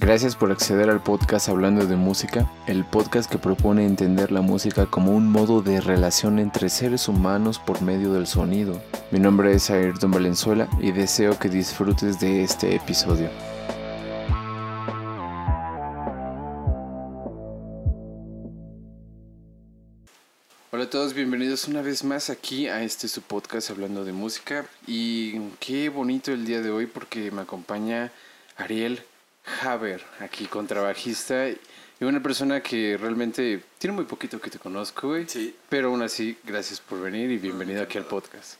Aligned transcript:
Gracias 0.00 0.36
por 0.36 0.52
acceder 0.52 0.90
al 0.90 1.02
podcast 1.02 1.48
Hablando 1.48 1.84
de 1.84 1.96
Música, 1.96 2.48
el 2.68 2.84
podcast 2.84 3.28
que 3.28 3.36
propone 3.36 3.84
entender 3.84 4.30
la 4.30 4.42
música 4.42 4.86
como 4.86 5.10
un 5.10 5.28
modo 5.28 5.60
de 5.60 5.80
relación 5.80 6.38
entre 6.38 6.68
seres 6.68 7.08
humanos 7.08 7.58
por 7.58 7.82
medio 7.82 8.12
del 8.12 8.28
sonido. 8.28 8.80
Mi 9.10 9.18
nombre 9.18 9.52
es 9.52 9.70
Ayrton 9.70 10.12
Valenzuela 10.12 10.68
y 10.80 10.92
deseo 10.92 11.36
que 11.40 11.48
disfrutes 11.48 12.20
de 12.20 12.44
este 12.44 12.76
episodio. 12.76 13.28
Hola 20.70 20.84
a 20.84 20.90
todos, 20.90 21.12
bienvenidos 21.12 21.66
una 21.66 21.82
vez 21.82 22.04
más 22.04 22.30
aquí 22.30 22.68
a 22.68 22.84
este 22.84 23.08
su 23.08 23.20
podcast 23.20 23.70
Hablando 23.70 24.04
de 24.04 24.12
Música 24.12 24.64
y 24.86 25.40
qué 25.58 25.88
bonito 25.88 26.30
el 26.30 26.46
día 26.46 26.62
de 26.62 26.70
hoy 26.70 26.86
porque 26.86 27.32
me 27.32 27.40
acompaña 27.42 28.12
Ariel 28.56 29.02
Haber, 29.62 30.04
aquí 30.20 30.46
contrabajista 30.46 31.48
y 31.48 31.58
una 32.00 32.22
persona 32.22 32.62
que 32.62 32.96
realmente 32.96 33.62
tiene 33.78 33.94
muy 33.96 34.04
poquito 34.04 34.40
que 34.40 34.50
te 34.50 34.58
conozco, 34.58 35.08
güey. 35.08 35.28
Sí. 35.28 35.56
Pero 35.68 35.88
aún 35.88 36.02
así, 36.02 36.36
gracias 36.44 36.80
por 36.80 37.00
venir 37.00 37.30
y 37.30 37.38
bienvenido 37.38 37.82
aquí 37.82 37.98
al 37.98 38.04
podcast. 38.04 38.54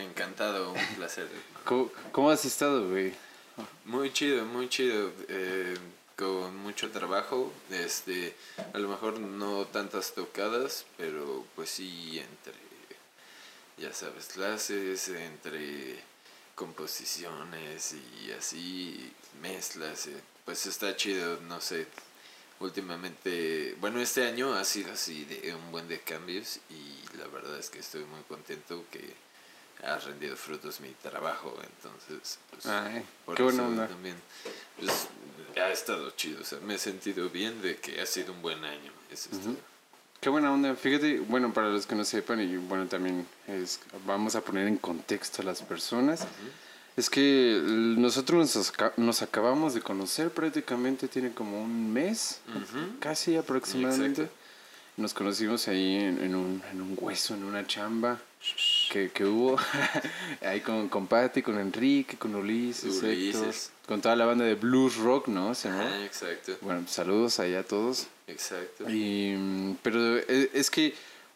Encantado, 0.00 0.72
un 0.72 0.96
placer. 0.96 1.28
¿Cómo, 1.64 1.90
cómo 2.12 2.30
has 2.30 2.44
estado, 2.44 2.88
güey? 2.88 3.12
Muy 3.84 4.12
chido, 4.12 4.44
muy 4.44 4.68
chido. 4.68 5.12
eh, 5.28 5.74
con 6.16 6.56
mucho 6.56 6.90
trabajo. 6.90 7.52
Este, 7.70 8.34
a 8.72 8.78
lo 8.78 8.88
mejor 8.88 9.18
no 9.20 9.66
tantas 9.66 10.14
tocadas, 10.14 10.86
pero 10.96 11.44
pues 11.54 11.70
sí 11.70 12.18
entre, 12.18 12.60
ya 13.78 13.92
sabes, 13.92 14.26
clases, 14.26 15.08
entre 15.08 15.96
composiciones 16.54 17.94
y 18.22 18.32
así, 18.32 19.12
mezclas. 19.40 20.06
eh, 20.06 20.20
Pues 20.44 20.66
está 20.66 20.94
chido, 20.96 21.40
no 21.42 21.60
sé. 21.60 21.86
Últimamente, 22.60 23.74
bueno, 23.80 24.00
este 24.00 24.26
año 24.26 24.54
ha 24.54 24.64
sido 24.64 24.92
así 24.92 25.24
de 25.24 25.54
un 25.54 25.72
buen 25.72 25.88
de 25.88 26.00
cambios 26.00 26.60
y 26.70 27.16
la 27.18 27.26
verdad 27.26 27.58
es 27.58 27.68
que 27.68 27.80
estoy 27.80 28.04
muy 28.04 28.22
contento 28.22 28.84
que 28.90 29.12
ha 29.84 29.98
rendido 29.98 30.36
frutos 30.36 30.80
mi 30.80 30.90
trabajo, 31.02 31.54
entonces, 31.62 32.38
pues, 32.50 32.64
Ay, 32.66 33.04
por 33.26 33.34
qué 33.36 33.46
eso 33.46 33.64
onda. 33.66 33.88
también, 33.88 34.16
pues, 34.78 35.08
ha 35.60 35.70
estado 35.70 36.10
chido, 36.12 36.40
o 36.40 36.44
sea, 36.44 36.58
me 36.60 36.76
he 36.76 36.78
sentido 36.78 37.28
bien 37.28 37.60
de 37.60 37.76
que 37.76 38.00
ha 38.00 38.06
sido 38.06 38.32
un 38.32 38.40
buen 38.40 38.64
año, 38.64 38.92
eso 39.10 39.28
todo. 39.30 39.56
Qué 40.24 40.30
buena 40.30 40.50
onda. 40.50 40.74
Fíjate, 40.74 41.20
bueno, 41.20 41.52
para 41.52 41.68
los 41.68 41.84
que 41.84 41.94
no 41.94 42.02
sepan, 42.02 42.40
y 42.40 42.56
bueno, 42.56 42.86
también 42.86 43.26
es, 43.46 43.78
vamos 44.06 44.34
a 44.34 44.40
poner 44.40 44.66
en 44.66 44.78
contexto 44.78 45.42
a 45.42 45.44
las 45.44 45.60
personas. 45.60 46.26
Es 46.96 47.10
que 47.10 47.60
nosotros 47.62 48.56
nos, 48.56 48.72
nos 48.96 49.20
acabamos 49.20 49.74
de 49.74 49.82
conocer 49.82 50.30
prácticamente, 50.30 51.08
tiene 51.08 51.32
como 51.32 51.62
un 51.62 51.92
mes, 51.92 52.40
Ujú. 52.48 52.98
casi 53.00 53.36
aproximadamente. 53.36 54.22
Exacto. 54.22 54.40
Nos 54.96 55.12
conocimos 55.12 55.68
ahí 55.68 55.96
en, 55.96 56.22
en 56.24 56.34
un, 56.34 56.62
en 56.72 56.80
un 56.80 56.96
hueso, 56.98 57.34
en 57.34 57.44
una 57.44 57.66
chamba 57.66 58.18
que, 58.90 59.10
que 59.10 59.26
hubo 59.26 59.58
ahí 60.40 60.62
con, 60.62 60.88
con 60.88 61.06
Patti, 61.06 61.42
con 61.42 61.58
Enrique, 61.58 62.16
con 62.16 62.34
Ulises, 62.34 63.02
Ulises. 63.02 63.42
Héctor, 63.42 63.54
con 63.88 64.00
toda 64.00 64.16
la 64.16 64.24
banda 64.24 64.46
de 64.46 64.54
blues 64.54 64.96
rock, 64.96 65.28
¿no? 65.28 65.54
Se. 65.54 65.68
Ah, 65.68 66.02
exacto, 66.02 66.56
Bueno, 66.62 66.84
saludos 66.88 67.40
allá 67.40 67.60
a 67.60 67.64
todos. 67.64 68.06
Exacto. 68.26 68.88
Y, 68.88 69.76
pero 69.82 70.18
e- 70.18 70.50
es 70.54 70.70
que, 70.70 70.94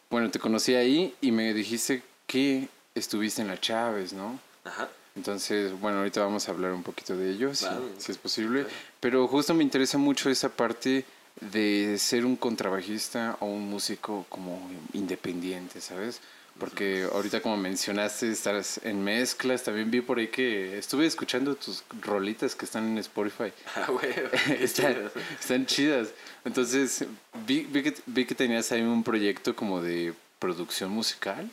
bueno, 0.09 0.29
te 0.31 0.39
conocí 0.39 0.75
ahí 0.75 1.13
y 1.21 1.31
me 1.31 1.53
dijiste 1.53 2.03
que 2.27 2.67
estuviste 2.95 3.41
en 3.41 3.47
la 3.47 3.59
Chávez, 3.59 4.13
¿no? 4.13 4.39
Ajá, 4.63 4.89
Entonces, 5.15 5.77
bueno, 5.79 5.99
ahorita 5.99 6.21
vamos 6.21 6.47
a 6.47 6.51
hablar 6.51 6.73
un 6.73 6.83
poquito 6.83 7.15
de 7.15 7.31
ello, 7.31 7.53
si, 7.55 7.65
es 8.07 8.17
posible. 8.17 8.65
Pero 8.99 9.27
justo 9.27 9.53
me 9.53 9.63
interesa 9.63 9.97
mucho 9.97 10.29
esa 10.29 10.49
parte 10.49 11.05
de 11.41 11.97
ser 11.97 12.25
un 12.25 12.35
contrabajista 12.35 13.37
o 13.39 13.45
un 13.45 13.69
músico 13.69 14.25
como 14.29 14.69
independiente, 14.93 15.79
¿sabes? 15.81 16.19
Porque 16.59 17.07
ahorita 17.11 17.41
como 17.41 17.57
mencionaste, 17.57 18.29
estás 18.29 18.79
en 18.83 19.03
mezclas, 19.03 19.63
también 19.63 19.89
vi 19.89 20.01
por 20.01 20.19
ahí 20.19 20.27
que 20.27 20.77
estuve 20.77 21.05
escuchando 21.05 21.55
tus 21.55 21.83
rolitas 22.01 22.55
que 22.55 22.65
están 22.65 22.85
en 22.87 22.97
Spotify. 22.97 23.53
ah, 23.75 23.87
güey, 23.89 24.13
están, 24.59 25.65
chidas. 25.65 26.09
Entonces, 26.43 27.05
vi, 27.47 27.61
vi, 27.61 27.83
que, 27.83 27.95
vi 28.05 28.25
que 28.25 28.35
tenías 28.35 28.71
ahí 28.71 28.81
un 28.81 29.03
proyecto 29.03 29.55
como 29.55 29.81
de 29.81 30.13
producción 30.39 30.91
musical. 30.91 31.49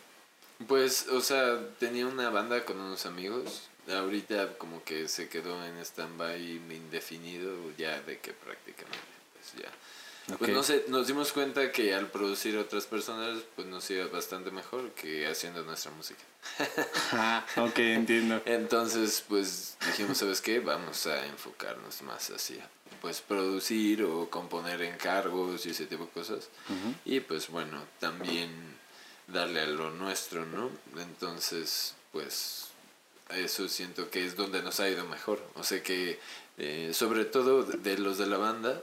Pues, 0.66 1.06
o 1.08 1.20
sea, 1.20 1.58
tenía 1.78 2.06
una 2.06 2.30
banda 2.30 2.64
con 2.64 2.80
unos 2.80 3.06
amigos. 3.06 3.68
Ahorita 3.88 4.58
como 4.58 4.82
que 4.82 5.06
se 5.06 5.28
quedó 5.28 5.64
en 5.64 5.78
stand-by 5.78 6.60
indefinido, 6.70 7.52
ya 7.78 8.00
de 8.02 8.18
que 8.18 8.32
prácticamente, 8.32 8.98
pues 9.34 9.62
ya. 9.62 9.70
Pues 10.38 10.50
no 10.50 10.62
sé, 10.64 10.84
nos 10.88 11.06
dimos 11.06 11.32
cuenta 11.32 11.70
que 11.70 11.94
al 11.94 12.08
producir 12.08 12.56
otras 12.58 12.86
personas, 12.86 13.38
pues 13.54 13.68
nos 13.68 13.88
iba 13.90 14.06
bastante 14.06 14.50
mejor 14.50 14.90
que 14.90 15.26
haciendo 15.26 15.62
nuestra 15.62 15.92
música. 15.92 16.22
Ah, 17.12 17.44
ok, 17.56 17.78
entiendo. 17.78 18.42
Entonces, 18.44 19.24
pues 19.28 19.76
dijimos, 19.86 20.18
¿sabes 20.18 20.40
qué? 20.40 20.58
Vamos 20.58 21.06
a 21.06 21.24
enfocarnos 21.26 22.02
más 22.02 22.30
hacia, 22.30 22.68
pues 23.00 23.20
producir 23.20 24.02
o 24.02 24.28
componer 24.28 24.82
encargos 24.82 25.64
y 25.66 25.70
ese 25.70 25.86
tipo 25.86 26.04
de 26.06 26.10
cosas. 26.10 26.48
Y 27.04 27.20
pues 27.20 27.48
bueno, 27.48 27.82
también 28.00 28.50
darle 29.28 29.60
a 29.60 29.66
lo 29.66 29.90
nuestro, 29.90 30.44
¿no? 30.46 30.70
Entonces, 31.00 31.94
pues 32.12 32.68
eso 33.30 33.68
siento 33.68 34.10
que 34.10 34.24
es 34.24 34.36
donde 34.36 34.62
nos 34.62 34.80
ha 34.80 34.88
ido 34.88 35.04
mejor. 35.06 35.42
O 35.54 35.64
sea 35.64 35.82
que, 35.82 36.18
eh, 36.58 36.90
sobre 36.94 37.24
todo 37.24 37.64
de 37.64 37.98
los 37.98 38.18
de 38.18 38.26
la 38.26 38.38
banda, 38.38 38.80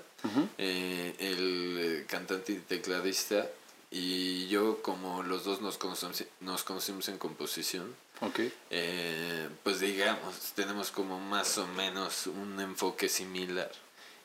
eh, 0.57 1.15
el 1.19 1.77
eh, 1.79 2.05
cantante 2.07 2.53
y 2.53 2.59
tecladista 2.59 3.47
y 3.91 4.47
yo, 4.47 4.81
como 4.81 5.21
los 5.23 5.43
dos 5.43 5.61
nos 5.61 5.77
conocimos, 5.77 6.23
nos 6.39 6.63
conocimos 6.63 7.07
en 7.09 7.17
composición, 7.17 7.93
Ok. 8.21 8.39
eh, 8.69 9.49
pues 9.63 9.79
digamos, 9.79 10.53
tenemos 10.55 10.91
como 10.91 11.19
más 11.19 11.57
o 11.57 11.67
menos 11.67 12.27
un 12.27 12.59
enfoque 12.59 13.07
similar. 13.09 13.71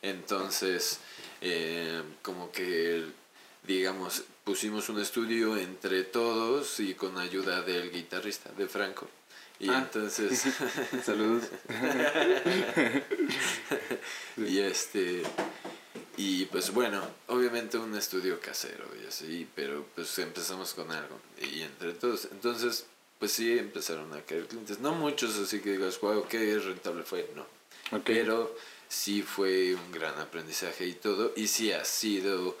Entonces, 0.01 0.99
eh, 1.41 2.01
como 2.21 2.51
que, 2.51 3.05
digamos, 3.63 4.23
pusimos 4.43 4.89
un 4.89 4.99
estudio 5.01 5.57
entre 5.57 6.03
todos 6.03 6.79
y 6.79 6.93
con 6.95 7.17
ayuda 7.17 7.61
del 7.61 7.91
guitarrista, 7.91 8.49
de 8.57 8.67
Franco. 8.67 9.07
Y 9.59 9.69
Ah. 9.69 9.79
entonces, 9.79 10.45
Saludos. 11.05 11.43
y 14.37 14.59
este, 14.59 15.23
y 16.17 16.45
pues 16.45 16.71
bueno, 16.71 17.01
obviamente 17.27 17.77
un 17.77 17.95
estudio 17.95 18.39
casero 18.39 18.85
y 19.03 19.07
así, 19.07 19.47
pero 19.55 19.85
pues 19.95 20.17
empezamos 20.19 20.73
con 20.73 20.91
algo. 20.91 21.19
Y 21.41 21.61
entre 21.61 21.93
todos, 21.93 22.27
entonces, 22.31 22.85
pues 23.19 23.31
sí 23.33 23.57
empezaron 23.57 24.13
a 24.13 24.21
caer 24.21 24.47
clientes. 24.47 24.79
No 24.79 24.93
muchos, 24.93 25.37
así 25.37 25.59
que 25.59 25.71
digas, 25.73 25.99
wow, 25.99 26.25
qué 26.27 26.57
rentable 26.57 27.03
fue, 27.03 27.29
no. 27.35 27.45
Pero 28.05 28.55
sí 28.87 29.21
fue 29.23 29.75
un 29.75 29.91
gran 29.91 30.17
aprendizaje 30.19 30.85
y 30.85 30.93
todo. 30.93 31.33
Y 31.35 31.47
sí 31.47 31.71
ha 31.71 31.83
sido 31.83 32.57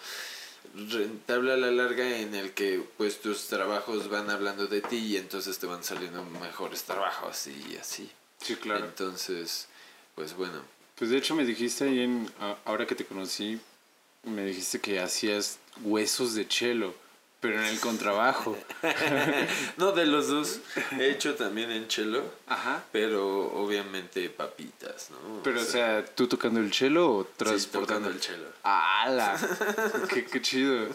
rentable 0.75 1.53
a 1.53 1.57
la 1.57 1.71
larga 1.71 2.19
en 2.19 2.35
el 2.35 2.53
que 2.53 2.83
pues 2.97 3.21
tus 3.21 3.47
trabajos 3.47 4.09
van 4.09 4.29
hablando 4.29 4.67
de 4.67 4.81
ti 4.81 4.97
y 4.97 5.17
entonces 5.17 5.57
te 5.59 5.65
van 5.67 5.83
saliendo 5.83 6.23
mejores 6.23 6.83
trabajos 6.83 7.47
y 7.47 7.77
así. 7.77 8.09
Sí, 8.41 8.55
claro. 8.55 8.85
Entonces, 8.85 9.67
pues 10.15 10.35
bueno. 10.35 10.61
Pues 10.95 11.11
de 11.11 11.17
hecho 11.17 11.35
me 11.35 11.45
dijiste 11.45 11.85
ahí 11.85 12.01
en, 12.01 12.31
ahora 12.65 12.85
que 12.85 12.95
te 12.95 13.05
conocí, 13.05 13.59
me 14.23 14.45
dijiste 14.45 14.79
que 14.79 14.99
hacías 14.99 15.59
huesos 15.81 16.35
de 16.35 16.47
chelo, 16.47 16.93
pero 17.39 17.59
en 17.59 17.65
el 17.65 17.79
contrabajo. 17.79 18.57
No, 19.77 19.91
de 19.91 20.05
los 20.05 20.27
dos. 20.27 20.59
He 20.97 21.09
hecho 21.09 21.35
también 21.35 21.71
en 21.71 21.87
chelo, 21.87 22.23
Ajá. 22.47 22.83
pero 22.91 23.51
obviamente 23.53 24.29
papitas, 24.29 25.09
¿no? 25.11 25.41
Pero, 25.43 25.61
o 25.61 25.63
sea, 25.63 26.03
¿tú 26.05 26.27
tocando 26.27 26.59
el 26.59 26.71
chelo 26.71 27.11
o 27.13 27.23
sí, 27.23 27.29
transportando 27.37 27.87
tocando 27.87 28.09
el 28.09 28.19
chelo. 28.19 28.45
¡Hala! 28.63 29.39
qué, 30.13 30.25
¡Qué 30.25 30.41
chido! 30.41 30.87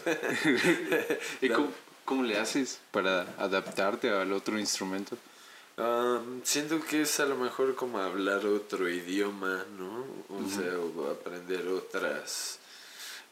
¿Y 1.41 1.49
cómo, 1.49 1.71
cómo 2.05 2.23
le 2.23 2.37
haces 2.37 2.79
para 2.91 3.21
adaptarte 3.37 4.09
al 4.09 4.31
otro 4.33 4.59
instrumento? 4.59 5.17
Um, 5.77 6.41
siento 6.43 6.79
que 6.79 7.01
es 7.01 7.19
a 7.19 7.25
lo 7.25 7.35
mejor 7.35 7.75
como 7.75 7.99
hablar 7.99 8.45
otro 8.45 8.87
idioma, 8.87 9.65
¿no? 9.77 10.05
O 10.29 10.49
sea, 10.49 10.79
o 10.79 11.11
aprender 11.11 11.67
otras 11.67 12.59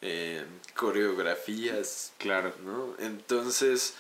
eh, 0.04 0.46
coreografías, 0.76 2.12
Claro. 2.18 2.54
¿no? 2.64 2.96
Entonces, 3.00 3.94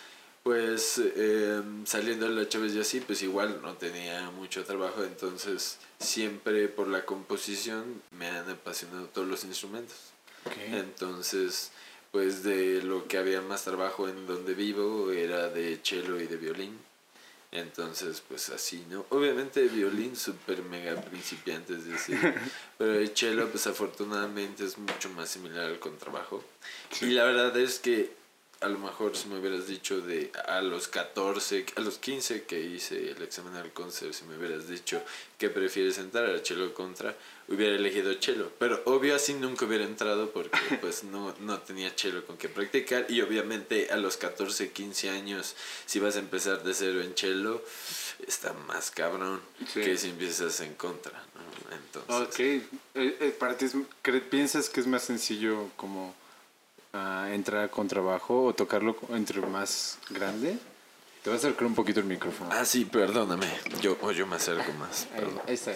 pues 0.43 0.99
eh, 0.99 1.61
saliendo 1.85 2.27
de 2.27 2.35
la 2.35 2.49
Chávez 2.49 2.73
y 2.73 2.79
así, 2.81 2.99
pues 2.99 3.21
igual 3.21 3.61
no 3.61 3.75
tenía 3.75 4.29
mucho 4.31 4.65
trabajo, 4.65 5.03
entonces 5.03 5.79
siempre 5.99 6.67
por 6.67 6.87
la 6.87 7.05
composición 7.05 8.01
me 8.11 8.27
han 8.27 8.49
apasionado 8.49 9.05
todos 9.07 9.27
los 9.27 9.43
instrumentos. 9.45 9.95
Entonces, 10.71 11.71
pues 12.11 12.43
de 12.43 12.81
lo 12.83 13.07
que 13.07 13.17
había 13.17 13.41
más 13.41 13.63
trabajo 13.63 14.09
en 14.09 14.27
donde 14.27 14.53
vivo 14.53 15.11
era 15.11 15.47
de 15.49 15.79
cello 15.81 16.19
y 16.19 16.27
de 16.27 16.35
violín. 16.35 16.77
Entonces, 17.53 18.23
pues 18.27 18.49
así, 18.49 18.83
¿no? 18.89 19.05
Obviamente 19.09 19.61
violín 19.67 20.15
súper 20.15 20.63
mega 20.63 20.99
principiante, 20.99 21.73
es 21.73 21.85
decir, 21.85 22.17
pero 22.79 22.95
el 22.95 23.15
cello, 23.15 23.47
pues 23.49 23.67
afortunadamente 23.67 24.65
es 24.65 24.79
mucho 24.79 25.09
más 25.11 25.29
similar 25.29 25.65
al 25.65 25.77
contrabajo. 25.77 26.43
Y 27.01 27.11
la 27.11 27.25
verdad 27.25 27.55
es 27.57 27.77
que 27.77 28.11
a 28.63 28.67
lo 28.69 28.79
mejor 28.79 29.15
si 29.17 29.27
me 29.27 29.39
hubieras 29.39 29.67
dicho 29.67 30.01
de 30.01 30.31
a 30.47 30.61
los 30.61 30.87
14, 30.87 31.65
a 31.75 31.81
los 31.81 31.97
15 31.97 32.43
que 32.43 32.59
hice 32.61 33.11
el 33.11 33.21
examen 33.21 33.55
al 33.55 33.71
concert, 33.73 34.13
si 34.13 34.23
me 34.25 34.37
hubieras 34.37 34.67
dicho 34.67 35.01
que 35.37 35.49
prefieres 35.49 35.97
entrar 35.97 36.25
al 36.25 36.45
cello 36.45 36.73
contra, 36.73 37.15
hubiera 37.49 37.75
elegido 37.75 38.13
cello. 38.21 38.51
Pero 38.59 38.81
obvio 38.85 39.15
así 39.15 39.33
nunca 39.33 39.65
hubiera 39.65 39.83
entrado 39.83 40.29
porque 40.31 40.57
pues 40.81 41.03
no, 41.03 41.35
no 41.41 41.59
tenía 41.59 41.91
cello 41.95 42.25
con 42.25 42.37
que 42.37 42.49
practicar. 42.49 43.05
Y 43.09 43.21
obviamente 43.21 43.89
a 43.91 43.97
los 43.97 44.17
14, 44.17 44.71
15 44.71 45.09
años, 45.09 45.55
si 45.85 45.99
vas 45.99 46.15
a 46.15 46.19
empezar 46.19 46.63
de 46.63 46.73
cero 46.73 47.01
en 47.01 47.15
cello, 47.17 47.63
está 48.27 48.53
más 48.53 48.91
cabrón 48.91 49.41
que 49.73 49.97
si 49.97 50.09
empiezas 50.09 50.59
en 50.61 50.73
contra. 50.75 51.11
¿no? 51.35 51.75
Entonces, 51.75 52.27
Ok. 52.29 52.39
Eh, 52.39 53.17
eh, 53.19 53.35
para 53.37 53.57
ti, 53.57 53.65
es- 53.65 53.73
¿piensas 54.29 54.69
que 54.69 54.79
es 54.79 54.87
más 54.87 55.03
sencillo 55.03 55.69
como 55.75 56.15
ah, 56.93 57.29
entrar 57.31 57.69
con 57.69 57.87
trabajo 57.87 58.45
o 58.45 58.53
tocarlo 58.53 58.95
entre 59.09 59.41
más 59.41 59.97
grande? 60.09 60.57
Te 61.23 61.29
vas 61.29 61.43
a 61.43 61.47
acercar 61.47 61.67
un 61.67 61.75
poquito 61.75 61.99
el 61.99 62.05
micrófono. 62.05 62.49
Ah, 62.53 62.65
sí, 62.65 62.85
perdóname. 62.85 63.47
Yo, 63.81 63.97
o 64.01 64.11
yo 64.11 64.27
me 64.27 64.35
acerco 64.35 64.71
más. 64.73 65.07
Perdón. 65.15 65.41
ahí 65.47 65.53
está. 65.53 65.73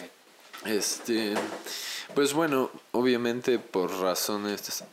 Este, 0.65 1.33
pues 2.13 2.33
bueno, 2.33 2.69
obviamente 2.91 3.59
por 3.59 3.91
razones... 3.99 4.83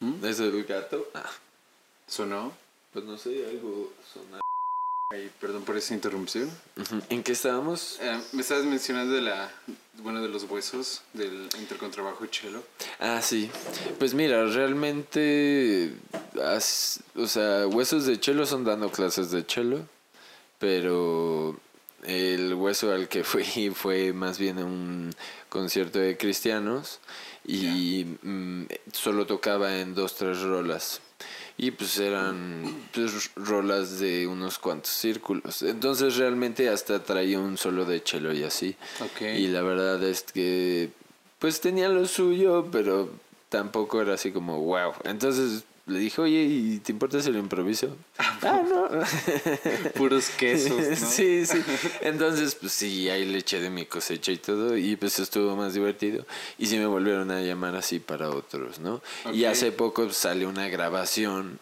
¿Mm? 0.00 0.24
¿Es 0.24 0.40
el 0.40 0.64
gato? 0.64 1.08
Ah, 1.14 1.30
¿Sonó? 2.06 2.52
pues 2.92 3.04
no 3.04 3.16
sé, 3.16 3.46
algo 3.46 3.92
sonar. 4.12 4.40
Ay, 5.12 5.30
perdón 5.40 5.62
por 5.64 5.76
esa 5.76 5.92
interrupción. 5.92 6.50
¿En 7.10 7.22
qué 7.22 7.32
estábamos? 7.32 7.98
Eh, 8.00 8.18
me 8.32 8.40
estabas 8.40 8.64
mencionando 8.64 9.12
de 9.12 9.20
la, 9.20 9.50
bueno, 9.98 10.22
de 10.22 10.28
los 10.28 10.44
huesos 10.44 11.02
del 11.12 11.50
entre 11.58 11.76
contrabajo 11.76 12.24
y 12.24 12.28
cello. 12.34 12.62
Ah, 12.98 13.20
sí. 13.20 13.50
Pues 13.98 14.14
mira, 14.14 14.42
realmente, 14.46 15.92
as- 16.42 17.00
o 17.14 17.26
sea, 17.26 17.66
huesos 17.66 18.06
de 18.06 18.18
chelo 18.18 18.46
son 18.46 18.64
dando 18.64 18.90
clases 18.90 19.30
de 19.30 19.44
chelo, 19.44 19.86
pero 20.58 21.58
el 22.04 22.54
hueso 22.54 22.90
al 22.92 23.08
que 23.08 23.22
fui 23.22 23.44
fue 23.74 24.14
más 24.14 24.38
bien 24.38 24.58
un 24.62 25.14
concierto 25.50 25.98
de 25.98 26.16
cristianos 26.16 27.00
y 27.44 28.06
mm, 28.22 28.64
solo 28.92 29.26
tocaba 29.26 29.76
en 29.78 29.94
dos, 29.94 30.14
tres 30.14 30.40
rolas. 30.40 31.02
Y 31.56 31.70
pues 31.70 31.98
eran 31.98 32.64
pues, 32.92 33.30
rolas 33.36 33.98
de 33.98 34.26
unos 34.26 34.58
cuantos 34.58 34.90
círculos. 34.90 35.62
Entonces 35.62 36.16
realmente 36.16 36.68
hasta 36.68 37.02
traía 37.02 37.38
un 37.38 37.58
solo 37.58 37.84
de 37.84 38.02
chelo 38.02 38.32
y 38.32 38.42
así. 38.42 38.76
Y 39.20 39.48
la 39.48 39.62
verdad 39.62 40.02
es 40.02 40.22
que 40.22 40.90
pues 41.38 41.60
tenía 41.60 41.88
lo 41.88 42.06
suyo, 42.06 42.68
pero 42.70 43.10
tampoco 43.48 44.00
era 44.00 44.14
así 44.14 44.32
como 44.32 44.60
wow. 44.60 44.92
Entonces 45.04 45.64
le 45.92 45.98
dije, 45.98 46.20
oye, 46.20 46.42
¿y 46.42 46.78
te 46.78 46.92
importa 46.92 47.20
si 47.20 47.30
lo 47.30 47.38
improviso? 47.38 47.96
ah, 48.18 48.62
no. 48.68 48.88
Puros 49.94 50.30
quesos, 50.30 50.80
¿no? 50.80 50.96
sí, 50.96 51.46
sí. 51.46 51.62
Entonces, 52.00 52.54
pues 52.54 52.72
sí, 52.72 53.08
ahí 53.08 53.24
le 53.24 53.38
eché 53.38 53.60
de 53.60 53.70
mi 53.70 53.86
cosecha 53.86 54.32
y 54.32 54.38
todo, 54.38 54.76
y 54.76 54.96
pues 54.96 55.18
estuvo 55.18 55.56
más 55.56 55.74
divertido. 55.74 56.26
Y 56.58 56.66
sí 56.66 56.78
me 56.78 56.86
volvieron 56.86 57.30
a 57.30 57.40
llamar 57.40 57.76
así 57.76 58.00
para 58.00 58.30
otros, 58.30 58.80
¿no? 58.80 59.02
Y 59.32 59.44
hace 59.44 59.72
poco 59.72 60.04
pues, 60.04 60.16
salió 60.16 60.48
una 60.48 60.68
grabación. 60.68 61.58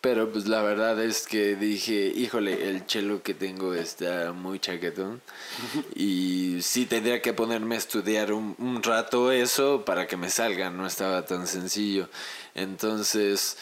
Pero 0.00 0.30
pues 0.30 0.48
la 0.48 0.62
verdad 0.62 1.00
es 1.02 1.26
que 1.26 1.54
dije, 1.54 2.12
híjole, 2.14 2.68
el 2.68 2.86
chelo 2.86 3.22
que 3.22 3.34
tengo 3.34 3.74
está 3.74 4.32
muy 4.32 4.58
chaquetón. 4.58 5.20
Y 5.94 6.60
sí 6.62 6.86
tendría 6.86 7.22
que 7.22 7.32
ponerme 7.32 7.76
a 7.76 7.78
estudiar 7.78 8.32
un, 8.32 8.54
un 8.58 8.82
rato 8.82 9.30
eso 9.30 9.84
para 9.84 10.06
que 10.06 10.16
me 10.16 10.30
salga, 10.30 10.70
no 10.70 10.86
estaba 10.86 11.24
tan 11.24 11.46
sencillo. 11.46 12.08
Entonces, 12.54 13.56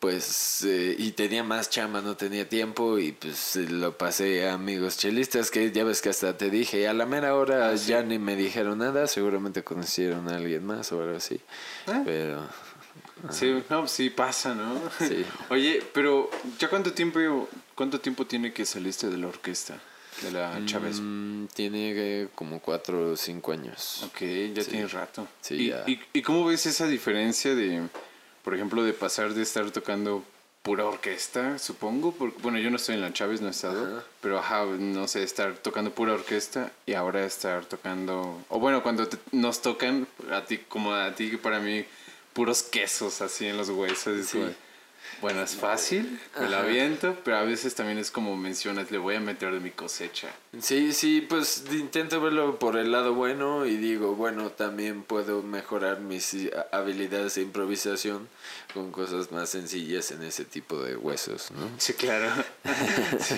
pues, 0.00 0.64
eh, 0.64 0.94
y 0.98 1.12
tenía 1.12 1.42
más 1.44 1.68
chamba, 1.70 2.00
no 2.00 2.16
tenía 2.16 2.48
tiempo 2.48 2.98
y 2.98 3.12
pues 3.12 3.56
eh, 3.56 3.66
lo 3.68 3.96
pasé 3.98 4.48
a 4.48 4.54
amigos 4.54 4.96
chelistas 4.98 5.50
que 5.50 5.70
ya 5.72 5.84
ves 5.84 6.00
que 6.00 6.10
hasta 6.10 6.36
te 6.36 6.50
dije, 6.50 6.88
a 6.88 6.94
la 6.94 7.06
mera 7.06 7.34
hora 7.34 7.74
ya 7.74 8.02
ni 8.02 8.18
me 8.18 8.36
dijeron 8.36 8.78
nada, 8.78 9.06
seguramente 9.06 9.62
conocieron 9.64 10.28
a 10.28 10.36
alguien 10.36 10.64
más 10.64 10.92
o 10.92 11.02
algo 11.02 11.16
así. 11.16 11.40
Ah. 11.86 12.02
Pero... 12.04 12.48
Sí, 13.30 13.54
no, 13.70 13.88
sí 13.88 14.10
pasa, 14.10 14.54
¿no? 14.54 14.80
Sí. 14.98 15.24
Oye, 15.48 15.82
pero 15.94 16.30
¿ya 16.58 16.68
cuánto 16.68 16.92
tiempo 16.92 17.48
cuánto 17.74 17.98
tiempo 18.00 18.26
tiene 18.26 18.52
que 18.52 18.66
saliste 18.66 19.08
de 19.08 19.16
la 19.16 19.28
orquesta 19.28 19.80
de 20.20 20.30
la 20.30 20.60
Chávez? 20.66 20.98
Mm, 21.00 21.46
tiene 21.46 21.92
eh, 21.96 22.28
como 22.34 22.60
cuatro 22.60 23.12
o 23.12 23.16
cinco 23.16 23.52
años. 23.52 24.02
Ok, 24.04 24.20
ya 24.54 24.62
Sí. 24.62 24.70
tiene 24.72 24.86
rato. 24.88 25.26
Sí, 25.40 25.54
¿Y, 25.54 25.68
ya. 25.68 25.84
y, 25.86 26.00
y 26.12 26.20
cómo 26.22 26.44
ves 26.44 26.66
esa 26.66 26.86
diferencia 26.86 27.54
de, 27.54 27.88
por 28.44 28.54
ejemplo, 28.54 28.84
de 28.84 28.92
pasar 28.92 29.34
de 29.34 29.42
estar 29.42 29.70
tocando 29.70 30.22
pura 30.62 30.84
orquesta, 30.84 31.58
supongo? 31.58 32.12
Porque, 32.12 32.38
bueno, 32.42 32.58
yo 32.58 32.70
no 32.70 32.76
estoy 32.76 32.94
en 32.94 33.00
la 33.02 33.12
Chávez, 33.12 33.40
no 33.40 33.48
he 33.48 33.50
estado, 33.50 33.84
Ajá. 33.98 34.04
pero 34.20 34.38
ajá, 34.38 34.64
no 34.64 35.08
sé, 35.08 35.22
estar 35.22 35.54
tocando 35.56 35.90
pura 35.90 36.12
orquesta 36.14 36.70
y 36.86 36.94
ahora 36.94 37.24
estar 37.24 37.64
tocando, 37.66 38.42
o 38.48 38.58
bueno, 38.60 38.82
cuando 38.82 39.06
te- 39.08 39.18
nos 39.32 39.60
tocan, 39.60 40.06
a 40.30 40.44
ti 40.44 40.58
como 40.58 40.94
a 40.94 41.14
ti, 41.14 41.36
para 41.36 41.58
mí, 41.60 41.84
puros 42.32 42.62
quesos 42.62 43.20
así 43.20 43.46
en 43.46 43.56
los 43.56 43.68
huesos. 43.70 44.18
es 44.18 44.28
Sí. 44.28 44.38
Bueno, 45.20 45.42
es 45.42 45.54
fácil, 45.54 46.20
me 46.40 46.48
la 46.48 46.60
aviento, 46.60 47.16
pero 47.24 47.38
a 47.38 47.42
veces 47.42 47.74
también 47.74 47.98
es 47.98 48.10
como 48.10 48.36
mencionas, 48.36 48.90
le 48.90 48.98
voy 48.98 49.14
a 49.16 49.20
meter 49.20 49.52
de 49.52 49.60
mi 49.60 49.70
cosecha. 49.70 50.28
Sí, 50.60 50.92
sí, 50.92 51.20
pues 51.20 51.64
intento 51.72 52.20
verlo 52.20 52.58
por 52.58 52.76
el 52.76 52.92
lado 52.92 53.14
bueno 53.14 53.66
y 53.66 53.76
digo, 53.76 54.14
bueno, 54.14 54.50
también 54.50 55.02
puedo 55.02 55.42
mejorar 55.42 56.00
mis 56.00 56.36
habilidades 56.72 57.34
de 57.34 57.42
improvisación 57.42 58.28
con 58.72 58.90
cosas 58.92 59.32
más 59.32 59.50
sencillas 59.50 60.10
en 60.10 60.22
ese 60.22 60.44
tipo 60.44 60.82
de 60.82 60.96
huesos, 60.96 61.50
¿no? 61.52 61.68
Sí, 61.78 61.92
claro. 61.94 62.28
sí, 63.20 63.34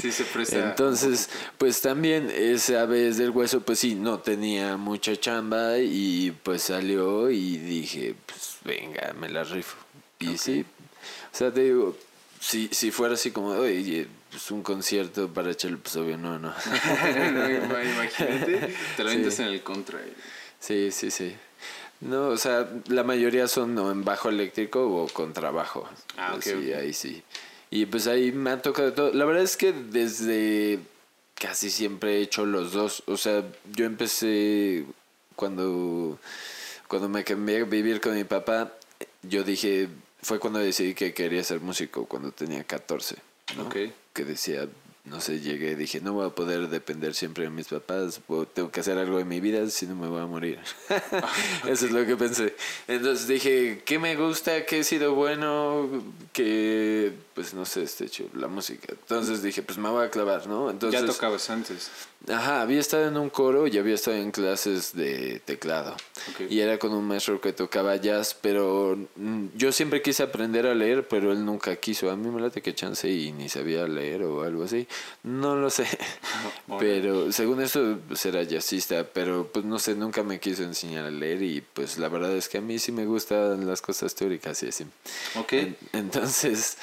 sí 0.00 0.12
se 0.12 0.24
presta. 0.24 0.58
Entonces, 0.70 1.28
pues 1.58 1.80
también 1.80 2.30
esa 2.34 2.84
vez 2.86 3.16
del 3.16 3.30
hueso, 3.30 3.60
pues 3.60 3.78
sí, 3.78 3.94
no 3.94 4.18
tenía 4.20 4.76
mucha 4.76 5.16
chamba 5.16 5.78
y 5.78 6.32
pues 6.42 6.62
salió 6.62 7.30
y 7.30 7.56
dije, 7.58 8.14
pues 8.26 8.56
venga, 8.64 9.14
me 9.18 9.28
la 9.28 9.44
rifo. 9.44 9.76
Y 10.18 10.30
Ok. 10.30 10.36
sí, 10.36 10.64
sea, 11.36 11.52
te 11.52 11.62
digo, 11.64 11.96
si, 12.40 12.68
si 12.72 12.90
fuera 12.90 13.14
así 13.14 13.30
como, 13.30 13.48
oye, 13.50 14.06
pues 14.30 14.50
un 14.50 14.62
concierto 14.62 15.28
para 15.28 15.54
Chelo, 15.54 15.78
pues 15.78 15.96
obvio, 15.96 16.16
no, 16.16 16.38
no. 16.38 16.48
No, 16.52 17.82
imagínate, 17.82 18.74
te 18.96 19.04
lo 19.04 19.10
Sí. 19.10 19.42
en 19.42 19.48
el 19.48 19.62
contra. 19.62 20.00
Sí, 20.60 20.90
sí, 20.90 21.10
sí. 21.10 21.34
No, 22.00 22.28
o 22.28 22.36
sea, 22.36 22.68
la 22.88 23.02
mayoría 23.04 23.48
son 23.48 23.76
o 23.78 23.90
en 23.90 24.04
bajo 24.04 24.28
eléctrico 24.28 24.86
o 24.86 25.08
con 25.08 25.32
trabajo. 25.32 25.88
Ah, 26.16 26.34
ok, 26.36 26.42
sí, 26.42 26.52
ok. 26.52 26.76
ahí 26.78 26.92
sí. 26.92 27.22
Y 27.70 27.86
pues 27.86 28.06
ahí 28.06 28.32
me 28.32 28.50
ha 28.50 28.60
tocado 28.62 28.92
todo. 28.92 29.12
La 29.12 29.24
verdad 29.24 29.42
es 29.42 29.56
que 29.56 29.72
desde 29.72 30.78
casi 31.34 31.70
siempre 31.70 32.18
he 32.18 32.20
hecho 32.22 32.44
los 32.46 32.72
dos. 32.72 33.02
O 33.06 33.16
sea, 33.16 33.42
yo 33.72 33.86
empecé 33.86 34.84
cuando, 35.36 36.18
cuando 36.86 37.08
me 37.08 37.24
cambié 37.24 37.60
a 37.60 37.64
vivir 37.64 38.00
con 38.00 38.14
mi 38.14 38.24
papá, 38.24 38.72
yo 39.22 39.42
dije, 39.42 39.88
fue 40.22 40.38
cuando 40.38 40.58
decidí 40.58 40.94
que 40.94 41.14
quería 41.14 41.42
ser 41.44 41.60
músico, 41.60 42.06
cuando 42.06 42.32
tenía 42.32 42.64
14. 42.64 43.16
¿no? 43.56 43.66
Ok. 43.66 43.76
Que 44.12 44.24
decía, 44.24 44.68
no 45.06 45.20
sé, 45.20 45.40
llegué, 45.40 45.76
dije, 45.76 46.00
no 46.00 46.14
voy 46.14 46.26
a 46.26 46.30
poder 46.30 46.68
depender 46.68 47.14
siempre 47.14 47.44
de 47.44 47.50
mis 47.50 47.68
papás, 47.68 48.20
tengo 48.54 48.72
que 48.72 48.80
hacer 48.80 48.98
algo 48.98 49.20
en 49.20 49.28
mi 49.28 49.40
vida, 49.40 49.68
si 49.70 49.86
no 49.86 49.94
me 49.94 50.08
voy 50.08 50.20
a 50.20 50.26
morir. 50.26 50.58
Eso 51.68 51.86
es 51.86 51.92
lo 51.92 52.04
que 52.04 52.16
pensé. 52.16 52.56
Entonces 52.88 53.28
dije, 53.28 53.82
¿qué 53.84 54.00
me 54.00 54.16
gusta? 54.16 54.66
¿Qué 54.66 54.80
he 54.80 54.84
sido 54.84 55.14
bueno? 55.14 55.88
Que, 56.32 57.12
pues 57.34 57.54
no 57.54 57.64
sé, 57.64 57.84
este 57.84 58.06
hecho, 58.06 58.28
la 58.34 58.48
música. 58.48 58.88
Entonces 58.90 59.42
dije, 59.42 59.62
pues 59.62 59.78
me 59.78 59.88
voy 59.88 60.04
a 60.04 60.10
clavar, 60.10 60.48
¿no? 60.48 60.70
Entonces, 60.70 61.00
ya 61.00 61.06
tocabas 61.06 61.48
antes. 61.50 61.88
Ajá, 62.28 62.62
había 62.62 62.80
estado 62.80 63.06
en 63.08 63.16
un 63.16 63.30
coro 63.30 63.66
y 63.68 63.78
había 63.78 63.94
estado 63.94 64.16
en 64.16 64.32
clases 64.32 64.94
de 64.94 65.40
teclado. 65.44 65.96
Y 66.50 66.58
era 66.60 66.76
con 66.78 66.92
un 66.92 67.04
maestro 67.06 67.40
que 67.40 67.52
tocaba 67.52 67.94
jazz, 67.96 68.36
pero 68.40 68.98
mm, 69.14 69.46
yo 69.54 69.70
siempre 69.70 70.02
quise 70.02 70.24
aprender 70.24 70.66
a 70.66 70.74
leer, 70.74 71.06
pero 71.06 71.30
él 71.30 71.44
nunca 71.44 71.76
quiso. 71.76 72.10
A 72.10 72.16
mí 72.16 72.28
me 72.28 72.40
late 72.40 72.62
que 72.62 72.74
chance 72.74 73.08
y 73.08 73.30
ni 73.32 73.48
sabía 73.48 73.86
leer 73.86 74.24
o 74.24 74.42
algo 74.42 74.64
así. 74.64 74.88
No 75.22 75.54
lo 75.56 75.70
sé. 75.70 75.86
Pero 76.80 77.30
según 77.32 77.62
eso, 77.62 77.98
pues 78.08 78.26
era 78.26 78.42
jazzista, 78.42 79.04
pero 79.04 79.48
pues 79.52 79.64
no 79.64 79.78
sé, 79.78 79.94
nunca 79.94 80.22
me 80.24 80.40
quiso 80.40 80.64
enseñar 80.64 81.04
a 81.06 81.10
leer 81.10 81.42
y 81.42 81.60
pues 81.60 81.96
la 81.98 82.08
verdad 82.08 82.32
es 82.36 82.48
que 82.48 82.58
a 82.58 82.60
mí 82.60 82.78
sí 82.80 82.90
me 82.90 83.06
gustan 83.06 83.66
las 83.66 83.80
cosas 83.80 84.14
teóricas 84.16 84.62
y 84.64 84.68
así. 84.68 84.84
Ok. 85.36 85.52
En- 85.52 85.76
entonces, 85.92 86.76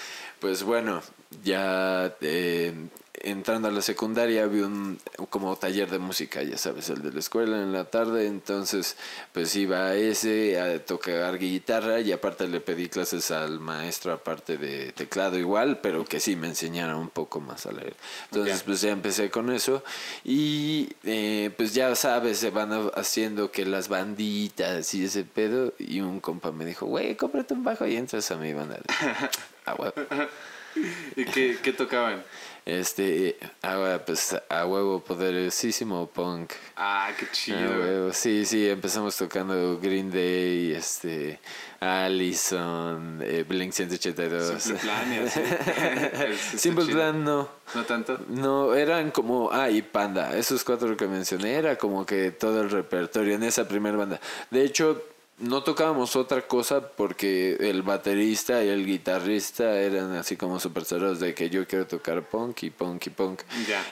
pues 0.43 0.63
bueno, 0.63 1.01
ya 1.45 2.17
eh, 2.19 2.73
entrando 3.13 3.69
a 3.69 3.71
la 3.71 3.81
secundaria 3.81 4.43
había 4.43 4.65
un 4.65 4.99
como 5.29 5.55
taller 5.55 5.89
de 5.89 5.99
música, 5.99 6.43
ya 6.43 6.57
sabes, 6.57 6.89
el 6.89 7.01
de 7.01 7.13
la 7.13 7.19
escuela 7.19 7.63
en 7.63 7.71
la 7.71 7.85
tarde, 7.85 8.27
entonces 8.27 8.97
pues 9.31 9.55
iba 9.55 9.85
a 9.85 9.95
ese 9.95 10.59
a 10.59 10.83
tocar 10.83 11.37
guitarra 11.37 12.01
y 12.01 12.11
aparte 12.11 12.45
le 12.49 12.59
pedí 12.59 12.89
clases 12.89 13.31
al 13.31 13.61
maestro 13.61 14.11
aparte 14.11 14.57
de 14.57 14.91
teclado 14.91 15.39
igual, 15.39 15.79
pero 15.79 16.03
que 16.03 16.19
sí 16.19 16.35
me 16.35 16.47
enseñara 16.47 16.97
un 16.97 17.07
poco 17.07 17.39
más 17.39 17.65
a 17.65 17.71
leer. 17.71 17.95
Entonces 18.25 18.63
pues 18.63 18.81
ya 18.81 18.89
empecé 18.91 19.29
con 19.29 19.49
eso 19.49 19.81
y 20.25 20.89
eh, 21.05 21.51
pues 21.55 21.73
ya 21.73 21.95
sabes, 21.95 22.39
se 22.39 22.49
van 22.49 22.91
haciendo 22.95 23.49
que 23.49 23.65
las 23.65 23.87
banditas 23.87 24.93
y 24.93 25.05
ese 25.05 25.23
pedo 25.23 25.73
y 25.79 26.01
un 26.01 26.19
compa 26.19 26.51
me 26.51 26.65
dijo, 26.65 26.85
güey, 26.85 27.15
cómprate 27.15 27.53
un 27.53 27.63
bajo 27.63 27.87
y 27.87 27.95
entras 27.95 28.29
a 28.31 28.35
mi 28.35 28.53
banda. 28.53 28.81
ah, 29.65 30.27
¿Y 31.15 31.25
qué, 31.25 31.57
qué 31.61 31.73
tocaban? 31.73 32.23
Este, 32.65 33.37
ahora 33.61 34.05
pues 34.05 34.37
a 34.47 34.65
huevo 34.65 35.01
poderosísimo 35.01 36.07
punk. 36.07 36.53
Ah, 36.77 37.11
qué 37.19 37.27
chido. 37.29 38.13
Sí, 38.13 38.45
sí, 38.45 38.69
empezamos 38.69 39.17
tocando 39.17 39.77
Green 39.81 40.09
Day, 40.09 40.71
este, 40.71 41.41
Allison, 41.81 43.19
eh, 43.21 43.43
Blink 43.45 43.73
182. 43.73 44.61
Simple 44.61 44.81
Plan, 44.81 45.29
Simple 46.57 46.85
Plan 46.85 47.23
no. 47.23 47.49
¿No 47.75 47.83
tanto? 47.83 48.17
No, 48.29 48.73
eran 48.73 49.11
como, 49.11 49.51
ah, 49.51 49.69
y 49.69 49.81
Panda, 49.81 50.37
esos 50.37 50.63
cuatro 50.63 50.95
que 50.95 51.07
mencioné, 51.07 51.55
era 51.55 51.75
como 51.75 52.05
que 52.05 52.31
todo 52.31 52.61
el 52.61 52.69
repertorio 52.69 53.35
en 53.35 53.43
esa 53.43 53.67
primera 53.67 53.97
banda. 53.97 54.21
De 54.51 54.63
hecho, 54.63 55.03
no 55.43 55.63
tocábamos 55.63 56.15
otra 56.15 56.41
cosa 56.47 56.81
porque 56.81 57.57
el 57.59 57.81
baterista 57.81 58.63
y 58.63 58.69
el 58.69 58.85
guitarrista 58.85 59.79
eran 59.79 60.15
así 60.15 60.37
como 60.37 60.59
super 60.59 60.85
ceros 60.85 61.19
de 61.19 61.33
que 61.33 61.49
yo 61.49 61.67
quiero 61.67 61.85
tocar 61.85 62.23
punk 62.23 62.63
y 62.63 62.69
punk 62.69 63.07
y 63.07 63.09
punk. 63.09 63.41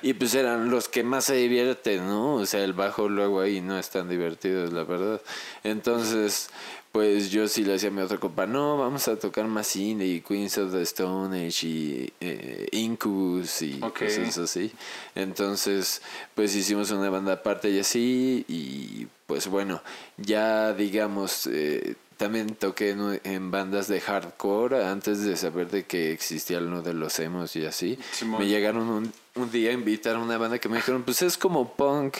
Y 0.01 0.13
pues 0.13 0.33
eran 0.33 0.69
los 0.69 0.87
que 0.87 1.03
más 1.03 1.25
se 1.25 1.35
divierten, 1.35 2.07
¿no? 2.07 2.35
O 2.35 2.45
sea, 2.45 2.63
el 2.63 2.73
bajo 2.73 3.09
luego 3.09 3.41
ahí 3.41 3.61
no 3.61 3.77
es 3.77 3.89
tan 3.89 4.09
divertido, 4.09 4.65
la 4.71 4.83
verdad. 4.83 5.21
Entonces, 5.63 6.49
pues 6.91 7.31
yo 7.31 7.47
sí 7.47 7.63
le 7.63 7.73
decía 7.73 7.89
a 7.89 7.91
mi 7.91 8.01
otro 8.01 8.19
compa, 8.19 8.45
no, 8.45 8.77
vamos 8.77 9.07
a 9.07 9.17
tocar 9.17 9.47
más 9.47 9.75
indie, 9.75 10.21
Queens 10.21 10.57
of 10.57 10.73
the 10.73 10.81
Stone 10.81 11.47
Age 11.47 11.67
y 11.67 12.13
eh, 12.19 12.67
Incubus 12.71 13.61
y 13.61 13.79
cosas 13.79 14.37
así. 14.37 14.71
Entonces, 15.15 16.01
pues 16.35 16.53
hicimos 16.55 16.91
una 16.91 17.09
banda 17.09 17.33
aparte 17.33 17.69
y 17.69 17.79
así, 17.79 18.45
y 18.49 19.07
pues 19.25 19.47
bueno, 19.47 19.81
ya 20.17 20.73
digamos, 20.73 21.47
eh, 21.47 21.95
también 22.17 22.55
toqué 22.55 22.95
en, 23.23 23.51
bandas 23.51 23.87
de 23.87 23.99
hardcore 24.01 24.85
antes 24.85 25.23
de 25.23 25.35
saber 25.37 25.71
de 25.71 25.85
que 25.85 26.11
existía 26.11 26.59
lo 26.59 26.81
de 26.81 26.93
los 26.93 27.17
emos 27.19 27.55
y 27.55 27.65
así. 27.65 27.97
Me 28.37 28.47
llegaron 28.47 28.89
un, 28.89 29.13
un 29.35 29.49
día 29.49 29.71
a 29.71 29.73
invitar 29.73 30.17
a 30.17 30.19
una 30.19 30.37
banda 30.37 30.59
que 30.59 30.69
me 30.69 30.75
dijeron, 30.75 31.03
pues 31.03 31.21
es 31.21 31.37
como 31.37 31.73
punk. 31.73 32.17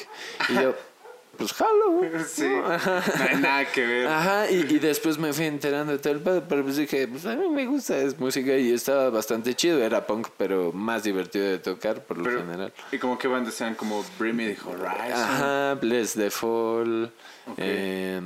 Y 0.49 0.53
yo 0.55 0.73
pues 1.41 1.53
jalo. 1.53 2.01
Sí. 2.27 2.47
No, 2.47 2.65
hay 2.69 3.37
nada 3.37 3.71
que 3.71 3.85
ver. 3.85 4.07
Ajá, 4.07 4.51
y, 4.51 4.59
y, 4.59 4.79
después 4.79 5.17
me 5.17 5.33
fui 5.33 5.45
enterando 5.45 5.91
de 5.91 5.99
todo 5.99 6.13
el 6.13 6.19
pedo, 6.19 6.43
pero 6.47 6.63
pues 6.63 6.77
dije, 6.77 7.07
pues 7.07 7.25
a 7.25 7.35
mí 7.35 7.49
me 7.49 7.65
gusta, 7.65 7.97
es 7.97 8.17
música 8.19 8.55
y 8.57 8.73
estaba 8.73 9.09
bastante 9.09 9.53
chido. 9.55 9.83
Era 9.83 10.05
punk, 10.05 10.29
pero 10.37 10.71
más 10.71 11.03
divertido 11.03 11.45
de 11.45 11.59
tocar 11.59 12.03
por 12.03 12.17
lo 12.17 12.25
general. 12.25 12.71
¿Y 12.91 12.97
como 12.97 13.17
qué 13.17 13.27
bandas 13.27 13.55
sean 13.55 13.75
como 13.75 14.03
the 14.17 14.23
Horizon? 14.23 15.13
Ajá, 15.13 15.75
Bless 15.75 16.13
the 16.13 16.29
Fall. 16.29 17.11
Eh, 17.57 18.21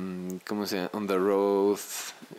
¿Cómo 0.46 0.66
se 0.66 0.76
llama? 0.76 0.90
On 0.92 1.06
the 1.06 1.16
Road. 1.16 1.78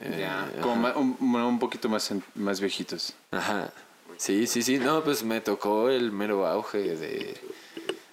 Eh, 0.02 0.18
ya, 0.20 0.62
como 0.62 0.88
un, 0.96 1.18
un, 1.20 1.60
poquito 1.60 1.90
más, 1.90 2.14
más 2.36 2.60
viejitos. 2.60 3.14
Ajá. 3.32 3.72
Sí, 4.18 4.48
sí, 4.48 4.62
sí. 4.62 4.78
No, 4.78 5.04
pues 5.04 5.24
me 5.24 5.42
tocó 5.42 5.90
el 5.90 6.12
mero 6.12 6.46
auge 6.46 6.96
de 6.96 7.36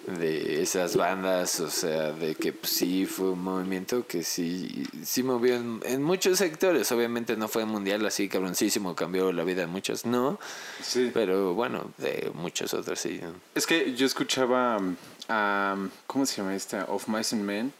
de 0.06 0.62
esas 0.62 0.96
bandas, 0.96 1.60
o 1.60 1.70
sea, 1.70 2.12
de 2.12 2.34
que 2.34 2.52
pues, 2.52 2.72
sí 2.72 3.06
fue 3.06 3.30
un 3.30 3.42
movimiento 3.42 4.06
que 4.06 4.22
sí, 4.22 4.86
sí 5.04 5.22
movió 5.22 5.54
en, 5.54 6.02
muchos 6.02 6.38
sectores, 6.38 6.90
obviamente 6.92 7.36
no 7.36 7.48
fue 7.48 7.64
mundial 7.64 8.04
así 8.06 8.28
cabroncísimo, 8.28 8.94
cambió 8.94 9.32
la 9.32 9.44
vida 9.44 9.62
de 9.62 9.66
muchos, 9.66 10.04
no, 10.04 10.38
sí. 10.82 11.10
pero 11.12 11.54
bueno, 11.54 11.90
de 11.98 12.30
muchos 12.34 12.74
otros 12.74 13.00
sí. 13.00 13.20
Es 13.54 13.66
que 13.66 13.94
yo 13.94 14.06
escuchaba, 14.06 14.76
um, 14.78 15.90
¿cómo 16.06 16.26
se 16.26 16.36
llama 16.36 16.54
esta? 16.54 16.84
Of 16.84 17.08
Mice 17.08 17.34
and 17.34 17.44
Men, 17.44 17.72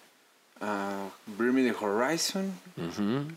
uh, 0.61 1.11
Bring 1.37 1.55
Me 1.55 1.63
the 1.63 1.77
Horizon, 1.79 2.53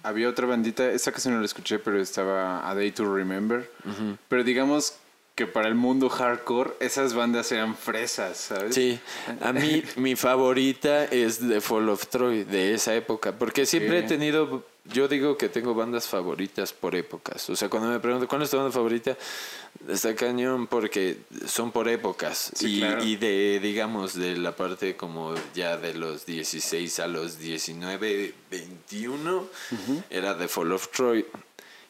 había 0.04 0.30
otra 0.30 0.48
bandita, 0.48 0.90
esta 0.92 1.12
casi 1.12 1.30
no 1.30 1.40
la 1.40 1.46
escuché, 1.46 1.80
pero 1.80 2.00
estaba 2.00 2.70
A 2.70 2.74
Day 2.76 2.92
to 2.92 3.14
Remember, 3.14 3.70
pero 4.30 4.44
digamos 4.44 4.96
que 5.38 5.46
para 5.46 5.68
el 5.68 5.76
mundo 5.76 6.10
hardcore 6.10 6.72
esas 6.80 7.14
bandas 7.14 7.52
eran 7.52 7.78
fresas, 7.78 8.38
¿sabes? 8.38 8.74
Sí, 8.74 9.00
a 9.40 9.54
mí 9.54 9.84
mi 9.96 10.16
favorita 10.16 11.06
es 11.06 11.38
The 11.38 11.62
Fall 11.62 11.90
of 11.90 12.08
Troy 12.08 12.44
de 12.44 12.74
esa 12.74 12.96
época, 12.96 13.38
porque 13.38 13.68
siempre 13.68 14.00
he 14.00 14.02
tenido, 14.02 14.66
yo 14.86 15.08
digo 15.08 15.38
que 15.38 15.48
tengo 15.48 15.76
bandas 15.76 16.08
favoritas 16.08 16.74
por 16.74 16.96
épocas, 16.96 17.48
o 17.52 17.56
sea, 17.56 17.70
cuando 17.70 17.90
me 17.90 18.00
pregunto 18.00 18.28
cuál 18.28 18.42
es 18.42 18.50
tu 18.50 18.58
banda 18.58 18.72
favorita, 18.72 19.16
está 19.88 20.16
cañón 20.16 20.66
porque 20.66 21.20
son 21.46 21.72
por 21.72 21.88
épocas. 21.88 22.52
Y, 22.62 22.84
y, 22.84 23.16
de, 23.18 23.60
digamos, 23.62 24.16
de 24.16 24.38
la 24.38 24.56
parte 24.56 24.96
como 24.96 25.36
ya 25.54 25.78
de 25.78 25.94
los 25.94 26.26
16 26.26 27.00
a 27.00 27.06
los 27.06 27.38
19, 27.38 28.34
21, 28.50 29.48
era 30.10 30.36
The 30.36 30.48
Fall 30.48 30.72
of 30.72 30.88
Troy. 30.88 31.24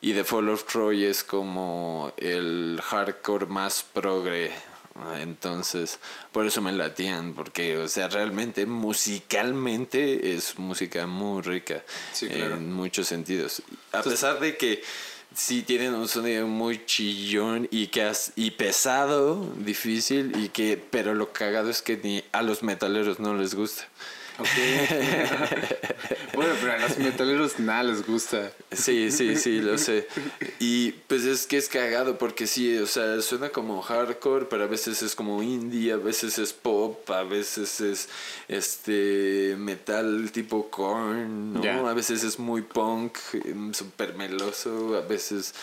Y 0.08 0.14
The 0.14 0.24
Fall 0.24 0.48
of 0.48 0.64
Troy 0.64 1.04
es 1.04 1.22
como 1.22 2.14
el 2.16 2.80
hardcore 2.82 3.46
más 3.48 3.84
progre. 3.84 4.54
Entonces, 5.20 6.00
por 6.32 6.48
eso 6.48 6.62
me 6.62 6.72
latían, 6.72 7.34
porque, 7.34 7.78
o 7.78 7.90
sea, 7.90 8.08
realmente 8.08 8.66
musicalmente 8.66 10.34
es 10.34 10.58
música 10.58 11.06
muy 11.08 11.42
rica 11.42 11.84
en 12.22 12.72
muchos 12.72 13.10
sentidos. 13.10 13.62
A 13.92 14.02
pesar 14.02 14.40
de 14.40 14.56
que 14.56 14.82
sí 15.36 15.64
tienen 15.64 15.94
un 15.94 16.08
sonido 16.08 16.48
muy 16.48 16.86
chillón 16.86 17.68
y 17.70 17.88
que 17.88 18.10
y 18.38 18.52
pesado, 18.52 19.46
difícil 19.58 20.32
y 20.42 20.48
que 20.48 20.82
pero 20.90 21.16
lo 21.16 21.34
cagado 21.34 21.70
es 21.70 21.82
que 21.82 21.98
ni 21.98 22.24
a 22.32 22.44
los 22.44 22.64
metaleros 22.64 23.20
no 23.20 23.36
les 23.36 23.56
gusta. 23.56 23.90
bueno, 26.36 26.54
pero 26.62 26.74
a 26.74 26.78
los 26.78 26.98
metaleros 26.98 27.60
nada 27.60 27.84
les 27.84 28.06
gusta. 28.06 28.52
Sí, 28.72 29.12
sí, 29.12 29.36
sí, 29.36 29.62
lo 29.62 29.78
sé. 29.78 30.08
Y 30.60 30.92
pues 31.08 31.24
es 31.24 31.48
que 31.48 31.58
es 31.58 31.70
cagado 31.70 32.18
porque 32.18 32.46
sí, 32.46 32.78
o 32.78 32.86
sea, 32.86 33.20
suena 33.22 33.50
como 33.50 33.82
hardcore, 33.82 34.46
pero 34.46 34.64
a 34.66 34.68
veces 34.68 35.02
es 35.02 35.16
como 35.16 35.42
indie, 35.42 35.92
a 35.94 35.98
veces 35.98 36.38
es 36.38 36.54
pop, 36.54 37.10
a 37.10 37.24
veces 37.24 37.82
es 37.82 38.10
este 38.48 39.56
metal 39.58 40.32
tipo 40.32 40.70
corn, 40.70 41.54
¿no? 41.54 41.88
A 41.88 41.94
veces 41.94 42.24
es 42.24 42.38
muy 42.38 42.62
punk, 42.62 43.18
súper 43.74 44.16
meloso, 44.16 44.96
a 44.98 45.02
veces 45.02 45.54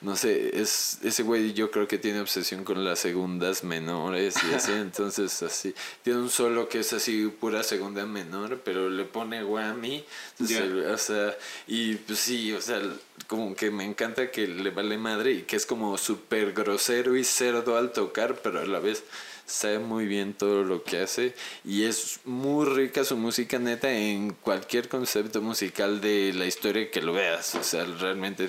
no 0.00 0.14
sé, 0.14 0.60
es 0.60 0.98
ese 1.02 1.22
güey 1.22 1.52
yo 1.54 1.70
creo 1.70 1.88
que 1.88 1.98
tiene 1.98 2.20
obsesión 2.20 2.64
con 2.64 2.84
las 2.84 3.00
segundas 3.00 3.64
menores 3.64 4.36
y 4.48 4.54
así, 4.54 4.72
entonces 4.74 5.42
así, 5.42 5.74
tiene 6.02 6.20
un 6.20 6.30
solo 6.30 6.68
que 6.68 6.80
es 6.80 6.92
así 6.92 7.26
pura 7.40 7.62
segunda 7.62 8.06
menor, 8.06 8.60
pero 8.64 8.88
le 8.88 9.04
pone 9.04 9.44
whammy, 9.44 10.04
o 10.40 10.98
sea, 10.98 11.36
y 11.66 11.96
pues 11.96 12.18
sí, 12.18 12.52
o 12.52 12.60
sea, 12.60 12.80
como 13.26 13.54
que 13.56 13.70
me 13.70 13.84
encanta 13.84 14.30
que 14.30 14.46
le 14.46 14.70
vale 14.70 14.98
madre 14.98 15.32
y 15.32 15.42
que 15.42 15.56
es 15.56 15.66
como 15.66 15.98
súper 15.98 16.52
grosero 16.52 17.16
y 17.16 17.24
cerdo 17.24 17.76
al 17.76 17.92
tocar, 17.92 18.40
pero 18.42 18.60
a 18.60 18.66
la 18.66 18.78
vez 18.78 19.02
sabe 19.48 19.78
muy 19.78 20.06
bien 20.06 20.34
todo 20.34 20.62
lo 20.62 20.84
que 20.84 21.00
hace 21.00 21.34
y 21.64 21.84
es 21.84 22.20
muy 22.24 22.66
rica 22.66 23.02
su 23.02 23.16
música 23.16 23.58
neta 23.58 23.90
en 23.90 24.34
cualquier 24.34 24.88
concepto 24.88 25.40
musical 25.40 26.02
de 26.02 26.34
la 26.34 26.44
historia 26.44 26.90
que 26.90 27.00
lo 27.00 27.14
veas, 27.14 27.54
o 27.54 27.62
sea, 27.62 27.84
realmente 27.84 28.46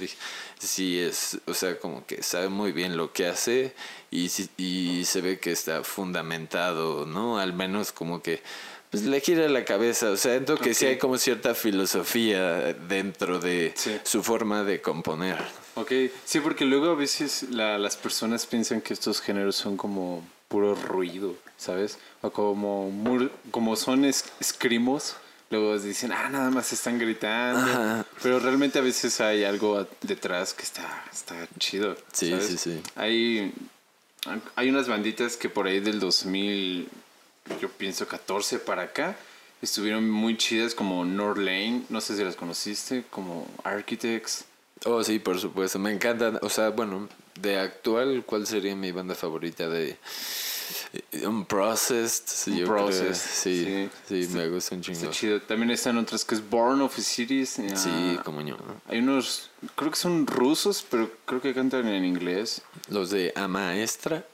sí 0.59 0.99
es, 0.99 1.39
o 1.47 1.53
sea, 1.53 1.79
como 1.79 2.05
que 2.05 2.21
sabe 2.21 2.49
muy 2.49 2.71
bien 2.71 2.97
lo 2.97 3.11
que 3.13 3.27
hace 3.27 3.73
y, 4.11 4.29
y 4.57 5.05
se 5.05 5.21
ve 5.21 5.39
que 5.39 5.51
está 5.51 5.83
fundamentado, 5.83 7.05
¿no? 7.05 7.39
Al 7.39 7.53
menos 7.53 7.91
como 7.91 8.21
que 8.21 8.41
pues 8.89 9.03
le 9.03 9.21
gira 9.21 9.47
la 9.47 9.65
cabeza, 9.65 10.09
o 10.09 10.17
sea, 10.17 10.31
siento 10.33 10.57
que 10.57 10.73
sí 10.73 10.85
hay 10.85 10.97
como 10.97 11.17
cierta 11.17 11.53
filosofía 11.53 12.73
dentro 12.73 13.39
de 13.39 13.73
su 14.03 14.23
forma 14.23 14.63
de 14.63 14.81
componer. 14.81 15.37
Ok, 15.75 15.91
sí, 16.25 16.39
porque 16.39 16.65
luego 16.65 16.89
a 16.89 16.95
veces 16.95 17.43
la, 17.51 17.77
las 17.77 17.95
personas 17.95 18.47
piensan 18.47 18.81
que 18.81 18.93
estos 18.93 19.21
géneros 19.21 19.55
son 19.55 19.77
como 19.77 20.27
puro 20.47 20.73
ruido, 20.73 21.35
¿sabes? 21.55 21.99
O 22.21 22.31
como, 22.31 22.91
como 23.51 23.75
son 23.75 24.05
escrimos, 24.05 25.15
luego 25.49 25.77
dicen, 25.79 26.11
ah, 26.11 26.29
nada 26.29 26.49
más 26.49 26.71
están 26.73 26.99
gritando. 26.99 28.05
Pero 28.21 28.39
realmente 28.39 28.79
a 28.79 28.81
veces 28.81 29.19
hay 29.21 29.43
algo 29.43 29.87
detrás 30.01 30.53
que 30.53 30.63
está, 30.63 31.05
está 31.11 31.47
chido. 31.57 31.95
Sí, 32.11 32.33
sí, 32.41 32.57
sí. 32.57 32.81
Hay, 32.95 33.53
hay 34.55 34.69
unas 34.69 34.87
banditas 34.87 35.37
que 35.37 35.49
por 35.49 35.67
ahí 35.67 35.79
del 35.79 35.99
2000, 35.99 36.87
yo 37.61 37.69
pienso 37.69 38.07
14 38.07 38.59
para 38.59 38.83
acá, 38.83 39.17
estuvieron 39.61 40.09
muy 40.09 40.37
chidas 40.37 40.75
como 40.75 41.03
North 41.05 41.39
Lane, 41.39 41.83
no 41.89 42.01
sé 42.01 42.15
si 42.15 42.23
las 42.23 42.35
conociste, 42.35 43.03
como 43.09 43.47
Architects. 43.63 44.45
Oh, 44.85 45.03
sí, 45.03 45.19
por 45.19 45.39
supuesto, 45.39 45.79
me 45.79 45.91
encantan. 45.91 46.39
O 46.41 46.49
sea, 46.49 46.69
bueno, 46.69 47.09
de 47.41 47.59
actual, 47.59 48.23
¿cuál 48.25 48.47
sería 48.47 48.75
mi 48.75 48.91
banda 48.91 49.15
favorita 49.15 49.67
de 49.67 49.97
Unprocessed. 51.25 52.51
Yo 52.55 52.65
Processed, 52.65 53.15
Sí, 53.15 53.89
sí, 54.07 54.23
sí. 54.25 54.33
me 54.35 54.47
gusta 54.49 54.75
un 54.75 54.81
Está 54.81 54.93
chingo. 54.93 55.11
chido. 55.11 55.41
También 55.41 55.71
están 55.71 55.97
otras 55.97 56.25
que 56.25 56.35
es 56.35 56.49
Born 56.49 56.81
of 56.81 56.97
a 56.97 57.01
Cities. 57.01 57.49
Sí, 57.49 57.67
ah, 58.17 58.21
como 58.23 58.41
yo. 58.41 58.57
Hay 58.87 58.99
unos, 58.99 59.49
creo 59.75 59.91
que 59.91 59.97
son 59.97 60.25
rusos, 60.27 60.85
pero 60.89 61.11
creo 61.25 61.41
que 61.41 61.53
cantan 61.53 61.87
en 61.87 62.05
inglés. 62.05 62.61
Los 62.89 63.09
de 63.11 63.31
A 63.35 63.47
Maestra. 63.47 64.25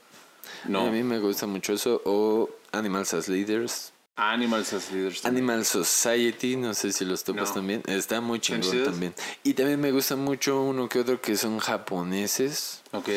No, 0.64 0.86
A 0.86 0.90
mí 0.90 1.02
me 1.02 1.18
gusta 1.18 1.46
mucho 1.46 1.72
eso. 1.74 2.00
O 2.04 2.48
Animals 2.72 3.12
as 3.14 3.28
Leaders. 3.28 3.92
Animals 4.16 4.72
as 4.72 4.90
Leaders. 4.90 5.20
también. 5.20 5.44
Animal 5.44 5.64
Society, 5.66 6.56
no 6.56 6.72
sé 6.72 6.90
si 6.92 7.04
los 7.04 7.22
topas 7.22 7.48
No. 7.50 7.54
también. 7.56 7.82
Está 7.86 8.20
muy 8.22 8.38
¿Están 8.38 8.62
chingón 8.62 8.84
también. 8.84 9.14
Y 9.42 9.52
también 9.52 9.78
me 9.80 9.92
gusta 9.92 10.16
mucho 10.16 10.62
uno 10.62 10.88
que 10.88 11.00
otro 11.00 11.20
que 11.20 11.36
son 11.36 11.58
japoneses. 11.58 12.80
Ok. 12.92 13.08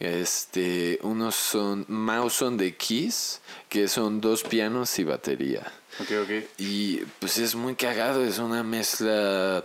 Este, 0.00 1.00
unos 1.02 1.34
son 1.34 1.84
Mouse 1.88 2.42
on 2.42 2.56
the 2.56 2.74
Keys, 2.76 3.40
que 3.68 3.88
son 3.88 4.20
dos 4.20 4.44
pianos 4.44 4.96
y 4.98 5.04
batería. 5.04 5.72
Ok, 6.00 6.10
ok. 6.22 6.30
Y 6.58 6.98
pues 7.18 7.38
es 7.38 7.56
muy 7.56 7.74
cagado, 7.74 8.24
es 8.24 8.38
una 8.38 8.62
mezcla 8.62 9.64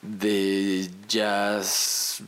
de 0.00 0.88
jazz 1.06 2.22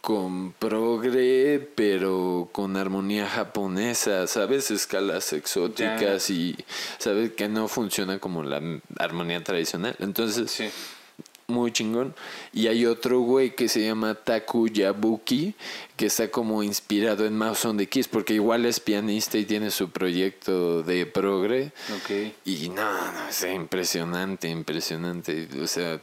con 0.00 0.52
progre, 0.52 1.58
pero 1.74 2.48
con 2.52 2.76
armonía 2.76 3.28
japonesa, 3.28 4.28
¿sabes? 4.28 4.70
Escalas 4.70 5.32
exóticas 5.32 6.30
y, 6.30 6.56
¿sabes? 6.98 7.32
Que 7.32 7.48
no 7.48 7.66
funciona 7.66 8.20
como 8.20 8.44
la 8.44 8.62
armonía 9.00 9.42
tradicional. 9.42 9.96
Entonces, 9.98 10.52
Sí. 10.52 10.70
Muy 11.48 11.72
chingón. 11.72 12.14
Y 12.52 12.66
hay 12.66 12.86
otro 12.86 13.20
güey 13.20 13.54
que 13.54 13.68
se 13.68 13.84
llama 13.84 14.14
Taku 14.14 14.68
Yabuki, 14.68 15.54
que 15.96 16.06
está 16.06 16.30
como 16.30 16.62
inspirado 16.62 17.24
en 17.24 17.36
Mouse 17.36 17.64
on 17.64 17.76
the 17.76 17.88
Keys, 17.88 18.08
porque 18.08 18.34
igual 18.34 18.66
es 18.66 18.80
pianista 18.80 19.38
y 19.38 19.44
tiene 19.44 19.70
su 19.70 19.90
proyecto 19.90 20.82
de 20.82 21.06
progre. 21.06 21.72
Ok. 21.96 22.34
Y 22.44 22.68
no, 22.68 23.12
no, 23.12 23.28
es 23.28 23.44
impresionante, 23.44 24.48
impresionante. 24.48 25.48
O 25.62 25.66
sea, 25.66 26.00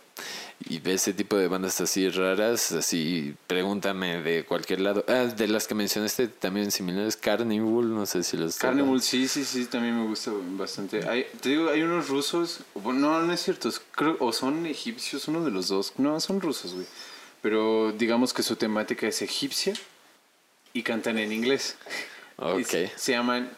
y 0.60 0.80
ve 0.80 0.94
ese 0.94 1.14
tipo 1.14 1.36
de 1.38 1.48
bandas 1.48 1.82
así 1.82 2.10
raras, 2.10 2.72
así, 2.72 3.36
pregúntame 3.48 4.22
de 4.22 4.46
cualquier 4.46 4.82
lado. 4.82 5.04
Ah, 5.08 5.26
de 5.26 5.48
las 5.48 5.68
que 5.68 5.76
mencionaste 5.76 6.28
también 6.28 6.72
similares, 6.72 7.18
Carnival, 7.18 7.94
no 7.94 8.06
sé 8.06 8.24
si 8.24 8.38
los 8.38 8.58
Carnival, 8.58 9.02
sí, 9.02 9.28
sí, 9.28 9.44
sí, 9.44 9.66
también 9.66 10.00
me 10.00 10.08
gusta 10.08 10.32
bastante. 10.34 11.08
Hay, 11.08 11.26
te 11.42 11.50
digo, 11.50 11.70
hay 11.70 11.82
unos 11.82 12.08
rusos, 12.08 12.62
no, 12.76 13.22
no 13.22 13.34
es 13.34 13.42
cierto, 13.42 13.70
creo, 13.92 14.18
o 14.20 14.32
son 14.32 14.66
egipcios, 14.66 15.28
uno 15.28 15.44
de 15.44 15.52
los 15.52 15.68
dos. 15.68 15.94
No, 15.98 16.20
son 16.20 16.42
rusos, 16.42 16.74
güey. 16.74 16.86
Pero 17.42 17.92
digamos 17.92 18.34
que 18.34 18.42
su 18.42 18.56
temática 18.56 19.08
es 19.08 19.22
egipcia 19.22 19.74
y 20.72 20.84
cantan 20.84 21.18
en 21.18 21.34
inglés. 21.34 21.78
Ok. 22.38 22.64
se, 22.64 22.92
se 22.96 23.12
llaman, 23.12 23.52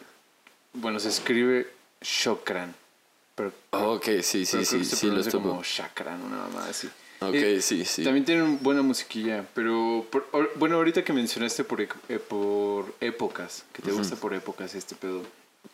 bueno, 0.72 0.98
se 0.98 1.08
escribe 1.08 1.68
Shokran. 2.00 2.74
Pero, 3.36 3.52
Ok, 3.70 4.04
sí, 4.22 4.44
sí, 4.46 4.64
sí, 4.64 4.84
sí, 4.84 5.10
los 5.10 5.28
topo. 5.28 5.48
como 5.50 5.62
Shakran, 5.62 6.20
una 6.22 6.36
mamá 6.38 6.66
así. 6.68 6.88
Ok, 7.20 7.34
Eh, 7.34 7.60
sí, 7.62 7.84
sí. 7.84 8.02
También 8.02 8.24
tienen 8.24 8.58
buena 8.62 8.82
musiquilla, 8.82 9.44
pero 9.54 10.04
por- 10.10 10.26
or- 10.32 10.50
bueno, 10.56 10.76
ahorita 10.76 11.04
que 11.04 11.12
mencionaste 11.12 11.62
por, 11.64 11.80
eh, 11.80 11.88
por 12.18 12.94
épocas, 13.00 13.64
que 13.72 13.82
te 13.82 13.92
gusta 13.92 14.16
por 14.16 14.34
épocas 14.34 14.74
este 14.74 14.94
pedo. 14.94 15.22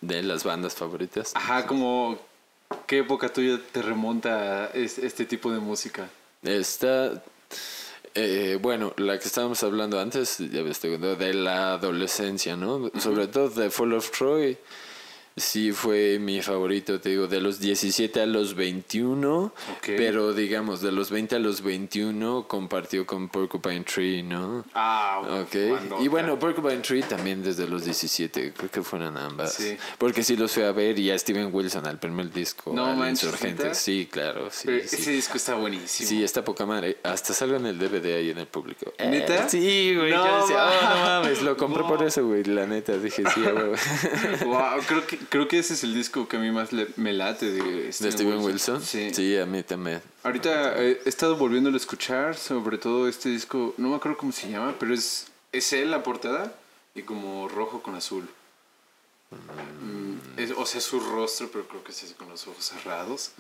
De 0.01 0.23
las 0.23 0.45
bandas 0.45 0.75
favoritas. 0.75 1.33
Ajá, 1.35 1.67
como 1.67 2.19
qué 2.87 2.99
época 2.99 3.33
tuya 3.33 3.61
te 3.73 3.81
remonta 3.83 4.67
es- 4.75 4.99
este 4.99 5.25
tipo 5.25 5.53
de 5.53 5.59
música. 5.61 6.09
Está, 6.43 7.23
eh, 8.15 8.59
bueno, 8.61 8.93
la 8.97 9.19
que 9.19 9.27
estábamos 9.27 9.63
hablando 9.63 10.01
antes, 10.01 10.39
ya 10.39 10.63
ves, 10.63 10.81
de 10.83 11.35
la 11.35 11.75
adolescencia, 11.75 12.57
¿no? 12.57 12.91
Sobre 12.99 13.27
todo 13.29 13.49
de 13.51 13.71
Fall 13.71 13.93
of 13.95 14.11
Troy. 14.11 14.59
Sí 15.37 15.73
fue 15.73 16.19
mi 16.21 16.43
favorito, 16.43 17.01
te 17.01 17.09
digo, 17.09 17.27
de 17.27 17.41
los 17.41 17.59
17 17.59 18.21
a 18.21 18.27
los 18.27 18.55
21, 18.55 19.45
Ok. 19.45 19.53
pero 19.97 20.35
digamos, 20.35 20.83
de 20.83 20.93
los 20.93 21.11
20 21.11 21.37
a 21.37 21.39
los 21.39 21.63
21 21.63 22.47
compartió 22.47 23.07
con 23.07 23.29
Porcupine 23.31 23.81
Tree, 23.85 24.23
¿no? 24.23 24.65
Ah, 24.75 25.23
Ok, 25.43 26.01
y 26.03 26.09
bueno, 26.09 26.39
Porcupine 26.39 26.79
Tree 26.83 27.03
también 27.03 27.43
desde 27.43 27.67
los 27.67 27.85
17, 27.85 28.53
creo 28.57 28.71
que 28.71 28.83
fueron 28.83 29.17
ambas. 29.17 29.55
Sí. 29.55 29.77
Porque 29.97 30.23
sí 30.23 30.37
los 30.37 30.53
fui 30.53 30.65
a 30.65 30.73
ver 30.73 30.99
y 30.99 31.11
a 31.11 31.19
Steven 31.19 31.49
Wilson 31.51 31.87
al 31.87 31.99
primer 31.99 32.31
disco, 32.31 32.73
No 32.75 32.87
al 33.03 33.09
Insurgente. 33.11 33.75
Sí, 33.75 34.09
claro, 34.11 34.49
sí. 34.51 34.65
Pero 34.67 34.87
sí. 34.89 34.97
ese 34.97 35.11
disco 35.13 35.37
está 35.39 35.55
buenísimo. 35.55 36.09
Sí, 36.09 36.23
está 36.23 36.45
poca 36.45 36.67
madre. 36.67 36.99
Hasta 37.03 37.33
salgo 37.33 37.57
en 37.57 37.67
el 37.67 37.79
DVD 37.79 38.17
ahí 38.17 38.31
en 38.31 38.39
el 38.39 38.47
público. 38.49 38.93
¿Neta? 38.99 39.47
Eh, 39.47 39.49
sí, 39.49 39.95
güey. 39.97 40.11
No 40.11 40.27
yo 40.27 40.41
decía, 40.43 40.67
"Oh, 40.67 40.95
no 40.95 41.05
mames, 41.05 41.43
lo 41.43 41.57
compré 41.57 41.83
por 41.85 42.01
No. 42.03 42.07
eso, 42.07 42.27
güey. 42.27 42.45
La 42.45 42.67
neta, 42.67 42.97
dije, 42.99 43.23
sí, 43.35 43.41
huevo. 43.41 43.73
Wow, 44.45 44.81
creo 44.87 45.07
que, 45.07 45.19
creo 45.29 45.49
que 45.49 45.59
ese 45.59 45.75
es 45.75 45.85
el 45.85 45.95
disco 45.95 46.27
que 46.29 46.37
a 46.37 46.41
mí 46.41 46.51
más 46.51 46.73
le- 46.73 46.89
me 46.97 47.13
late 47.13 47.51
de 47.51 47.63
¿De 47.87 47.93
Steven 47.93 48.39
Wilson? 48.41 48.83
Sí. 48.83 49.13
Sí, 49.15 49.37
a 49.39 49.47
mí 49.47 49.63
también. 49.63 50.01
Ahorita 50.23 50.77
he 50.83 51.01
estado 51.07 51.37
volviéndolo 51.37 51.77
a 51.77 51.81
escuchar, 51.81 52.37
sobre 52.37 52.79
todo 52.79 53.09
este 53.09 53.29
disco, 53.29 53.75
no 53.79 53.89
me 53.91 53.97
acuerdo 53.97 54.19
cómo 54.19 54.33
se 54.33 54.49
llama, 54.51 54.75
pero 54.79 54.95
es, 54.95 55.27
es 55.53 55.73
él 55.73 55.91
la 55.91 56.03
portada 56.03 56.55
y 56.95 57.03
como 57.03 57.49
rojo 57.49 57.83
con 57.83 57.95
azul. 57.95 58.29
Mm, 59.31 60.39
es- 60.39 60.53
o 60.57 60.67
sea, 60.67 60.81
su 60.81 61.01
rostro, 61.01 61.49
pero 61.53 61.67
creo 61.67 61.83
que 61.85 61.93
es 61.93 62.03
así 62.05 62.15
con 62.15 62.29
los 62.29 62.47
ojos 62.47 62.65
cerrados. 62.65 63.33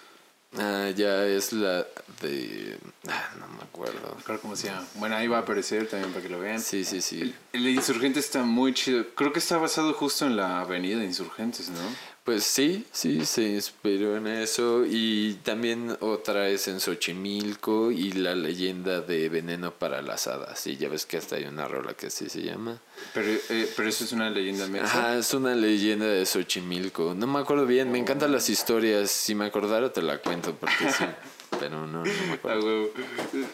Ah, 0.59 0.91
ya 0.95 1.25
es 1.25 1.53
la 1.53 1.87
de... 2.21 2.79
Ah, 3.09 3.31
no 3.38 3.49
me 3.49 3.62
acuerdo. 3.62 4.17
Acuerdo 4.21 4.43
cómo 4.43 4.57
se 4.57 4.69
llama. 4.69 4.87
Bueno, 4.97 5.17
ahí 5.17 5.27
va 5.27 5.38
a 5.38 5.41
aparecer 5.41 5.88
también 5.88 6.12
para 6.12 6.23
que 6.23 6.29
lo 6.29 6.38
vean. 6.38 6.61
Sí, 6.61 6.85
sí, 6.85 7.01
sí. 7.01 7.35
El 7.53 7.67
Insurgente 7.69 8.21
está 8.21 8.43
muy 8.43 8.75
chido. 8.75 9.07
Creo 9.15 9.33
que 9.33 9.38
está 9.38 9.57
basado 9.57 9.93
justo 9.95 10.27
en 10.27 10.37
la 10.37 10.61
avenida 10.61 11.03
Insurgentes, 11.03 11.71
¿no? 11.71 11.81
Pues 12.25 12.45
sí, 12.45 12.87
sí, 12.93 13.27
se 13.27 13.43
inspiró 13.43 14.17
en 14.17 14.29
eso. 14.29 14.85
Y 14.87 15.35
también 15.43 15.97
otra 16.01 16.49
es 16.49 16.69
en 16.69 16.79
Xochimilco 16.79 17.91
y 17.91 18.13
la 18.13 18.37
leyenda 18.37 19.01
de 19.01 19.29
Veneno 19.29 19.73
para 19.73 20.03
las 20.03 20.29
Hadas. 20.29 20.65
Y 20.69 20.77
ya 20.77 20.89
ves 20.89 21.05
que 21.05 21.17
hasta 21.17 21.35
hay 21.35 21.45
una 21.47 21.67
rola 21.67 21.95
que 21.95 22.07
así 22.07 22.29
se 22.29 22.43
llama. 22.43 22.79
Pero, 23.13 23.27
eh, 23.51 23.69
pero 23.77 23.89
eso 23.89 24.05
es 24.05 24.13
una 24.13 24.31
leyenda 24.31 24.69
mexa. 24.69 24.87
Ajá, 24.87 25.19
es 25.19 25.35
una 25.35 25.57
leyenda 25.57 26.07
de 26.07 26.25
Xochimilco. 26.25 27.15
No 27.15 27.27
me 27.27 27.41
acuerdo 27.41 27.67
bien, 27.67 27.91
me 27.91 27.99
encantan 27.99 28.31
las 28.31 28.49
historias. 28.49 29.11
Si 29.11 29.35
me 29.35 29.47
acordara 29.47 29.93
te 29.93 30.01
la 30.01 30.19
cuento 30.19 30.55
porque 30.55 30.93
sí. 30.93 31.05
Pero 31.59 31.87
no, 31.87 32.05
no 32.05 32.05
me 32.05 32.33
acuerdo. 32.33 32.89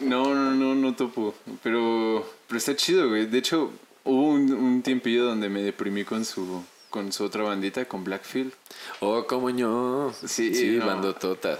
No, 0.00 0.34
no, 0.34 0.52
no, 0.52 0.74
no 0.74 0.94
topo. 0.94 1.34
Pero, 1.62 2.30
pero 2.46 2.58
está 2.58 2.76
chido, 2.76 3.08
güey. 3.08 3.26
De 3.26 3.38
hecho, 3.38 3.72
hubo 4.04 4.28
un, 4.28 4.52
un 4.52 4.82
tiempillo 4.82 5.24
donde 5.24 5.48
me 5.48 5.62
deprimí 5.62 6.04
con 6.04 6.24
su, 6.24 6.62
con 6.90 7.12
su 7.12 7.24
otra 7.24 7.42
bandita, 7.42 7.86
con 7.86 8.04
Blackfield. 8.04 8.52
Oh, 9.00 9.26
como 9.26 9.50
yo. 9.50 10.12
Sí, 10.26 10.54
Sí, 10.54 10.66
no. 10.76 10.84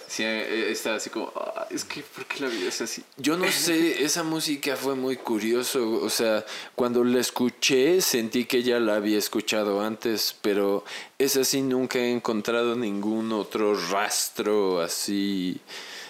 Sí, 0.09 0.23
eh, 0.25 0.71
estaba 0.71 0.97
así 0.97 1.11
como, 1.11 1.33
"Ah, 1.37 1.67
es 1.71 1.85
que, 1.85 2.03
¿por 2.03 2.25
qué 2.27 2.41
la 2.41 2.49
vida 2.49 2.69
es 2.69 2.81
así? 2.81 3.03
Yo 3.17 3.37
no 3.37 3.51
sé, 3.51 4.03
esa 4.03 4.23
música 4.23 4.77
fue 4.77 4.95
muy 4.95 5.17
curioso, 5.17 6.01
o 6.03 6.11
sea, 6.11 6.45
cuando 6.75 7.05
la 7.05 7.21
escuché 7.21 8.01
sentí 8.01 8.45
que 8.47 8.63
ya 8.63 8.81
la 8.81 8.97
había 8.97 9.19
escuchado 9.19 9.81
antes, 9.81 10.35
pero 10.41 10.85
es 11.19 11.37
así, 11.37 11.63
nunca 11.63 11.99
he 11.99 12.11
encontrado 12.13 12.75
ningún 12.77 13.33
otro 13.33 13.75
rastro 13.91 14.81
así 14.81 15.61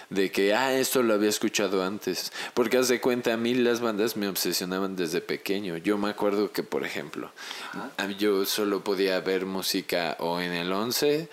de 0.09 0.31
que, 0.31 0.53
ah, 0.53 0.73
esto 0.73 1.03
lo 1.03 1.13
había 1.13 1.29
escuchado 1.29 1.83
antes. 1.83 2.31
Porque 2.53 2.77
haz 2.77 2.87
de 2.87 2.99
cuenta, 2.99 3.33
a 3.33 3.37
mí 3.37 3.53
las 3.53 3.79
bandas 3.79 4.17
me 4.17 4.27
obsesionaban 4.27 4.95
desde 4.95 5.21
pequeño. 5.21 5.77
Yo 5.77 5.97
me 5.97 6.09
acuerdo 6.09 6.51
que, 6.51 6.63
por 6.63 6.83
ejemplo, 6.83 7.31
yo 8.17 8.45
solo 8.45 8.83
podía 8.83 9.19
ver 9.19 9.45
música 9.45 10.17
o 10.19 10.39
en 10.39 10.53
el 10.53 10.71
11, 10.71 11.29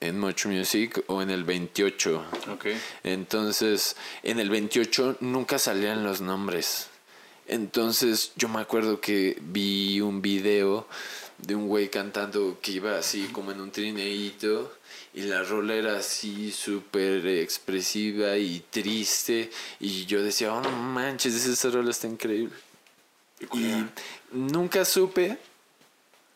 en 0.00 0.18
Much 0.18 0.46
Music 0.46 1.02
o 1.06 1.22
en 1.22 1.30
el 1.30 1.44
28. 1.44 2.24
Ok. 2.52 2.66
Entonces, 3.04 3.96
en 4.22 4.40
el 4.40 4.50
28 4.50 5.18
nunca 5.20 5.58
salían 5.58 6.04
los 6.04 6.20
nombres. 6.20 6.88
Entonces, 7.48 8.32
yo 8.36 8.48
me 8.48 8.60
acuerdo 8.60 9.00
que 9.00 9.36
vi 9.40 10.00
un 10.00 10.22
video 10.22 10.86
de 11.38 11.54
un 11.54 11.66
güey 11.66 11.88
cantando 11.88 12.58
que 12.62 12.72
iba 12.72 12.96
así 12.96 13.28
como 13.32 13.52
en 13.52 13.60
un 13.60 13.70
trineíto 13.70 14.72
y 15.14 15.22
la 15.22 15.42
rola 15.42 15.74
era 15.74 15.98
así 15.98 16.50
súper 16.52 17.26
expresiva 17.26 18.36
y 18.36 18.64
triste 18.70 19.50
y 19.78 20.06
yo 20.06 20.22
decía, 20.22 20.54
oh 20.54 20.60
no 20.60 20.70
manches, 20.70 21.46
esa 21.46 21.70
rola 21.70 21.90
está 21.90 22.06
increíble. 22.06 22.54
Y 23.52 23.84
nunca 24.30 24.84
supe 24.84 25.36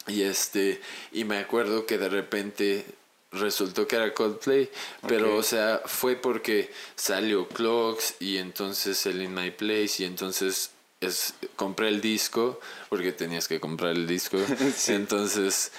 y 0.07 0.23
este 0.23 0.81
y 1.13 1.25
me 1.25 1.39
acuerdo 1.39 1.87
que 1.87 1.99
de 1.99 2.09
repente 2.09 2.85
resultó 3.33 3.87
que 3.87 3.97
era 3.97 4.13
Coldplay, 4.13 4.71
pero 5.07 5.37
o 5.37 5.43
sea, 5.43 5.83
fue 5.85 6.17
porque 6.17 6.71
salió 6.95 7.49
Clocks 7.49 8.15
y 8.21 8.39
entonces 8.39 9.05
el 9.07 9.23
In 9.23 9.35
My 9.35 9.51
Place 9.51 10.03
y 10.03 10.05
entonces 10.05 10.71
es 11.01 11.35
compré 11.57 11.89
el 11.89 12.01
disco 12.01 12.61
porque 12.89 13.13
tenías 13.13 13.49
que 13.49 13.61
comprar 13.61 13.93
el 13.93 14.07
disco. 14.07 14.39
Sí. 14.77 14.93
Entonces 14.93 15.73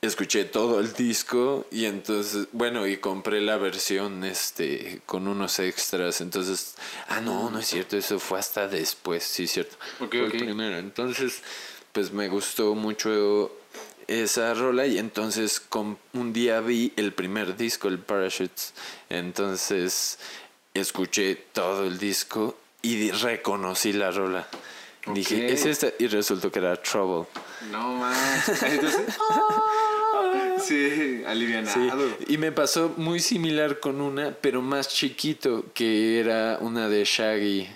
escuché 0.00 0.44
todo 0.44 0.80
el 0.80 0.92
disco 0.92 1.66
y 1.70 1.86
entonces, 1.86 2.48
bueno, 2.52 2.86
y 2.86 2.98
compré 2.98 3.40
la 3.40 3.56
versión 3.56 4.24
este 4.24 5.00
con 5.06 5.26
unos 5.26 5.58
extras. 5.58 6.20
Entonces, 6.20 6.74
ah 7.08 7.20
no, 7.20 7.50
no 7.50 7.58
es 7.58 7.66
cierto, 7.66 7.96
eso 7.96 8.18
fue 8.18 8.38
hasta 8.38 8.68
después, 8.68 9.24
sí 9.24 9.44
es 9.44 9.52
cierto. 9.52 9.76
Ok, 10.00 10.10
fue 10.10 10.24
el 10.26 10.30
primero. 10.32 10.78
Entonces, 10.78 11.42
pues 11.92 12.12
me 12.12 12.28
gustó 12.28 12.74
mucho 12.74 13.52
esa 14.06 14.54
rola 14.54 14.86
y 14.86 14.98
entonces 14.98 15.60
con, 15.60 15.98
un 16.14 16.32
día 16.32 16.60
vi 16.60 16.92
el 16.96 17.12
primer 17.12 17.56
disco, 17.56 17.88
el 17.88 17.98
Parachutes. 17.98 18.72
Entonces 19.08 20.18
escuché 20.74 21.34
todo 21.52 21.84
el 21.84 21.98
disco 21.98 22.56
y 22.82 23.10
reconocí 23.10 23.92
la 23.92 24.10
rola. 24.10 24.48
Dije, 25.12 25.52
es 25.52 25.64
esta 25.64 25.88
y 25.98 26.06
resultó 26.06 26.52
que 26.52 26.58
era 26.58 26.76
Trouble. 26.76 27.26
No 27.70 27.94
más. 27.94 28.48
Entonces. 28.62 29.16
sí, 30.68 31.22
alivianado. 31.26 32.08
Sí, 32.18 32.24
y 32.28 32.38
me 32.38 32.52
pasó 32.52 32.94
muy 32.96 33.20
similar 33.20 33.80
con 33.80 34.00
una, 34.00 34.32
pero 34.32 34.62
más 34.62 34.88
chiquito, 34.88 35.64
que 35.74 36.20
era 36.20 36.58
una 36.60 36.88
de 36.88 37.04
Shaggy. 37.04 37.68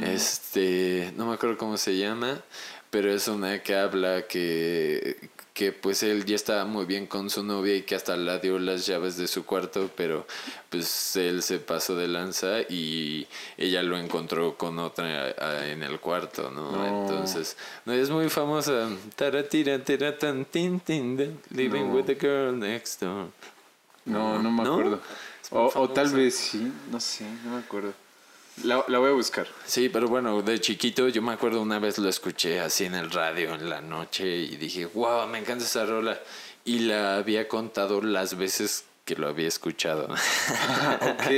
Este, 0.00 1.12
no 1.18 1.26
me 1.26 1.34
acuerdo 1.34 1.58
cómo 1.58 1.76
se 1.76 1.98
llama, 1.98 2.40
pero 2.88 3.12
es 3.12 3.28
una 3.28 3.62
que 3.62 3.74
habla 3.74 4.26
que, 4.26 5.28
que 5.56 5.72
pues 5.72 6.02
él 6.02 6.26
ya 6.26 6.36
estaba 6.36 6.66
muy 6.66 6.84
bien 6.84 7.06
con 7.06 7.30
su 7.30 7.42
novia 7.42 7.74
y 7.74 7.80
que 7.80 7.94
hasta 7.94 8.14
le 8.14 8.38
dio 8.40 8.58
las 8.58 8.84
llaves 8.86 9.16
de 9.16 9.26
su 9.26 9.46
cuarto, 9.46 9.88
pero 9.96 10.26
pues 10.68 11.16
él 11.16 11.42
se 11.42 11.58
pasó 11.58 11.96
de 11.96 12.08
lanza 12.08 12.60
y 12.68 13.26
ella 13.56 13.82
lo 13.82 13.96
encontró 13.96 14.58
con 14.58 14.78
otra 14.78 15.34
ah, 15.38 15.66
en 15.66 15.82
el 15.82 15.98
cuarto, 15.98 16.50
¿no? 16.50 16.72
No. 16.72 16.86
Entonces, 16.86 17.56
no 17.86 17.94
es 17.94 18.10
muy 18.10 18.28
famosa. 18.28 18.90
Taratira, 19.14 19.82
tin, 19.82 20.78
tin, 20.80 21.40
living 21.48 21.86
No. 21.88 21.94
with 21.94 22.04
the 22.04 22.16
girl 22.16 22.54
next 22.54 23.00
door. 23.00 23.28
No, 24.04 24.38
no 24.42 24.50
me 24.50 24.62
¿No? 24.62 24.74
acuerdo. 24.74 25.00
Es 25.42 25.50
muy 25.50 25.60
O, 25.62 25.72
o 25.74 25.88
tal 25.88 26.12
vez 26.12 26.34
sí, 26.34 26.70
no 26.90 27.00
sé, 27.00 27.24
no 27.44 27.52
me 27.52 27.58
acuerdo. 27.60 27.94
La, 28.64 28.84
la 28.88 28.98
voy 28.98 29.10
a 29.10 29.12
buscar. 29.12 29.46
Sí, 29.66 29.88
pero 29.88 30.08
bueno, 30.08 30.40
de 30.42 30.60
chiquito 30.60 31.08
yo 31.08 31.20
me 31.22 31.32
acuerdo 31.32 31.60
una 31.60 31.78
vez 31.78 31.98
lo 31.98 32.08
escuché 32.08 32.60
así 32.60 32.84
en 32.84 32.94
el 32.94 33.10
radio 33.10 33.54
en 33.54 33.68
la 33.68 33.80
noche 33.80 34.26
y 34.36 34.56
dije, 34.56 34.86
wow, 34.86 35.26
me 35.28 35.38
encanta 35.38 35.64
esa 35.64 35.84
rola. 35.84 36.18
Y 36.64 36.80
la 36.80 37.16
había 37.16 37.46
contado 37.48 38.00
las 38.02 38.36
veces 38.36 38.84
que 39.04 39.14
lo 39.14 39.28
había 39.28 39.46
escuchado. 39.46 40.06
ok. 41.00 41.30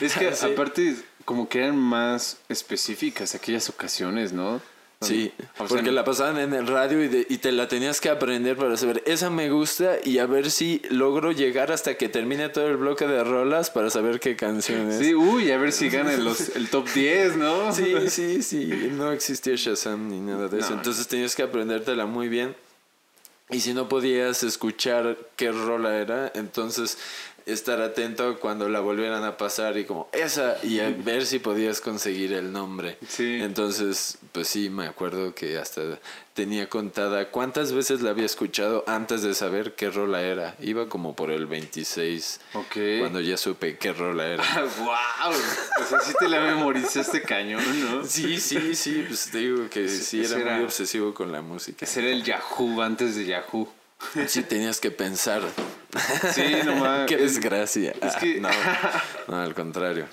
Es 0.00 0.14
que 0.14 0.32
Sí. 0.34 0.46
aparte, 0.52 0.96
como 1.24 1.48
que 1.48 1.58
eran 1.58 1.76
más 1.76 2.38
específicas 2.48 3.34
aquellas 3.34 3.68
ocasiones, 3.68 4.32
¿no? 4.32 4.60
Sí, 5.06 5.32
O 5.38 5.42
sea, 5.56 5.66
porque 5.68 5.90
la 5.92 6.04
pasaban 6.04 6.38
en 6.38 6.52
el 6.54 6.66
radio 6.66 7.02
y, 7.02 7.08
de- 7.08 7.26
y 7.28 7.38
te 7.38 7.52
la 7.52 7.68
tenías 7.68 8.00
que 8.00 8.08
aprender 8.08 8.56
para 8.56 8.76
saber, 8.76 9.02
esa 9.06 9.30
me 9.30 9.48
gusta 9.50 9.96
y 10.04 10.18
a 10.18 10.26
ver 10.26 10.50
si 10.50 10.82
logro 10.90 11.32
llegar 11.32 11.72
hasta 11.72 11.96
que 11.96 12.08
termine 12.08 12.48
todo 12.48 12.66
el 12.68 12.76
bloque 12.76 13.06
de 13.06 13.22
rolas 13.24 13.70
para 13.70 13.90
saber 13.90 14.20
qué 14.20 14.36
canción 14.36 14.90
es. 14.90 14.98
Sí, 14.98 15.14
uy, 15.14 15.50
a 15.50 15.58
ver 15.58 15.72
si 15.72 15.88
ganan 15.88 16.24
los, 16.24 16.54
el 16.56 16.68
top 16.68 16.88
10, 16.92 17.36
¿no? 17.36 17.72
Sí, 17.72 17.94
sí, 18.10 18.42
sí. 18.42 18.66
No 18.92 19.12
existía 19.12 19.54
Shazam 19.56 20.08
ni 20.08 20.20
nada 20.20 20.48
de 20.48 20.60
eso. 20.60 20.70
No, 20.70 20.76
Entonces 20.76 21.06
tenías 21.08 21.34
que 21.34 21.42
aprendértela 21.42 22.06
muy 22.06 22.28
bien. 22.28 22.54
Y 23.50 23.60
si 23.60 23.74
no 23.74 23.88
podías 23.88 24.42
escuchar 24.42 25.16
qué 25.36 25.52
rola 25.52 25.98
era, 25.98 26.32
entonces 26.34 26.98
estar 27.46 27.80
atento 27.80 28.38
cuando 28.40 28.68
la 28.68 28.80
volvieran 28.80 29.22
a 29.24 29.36
pasar 29.36 29.78
y 29.78 29.84
como 29.84 30.08
esa 30.12 30.56
y 30.64 30.80
a 30.80 30.90
ver 30.90 31.24
si 31.24 31.38
podías 31.38 31.80
conseguir 31.80 32.32
el 32.32 32.52
nombre. 32.52 32.98
Sí. 33.08 33.38
Entonces, 33.40 34.18
pues 34.32 34.48
sí, 34.48 34.68
me 34.68 34.86
acuerdo 34.86 35.32
que 35.34 35.56
hasta 35.56 35.82
tenía 36.34 36.68
contada 36.68 37.30
cuántas 37.30 37.72
veces 37.72 38.02
la 38.02 38.10
había 38.10 38.26
escuchado 38.26 38.82
antes 38.88 39.22
de 39.22 39.32
saber 39.34 39.74
qué 39.76 39.90
rola 39.90 40.22
era. 40.22 40.56
Iba 40.60 40.88
como 40.88 41.14
por 41.14 41.30
el 41.30 41.46
26 41.46 42.40
Ok. 42.54 42.76
cuando 42.98 43.20
ya 43.20 43.36
supe 43.36 43.78
qué 43.78 43.92
rola 43.92 44.26
era. 44.26 44.42
¡Wow! 44.78 45.32
O 45.80 45.84
sea, 45.88 46.00
sí 46.00 46.12
te 46.18 46.28
la 46.28 46.40
memorizaste 46.40 47.22
cañón, 47.22 47.62
¿no? 47.80 48.04
Sí, 48.04 48.40
sí, 48.40 48.74
sí, 48.74 49.04
pues 49.06 49.30
te 49.30 49.38
digo 49.38 49.70
que 49.70 49.88
sí 49.88 50.24
era- 50.24 50.56
muy 50.56 50.64
obsesivo 50.64 51.14
con 51.14 51.30
la 51.32 51.42
música. 51.42 51.84
Ese 51.86 52.00
era 52.00 52.10
el 52.10 52.22
Yahoo 52.24 52.82
antes 52.82 53.14
de 53.16 53.24
Yahoo. 53.26 53.68
Sí 54.28 54.42
tenías 54.42 54.80
que 54.80 54.90
pensar. 54.90 55.42
Sí, 56.34 56.42
nomás. 56.64 57.06
Qué 57.08 57.16
desgracia. 57.16 57.92
es 57.92 58.14
Ah, 58.14 58.18
que- 58.20 58.40
no, 58.40 58.48
no, 59.28 59.36
al 59.40 59.54
contrario. 59.54 60.06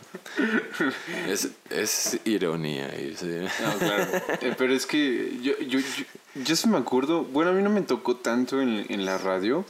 Es, 1.27 1.49
es 1.69 2.19
ironía. 2.25 2.89
sí. 3.17 3.25
No, 3.61 3.77
claro. 3.77 4.07
Eh, 4.41 4.55
pero 4.57 4.73
es 4.73 4.85
que 4.85 5.37
yo, 5.41 5.57
yo, 5.59 5.79
yo, 5.79 6.03
yo 6.35 6.55
sí 6.55 6.67
me 6.67 6.77
acuerdo. 6.77 7.23
Bueno, 7.23 7.51
a 7.51 7.53
mí 7.53 7.61
no 7.61 7.69
me 7.69 7.81
tocó 7.81 8.15
tanto 8.17 8.61
en, 8.61 8.85
en 8.89 9.05
la 9.05 9.17
radio, 9.17 9.65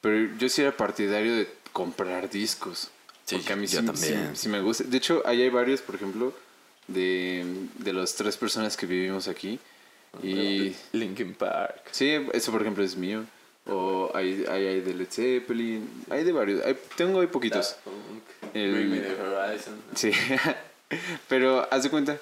pero 0.00 0.34
yo 0.38 0.48
sí 0.48 0.62
era 0.62 0.76
partidario 0.76 1.36
de 1.36 1.48
comprar 1.72 2.28
discos. 2.30 2.90
Sí, 3.24 3.36
porque 3.36 3.52
a 3.52 3.56
mí 3.56 3.66
yo 3.66 3.80
sí, 3.80 3.86
también. 3.86 4.30
sí- 4.36 4.42
sí 4.42 4.48
me 4.48 4.60
gusta. 4.60 4.84
De 4.84 4.96
hecho, 4.96 5.22
ahí 5.26 5.42
hay 5.42 5.50
varios, 5.50 5.80
por 5.80 5.94
ejemplo, 5.96 6.32
de, 6.88 7.44
de 7.78 7.92
las 7.92 8.14
tres 8.14 8.36
personas 8.36 8.76
que 8.76 8.86
vivimos 8.86 9.28
aquí. 9.28 9.58
Y 10.22 10.74
Linkin 10.92 11.34
Park. 11.34 11.88
sí, 11.90 12.14
eso 12.32 12.50
por 12.50 12.62
ejemplo 12.62 12.82
es 12.82 12.96
mío. 12.96 13.24
O 13.68 14.10
hay, 14.14 14.44
hay, 14.48 14.66
hay 14.66 14.80
de 14.80 14.94
Led 14.94 15.08
Zeppelin. 15.10 16.04
Hay 16.10 16.22
de 16.24 16.32
varios. 16.32 16.64
Hay- 16.64 16.76
tengo 16.96 17.20
ahí 17.20 17.26
poquitos. 17.26 17.76
Punk, 17.84 18.54
El- 18.54 18.72
Bring 18.72 18.90
Me 18.90 18.98
the 19.00 19.16
Horizon. 19.20 19.74
Sí, 19.94 20.12
pero 21.28 21.66
haz 21.72 21.82
de 21.82 21.90
cuenta 21.90 22.18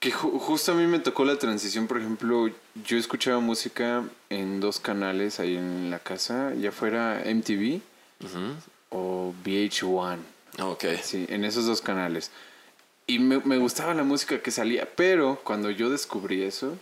que 0.00 0.12
ju- 0.12 0.38
justo 0.38 0.72
a 0.72 0.74
mí 0.74 0.86
me 0.86 0.98
tocó 1.00 1.24
la 1.24 1.36
transición, 1.38 1.86
por 1.88 1.98
ejemplo, 1.98 2.48
yo 2.86 2.96
escuchaba 2.98 3.40
música 3.40 4.04
en 4.30 4.60
dos 4.60 4.78
canales 4.80 5.40
ahí 5.40 5.56
en 5.56 5.90
la 5.90 5.98
casa, 5.98 6.52
ya 6.54 6.70
fuera 6.72 7.22
MTV 7.24 7.80
Ujú. 8.24 8.54
o 8.90 9.34
VH1, 9.44 10.18
Ok. 10.60 10.84
sí, 11.02 11.26
en 11.28 11.44
esos 11.44 11.66
dos 11.66 11.80
canales. 11.80 12.30
Y 13.06 13.18
me, 13.18 13.38
me 13.40 13.56
gustaba 13.58 13.94
la 13.94 14.04
música 14.04 14.38
que 14.40 14.50
salía, 14.50 14.86
pero 14.94 15.40
cuando 15.42 15.70
yo 15.70 15.88
descubrí 15.90 16.42
eso, 16.42 16.76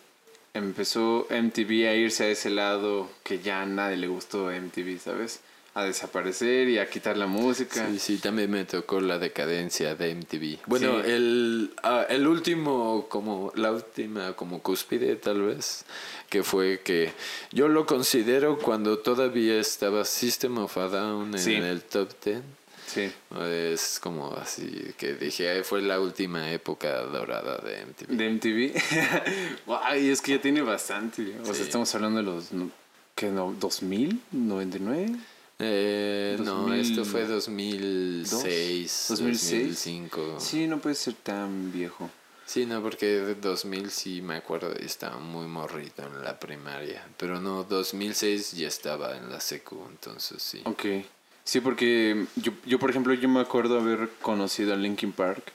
empezó 0.56 1.26
MTV 1.30 1.88
a 1.88 1.94
irse 1.94 2.24
a 2.24 2.28
ese 2.28 2.50
lado 2.50 3.08
que 3.22 3.40
ya 3.40 3.62
a 3.62 3.66
nadie 3.66 3.96
le 3.96 4.08
gustó 4.08 4.50
MTV, 4.50 4.98
¿sabes? 4.98 5.40
A 5.74 5.84
desaparecer 5.84 6.68
y 6.70 6.78
a 6.78 6.88
quitar 6.88 7.18
la 7.18 7.26
música. 7.26 7.86
Sí, 7.90 7.98
sí, 7.98 8.16
también 8.18 8.50
me 8.50 8.64
tocó 8.64 8.98
la 9.00 9.18
decadencia 9.18 9.94
de 9.94 10.10
MTV. 10.14 10.58
Bueno, 10.66 11.02
Sí. 11.04 11.10
el, 11.10 11.74
ah, 11.82 12.06
el 12.08 12.26
último, 12.26 13.06
como 13.10 13.52
la 13.56 13.72
última, 13.72 14.32
como 14.32 14.62
cúspide 14.62 15.16
tal 15.16 15.42
vez, 15.42 15.84
que 16.30 16.42
fue 16.42 16.80
que 16.82 17.12
yo 17.52 17.68
lo 17.68 17.84
considero 17.84 18.58
cuando 18.58 18.98
todavía 19.00 19.60
estaba 19.60 20.04
System 20.06 20.56
of 20.58 20.76
a 20.78 20.88
Down 20.88 21.34
en 21.34 21.38
Sí. 21.40 21.54
el 21.56 21.82
top 21.82 22.08
10. 22.24 22.40
Sí. 22.96 23.12
Es 23.40 24.00
como 24.00 24.32
así 24.34 24.92
que 24.98 25.14
dije, 25.14 25.48
"Ay, 25.50 25.62
fue 25.62 25.82
la 25.82 26.00
última 26.00 26.50
época 26.50 27.00
dorada 27.02 27.58
de 27.58 27.82
MTV. 27.82 28.16
De 28.16 28.26
MTV. 28.30 28.74
Ay, 29.84 30.08
es 30.10 30.20
que 30.20 30.32
ya 30.32 30.40
tiene 30.40 30.62
bastante. 30.62 31.36
O 31.42 31.46
Sí. 31.46 31.54
sea, 31.54 31.64
estamos 31.64 31.94
hablando 31.94 32.18
de 32.18 32.24
los. 32.24 32.52
no- 32.52 32.70
¿Qué 33.14 33.26
no? 33.30 33.52
¿2000? 33.58 34.18
¿99? 34.34 35.18
Eh, 35.58 36.36
no, 36.40 36.62
2000. 36.68 36.80
esto 36.80 37.04
fue 37.06 37.24
2006, 37.26 39.06
2006. 39.08 39.68
2005. 39.68 40.36
Sí, 40.40 40.66
no 40.66 40.78
puede 40.80 40.94
ser 40.94 41.14
tan 41.14 41.72
viejo. 41.72 42.10
Sí, 42.44 42.64
no, 42.66 42.80
porque 42.82 43.06
de 43.06 43.34
2000 43.34 43.90
sí 43.90 44.22
me 44.22 44.36
acuerdo, 44.36 44.72
estaba 44.74 45.18
muy 45.18 45.46
morrito 45.46 46.02
en 46.06 46.22
la 46.22 46.38
primaria. 46.38 47.04
Pero 47.16 47.40
no, 47.40 47.64
2006 47.64 48.52
ya 48.52 48.68
estaba 48.68 49.16
en 49.16 49.30
la 49.30 49.40
secu, 49.40 49.84
entonces 49.90 50.42
sí. 50.42 50.60
Ok. 50.64 50.84
Sí, 51.46 51.60
porque 51.60 52.26
yo, 52.34 52.52
yo, 52.64 52.80
por 52.80 52.90
ejemplo, 52.90 53.14
yo 53.14 53.28
me 53.28 53.40
acuerdo 53.40 53.78
haber 53.78 54.10
conocido 54.20 54.74
a 54.74 54.76
Linkin 54.76 55.12
Park 55.12 55.52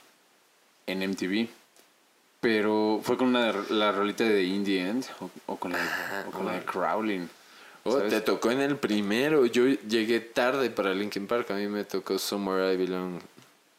en 0.86 1.08
MTV. 1.08 1.48
Pero 2.40 3.00
fue 3.04 3.18
con 3.18 3.28
una, 3.28 3.52
la 3.68 3.92
rolita 3.92 4.24
de 4.24 4.42
Indie 4.42 4.88
End 4.88 5.04
o, 5.20 5.30
o 5.46 5.56
con, 5.56 5.72
la, 5.72 6.24
o 6.26 6.30
con 6.30 6.46
la 6.46 6.54
de 6.54 6.64
Crowling. 6.64 7.28
Oh, 7.84 7.98
te 7.98 8.22
tocó 8.22 8.50
en 8.50 8.62
el 8.62 8.76
primero. 8.76 9.44
Yo 9.44 9.66
llegué 9.66 10.20
tarde 10.20 10.70
para 10.70 10.94
Linkin 10.94 11.26
Park. 11.26 11.50
A 11.50 11.54
mí 11.54 11.68
me 11.68 11.84
tocó 11.84 12.18
Somewhere 12.18 12.72
I 12.72 12.76
Belong. 12.78 13.20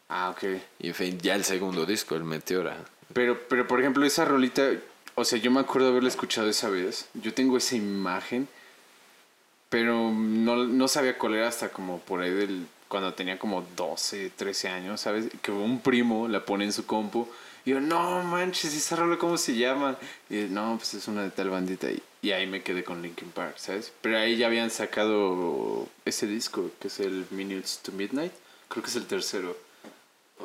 Ah, 0.08 0.30
ok. 0.30 0.62
Y 0.80 0.94
fue 0.94 1.18
ya 1.18 1.34
el 1.34 1.44
segundo 1.44 1.86
disco, 1.86 2.16
el 2.16 2.24
Meteora. 2.24 2.78
Pero, 3.12 3.40
pero 3.50 3.68
por 3.68 3.80
ejemplo, 3.80 4.06
esa 4.06 4.24
rolita, 4.24 4.70
o 5.16 5.26
sea, 5.26 5.40
yo 5.40 5.50
me 5.50 5.62
acuerdo 5.62 5.88
haberla 5.88 6.10
escuchado 6.10 6.48
esa 6.48 6.70
vez. 6.70 7.10
Yo 7.16 7.34
tengo 7.34 7.58
esa 7.58 7.76
imagen, 7.76 8.48
pero 9.74 10.12
no, 10.12 10.66
no 10.66 10.88
sabía 10.88 11.18
cuál 11.18 11.34
era 11.34 11.48
hasta 11.48 11.70
como 11.70 11.98
por 11.98 12.22
ahí 12.22 12.30
del. 12.30 12.68
Cuando 12.88 13.16
tenía 13.16 13.40
como 13.40 13.66
12, 13.76 14.30
13 14.36 14.70
años, 14.70 15.02
¿sabes? 15.02 15.30
Que 15.42 15.52
un 15.52 15.80
primo 15.80 16.28
la 16.28 16.46
pone 16.46 16.64
en 16.64 16.72
su 16.72 16.86
compu. 16.86 17.28
Y 17.66 17.72
yo, 17.72 17.80
no 17.80 18.22
manches, 18.22 18.76
esa 18.76 18.98
rola, 18.98 19.18
¿cómo 19.18 19.36
se 19.36 19.56
llama? 19.56 19.98
Y 20.30 20.42
no, 20.52 20.76
pues 20.78 20.94
es 20.94 21.08
una 21.08 21.24
de 21.24 21.32
tal 21.32 21.50
bandita. 21.50 21.90
Y, 21.90 22.04
y 22.22 22.34
ahí 22.34 22.46
me 22.46 22.62
quedé 22.62 22.84
con 22.84 23.02
Linkin 23.02 23.32
Park, 23.32 23.56
¿sabes? 23.58 23.92
Pero 24.02 24.20
ahí 24.20 24.38
ya 24.38 24.46
habían 24.46 24.70
sacado 24.70 25.88
ese 26.06 26.28
disco, 26.28 26.70
que 26.80 26.90
es 26.90 27.00
el 27.00 27.26
Minutes 27.32 27.80
to 27.82 27.92
Midnight. 27.94 28.34
Creo 28.68 28.84
que 28.84 28.92
es 28.92 28.96
el 28.96 29.08
tercero, 29.08 29.58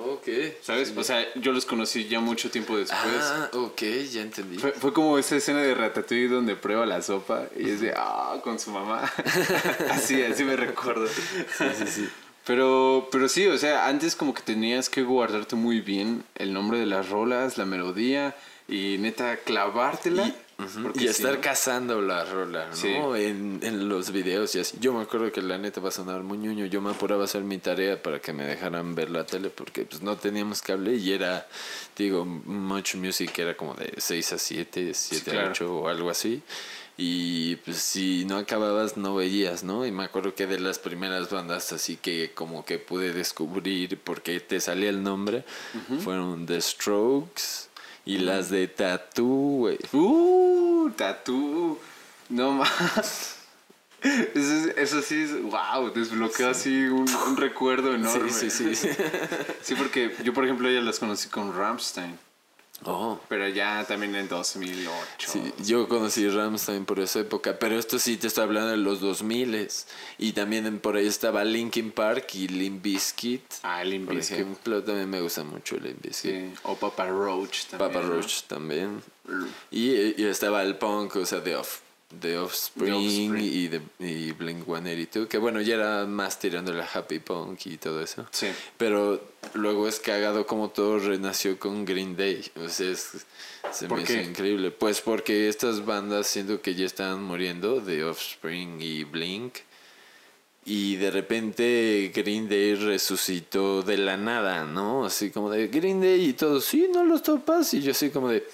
Ok. 0.06 0.28
¿sabes? 0.62 0.92
O 0.96 1.04
sea, 1.04 1.26
yo 1.34 1.52
los 1.52 1.66
conocí 1.66 2.06
ya 2.08 2.20
mucho 2.20 2.50
tiempo 2.50 2.76
después. 2.76 3.00
Ah, 3.20 3.50
ok, 3.52 3.82
ya 4.10 4.22
entendí. 4.22 4.58
Fue, 4.58 4.72
fue 4.72 4.92
como 4.92 5.18
esa 5.18 5.36
escena 5.36 5.60
de 5.60 5.74
Ratatouille 5.74 6.28
donde 6.28 6.56
prueba 6.56 6.86
la 6.86 7.02
sopa 7.02 7.46
y 7.56 7.70
es 7.70 7.80
de, 7.80 7.94
ah, 7.96 8.40
con 8.42 8.58
su 8.58 8.70
mamá. 8.70 9.10
así, 9.90 10.22
así 10.22 10.44
me 10.44 10.56
recuerdo. 10.56 11.06
sí, 11.08 11.86
sí. 11.86 12.08
Pero, 12.48 13.08
pero 13.12 13.28
sí, 13.28 13.46
o 13.46 13.58
sea, 13.58 13.88
antes 13.88 14.16
como 14.16 14.32
que 14.32 14.40
tenías 14.40 14.88
que 14.88 15.02
guardarte 15.02 15.54
muy 15.54 15.82
bien 15.82 16.24
el 16.34 16.54
nombre 16.54 16.78
de 16.78 16.86
las 16.86 17.10
rolas, 17.10 17.58
la 17.58 17.66
melodía, 17.66 18.34
y 18.66 18.96
neta 18.98 19.36
clavártela. 19.36 20.28
Y, 20.28 20.34
y 20.94 21.06
estar 21.06 21.40
cazando 21.40 22.00
la 22.00 22.24
rola, 22.24 22.66
¿no? 22.66 22.74
Sí. 22.74 22.88
En, 22.88 23.60
en 23.62 23.88
los 23.88 24.10
videos 24.10 24.54
y 24.56 24.60
así. 24.60 24.76
Yo 24.80 24.92
me 24.92 25.02
acuerdo 25.02 25.30
que 25.30 25.40
la 25.40 25.56
neta 25.56 25.80
va 25.80 25.90
a 25.90 25.92
sonar 25.92 26.22
muy 26.22 26.36
ñoño. 26.36 26.66
Yo 26.66 26.80
me 26.80 26.90
apuraba 26.90 27.22
a 27.22 27.24
hacer 27.26 27.42
mi 27.42 27.58
tarea 27.58 28.02
para 28.02 28.20
que 28.20 28.32
me 28.32 28.44
dejaran 28.44 28.94
ver 28.96 29.10
la 29.10 29.24
tele 29.24 29.50
porque 29.50 29.84
pues 29.84 30.02
no 30.02 30.16
teníamos 30.16 30.60
cable 30.60 30.96
y 30.96 31.12
era, 31.12 31.46
digo, 31.96 32.24
Much 32.24 32.96
Music 32.96 33.38
era 33.38 33.56
como 33.56 33.74
de 33.74 33.94
6 33.96 34.32
a 34.32 34.38
7, 34.38 34.94
7 34.94 35.30
claro. 35.30 35.48
a 35.48 35.50
8 35.50 35.76
o 35.76 35.88
algo 35.88 36.10
así. 36.10 36.42
Y 37.00 37.54
pues 37.56 37.76
si 37.76 38.24
no 38.24 38.38
acababas 38.38 38.96
no 38.96 39.14
veías, 39.14 39.62
¿no? 39.62 39.86
Y 39.86 39.92
me 39.92 40.02
acuerdo 40.02 40.34
que 40.34 40.48
de 40.48 40.58
las 40.58 40.80
primeras 40.80 41.30
bandas 41.30 41.72
así 41.72 41.96
que 41.96 42.32
como 42.34 42.64
que 42.64 42.80
pude 42.80 43.12
descubrir 43.12 44.00
porque 44.02 44.40
te 44.40 44.58
salía 44.58 44.90
el 44.90 45.04
nombre 45.04 45.44
fueron 46.02 46.46
The 46.46 46.60
Strokes 46.60 47.67
y 48.08 48.18
las 48.18 48.48
de 48.48 48.66
Tattoo, 48.68 49.26
güey. 49.58 49.78
Uh, 49.92 50.90
tatú. 50.96 51.78
No 52.30 52.52
más. 52.52 53.36
Eso, 54.00 54.54
es- 54.54 54.76
eso 54.78 55.02
sí 55.02 55.22
es, 55.24 55.42
wow, 55.42 55.92
desbloqueó 55.94 56.48
así 56.50 56.84
un, 56.86 57.06
un 57.26 57.36
recuerdo 57.36 57.94
enorme. 57.94 58.30
Sí, 58.30 58.48
sí, 58.50 58.74
sí. 58.74 58.88
Sí, 59.62 59.74
porque 59.74 60.14
yo, 60.24 60.32
por 60.32 60.44
ejemplo, 60.44 60.70
ya 60.70 60.80
las 60.80 60.98
conocí 60.98 61.28
con 61.28 61.54
Rammstein, 61.56 62.18
Oh. 62.84 63.18
pero 63.28 63.48
ya 63.48 63.84
también 63.86 64.14
en 64.14 64.28
2008. 64.28 64.92
Sí, 65.18 65.52
yo 65.64 65.88
conocí 65.88 66.28
Rammstein 66.28 66.84
por 66.84 67.00
esa 67.00 67.20
época, 67.20 67.58
pero 67.58 67.76
esto 67.78 67.98
sí 67.98 68.16
te 68.16 68.28
estoy 68.28 68.44
hablando 68.44 68.70
de 68.70 68.76
los 68.76 69.00
2000 69.00 69.68
y 70.18 70.32
también 70.32 70.64
en- 70.66 70.78
por 70.78 70.96
ahí 70.96 71.06
estaba 71.06 71.44
Linkin 71.44 71.90
Park 71.90 72.28
y 72.34 72.46
Limp 72.48 72.82
Bizkit. 72.82 73.42
Ah, 73.62 73.82
Limp 73.82 74.06
Por 74.06 74.14
Bizkit. 74.16 74.34
ejemplo, 74.38 74.82
también 74.84 75.10
me 75.10 75.20
gusta 75.20 75.42
mucho 75.42 75.76
Limp 75.76 76.00
Bizkit. 76.02 76.30
Sí, 76.30 76.54
O 76.62 76.76
Papa 76.76 77.06
Roach 77.06 77.64
también. 77.66 77.92
Papa 77.92 78.06
¿no? 78.06 78.12
Roach 78.14 78.42
también. 78.44 79.02
Y, 79.70 80.20
y 80.22 80.24
estaba 80.26 80.62
el 80.62 80.76
punk, 80.76 81.16
o 81.16 81.26
sea, 81.26 81.42
The, 81.42 81.56
Off, 81.56 81.80
The 82.20 82.38
Offspring, 82.38 82.92
Offspring. 82.94 83.36
y, 83.38 83.68
de, 83.68 83.82
y 83.98 84.32
Blink 84.32 84.64
182, 84.64 85.28
que 85.28 85.36
bueno, 85.36 85.60
ya 85.60 85.74
era 85.74 86.06
más 86.06 86.38
tirando 86.38 86.72
la 86.72 86.88
happy 86.90 87.18
punk 87.18 87.66
y 87.66 87.76
todo 87.76 88.02
eso. 88.02 88.26
Sí. 88.30 88.46
Pero 88.78 89.22
luego 89.52 89.86
es 89.86 90.00
cagado 90.00 90.46
como 90.46 90.70
todo 90.70 90.98
renació 90.98 91.58
con 91.58 91.84
Green 91.84 92.16
Day. 92.16 92.50
O 92.56 92.68
sea, 92.70 92.90
es, 92.90 93.26
se 93.70 93.86
¿Por 93.88 93.98
me 93.98 94.04
qué? 94.04 94.14
hizo 94.14 94.30
increíble. 94.30 94.70
Pues 94.70 95.02
porque 95.02 95.48
estas 95.50 95.84
bandas 95.84 96.26
siento 96.26 96.62
que 96.62 96.74
ya 96.74 96.86
estaban 96.86 97.22
muriendo, 97.22 97.82
The 97.82 98.04
Offspring 98.04 98.80
y 98.80 99.04
Blink. 99.04 99.56
Y 100.64 100.96
de 100.96 101.10
repente 101.10 102.10
Green 102.14 102.48
Day 102.48 102.74
resucitó 102.74 103.82
de 103.82 103.96
la 103.98 104.16
nada, 104.16 104.64
¿no? 104.64 105.04
Así 105.06 105.30
como 105.30 105.50
de 105.50 105.68
Green 105.68 106.00
Day 106.00 106.24
y 106.28 106.32
todo, 106.34 106.60
sí, 106.60 106.88
no 106.92 107.04
los 107.04 107.22
topas. 107.22 107.72
Y 107.74 107.80
yo 107.80 107.92
así 107.92 108.10
como 108.10 108.28
de, 108.28 108.46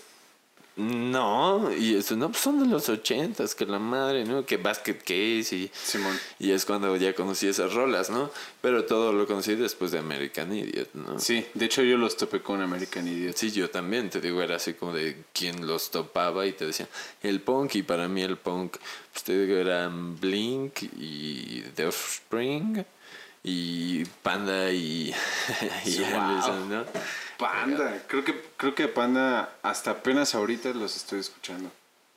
no. 0.76 1.72
Y 1.72 1.96
eso, 1.96 2.16
no, 2.16 2.30
pues 2.30 2.42
son 2.42 2.60
de 2.60 2.66
los 2.66 2.88
ochentas, 2.88 3.54
que 3.54 3.64
la 3.66 3.78
madre, 3.78 4.24
¿no? 4.24 4.44
Que 4.44 4.56
Basket 4.56 4.98
Case 4.98 5.54
y... 5.54 5.70
Simón. 5.72 6.18
Y 6.38 6.50
es 6.50 6.64
cuando 6.64 6.96
ya 6.96 7.14
conocí 7.14 7.46
esas 7.46 7.72
rolas, 7.74 8.10
¿no? 8.10 8.30
Pero 8.60 8.84
todo 8.84 9.12
lo 9.12 9.26
conocí 9.26 9.54
después 9.54 9.92
de 9.92 9.98
American 9.98 10.52
Idiot, 10.54 10.94
¿no? 10.94 11.18
Sí, 11.18 11.46
de 11.54 11.64
hecho 11.66 11.82
yo 11.82 11.96
los 11.96 12.16
topé 12.16 12.40
con 12.40 12.60
American 12.60 13.06
Idiot. 13.06 13.36
Sí, 13.36 13.50
yo 13.52 13.70
también, 13.70 14.10
te 14.10 14.20
digo, 14.20 14.42
era 14.42 14.56
así 14.56 14.74
como 14.74 14.92
de 14.92 15.24
quien 15.32 15.66
los 15.66 15.90
topaba 15.90 16.46
y 16.46 16.52
te 16.52 16.66
decía 16.66 16.88
el 17.22 17.40
punk, 17.40 17.76
y 17.76 17.82
para 17.82 18.08
mí 18.08 18.22
el 18.22 18.36
punk, 18.36 18.76
pues 19.12 19.24
te 19.24 19.38
digo, 19.38 19.56
eran 19.56 20.18
Blink 20.18 20.82
y 20.98 21.62
The 21.74 21.86
Offspring 21.86 22.84
y 23.44 24.04
Panda 24.22 24.72
y, 24.72 25.14
y 25.84 25.98
Wow. 25.98 26.20
Anderson, 26.20 26.68
¿no? 26.70 26.84
Panda, 27.38 28.02
creo 28.06 28.24
que, 28.24 28.40
creo 28.56 28.74
que 28.74 28.88
Panda 28.88 29.56
hasta 29.62 29.92
apenas 29.92 30.34
ahorita 30.34 30.70
los 30.70 30.96
estoy 30.96 31.20
escuchando. 31.20 31.70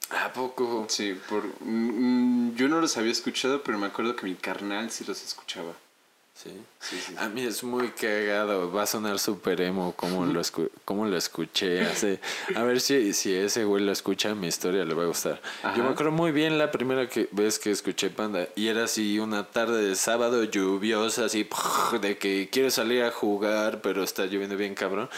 ¿A 0.10 0.32
poco? 0.32 0.86
Sí, 0.90 1.20
por, 1.30 1.44
mm, 1.60 2.56
yo 2.56 2.70
no 2.70 2.80
los 2.80 2.96
había 2.98 3.12
escuchado, 3.12 3.62
pero 3.64 3.78
me 3.78 3.88
acuerdo 3.88 4.16
que 4.16 4.26
mi 4.26 4.36
carnal 4.36 4.90
sí 4.90 5.04
los 5.06 5.24
escuchaba. 5.24 5.74
Sí. 6.42 6.52
Sí, 6.80 7.02
sí. 7.04 7.16
A 7.18 7.30
mí 7.30 7.42
es 7.44 7.64
muy 7.64 7.90
cagado, 7.90 8.72
va 8.72 8.84
a 8.84 8.86
sonar 8.86 9.18
super 9.18 9.60
emo 9.60 9.94
como 9.96 10.24
lo, 10.26 10.40
escu- 10.40 10.70
como 10.86 11.08
lo 11.08 11.18
escuché 11.18 11.82
hace... 11.82 12.20
A 12.56 12.62
ver 12.62 12.80
si, 12.80 13.14
si 13.14 13.34
ese 13.34 13.64
güey 13.64 13.84
lo 13.84 13.92
escucha, 13.92 14.36
mi 14.36 14.46
historia 14.48 14.86
le 14.86 14.94
va 14.94 15.04
a 15.04 15.08
gustar. 15.08 15.42
Ajá. 15.64 15.76
Yo 15.76 15.84
me 15.84 15.90
acuerdo 15.90 16.12
muy 16.12 16.32
bien 16.32 16.60
la 16.60 16.70
primera 16.70 17.10
que, 17.10 17.28
vez 17.32 17.58
que 17.58 17.72
escuché 17.72 18.12
Panda 18.12 18.48
y 18.56 18.68
era 18.68 18.84
así 18.84 19.18
una 19.18 19.48
tarde 19.48 19.82
de 19.84 19.96
sábado 19.96 20.44
lluviosa, 20.44 21.26
así 21.26 21.48
de 22.02 22.18
que 22.20 22.50
quiero 22.52 22.70
salir 22.70 23.02
a 23.04 23.12
jugar, 23.12 23.82
pero 23.82 24.04
está 24.04 24.28
lloviendo 24.28 24.56
bien 24.58 24.76
cabrón. 24.76 25.10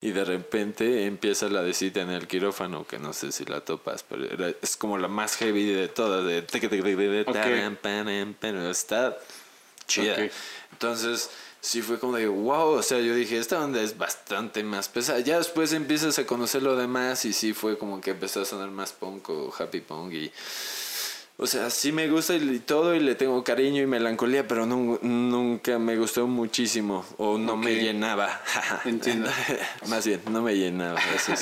Y 0.00 0.10
de 0.10 0.24
repente 0.24 1.06
empieza 1.06 1.48
la 1.48 1.62
de 1.62 1.72
cita 1.74 2.00
en 2.00 2.10
el 2.10 2.26
quirófano, 2.26 2.86
que 2.86 2.98
no 2.98 3.12
sé 3.12 3.30
si 3.32 3.44
la 3.44 3.60
topas, 3.60 4.02
pero 4.02 4.24
era- 4.24 4.52
es 4.60 4.76
como 4.76 4.98
la 4.98 5.06
más 5.08 5.36
heavy 5.36 5.64
de 5.72 5.86
todas, 5.88 6.24
de... 6.26 6.42
Ok. 7.30 7.36
Pero 8.40 8.68
está 8.68 9.16
chida. 9.86 10.16
Entonces, 10.72 11.30
sí 11.60 11.82
fue 11.82 11.98
como 11.98 12.16
de 12.16 12.26
wow, 12.28 12.70
o 12.74 12.82
sea, 12.82 12.98
yo 13.00 13.14
dije, 13.14 13.38
esta 13.38 13.62
onda 13.64 13.80
es 13.82 13.96
bastante 13.98 14.62
más 14.62 14.88
pesada. 14.88 15.20
Ya 15.20 15.38
después 15.38 15.72
empiezas 15.72 16.18
a 16.18 16.26
conocer 16.26 16.62
lo 16.62 16.76
demás 16.76 17.24
y 17.24 17.32
sí 17.32 17.52
fue 17.52 17.78
como 17.78 18.00
que 18.00 18.10
empezó 18.10 18.42
a 18.42 18.44
sonar 18.44 18.70
más 18.70 18.92
punk 18.92 19.28
o 19.30 19.54
happy 19.58 19.80
punk 19.80 20.12
y... 20.12 20.32
O 21.38 21.46
sea, 21.46 21.68
sí 21.68 21.92
me 21.92 22.08
gusta 22.08 22.34
y 22.34 22.60
todo 22.60 22.94
y 22.94 23.00
le 23.00 23.14
tengo 23.14 23.44
cariño 23.44 23.82
y 23.82 23.86
melancolía, 23.86 24.48
pero 24.48 24.64
nu- 24.64 24.98
nunca 25.02 25.78
me 25.78 25.94
gustó 25.98 26.26
muchísimo 26.26 27.04
o 27.18 27.36
no 27.36 27.58
me 27.58 27.74
llenaba. 27.74 28.40
Entiendo. 28.86 29.28
Más 29.88 30.06
bien, 30.06 30.22
no 30.30 30.40
me 30.40 30.54
llenaba. 30.56 30.98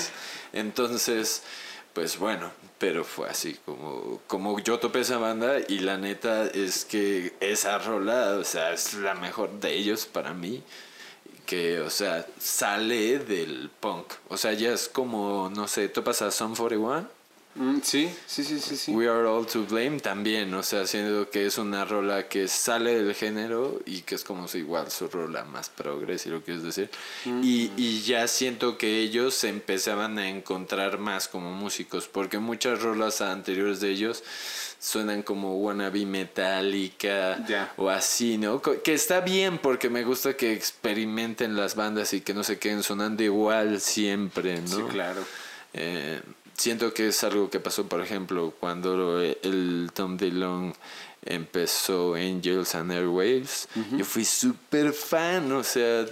Entonces, 0.52 1.42
pues 1.92 2.18
bueno, 2.18 2.50
pero 2.84 3.02
fue 3.02 3.30
así 3.30 3.56
como, 3.64 4.20
como 4.26 4.60
yo 4.60 4.78
topé 4.78 5.00
esa 5.00 5.16
banda 5.16 5.56
y 5.68 5.78
la 5.78 5.96
neta 5.96 6.44
es 6.44 6.84
que 6.84 7.32
esa 7.40 7.78
rola, 7.78 8.36
o 8.38 8.44
sea, 8.44 8.74
es 8.74 8.92
la 8.92 9.14
mejor 9.14 9.58
de 9.58 9.72
ellos 9.72 10.04
para 10.04 10.34
mí. 10.34 10.62
Que, 11.46 11.80
o 11.80 11.88
sea, 11.88 12.26
sale 12.38 13.20
del 13.20 13.70
punk. 13.80 14.12
O 14.28 14.36
sea, 14.36 14.52
ya 14.52 14.74
es 14.74 14.90
como, 14.90 15.50
no 15.56 15.66
sé, 15.66 15.88
topas 15.88 16.20
a 16.20 16.30
Son 16.30 16.54
41. 16.54 17.08
Mm, 17.56 17.78
sí, 17.82 18.10
sí, 18.26 18.42
sí, 18.42 18.58
sí, 18.58 18.76
sí. 18.76 18.90
We 18.92 19.08
Are 19.08 19.26
All 19.28 19.46
to 19.46 19.64
Blame 19.64 20.00
también, 20.00 20.52
o 20.54 20.62
sea, 20.62 20.86
siendo 20.88 21.30
que 21.30 21.46
es 21.46 21.56
una 21.56 21.84
rola 21.84 22.26
que 22.28 22.48
sale 22.48 23.00
del 23.02 23.14
género 23.14 23.80
y 23.86 24.00
que 24.02 24.16
es 24.16 24.24
como 24.24 24.48
si 24.48 24.58
igual 24.58 24.90
su 24.90 25.06
rola 25.08 25.44
más 25.44 25.68
progres, 25.68 26.22
si 26.22 26.30
lo 26.30 26.42
quieres 26.42 26.64
decir. 26.64 26.90
Y, 27.24 27.70
y 27.76 28.02
ya 28.02 28.26
siento 28.26 28.76
que 28.76 28.98
ellos 28.98 29.34
se 29.34 29.48
empezaban 29.50 30.18
a 30.18 30.28
encontrar 30.28 30.98
más 30.98 31.28
como 31.28 31.52
músicos, 31.52 32.08
porque 32.08 32.38
muchas 32.38 32.82
rolas 32.82 33.20
anteriores 33.20 33.80
de 33.80 33.90
ellos 33.90 34.24
suenan 34.80 35.22
como 35.22 35.56
wannabe 35.56 36.04
metálica 36.06 37.44
Ya. 37.46 37.72
o 37.76 37.88
así, 37.88 38.36
¿no? 38.36 38.60
Que 38.60 38.92
está 38.94 39.20
bien 39.20 39.58
porque 39.58 39.88
me 39.88 40.02
gusta 40.04 40.36
que 40.36 40.52
experimenten 40.52 41.56
las 41.56 41.74
bandas 41.74 42.12
y 42.12 42.20
que 42.20 42.34
no 42.34 42.44
se 42.44 42.58
queden 42.58 42.82
sonando 42.82 43.22
igual 43.22 43.80
siempre, 43.80 44.60
¿no? 44.60 44.76
Sí, 44.76 44.82
claro. 44.90 45.24
Eh, 45.72 46.20
siento 46.56 46.92
que 46.94 47.08
es 47.08 47.22
algo 47.24 47.50
que 47.50 47.60
pasó, 47.60 47.86
por 47.88 48.00
ejemplo, 48.00 48.54
cuando 48.60 49.20
el 49.20 49.90
Tom 49.94 50.16
DeLonge 50.16 50.76
empezó 51.24 52.14
Angels 52.14 52.74
and 52.74 52.92
Airwaves. 52.92 53.68
Yo 53.96 54.04
fui 54.04 54.24
súper 54.24 54.92
fan, 54.92 55.50
o 55.52 55.64
sea, 55.64 56.06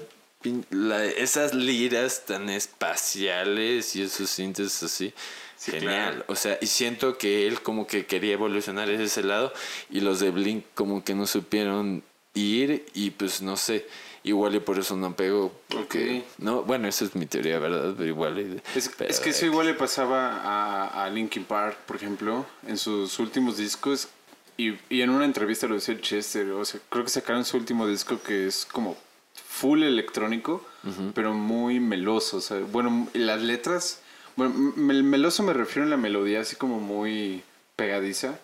la- 0.71 1.05
esas 1.05 1.55
liras 1.55 2.25
tan 2.27 2.49
espaciales 2.51 3.95
y 3.97 4.03
esos 4.03 4.31
sintes 4.31 4.83
así. 4.83 5.13
Sí, 5.57 5.71
Genial, 5.71 6.11
claro. 6.15 6.25
o 6.27 6.35
sea, 6.35 6.59
y 6.61 6.67
siento 6.67 7.17
que 7.19 7.47
él 7.47 7.61
como 7.63 7.87
que 7.87 8.05
quería 8.07 8.33
evolucionar 8.33 8.91
ese 8.91 9.23
lado 9.23 9.53
y 9.91 10.01
los 10.01 10.19
de 10.19 10.31
Blink 10.31 10.65
como 10.75 11.05
que 11.05 11.15
no 11.15 11.25
supieron 11.27 12.03
ir 12.35 12.85
y 12.95 13.11
pues 13.11 13.43
no 13.43 13.57
sé, 13.57 13.87
igual 14.25 14.55
y 14.55 14.61
por 14.61 14.79
eso 14.79 14.97
no 14.97 15.15
pegó. 15.17 15.53
Porque, 15.69 16.25
Ok. 16.27 16.41
no, 16.43 16.63
bueno, 16.63 16.89
esa 16.89 17.05
es 17.05 17.15
mi 17.15 17.27
teoría, 17.27 17.59
¿verdad? 17.59 17.95
Pero 17.97 18.09
igual. 18.09 18.39
y- 18.39 18.79
Es, 18.79 18.91
pero, 18.97 19.11
es 19.11 19.21
que 19.21 19.31
eso 19.31 19.47
igual 19.47 19.67
le 19.67 19.75
pasaba 19.75 20.37
a, 20.43 21.05
a 21.05 21.11
Linkin 21.11 21.45
Park, 21.45 21.77
por 21.87 21.97
ejemplo, 21.97 22.47
en 22.67 22.79
sus 22.79 23.19
últimos 23.19 23.57
discos. 23.57 24.09
Y, 24.57 24.75
y 24.91 25.01
en 25.01 25.11
una 25.11 25.25
entrevista 25.25 25.67
lo 25.67 25.75
decía 25.75 25.99
Chester. 26.01 26.51
O 26.53 26.65
sea, 26.65 26.81
creo 26.91 27.05
que 27.05 27.11
sacaron 27.11 27.45
su 27.45 27.57
último 27.57 27.87
disco 27.87 28.21
que 28.23 28.47
es 28.47 28.67
como 28.71 28.97
full 29.49 29.83
electrónico, 29.83 30.65
pero 31.15 31.33
muy 31.33 31.81
meloso. 31.81 32.37
O 32.37 32.41
sea, 32.41 32.59
bueno, 32.61 33.09
las 33.15 33.41
letras. 33.41 34.01
Bueno, 34.37 34.73
el 34.91 35.05
meloso 35.05 35.43
me 35.43 35.53
refiero 35.53 35.87
a 35.87 35.91
la 35.91 35.97
melodía 35.97 36.41
así 36.41 36.57
como 36.57 36.81
muy 36.81 37.43
pegadiza. 37.77 38.39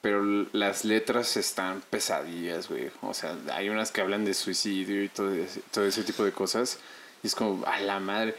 Pero 0.00 0.24
las 0.52 0.84
letras 0.84 1.36
están 1.36 1.82
pesadillas, 1.90 2.68
güey. 2.68 2.90
O 3.02 3.12
sea, 3.12 3.36
hay 3.52 3.68
unas 3.68 3.92
que 3.92 4.00
hablan 4.00 4.24
de 4.24 4.32
suicidio 4.34 5.02
y 5.04 5.08
todo 5.08 5.32
ese, 5.34 5.60
todo 5.70 5.84
ese 5.86 6.02
tipo 6.02 6.24
de 6.24 6.32
cosas. 6.32 6.78
Y 7.22 7.26
es 7.26 7.34
como, 7.34 7.66
a 7.66 7.78
la 7.80 8.00
madre. 8.00 8.34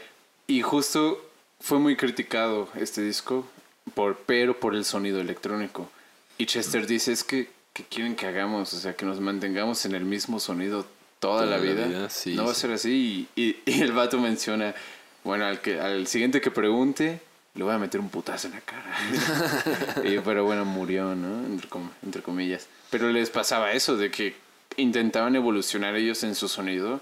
Y 0.48 0.62
justo 0.62 1.24
fue 1.60 1.78
muy 1.78 1.96
criticado 1.96 2.68
este 2.74 3.02
disco, 3.02 3.46
por, 3.94 4.16
pero 4.26 4.58
por 4.58 4.74
el 4.74 4.84
sonido 4.84 5.20
electrónico. 5.20 5.88
Y 6.38 6.46
Chester 6.46 6.86
dice, 6.88 7.12
es 7.12 7.22
que, 7.22 7.48
que 7.72 7.84
quieren 7.84 8.16
que 8.16 8.26
hagamos, 8.26 8.72
o 8.74 8.78
sea, 8.80 8.94
que 8.96 9.06
nos 9.06 9.20
mantengamos 9.20 9.84
en 9.86 9.94
el 9.94 10.04
mismo 10.04 10.40
sonido 10.40 10.84
toda, 11.20 11.42
Toda 11.42 11.46
la 11.46 11.58
la 11.58 11.62
vida. 11.62 11.86
vida, 11.86 12.10
sí, 12.10 12.34
no 12.34 12.46
va 12.46 12.50
a 12.50 12.54
sí. 12.54 12.60
ser 12.62 12.72
así. 12.72 13.28
Y, 13.36 13.40
y- 13.42 13.56
y 13.64 13.80
el 13.82 13.92
vato 13.92 14.18
menciona, 14.18 14.74
Bueno, 15.22 15.44
al, 15.46 15.60
que, 15.60 15.78
al 15.78 16.08
siguiente 16.08 16.40
que 16.40 16.50
pregunte, 16.50 17.20
le 17.54 17.64
voy 17.64 17.74
a 17.74 17.78
meter 17.78 18.00
un 18.00 18.08
putazo 18.08 18.48
en 18.48 18.54
la 18.54 18.60
cara. 18.60 18.96
Pero 20.24 20.44
bueno, 20.44 20.64
murió, 20.64 21.14
¿no? 21.14 21.44
Entre 22.02 22.22
comillas. 22.22 22.66
Pero 22.90 23.10
les 23.10 23.30
pasaba 23.30 23.72
eso, 23.72 23.96
de 23.96 24.10
que 24.10 24.36
intentaban 24.76 25.36
evolucionar 25.36 25.94
ellos 25.96 26.22
en 26.24 26.34
su 26.34 26.48
sonido. 26.48 27.00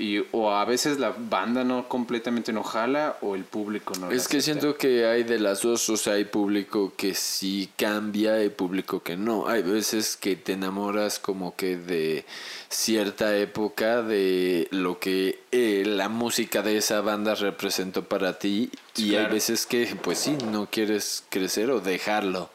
Y 0.00 0.24
o 0.32 0.50
a 0.50 0.64
veces 0.64 0.98
la 0.98 1.10
banda 1.10 1.62
no 1.62 1.86
completamente 1.86 2.54
no 2.54 2.62
jala 2.62 3.18
o 3.20 3.34
el 3.34 3.44
público 3.44 3.92
no 4.00 4.10
Es 4.10 4.28
que 4.28 4.38
acepta. 4.38 4.60
siento 4.60 4.78
que 4.78 5.04
hay 5.04 5.24
de 5.24 5.38
las 5.38 5.60
dos, 5.60 5.90
o 5.90 5.96
sea, 5.98 6.14
hay 6.14 6.24
público 6.24 6.94
que 6.96 7.14
sí 7.14 7.68
cambia 7.76 8.42
y 8.42 8.48
público 8.48 9.02
que 9.02 9.18
no. 9.18 9.46
Hay 9.46 9.62
veces 9.62 10.16
que 10.16 10.36
te 10.36 10.52
enamoras 10.54 11.18
como 11.18 11.54
que 11.54 11.76
de 11.76 12.24
cierta 12.70 13.36
época 13.36 14.02
de 14.02 14.68
lo 14.70 14.98
que 14.98 15.40
eh, 15.52 15.82
la 15.86 16.08
música 16.08 16.62
de 16.62 16.78
esa 16.78 17.02
banda 17.02 17.34
representó 17.34 18.04
para 18.04 18.38
ti 18.38 18.70
Sí, 18.94 19.02
y 19.04 19.08
hay 19.10 19.16
claro. 19.22 19.34
veces 19.34 19.66
que 19.66 19.96
pues 20.02 20.18
sí, 20.18 20.36
no 20.50 20.68
quieres 20.70 21.24
crecer 21.28 21.70
o 21.70 21.80
dejarlo. 21.80 22.48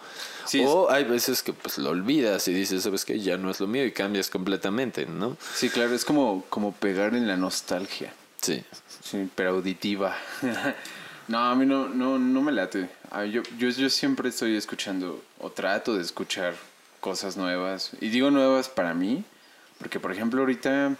Sí, 0.46 0.64
o 0.66 0.90
hay 0.90 1.04
veces 1.04 1.42
que 1.42 1.54
pues 1.54 1.78
lo 1.78 1.90
olvidas 1.90 2.48
y 2.48 2.54
dices, 2.54 2.84
sabes 2.84 3.06
que 3.06 3.20
ya 3.20 3.38
no 3.38 3.50
es 3.50 3.60
lo 3.60 3.68
mío 3.68 3.86
y 3.86 3.92
cambias 3.92 4.30
completamente, 4.30 5.06
¿no? 5.06 5.38
Sí, 5.54 5.70
claro, 5.70 5.94
es 5.96 6.06
como, 6.06 6.44
como 6.50 6.74
pegar 6.74 7.16
en 7.16 7.28
la 7.28 7.38
nostalgia. 7.38 8.14
Sí. 8.42 8.64
Sí, 9.04 9.30
pero 9.36 9.52
auditiva. 9.52 10.16
no, 11.28 11.40
a 11.40 11.56
mí 11.56 11.66
no, 11.66 11.88
no, 11.90 12.18
no 12.20 12.42
me 12.42 12.52
late. 12.52 12.90
Yo, 13.32 13.42
yo, 13.58 13.70
yo 13.70 13.90
siempre 13.90 14.30
estoy 14.30 14.56
escuchando 14.56 15.24
o 15.40 15.50
trato 15.50 15.96
de 15.96 16.02
escuchar 16.02 16.56
cosas 17.00 17.38
nuevas. 17.38 17.92
Y 18.02 18.10
digo 18.10 18.32
nuevas 18.32 18.68
para 18.68 18.94
mí, 18.94 19.24
porque 19.78 20.00
por 20.00 20.12
ejemplo 20.12 20.42
ahorita 20.42 20.96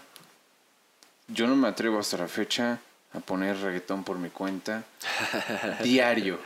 yo 1.28 1.46
no 1.46 1.56
me 1.56 1.68
atrevo 1.68 1.98
hasta 1.98 2.16
la 2.16 2.28
fecha 2.28 2.80
a 3.12 3.20
poner 3.20 3.56
reggaetón 3.58 4.04
por 4.04 4.18
mi 4.18 4.28
cuenta 4.30 4.84
diario. 5.82 6.38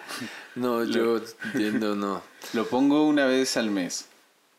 No, 0.54 0.84
yo 0.84 1.20
entiendo, 1.44 1.94
no. 1.96 2.22
Lo 2.52 2.66
pongo 2.68 3.06
una 3.06 3.26
vez 3.26 3.56
al 3.56 3.70
mes. 3.70 4.06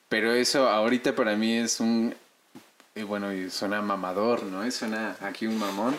Pero 0.10 0.34
eso 0.34 0.68
ahorita 0.70 1.16
para 1.16 1.36
mí 1.36 1.58
es 1.58 1.80
un... 1.80 2.14
Y 2.96 3.04
bueno, 3.04 3.32
y 3.34 3.50
suena 3.50 3.82
mamador, 3.82 4.44
¿no? 4.44 4.66
Y 4.66 4.72
suena 4.72 5.16
aquí 5.22 5.48
un 5.48 5.58
mamón. 5.58 5.96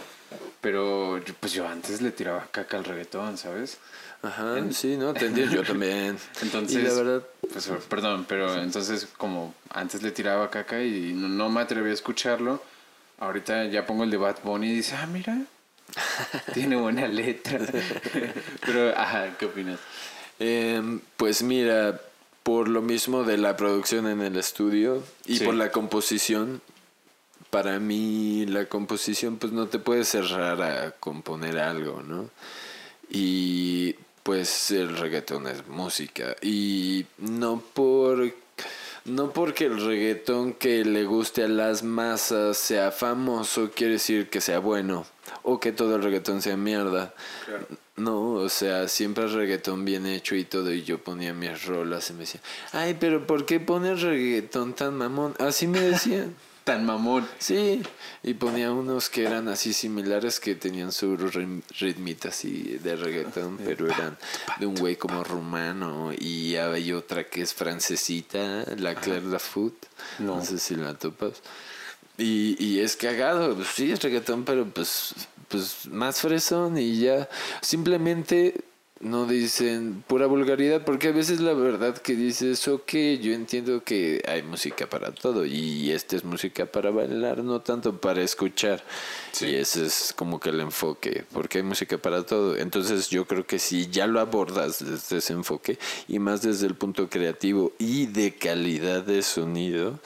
Pero 0.61 1.19
yo- 1.19 1.35
pues 1.41 1.53
yo 1.53 1.67
antes 1.67 2.01
le 2.03 2.11
tiraba 2.11 2.47
caca 2.51 2.77
al 2.77 2.85
reggaetón, 2.85 3.39
¿sabes? 3.39 3.79
Ajá, 4.23 4.57
sí, 4.71 4.97
no, 4.97 5.13
te 5.15 5.27
entiendo, 5.27 5.57
yo 5.57 5.63
también. 5.65 6.17
Entonces, 6.43 6.77
y 6.77 6.83
la 6.83 6.93
verdad, 6.95 7.23
pues, 7.53 7.67
perdón, 7.89 8.25
pero 8.29 8.55
entonces 8.63 9.09
como 9.17 9.53
antes 9.71 10.03
le 10.03 10.13
tiraba 10.13 10.49
caca 10.49 10.81
y 10.83 11.13
no, 11.13 11.29
no 11.29 11.49
me 11.49 11.61
atreví 11.61 11.91
a 11.91 11.93
escucharlo, 11.93 12.63
ahorita 13.19 13.65
ya 13.67 13.85
pongo 13.85 14.05
el 14.05 14.11
de 14.11 14.17
Bad 14.19 14.37
Bunny 14.45 14.69
y 14.69 14.75
dice, 14.77 14.95
ah, 14.95 15.07
mira, 15.07 15.37
tiene 16.55 16.77
buena 16.77 17.07
letra. 17.07 17.59
pero, 18.67 18.97
ajá, 18.97 19.37
¿qué 19.39 19.47
opinas? 19.47 19.79
Em, 20.39 21.01
pues 21.17 21.43
mira, 21.43 22.01
por 22.43 22.69
lo 22.69 22.83
mismo 22.83 23.25
de 23.25 23.37
la 23.39 23.57
producción 23.57 24.07
en 24.07 24.21
el 24.21 24.37
estudio 24.37 25.03
y 25.27 25.39
Sí. 25.39 25.45
por 25.45 25.55
la 25.55 25.71
composición, 25.71 26.61
para 27.51 27.79
mí 27.79 28.47
la 28.47 28.67
composición 28.67 29.37
pues 29.37 29.53
no 29.53 29.69
te 29.69 29.79
puede 29.79 30.05
cerrar 30.05 30.63
a 30.63 30.93
componer 30.93 31.59
algo, 31.59 32.03
¿no? 32.03 32.31
Y 33.11 33.95
pues 34.23 34.71
el 34.71 34.97
reggaetón 34.97 35.47
es 35.47 35.67
música 35.69 36.35
y 36.41 37.07
no 37.19 37.61
por 37.75 38.33
no 39.05 39.33
porque 39.33 39.67
el 39.67 39.85
reggaetón 39.85 40.53
que 40.55 40.85
le 40.85 41.05
guste 41.05 41.43
a 41.43 41.49
las 41.49 41.83
masas 41.83 42.57
sea 42.57 42.93
famoso 42.93 43.71
quiere 43.75 43.95
decir 43.95 44.31
que 44.31 44.41
sea 44.41 44.61
bueno 44.61 45.05
o 45.43 45.61
que 45.61 45.73
todo 45.73 45.97
el 45.97 46.03
reggaetón 46.03 46.43
sea 46.43 46.57
mierda. 46.57 47.15
No, 47.97 48.33
o 48.33 48.49
sea, 48.49 48.89
siempre 48.89 49.25
el 49.25 49.33
reggaetón 49.33 49.85
bien 49.85 50.07
hecho 50.07 50.35
y 50.35 50.45
todo, 50.45 50.73
y 50.73 50.83
yo 50.83 50.99
ponía 50.99 51.35
mis 51.35 51.67
rolas 51.67 52.11
y 52.11 52.15
me 52.15 52.21
decían, 52.21 52.43
ay, 52.73 52.97
pero 52.99 53.27
¿por 53.27 53.45
qué 53.45 53.61
pones 53.61 54.01
reggaetón 54.01 54.75
tan 54.75 54.97
mamón? 54.97 55.35
Así 55.39 55.67
me 55.67 55.81
decían. 55.81 56.35
Tan 56.65 56.87
mamón. 56.87 57.29
Sí, 57.41 57.83
y 58.23 58.35
ponía 58.35 58.71
unos 58.71 59.11
que 59.11 59.25
eran 59.25 59.49
así 59.49 59.73
similares 59.73 60.39
que 60.39 60.55
tenían 60.55 60.93
su 60.93 61.17
ritmita 61.17 62.29
así 62.29 62.79
de 62.81 62.95
reggaetón, 62.95 63.59
pero 63.65 63.89
eran 63.89 64.17
de 64.61 64.67
un 64.67 64.77
güey 64.77 64.95
como 64.95 65.25
rumano 65.25 66.13
y 66.17 66.55
hay 66.55 66.93
otra 66.93 67.25
que 67.25 67.43
es 67.43 67.53
francesita, 67.53 68.65
la 68.77 68.95
Claire 68.95 69.27
Lafoot, 69.27 69.75
no. 70.21 70.37
No. 70.37 70.45
sé 70.45 70.59
si 70.59 70.77
la 70.77 70.95
topas. 70.95 71.43
Y, 72.23 72.57
y 72.59 72.81
es 72.81 72.97
cagado, 72.97 73.57
pues 73.57 73.69
sí 73.69 73.91
es 73.91 74.01
reggaetón, 74.03 74.45
pero 74.45 74.65
pues, 74.67 75.15
pues 75.49 75.87
más 75.89 76.21
fresón 76.21 76.79
y 76.79 76.99
ya 77.01 77.29
simplemente 77.61 78.55
no 79.03 79.27
dicen 79.27 80.05
pura 80.07 80.27
vulgaridad, 80.27 80.85
porque 80.85 81.09
a 81.09 81.13
veces 81.13 81.41
la 81.41 81.53
verdad 81.53 81.99
que 81.99 82.15
dices, 82.15 82.67
ok, 82.69 82.93
yo 83.21 83.33
entiendo 83.33 83.83
que 83.83 84.23
hay 84.27 84.43
música 84.43 84.89
para 84.89 85.13
todo 85.13 85.45
y 85.45 85.91
esta 85.91 86.15
es 86.15 86.25
música 86.25 86.67
para 86.67 86.91
bailar, 86.91 87.43
no 87.43 87.61
tanto 87.61 88.01
para 88.01 88.23
escuchar. 88.23 88.83
Sí. 89.33 89.47
Y 89.47 89.55
ese 89.57 89.87
es 89.87 90.15
como 90.17 90.39
que 90.39 90.51
el 90.51 90.61
enfoque, 90.61 91.25
porque 91.33 91.59
hay 91.59 91.65
música 91.65 91.99
para 91.99 92.25
todo. 92.25 92.57
Entonces 92.57 93.11
yo 93.11 93.27
creo 93.27 93.45
que 93.45 93.59
si 93.59 93.89
ya 93.89 94.07
lo 94.07 94.21
abordas 94.21 94.85
desde 94.85 95.19
ese 95.19 95.33
enfoque 95.33 95.79
y 96.07 96.21
más 96.21 96.43
desde 96.43 96.69
el 96.69 96.77
punto 96.77 97.11
creativo 97.11 97.73
y 97.79 98.07
de 98.07 98.35
calidad 98.37 99.03
de 99.03 99.23
sonido, 99.23 99.99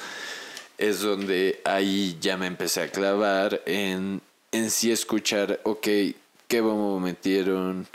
es 0.79 1.01
donde 1.01 1.61
ahí 1.65 2.17
ya 2.21 2.37
me 2.37 2.47
empecé 2.47 2.83
a 2.83 2.91
clavar 2.91 3.63
en, 3.67 4.21
en 4.53 4.71
sí 4.71 4.91
escuchar, 4.91 5.61
ok, 5.65 5.87
qué 6.49 6.61
bombo 6.61 7.01
metieron, 7.01 7.87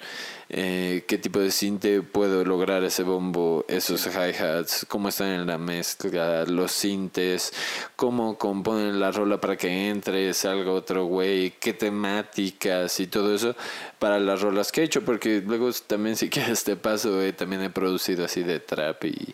eh, 0.53 1.05
qué 1.07 1.17
tipo 1.17 1.39
de 1.39 1.49
cinte 1.49 2.01
puedo 2.01 2.43
lograr 2.43 2.83
ese 2.83 3.03
bombo, 3.03 3.63
esos 3.69 4.05
hi-hats, 4.05 4.85
cómo 4.89 5.07
están 5.07 5.29
en 5.29 5.47
la 5.47 5.57
mezcla, 5.57 6.43
los 6.45 6.73
sintes, 6.73 7.53
cómo 7.95 8.37
componen 8.37 8.99
la 8.99 9.11
rola 9.11 9.39
para 9.39 9.55
que 9.55 9.89
entre, 9.89 10.33
salga 10.33 10.71
otro 10.71 11.05
güey, 11.05 11.51
qué 11.51 11.71
temáticas 11.73 12.99
y 12.99 13.07
todo 13.07 13.33
eso 13.33 13.55
para 13.97 14.19
las 14.19 14.41
rolas 14.41 14.71
que 14.71 14.81
he 14.81 14.83
hecho, 14.83 15.05
porque 15.05 15.41
luego 15.45 15.71
también 15.87 16.17
si 16.17 16.29
quieres 16.31 16.63
te 16.65 16.75
paso, 16.75 17.21
eh, 17.21 17.31
también 17.31 17.61
he 17.61 17.69
producido 17.69 18.25
así 18.25 18.43
de 18.43 18.59
trap 18.59 19.05
y, 19.05 19.33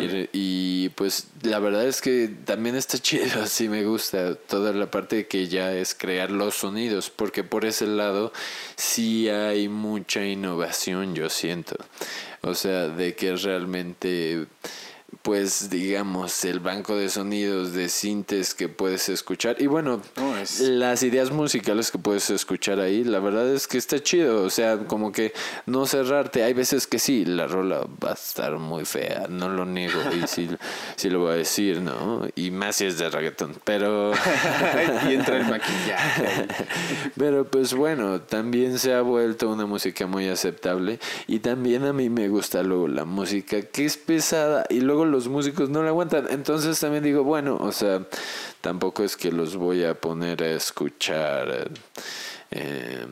y, 0.00 0.28
y, 0.32 0.88
pues 0.90 1.28
la 1.42 1.58
verdad 1.58 1.86
es 1.86 2.00
que 2.00 2.30
también 2.44 2.76
está 2.76 2.98
chido, 2.98 3.24
así 3.42 3.68
me 3.68 3.84
gusta 3.84 4.36
toda 4.36 4.72
la 4.72 4.90
parte 4.90 5.26
que 5.26 5.48
ya 5.48 5.72
es 5.72 5.94
crear 5.94 6.30
los 6.30 6.54
sonidos, 6.54 7.10
porque 7.10 7.42
por 7.42 7.64
ese 7.64 7.86
lado 7.86 8.32
sí 8.76 9.28
hay 9.28 9.68
mucha 9.68 10.24
innovación, 10.24 10.51
yo 11.14 11.28
siento. 11.28 11.76
O 12.42 12.54
sea, 12.54 12.88
de 12.88 13.14
que 13.14 13.34
realmente 13.36 14.46
pues 15.22 15.70
digamos 15.70 16.44
el 16.44 16.60
banco 16.60 16.96
de 16.96 17.08
sonidos 17.08 17.72
de 17.72 17.88
sintes 17.88 18.54
que 18.54 18.68
puedes 18.68 19.08
escuchar. 19.08 19.56
Y 19.60 19.66
bueno 19.66 20.00
No, 20.16 20.36
es- 20.36 20.60
las 20.60 21.02
ideas 21.02 21.30
musicales 21.30 21.90
que 21.90 21.98
puedes 21.98 22.28
escuchar 22.30 22.80
ahí 22.80 23.04
la 23.04 23.20
verdad 23.20 23.48
es 23.52 23.66
que 23.68 23.78
está 23.78 24.00
chido. 24.02 24.42
O 24.42 24.50
sea 24.50 24.78
como 24.86 25.12
que 25.12 25.32
no 25.66 25.86
cerrarte. 25.86 26.42
Hay 26.44 26.52
veces 26.54 26.86
que 26.86 26.98
sí 26.98 27.24
la 27.24 27.46
rola 27.46 27.86
va 28.04 28.10
a 28.10 28.14
estar 28.14 28.58
muy 28.58 28.84
fea 28.84 29.26
no 29.28 29.48
lo 29.48 29.64
niego 29.64 30.00
y 30.20 30.26
sí, 30.26 30.48
sí 30.96 31.08
lo 31.10 31.20
voy 31.20 31.32
a 31.32 31.36
decir 31.36 31.80
no 31.80 32.26
y 32.34 32.50
más 32.50 32.76
si 32.76 32.86
es 32.86 32.98
de 32.98 33.08
reggaetón 33.08 33.56
pero 33.64 34.12
y 35.08 35.14
entra 35.14 35.36
el 35.38 35.46
maquillaje. 35.48 36.46
pero 37.16 37.44
pues 37.44 37.74
bueno, 37.74 38.20
también 38.20 38.78
se 38.78 38.92
ha 38.94 39.02
vuelto 39.02 39.48
una 39.50 39.66
música 39.66 40.06
muy 40.06 40.28
aceptable. 40.28 40.98
Y 41.26 41.38
también 41.40 41.84
a 41.84 41.92
mí 41.92 42.08
me 42.10 42.28
gusta 42.28 42.62
luego 42.62 42.88
la 42.88 43.04
música 43.04 43.62
que 43.62 43.84
es 43.84 43.96
pesada 43.96 44.64
y 44.68 44.80
luego 44.80 45.04
los 45.12 45.28
músicos 45.28 45.70
no 45.70 45.82
la 45.82 45.90
aguantan. 45.90 46.26
Entonces 46.30 46.80
también 46.80 47.04
digo, 47.04 47.22
bueno, 47.22 47.56
o 47.60 47.70
sea, 47.70 48.04
tampoco 48.60 49.04
es 49.04 49.16
que 49.16 49.30
los 49.30 49.56
voy 49.56 49.84
a 49.84 49.94
poner 49.94 50.42
a 50.42 50.50
escuchar, 50.50 51.70
eh, 52.50 53.06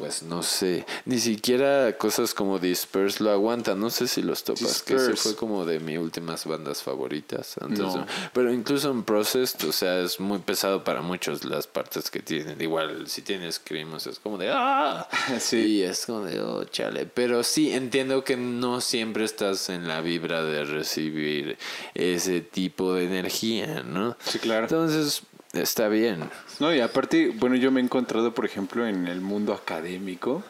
pues 0.00 0.22
no 0.22 0.42
sé, 0.42 0.86
ni 1.04 1.18
siquiera 1.18 1.92
cosas 1.98 2.32
como 2.32 2.58
Disperse 2.58 3.22
lo 3.22 3.30
aguantan. 3.30 3.78
No 3.78 3.90
sé 3.90 4.08
si 4.08 4.22
los 4.22 4.42
topas, 4.42 4.82
que 4.82 4.94
ese 4.94 5.14
fue 5.14 5.36
como 5.36 5.66
de 5.66 5.78
mis 5.78 5.98
últimas 5.98 6.46
bandas 6.46 6.82
favoritas. 6.82 7.56
No. 7.68 8.06
pero 8.32 8.50
incluso 8.50 8.90
en 8.90 9.02
Processed, 9.02 9.68
o 9.68 9.72
sea, 9.72 10.00
es 10.00 10.18
muy 10.18 10.38
pesado 10.38 10.84
para 10.84 11.02
muchos 11.02 11.44
las 11.44 11.66
partes 11.66 12.10
que 12.10 12.20
tienen. 12.20 12.58
Igual, 12.62 13.08
si 13.08 13.20
tienes 13.20 13.56
Screamos, 13.56 14.06
es 14.06 14.18
como 14.18 14.38
de 14.38 14.50
¡ah! 14.50 15.06
Sí. 15.38 15.58
Y 15.58 15.82
es 15.82 16.06
como 16.06 16.22
de 16.22 16.40
¡oh, 16.40 16.64
chale! 16.64 17.04
Pero 17.04 17.42
sí, 17.42 17.70
entiendo 17.70 18.24
que 18.24 18.38
no 18.38 18.80
siempre 18.80 19.24
estás 19.24 19.68
en 19.68 19.86
la 19.86 20.00
vibra 20.00 20.42
de 20.42 20.64
recibir 20.64 21.58
ese 21.92 22.40
tipo 22.40 22.94
de 22.94 23.04
energía, 23.04 23.82
¿no? 23.82 24.16
Sí, 24.24 24.38
claro. 24.38 24.62
Entonces, 24.62 25.24
está 25.52 25.88
bien. 25.88 26.28
No, 26.58 26.74
y 26.74 26.80
aparte, 26.80 27.32
bueno, 27.34 27.56
yo 27.56 27.70
me 27.70 27.80
he 27.80 27.84
encontrado, 27.84 28.32
por 28.34 28.44
ejemplo, 28.44 28.86
en 28.86 29.06
el 29.06 29.20
mundo 29.20 29.52
académico, 29.52 30.42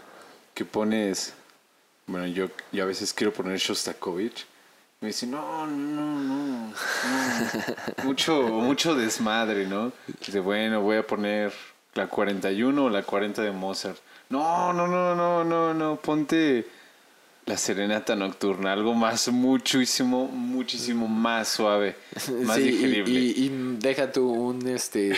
que 0.55 0.65
pones, 0.65 1.35
bueno, 2.07 2.27
yo, 2.27 2.49
yo 2.73 2.85
a 2.85 2.87
veces 2.87 3.13
quiero 3.13 3.33
poner 3.33 3.59
Shostakovich, 3.59 4.47
me 5.01 5.09
dicen, 5.09 5.31
no, 5.31 5.67
no, 5.67 6.21
no, 6.21 6.69
no, 6.69 6.75
mucho, 8.05 8.43
mucho 8.43 8.95
desmadre, 8.95 9.67
¿no? 9.67 9.93
Dice, 10.27 10.41
bueno, 10.41 10.83
voy 10.83 10.99
a 10.99 11.07
poner 11.07 11.55
la 11.95 12.07
41 12.07 12.85
o 12.85 12.91
la 12.91 13.03
40 13.03 13.43
de 13.43 13.51
Mozart. 13.51 13.99
No, 14.29 14.73
no, 14.73 14.87
no, 14.87 15.15
no, 15.15 15.43
no, 15.43 15.73
no. 15.73 15.97
Ponte 15.97 16.69
la 17.51 17.57
serenata 17.57 18.15
nocturna, 18.15 18.73
algo 18.73 18.95
más, 18.95 19.29
muchísimo, 19.29 20.29
muchísimo 20.29 21.09
más 21.09 21.49
suave, 21.49 21.97
más 22.45 22.57
Sí, 22.57 22.63
y- 22.63 22.71
digerible. 22.71 23.13
Y, 23.21 23.25
y 23.47 23.77
deja 23.81 24.13
tú 24.13 24.31
un 24.31 24.69
este, 24.69 25.13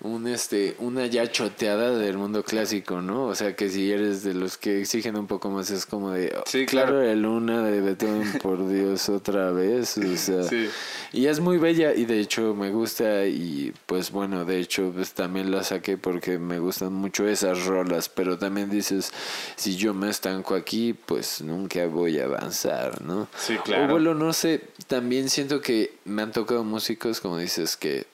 un 0.00 0.28
este, 0.28 0.76
una 0.78 1.06
ya 1.06 1.30
choteada 1.30 1.90
del 1.98 2.16
mundo 2.16 2.44
clásico, 2.44 3.00
¿no? 3.02 3.24
O 3.24 3.34
sea 3.34 3.56
que 3.56 3.68
si 3.70 3.90
eres 3.90 4.22
de 4.22 4.34
los 4.34 4.56
que 4.56 4.80
exigen 4.82 5.16
un 5.16 5.26
poco 5.26 5.50
más 5.50 5.70
es 5.70 5.84
como 5.84 6.10
de 6.12 6.32
Sí, 6.46 6.64
claro, 6.66 6.92
claro. 6.92 6.98
de 7.08 7.16
luna 7.16 7.62
de 7.62 7.80
Beethoven, 7.80 8.38
por 8.42 8.68
Dios, 8.68 9.08
otra 9.08 9.50
vez. 9.50 9.98
O 9.98 10.16
sea, 10.16 10.44
Sí. 10.44 10.68
y 11.12 11.26
es 11.26 11.40
muy 11.40 11.58
bella 11.58 11.92
y 11.92 12.04
de 12.04 12.20
hecho 12.20 12.54
me 12.54 12.70
gusta 12.70 13.26
y 13.26 13.72
pues 13.86 14.10
bueno, 14.12 14.44
de 14.44 14.60
hecho 14.60 14.92
pues 14.94 15.12
también 15.12 15.50
la 15.50 15.64
saqué 15.64 15.98
porque 15.98 16.38
me 16.38 16.58
gustan 16.60 16.92
mucho 16.92 17.26
esas 17.26 17.64
rolas, 17.64 18.08
pero 18.08 18.38
también 18.38 18.70
dices, 18.70 19.12
si 19.56 19.74
yo 19.76 19.92
me 19.92 20.08
estanco 20.10 20.54
aquí, 20.54 20.92
pues 20.94 21.42
nunca 21.64 21.86
voy 21.86 22.18
a 22.18 22.24
avanzar, 22.24 23.00
¿no? 23.02 23.26
Sí, 23.38 23.56
claro. 23.56 23.84
O 23.84 23.88
bueno, 23.88 24.14
no 24.14 24.32
sé, 24.32 24.60
también 24.86 25.30
siento 25.30 25.60
que 25.60 25.94
me 26.04 26.22
han 26.22 26.32
tocado 26.32 26.62
músicos, 26.62 27.20
como 27.20 27.38
dices, 27.38 27.76
que 27.76 28.06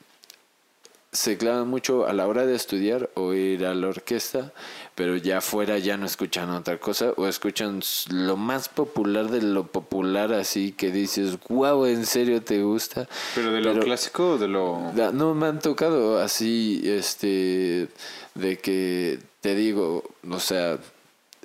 se 1.13 1.37
clavan 1.37 1.67
mucho 1.67 2.07
a 2.07 2.13
la 2.13 2.29
hora 2.29 2.47
de 2.47 2.55
estudiar 2.55 3.11
o 3.15 3.33
ir 3.35 3.67
a 3.67 3.75
la 3.75 3.89
orquesta, 3.89 4.53
pero 4.95 5.17
ya 5.17 5.39
afuera 5.39 5.77
ya 5.79 5.97
no 5.97 6.07
escuchan 6.07 6.49
otra 6.51 6.79
cosa 6.79 7.13
o 7.17 7.27
escuchan 7.27 7.81
lo 8.11 8.37
más 8.37 8.69
popular 8.69 9.29
de 9.29 9.43
lo 9.43 9.67
popular 9.67 10.33
así 10.33 10.71
que 10.71 10.93
dices, 10.93 11.37
wow, 11.49 11.85
¿en 11.87 12.07
serio 12.07 12.41
te 12.43 12.63
gusta? 12.63 13.09
Pero 13.35 13.51
de 13.51 13.61
lo 13.61 13.73
Pero- 13.73 13.85
clásico 13.85 14.31
o 14.35 14.39
de 14.39 14.47
lo... 14.47 14.93
No, 15.13 15.35
me 15.35 15.49
han 15.49 15.59
tocado 15.59 16.21
así, 16.21 16.81
este, 16.85 17.89
de 18.37 18.59
que 18.59 19.19
te 19.41 19.57
digo, 19.57 20.05
o 20.31 20.39
sea, 20.39 20.79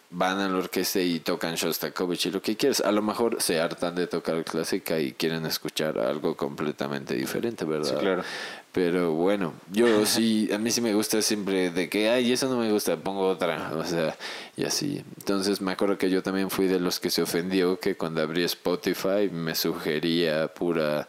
van 0.10 0.40
a 0.40 0.48
la 0.48 0.58
orquesta 0.58 1.00
y 1.02 1.20
tocan 1.20 1.56
Shostakovich 1.56 2.28
y 2.28 2.32
lo 2.32 2.42
que 2.42 2.56
quieras. 2.56 2.82
A 2.82 2.92
lo 2.92 3.02
mejor 3.02 3.42
se 3.42 3.60
hartan 3.60 3.96
de 3.96 4.08
tocar 4.08 4.44
clásica 4.44 5.00
y 5.00 5.14
quieren 5.14 5.46
escuchar 5.46 6.00
algo 6.00 6.36
completamente 6.36 7.16
diferente, 7.16 7.66
¿verdad? 7.66 7.90
Sí, 7.90 7.96
claro. 7.96 8.24
Pero 8.72 9.14
bueno, 9.14 9.54
yo 9.72 10.06
sí, 10.06 10.50
a 10.54 10.58
mí 10.58 10.70
sí 10.70 10.82
me 10.82 10.94
gusta 10.94 11.22
siempre 11.22 11.72
de 11.72 11.90
que, 11.90 12.10
ay, 12.10 12.32
eso 12.34 12.50
no 12.50 12.58
me 12.58 12.70
gusta, 12.72 12.98
pongo 12.98 13.28
otra, 13.28 13.72
o 13.74 13.86
sea, 13.86 14.18
y 14.58 14.66
así. 14.66 15.02
Entonces 15.18 15.62
me 15.62 15.72
acuerdo 15.72 15.98
que 15.98 16.10
yo 16.10 16.22
también 16.22 16.50
fui 16.50 16.68
de 16.68 16.80
los 16.80 17.00
que 17.00 17.10
se 17.10 17.22
ofendió 17.22 17.80
que 17.80 17.96
cuando 17.96 18.22
abrí 18.22 18.44
Spotify 18.44 19.30
me 19.32 19.56
sugería 19.56 20.50
pura 20.50 21.08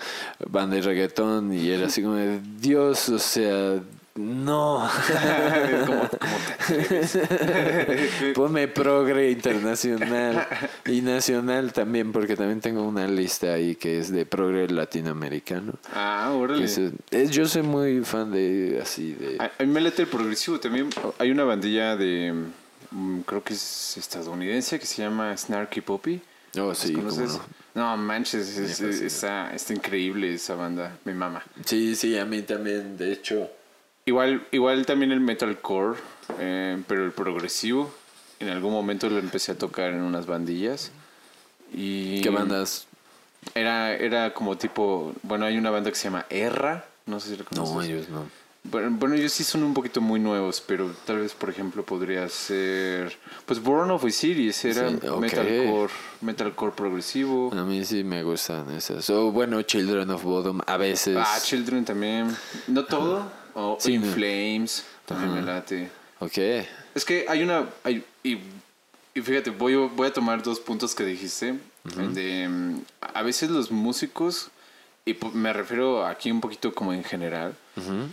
banda 0.49 0.77
y 0.77 0.81
reggaetón 0.81 1.53
y 1.53 1.71
era 1.71 1.87
así 1.87 2.03
como 2.03 2.15
de, 2.15 2.41
Dios, 2.61 3.09
o 3.09 3.19
sea, 3.19 3.81
no. 4.17 4.89
¿Cómo, 5.87 6.09
cómo 6.09 6.37
te? 6.59 8.33
Ponme 8.35 8.69
progre 8.69 9.31
internacional 9.31 10.47
y 10.87 11.01
nacional 11.03 11.73
también, 11.73 12.13
porque 12.13 12.37
también 12.37 12.61
tengo 12.61 12.83
una 12.83 13.07
lista 13.07 13.53
ahí 13.55 13.77
que 13.77 13.99
es 13.99 14.11
de 14.11 14.27
progre 14.27 14.69
latinoamericano. 14.69 15.75
Ah, 15.95 16.33
órale. 16.35 16.65
es- 16.65 16.81
es- 17.11 17.31
yo 17.31 17.47
soy 17.47 17.63
muy 17.63 18.03
fan 18.05 18.31
de 18.33 18.79
así 18.83 19.13
de... 19.15 19.37
A, 19.39 19.45
a 19.59 19.65
mí 19.65 19.73
me 19.73 19.81
late 19.81 20.03
el 20.03 20.09
progresivo 20.09 20.59
también. 20.61 20.89
Hay 21.19 21.31
una 21.31 21.45
bandilla 21.45 21.97
de... 21.97 22.35
mm, 22.91 23.21
Creo 23.21 23.43
que 23.43 23.55
es 23.55 23.97
estadounidense 23.97 24.79
que 24.79 24.87
se 24.87 25.03
llama 25.03 25.37
Snarky 25.37 25.81
Poppy. 25.81 26.21
Oh, 26.59 26.69
¿Los 26.69 26.79
sí, 26.79 26.93
conoces? 26.95 27.39
no. 27.75 27.97
Manches, 27.99 28.57
es- 28.57 28.81
es- 28.81 29.01
está, 29.03 29.53
está 29.55 29.75
increíble 29.75 30.33
esa 30.35 30.55
banda, 30.55 30.97
mi 31.05 31.13
mamá. 31.13 31.43
Sí, 31.67 31.95
sí, 31.95 32.17
a 32.19 32.25
mí 32.25 32.43
también, 32.43 32.97
de 32.97 33.13
hecho. 33.13 33.51
Igual, 34.07 34.47
igual 34.53 34.87
también 34.87 35.11
el 35.11 35.21
metalcore, 35.21 35.99
eh, 36.39 36.81
pero 36.87 37.05
el 37.05 37.11
progresivo. 37.13 37.93
En 38.39 38.49
algún 38.49 38.73
momento 38.73 39.11
lo 39.11 39.19
empecé 39.19 39.53
a 39.53 39.59
tocar 39.59 39.91
en 39.91 40.01
unas 40.03 40.27
bandillas. 40.27 40.93
Y 41.75 42.21
¿Qué 42.23 42.31
bandas? 42.31 42.87
Era, 43.55 43.95
era 43.95 44.33
como 44.33 44.57
tipo, 44.57 45.13
bueno, 45.23 45.45
hay 45.47 45.59
una 45.59 45.71
banda 45.71 45.91
que 45.91 45.97
se 45.97 46.05
llama 46.05 46.25
Erra, 46.31 46.85
no 47.07 47.19
sé 47.19 47.31
si 47.31 47.37
lo 47.37 47.45
conoces. 47.45 47.75
No, 47.75 47.83
ellos 47.83 48.09
no. 48.09 48.25
Bueno, 48.65 48.97
bueno, 48.99 49.15
ellos 49.17 49.33
sí 49.33 49.45
son 49.45 49.63
un 49.63 49.75
poquito 49.75 50.01
muy 50.01 50.19
nuevos, 50.19 50.61
pero 50.65 50.91
tal 51.05 51.21
vez, 51.21 51.35
por 51.35 51.51
ejemplo, 51.51 51.85
podría 51.85 52.29
ser, 52.29 53.17
pues 53.45 53.61
Born 53.61 53.91
of 53.93 54.05
Osiris, 54.05 54.65
era 54.65 54.89
Sí, 54.91 54.97
ok. 55.09 55.21
metalcore, 55.21 55.93
metalcore 56.21 56.73
progresivo. 56.75 57.53
A 57.53 57.65
mí 57.65 57.85
sí 57.85 58.03
me 58.05 58.23
gustan 58.25 58.71
esas. 58.73 59.09
O 59.11 59.31
bueno, 59.31 59.63
Children 59.63 60.11
of 60.11 60.23
Bodom, 60.25 60.61
a 60.67 60.77
veces. 60.77 61.17
Ah, 61.21 61.39
Children 61.43 61.85
también. 61.85 62.37
No 62.69 62.85
todo. 62.85 63.46
O 63.59 63.79
Sí, 63.81 63.95
In. 63.95 64.05
Flames, 64.05 64.85
también 65.07 65.33
me 65.35 65.41
late. 65.43 65.89
Ok. 66.21 66.37
Es 66.95 67.05
que 67.05 67.25
hay 67.29 67.43
una. 67.43 67.69
Hay, 67.85 68.05
y, 68.23 68.39
y 69.15 69.21
fíjate, 69.23 69.51
voy, 69.51 69.75
a- 69.75 69.89
voy 69.95 70.09
a 70.09 70.13
tomar 70.13 70.43
dos 70.43 70.61
puntos 70.61 70.95
que 70.95 71.05
dijiste. 71.05 71.59
de, 72.15 72.49
mm, 72.49 72.81
a 73.15 73.23
veces 73.23 73.49
los 73.49 73.71
músicos, 73.71 74.51
y 75.05 75.17
me 75.35 75.53
refiero 75.53 76.05
aquí 76.05 76.31
un 76.33 76.41
poquito 76.41 76.75
como 76.75 76.93
en 76.93 77.05
general, 77.05 77.55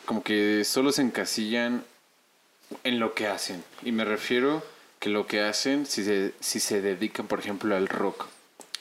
como 0.06 0.22
que 0.24 0.64
solo 0.64 0.91
se 0.91 1.02
encasillan 1.02 1.84
en 2.84 3.00
lo 3.00 3.14
que 3.16 3.26
hacen. 3.28 3.64
Y 3.84 3.91
me 3.91 4.06
refiero 4.06 4.64
que 5.00 5.10
lo 5.10 5.26
que 5.28 5.41
hacen, 5.41 5.86
si 5.88 6.04
se, 6.04 6.34
si 6.39 6.60
se 6.60 6.82
dedican, 6.82 7.28
por 7.28 7.39
ejemplo, 7.39 7.76
al 7.76 7.88
rock, 7.89 8.28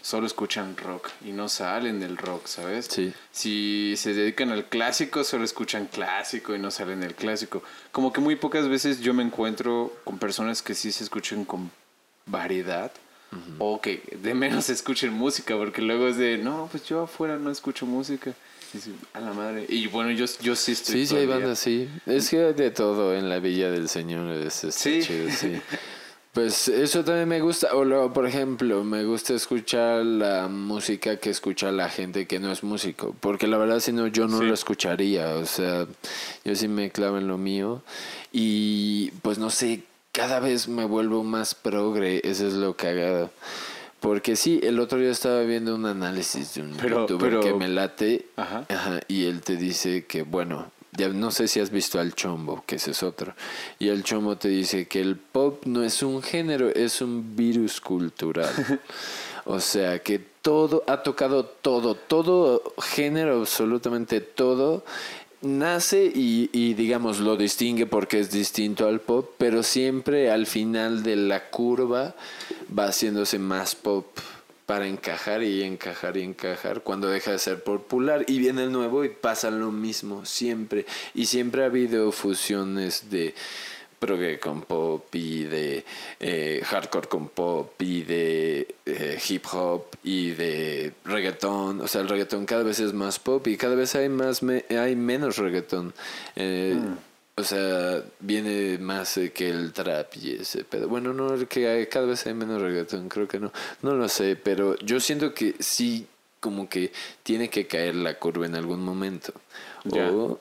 solo 0.03 0.27
escuchan 0.27 0.77
rock 0.77 1.09
y 1.25 1.33
no 1.33 1.49
salen 1.49 2.01
del 2.01 2.17
rock, 2.19 2.47
¿sabes? 2.47 2.87
Sí. 2.91 3.13
Si 3.31 3.95
se 3.97 4.13
dedican 4.13 4.51
al 4.51 4.67
clásico, 4.69 5.25
solo 5.25 5.45
escuchan 5.45 5.87
clásico 5.87 6.55
y 6.55 6.59
no 6.59 6.71
salen 6.71 7.01
del 7.01 7.15
clásico. 7.15 7.63
Como 7.93 8.13
que 8.13 8.21
muy 8.21 8.37
pocas 8.37 8.69
veces 8.69 9.01
yo 9.01 9.15
me 9.15 9.23
encuentro 9.23 9.97
con 10.05 10.19
personas 10.19 10.61
que 10.61 10.75
sí 10.75 10.93
se 10.93 11.05
escuchan 11.05 11.45
con 11.45 11.71
variedad. 12.27 12.93
O 13.59 13.81
que 13.81 14.03
de 14.21 14.35
menos 14.35 14.69
escuchen 14.69 15.11
música, 15.15 15.57
porque 15.57 15.81
luego 15.81 16.07
es 16.09 16.19
de, 16.19 16.37
no, 16.37 16.69
pues 16.71 16.85
yo 16.85 17.05
afuera 17.05 17.39
no 17.39 17.51
escucho 17.51 17.87
música. 17.87 18.35
A 19.15 19.21
la 19.21 19.33
madre. 19.33 19.67
Y 19.69 19.87
bueno, 19.87 20.11
yo, 20.11 20.25
yo 20.41 20.55
sí 20.57 20.73
estoy. 20.73 20.95
Sí, 20.95 21.07
sí, 21.07 21.17
hay 21.17 21.25
todavía- 21.27 21.45
bandas, 21.45 21.59
sí. 21.59 21.89
Es 22.07 22.29
que 22.31 22.43
hay 22.45 22.53
de 22.55 22.71
todo 22.71 23.15
en 23.15 23.29
la 23.31 23.39
Villa 23.39 23.71
del 23.71 23.89
Señor. 23.89 24.31
Es, 24.33 24.67
Sí. 24.71 25.01
chido, 25.03 25.31
sí. 25.31 25.61
Pues 26.33 26.67
eso 26.69 27.05
también 27.05 27.29
me 27.29 27.41
gusta. 27.41 27.75
O 27.75 27.85
luego, 27.85 28.13
por 28.15 28.27
ejemplo, 28.27 28.85
me 28.85 29.05
gusta 29.05 29.35
escuchar 29.35 30.03
la 30.05 30.49
música 30.49 31.17
que 31.19 31.29
escucha 31.29 31.71
la 31.73 31.91
gente 31.91 32.27
que 32.27 32.39
no 32.41 32.51
es 32.51 32.63
músico. 32.63 33.15
Porque 33.21 33.47
la 33.47 33.59
verdad, 33.59 33.81
si 33.81 33.93
no, 33.93 34.07
yo 34.07 34.27
no 34.29 34.39
Sí. 34.39 34.45
lo 34.47 34.55
escucharía. 34.55 35.35
O 35.35 35.45
sea, 35.45 35.87
yo 36.45 36.55
sí 36.57 36.69
me 36.69 36.91
clavo 36.91 37.19
en 37.19 37.29
lo 37.29 37.37
mío. 37.37 37.83
Y 38.33 39.11
pues 39.21 39.37
no 39.37 39.51
sé, 39.51 39.83
cada 40.13 40.41
vez 40.41 40.69
me 40.69 40.87
vuelvo 40.87 41.23
más 41.23 41.55
progre. 41.55 42.23
Eso 42.25 42.47
es 42.47 42.55
lo 42.55 42.77
cagado. 42.77 43.31
Porque 44.01 44.35
sí, 44.35 44.59
el 44.63 44.81
otro 44.81 44.99
día 44.99 45.11
estaba 45.11 45.43
viendo 45.43 45.75
un 45.75 45.85
análisis 45.85 46.55
de 46.55 46.63
un 46.63 46.73
Pero- 46.81 47.01
youtuber 47.03 47.31
pero- 47.31 47.41
que 47.43 47.53
me 47.53 47.69
late. 47.69 48.25
Ajá. 48.37 48.65
Ajá, 48.71 49.01
y 49.07 49.27
él 49.27 49.43
te 49.43 49.57
dice 49.57 50.07
que, 50.07 50.23
bueno, 50.23 50.73
ya 50.93 51.09
no 51.09 51.31
sé 51.31 51.49
si 51.49 51.59
has 51.59 51.71
visto 51.71 51.99
al 51.99 52.15
chombo, 52.15 52.65
que 52.67 52.77
ese 52.77 52.91
es 52.91 53.03
otro. 53.03 53.35
Y 53.79 53.89
el 53.89 54.05
chombo 54.05 54.37
te 54.37 54.49
dice 54.49 54.87
que 54.87 55.01
el 55.01 55.17
pop 55.17 55.65
no 55.65 55.83
es 55.83 56.03
un 56.03 56.23
género, 56.23 56.69
es 56.69 57.01
un 57.01 57.35
virus 57.35 57.81
cultural. 57.81 58.53
o 59.47 59.59
sea, 59.59 60.01
que 60.01 60.19
todo, 60.19 60.85
ha 60.87 61.03
tocado 61.03 61.47
todo, 61.47 61.95
todo 61.95 62.75
género, 62.79 63.41
absolutamente 63.41 64.21
todo. 64.21 64.85
Nace 65.41 66.13
y, 66.15 66.51
y 66.53 66.75
digamos 66.75 67.19
lo 67.19 67.37
distingue 67.37 67.87
porque 67.87 68.21
es 68.21 68.31
distinto 68.31 68.87
al 68.87 69.01
pop, 69.01 69.31
pero 69.39 69.63
siempre 69.63 70.31
al 70.31 70.47
final 70.47 71.03
de 71.03 71.17
la 71.17 71.49
curva 71.49 72.15
va 72.79 72.87
haciéndose 72.87 73.39
más 73.39 73.75
pop 73.75 74.07
para 74.67 74.87
encajar 74.87 75.43
y 75.43 75.63
encajar 75.63 76.17
y 76.17 76.23
encajar 76.23 76.83
cuando 76.83 77.09
deja 77.09 77.33
de 77.33 77.39
ser 77.39 77.63
popular. 77.63 78.25
Y 78.29 78.39
viene 78.39 78.65
el 78.65 78.73
nuevo 78.73 79.05
y 79.05 79.09
pasa 79.11 79.51
lo 79.51 79.71
mismo 79.73 80.25
siempre. 80.25 80.87
Y 81.15 81.27
siempre 81.27 81.63
ha 81.63 81.67
habido 81.67 82.11
fusiones 82.13 83.11
de 83.11 83.35
progre 83.99 84.41
con 84.41 84.63
pop 84.63 85.15
y 85.15 85.45
de 85.45 85.85
eh, 86.19 86.61
hardcore 86.65 87.07
con 87.07 87.29
pop 87.29 87.81
y 87.81 88.03
de 88.03 88.75
eh, 88.85 89.21
hip 89.29 89.45
hop 89.53 89.85
y 90.03 90.31
de 90.31 90.93
reggaetón. 91.05 91.81
O 91.81 91.87
sea 91.87 92.01
el 92.01 92.09
reggaetón 92.09 92.45
cada 92.45 92.65
vez 92.65 92.81
es 92.81 92.93
más 92.93 93.21
pop 93.21 93.47
y 93.47 93.57
cada 93.57 93.77
vez 93.77 93.95
hay 93.95 94.09
más 94.09 94.43
me- 94.43 94.65
hay 94.71 94.97
menos 94.97 95.37
reggaetón. 95.37 95.95
Eh, 96.35 96.77
o 97.35 97.45
sea, 97.45 98.03
viene 98.21 98.79
más 98.79 99.19
que 99.33 99.49
el 99.49 99.73
trap 99.73 100.15
y 100.21 100.33
ese 100.33 100.65
pedo. 100.65 100.89
Bueno, 100.89 101.13
no, 101.13 101.35
el 101.35 101.49
que 101.49 101.89
cada 101.91 102.07
vez 102.07 102.27
hay 102.27 102.35
menos 102.35 102.61
reggaetón, 102.61 103.09
creo 103.09 103.27
que 103.27 103.41
no. 103.41 103.53
No 103.81 103.95
lo 103.95 104.09
sé, 104.09 104.37
pero 104.37 104.77
yo 104.81 105.01
siento 105.01 105.33
que 105.33 105.55
sí, 105.59 106.07
como 106.41 106.69
que 106.69 106.93
tiene 107.23 107.49
que 107.49 107.67
caer 107.67 107.95
la 107.95 108.19
curva 108.19 108.47
en 108.47 108.55
algún 108.55 108.85
momento. 108.85 109.33
Ya. 109.85 110.11
O 110.11 110.39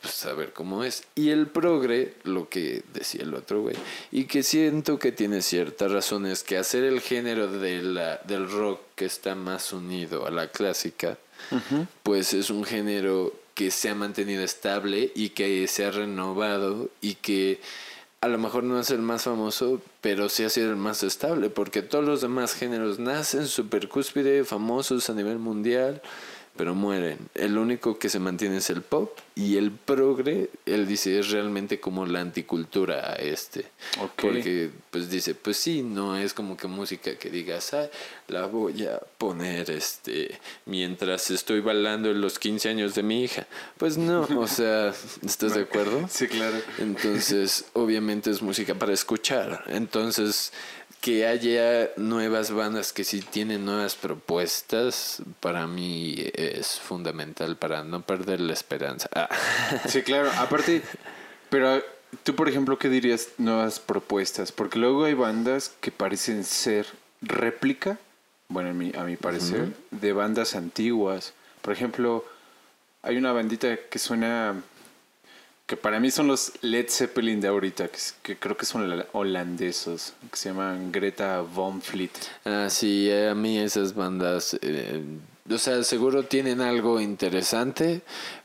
pues, 0.00 0.24
a 0.26 0.32
ver 0.32 0.52
cómo 0.52 0.84
es. 0.84 1.04
Y 1.14 1.30
el 1.30 1.48
progre, 1.48 2.14
lo 2.24 2.48
que 2.48 2.82
decía 2.94 3.22
el 3.22 3.34
otro 3.34 3.62
güey, 3.62 3.76
y 4.12 4.24
que 4.24 4.42
siento 4.42 4.98
que 4.98 5.12
tiene 5.12 5.42
ciertas 5.42 5.90
razones, 5.90 6.44
que 6.44 6.56
hacer 6.56 6.84
el 6.84 7.00
género 7.00 7.50
de 7.50 7.82
la, 7.82 8.18
del 8.18 8.48
rock 8.48 8.80
que 8.94 9.06
está 9.06 9.34
más 9.34 9.72
unido 9.72 10.26
a 10.26 10.30
la 10.30 10.48
clásica, 10.48 11.18
pues 12.02 12.32
es 12.34 12.50
un 12.50 12.64
género 12.64 13.32
que 13.58 13.72
se 13.72 13.88
ha 13.88 13.94
mantenido 13.96 14.44
estable 14.44 15.10
y 15.16 15.30
que 15.30 15.66
se 15.66 15.84
ha 15.84 15.90
renovado 15.90 16.90
y 17.00 17.14
que 17.16 17.60
a 18.20 18.28
lo 18.28 18.38
mejor 18.38 18.62
no 18.62 18.78
es 18.78 18.90
el 18.90 19.00
más 19.00 19.24
famoso, 19.24 19.82
pero 20.00 20.28
sí 20.28 20.44
ha 20.44 20.48
sido 20.48 20.70
el 20.70 20.76
más 20.76 21.02
estable, 21.02 21.50
porque 21.50 21.82
todos 21.82 22.04
los 22.04 22.20
demás 22.20 22.54
géneros 22.54 23.00
nacen 23.00 23.48
super 23.48 23.88
cúspide, 23.88 24.44
famosos 24.44 25.10
a 25.10 25.14
nivel 25.14 25.40
mundial, 25.40 26.02
pero 26.58 26.74
mueren. 26.74 27.18
El 27.36 27.56
único 27.56 27.98
que 28.00 28.08
se 28.08 28.18
mantiene 28.18 28.56
es 28.56 28.68
el 28.68 28.82
pop 28.82 29.16
y 29.36 29.56
el 29.56 29.70
progre, 29.70 30.50
él 30.66 30.88
dice, 30.88 31.20
es 31.20 31.30
realmente 31.30 31.78
como 31.78 32.04
la 32.04 32.20
anticultura 32.20 33.12
a 33.12 33.14
este. 33.14 33.66
Porque 34.20 34.70
pues 34.90 35.08
dice, 35.08 35.36
pues 35.36 35.56
sí, 35.56 35.82
no 35.82 36.18
es 36.18 36.34
como 36.34 36.56
que 36.56 36.66
música 36.66 37.14
que 37.16 37.30
digas, 37.30 37.72
ah, 37.74 37.88
la 38.26 38.46
voy 38.46 38.84
a 38.84 38.98
poner 39.18 39.70
este 39.70 40.40
mientras 40.66 41.30
estoy 41.30 41.60
bailando 41.60 42.10
en 42.10 42.20
los 42.20 42.40
15 42.40 42.68
años 42.70 42.96
de 42.96 43.04
mi 43.04 43.22
hija. 43.22 43.46
Pues 43.76 43.96
no, 43.96 44.22
o 44.22 44.48
sea, 44.48 44.92
¿estás 45.24 45.54
de 45.54 45.62
acuerdo? 45.62 46.08
Sí, 46.10 46.26
claro. 46.26 46.56
Entonces, 46.78 47.66
obviamente 47.72 48.30
es 48.30 48.42
música 48.42 48.74
para 48.74 48.92
escuchar. 48.92 49.62
Entonces, 49.68 50.52
que 51.00 51.26
haya 51.26 51.90
nuevas 51.96 52.50
bandas 52.50 52.92
que 52.92 53.04
sí 53.04 53.20
tienen 53.20 53.64
nuevas 53.64 53.94
propuestas, 53.94 55.22
para 55.40 55.66
mí 55.66 56.16
es 56.34 56.80
fundamental 56.80 57.56
para 57.56 57.84
no 57.84 58.02
perder 58.02 58.40
la 58.40 58.52
esperanza. 58.52 59.08
Ah. 59.14 59.28
Sí, 59.88 60.02
claro. 60.02 60.30
Aparte, 60.38 60.82
pero 61.50 61.82
tú, 62.24 62.34
por 62.34 62.48
ejemplo, 62.48 62.78
¿qué 62.78 62.88
dirías 62.88 63.28
nuevas 63.38 63.78
propuestas? 63.78 64.50
Porque 64.52 64.78
luego 64.78 65.04
hay 65.04 65.14
bandas 65.14 65.72
que 65.80 65.92
parecen 65.92 66.44
ser 66.44 66.86
réplica, 67.22 67.98
bueno, 68.48 68.70
a 68.70 68.72
mi, 68.72 68.92
a 68.96 69.04
mi 69.04 69.16
parecer, 69.16 69.72
de 69.90 70.12
bandas 70.12 70.54
antiguas. 70.54 71.32
Por 71.62 71.72
ejemplo, 71.72 72.24
hay 73.02 73.16
una 73.16 73.32
bandita 73.32 73.76
que 73.76 73.98
suena 73.98 74.62
que 75.68 75.76
para 75.76 76.00
mí 76.00 76.10
son 76.10 76.28
los 76.28 76.52
Led 76.62 76.86
Zeppelin 76.88 77.42
de 77.42 77.48
ahorita, 77.48 77.90
que, 78.22 78.38
creo 78.38 78.56
que 78.56 78.64
son 78.64 79.04
holandesos, 79.12 80.14
que 80.30 80.36
se 80.38 80.48
llaman 80.48 80.90
Greta 80.90 81.42
Von 81.42 81.82
Fleet. 81.82 82.10
Ah, 82.46 82.68
sí, 82.70 83.12
a 83.12 83.34
mí 83.34 83.58
esas 83.58 83.94
bandas, 83.94 84.58
eh, 84.62 85.04
o 85.48 85.58
sea, 85.58 85.84
seguro 85.84 86.22
tienen 86.22 86.62
algo 86.62 87.02
interesante, 87.02 88.00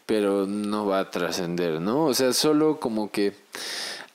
pero 0.05 0.45
no 0.47 0.85
va 0.85 0.99
a 0.99 1.11
trascender, 1.11 1.79
¿no? 1.79 2.07
O 2.07 2.13
sea, 2.13 2.33
solo 2.33 2.81
como 2.81 3.09
que 3.09 3.33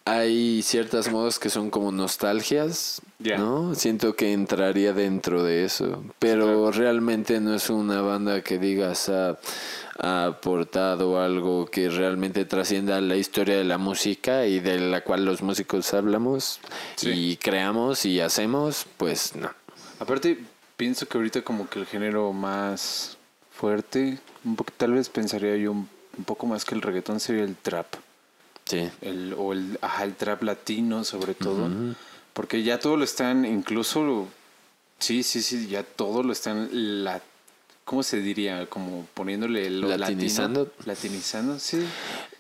hay 0.05 0.61
ciertas 0.61 1.11
modas 1.11 1.39
que 1.39 1.49
son 1.49 1.71
como 1.71 1.91
nostalgias, 1.91 3.01
¿no? 3.21 3.75
Siento 3.75 4.17
que 4.17 4.35
entraría 4.35 4.93
dentro 4.93 5.43
de 5.43 5.65
eso, 5.65 6.05
pero 6.19 6.71
realmente 6.73 7.41
no 7.41 7.55
es 7.55 7.71
una 7.71 8.03
banda 8.03 8.43
que 8.43 8.59
digas... 8.59 9.09
Ah, 9.09 9.39
ha 9.99 10.27
aportado 10.27 11.21
algo 11.21 11.67
que 11.67 11.89
realmente 11.89 12.45
trascienda 12.45 13.01
la 13.01 13.17
historia 13.17 13.57
de 13.57 13.65
la 13.65 13.79
música 13.79 14.47
y 14.47 14.61
de 14.61 14.79
la 14.79 15.03
cual 15.03 15.25
los 15.25 15.43
músicos 15.43 15.93
hablamos 15.93 16.61
y 17.03 17.37
creamos 17.37 18.05
y 18.05 18.21
hacemos, 18.21 18.87
pues 18.97 19.35
no. 19.35 19.51
Aparte, 19.99 20.39
pienso 20.77 21.07
que 21.07 21.19
ahorita 21.19 21.43
como 21.43 21.69
que 21.69 21.81
el 21.81 21.87
género 21.87 22.33
más 22.33 23.19
fuerte, 23.51 24.19
un 24.45 24.55
poco, 24.55 24.73
tal 24.77 24.93
vez 24.93 25.09
pensaría 25.09 25.57
yo 25.57 25.73
un, 25.73 25.89
poco 26.25 26.47
más 26.47 26.65
que 26.65 26.75
el 26.75 26.83
reggaetón 26.83 27.19
sería 27.19 27.43
el 27.43 27.57
trap. 27.57 27.87
Sí. 28.65 28.89
El, 29.01 29.35
o 29.37 29.53
el, 29.53 29.79
ajá, 29.83 30.05
el 30.05 30.15
trap 30.15 30.43
latino 30.43 31.03
sobre 31.03 31.35
todo. 31.35 31.69
Porque 32.33 32.63
ya 32.63 32.79
todo 32.79 32.97
lo 32.97 33.03
están, 33.03 33.45
incluso, 33.45 34.29
sí, 35.01 35.25
sí, 35.25 35.43
sí, 35.43 35.67
ya 35.67 35.83
todo 35.83 36.23
lo 36.23 36.33
están 36.33 36.69
la, 36.71 37.21
¿cómo 37.89 38.03
se 38.03 38.21
diría? 38.21 38.67
Como 38.67 39.07
poniéndole 39.15 39.71
lo 39.71 39.97
latinizando. 39.97 40.71
latinizando, 40.85 41.59
sí. 41.59 41.83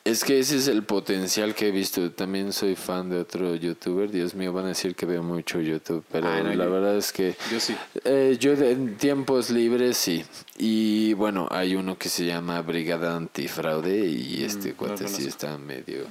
Es 0.04 0.22
que 0.22 0.38
ese 0.38 0.56
es 0.56 0.68
el 0.68 0.82
potencial 0.82 1.54
que 1.54 1.68
he 1.68 1.70
visto. 1.70 2.10
También 2.10 2.52
soy 2.52 2.76
fan 2.76 3.08
de 3.08 3.18
otro 3.18 3.54
youtuber. 3.54 4.10
Dios 4.10 4.34
mío, 4.34 4.52
van 4.52 4.66
a 4.66 4.68
decir 4.68 4.94
que 4.94 5.06
veo 5.06 5.22
mucho 5.22 5.58
YouTube, 5.60 6.04
pero 6.12 6.28
ah, 6.28 6.42
la 6.42 6.66
verdad 6.66 6.98
es 6.98 7.12
que 7.12 7.34
yo 7.50 7.58
sí. 7.60 7.74
Eh, 8.04 8.36
yo 8.38 8.52
en 8.52 8.98
tiempos 8.98 9.48
libres 9.48 9.96
sí. 9.96 10.22
Y 10.58 11.14
bueno, 11.14 11.48
hay 11.50 11.76
uno 11.76 11.96
que 11.96 12.10
se 12.10 12.26
llama 12.26 12.60
Brigada 12.60 13.16
Antifraude 13.16 14.06
y 14.06 14.40
mm, 14.40 14.44
este 14.44 14.74
cuate 14.74 15.08
sí 15.08 15.26
está 15.26 15.56
medio, 15.56 16.04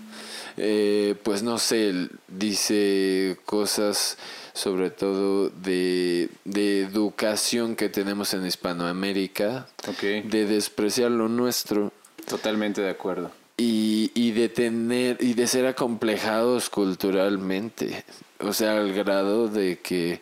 eh, 0.58 1.16
pues 1.22 1.44
no 1.44 1.60
sé, 1.60 2.08
dice 2.28 3.38
cosas 3.46 4.18
sobre 4.58 4.90
todo 4.90 5.50
de, 5.50 6.30
educación 6.46 7.76
que 7.76 7.90
tenemos 7.90 8.34
en 8.34 8.46
Hispanoamérica, 8.46 9.68
de 10.02 10.46
despreciar 10.46 11.12
lo 11.12 11.30
nuestro. 11.30 11.92
Totalmente 12.28 12.82
de 12.82 12.90
acuerdo. 12.90 13.32
Y, 13.58 14.12
y 14.14 14.32
de 14.32 14.50
tener, 14.50 15.18
y 15.20 15.34
de 15.34 15.48
ser 15.48 15.66
acomplejados 15.66 16.70
culturalmente. 16.70 18.04
O 18.40 18.54
sea, 18.54 18.78
al 18.78 18.94
grado 18.94 19.48
de 19.48 19.80
que 19.80 20.22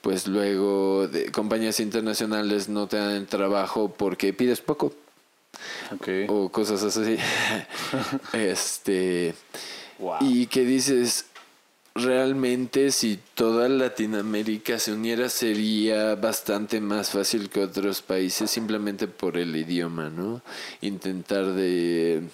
pues 0.00 0.26
luego 0.26 1.08
de 1.08 1.32
compañías 1.32 1.80
internacionales 1.80 2.68
no 2.68 2.86
te 2.86 2.98
dan 2.98 3.26
trabajo 3.26 3.88
porque 3.88 4.34
pides 4.34 4.60
poco. 4.60 4.92
O 6.28 6.50
cosas 6.50 6.82
así. 6.82 7.16
este. 8.32 9.34
Y 10.20 10.46
que 10.46 10.64
dices, 10.64 11.26
realmente 11.94 12.90
si 12.90 13.20
toda 13.34 13.68
Latinoamérica 13.68 14.80
se 14.80 14.92
uniera 14.92 15.28
sería 15.28 16.16
bastante 16.16 16.80
más 16.80 17.10
fácil 17.10 17.48
que 17.48 17.60
otros 17.60 18.02
países 18.02 18.50
simplemente 18.50 19.06
por 19.06 19.38
el 19.38 19.54
idioma, 19.54 20.10
¿no? 20.10 20.42
Intentar 20.80 21.52
de 21.52 22.24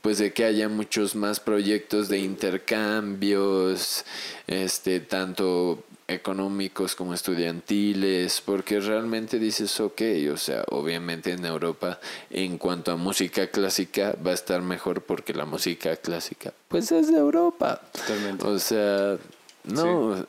pues 0.00 0.18
de 0.18 0.32
que 0.32 0.44
haya 0.44 0.68
muchos 0.68 1.14
más 1.14 1.40
proyectos 1.40 2.08
de 2.08 2.18
intercambios, 2.20 4.04
este 4.46 5.00
tanto 5.00 5.84
económicos 6.12 6.94
como 6.94 7.14
estudiantiles, 7.14 8.40
porque 8.40 8.80
realmente 8.80 9.38
dices, 9.38 9.80
ok, 9.80 10.02
o 10.32 10.36
sea, 10.36 10.64
obviamente 10.70 11.32
en 11.32 11.44
Europa 11.44 11.98
en 12.30 12.58
cuanto 12.58 12.92
a 12.92 12.96
música 12.96 13.48
clásica 13.48 14.14
va 14.24 14.30
a 14.32 14.34
estar 14.34 14.62
mejor 14.62 15.02
porque 15.02 15.34
la 15.34 15.44
música 15.44 15.96
clásica 15.96 16.52
pues 16.68 16.90
es 16.92 17.12
de 17.12 17.18
Europa. 17.18 17.80
Totalmente. 17.92 18.46
O 18.46 18.58
sea, 18.58 19.18
no, 19.64 20.26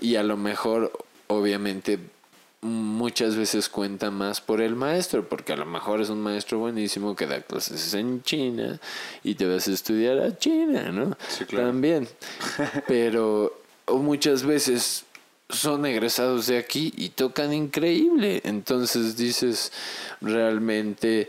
y 0.00 0.16
a 0.16 0.22
lo 0.22 0.36
mejor 0.36 0.92
obviamente 1.28 1.98
muchas 2.60 3.36
veces 3.36 3.68
cuenta 3.68 4.10
más 4.10 4.40
por 4.40 4.60
el 4.60 4.74
maestro, 4.74 5.28
porque 5.28 5.52
a 5.52 5.56
lo 5.56 5.66
mejor 5.66 6.00
es 6.00 6.10
un 6.10 6.20
maestro 6.20 6.58
buenísimo 6.58 7.14
que 7.14 7.26
da 7.26 7.40
clases 7.40 7.94
en 7.94 8.22
China 8.22 8.80
y 9.22 9.34
te 9.36 9.46
vas 9.46 9.68
a 9.68 9.72
estudiar 9.72 10.18
a 10.18 10.36
China, 10.36 10.90
¿no? 10.90 11.16
Sí, 11.28 11.44
claro. 11.44 11.68
También. 11.68 12.08
Pero 12.88 13.60
muchas 13.88 14.42
veces 14.42 15.04
son 15.48 15.86
egresados 15.86 16.46
de 16.46 16.58
aquí 16.58 16.92
y 16.96 17.10
tocan 17.10 17.52
increíble. 17.52 18.40
Entonces 18.44 19.16
dices, 19.16 19.72
realmente 20.20 21.28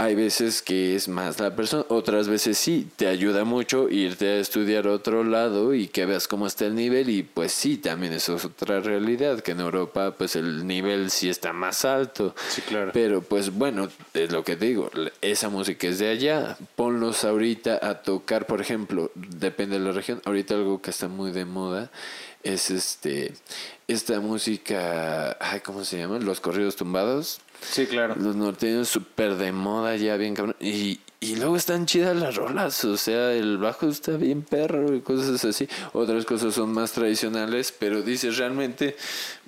hay 0.00 0.14
veces 0.14 0.62
que 0.62 0.96
es 0.96 1.08
más 1.08 1.38
la 1.40 1.54
persona, 1.54 1.84
otras 1.88 2.26
veces 2.26 2.56
sí, 2.56 2.88
te 2.96 3.06
ayuda 3.06 3.44
mucho 3.44 3.90
irte 3.90 4.28
a 4.28 4.36
estudiar 4.38 4.86
otro 4.86 5.24
lado 5.24 5.74
y 5.74 5.88
que 5.88 6.06
veas 6.06 6.26
cómo 6.26 6.46
está 6.46 6.64
el 6.64 6.74
nivel 6.74 7.10
y 7.10 7.22
pues 7.22 7.52
sí, 7.52 7.76
también 7.76 8.14
eso 8.14 8.36
es 8.36 8.46
otra 8.46 8.80
realidad, 8.80 9.40
que 9.40 9.52
en 9.52 9.60
Europa 9.60 10.14
pues 10.16 10.36
el 10.36 10.66
nivel 10.66 11.10
sí 11.10 11.28
está 11.28 11.52
más 11.52 11.84
alto. 11.84 12.34
Sí, 12.48 12.62
claro. 12.62 12.92
Pero 12.94 13.20
pues 13.20 13.52
bueno, 13.52 13.90
es 14.14 14.32
lo 14.32 14.42
que 14.42 14.56
digo, 14.56 14.90
esa 15.20 15.50
música 15.50 15.86
es 15.86 15.98
de 15.98 16.08
allá, 16.08 16.56
ponlos 16.76 17.24
ahorita 17.24 17.78
a 17.82 18.00
tocar, 18.00 18.46
por 18.46 18.62
ejemplo, 18.62 19.10
depende 19.14 19.78
de 19.78 19.84
la 19.84 19.92
región, 19.92 20.22
ahorita 20.24 20.54
algo 20.54 20.80
que 20.80 20.90
está 20.90 21.08
muy 21.08 21.30
de 21.30 21.44
moda 21.44 21.90
es 22.42 22.70
este 22.70 23.34
esta 23.88 24.20
música, 24.20 25.36
ay, 25.40 25.60
¿cómo 25.60 25.84
se 25.84 25.98
llama? 25.98 26.18
Los 26.18 26.40
corridos 26.40 26.76
tumbados. 26.76 27.40
Sí, 27.60 27.86
claro. 27.86 28.14
Los 28.16 28.36
norteños 28.36 28.88
súper 28.88 29.34
de 29.34 29.52
moda 29.52 29.96
ya, 29.96 30.16
bien 30.16 30.34
cabrón. 30.34 30.56
Y, 30.60 31.00
y 31.18 31.36
luego 31.36 31.56
están 31.56 31.86
chidas 31.86 32.16
las 32.16 32.36
rolas, 32.36 32.84
o 32.84 32.96
sea, 32.96 33.32
el 33.32 33.58
bajo 33.58 33.88
está 33.88 34.12
bien 34.16 34.42
perro 34.42 34.94
y 34.94 35.00
cosas 35.00 35.44
así. 35.44 35.68
Otras 35.92 36.24
cosas 36.24 36.54
son 36.54 36.72
más 36.72 36.92
tradicionales, 36.92 37.74
pero 37.76 38.02
dices 38.02 38.38
realmente, 38.38 38.96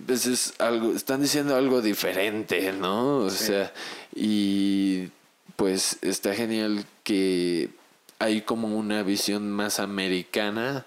pues 0.04 0.26
es 0.26 0.54
algo, 0.58 0.92
están 0.92 1.22
diciendo 1.22 1.56
algo 1.56 1.80
diferente, 1.80 2.72
¿no? 2.72 3.18
O 3.18 3.30
sea, 3.30 3.72
y 4.14 5.08
pues 5.56 5.98
está 6.02 6.34
genial 6.34 6.84
que 7.04 7.70
hay 8.18 8.42
como 8.42 8.76
una 8.76 9.02
visión 9.02 9.50
más 9.50 9.80
americana 9.80 10.84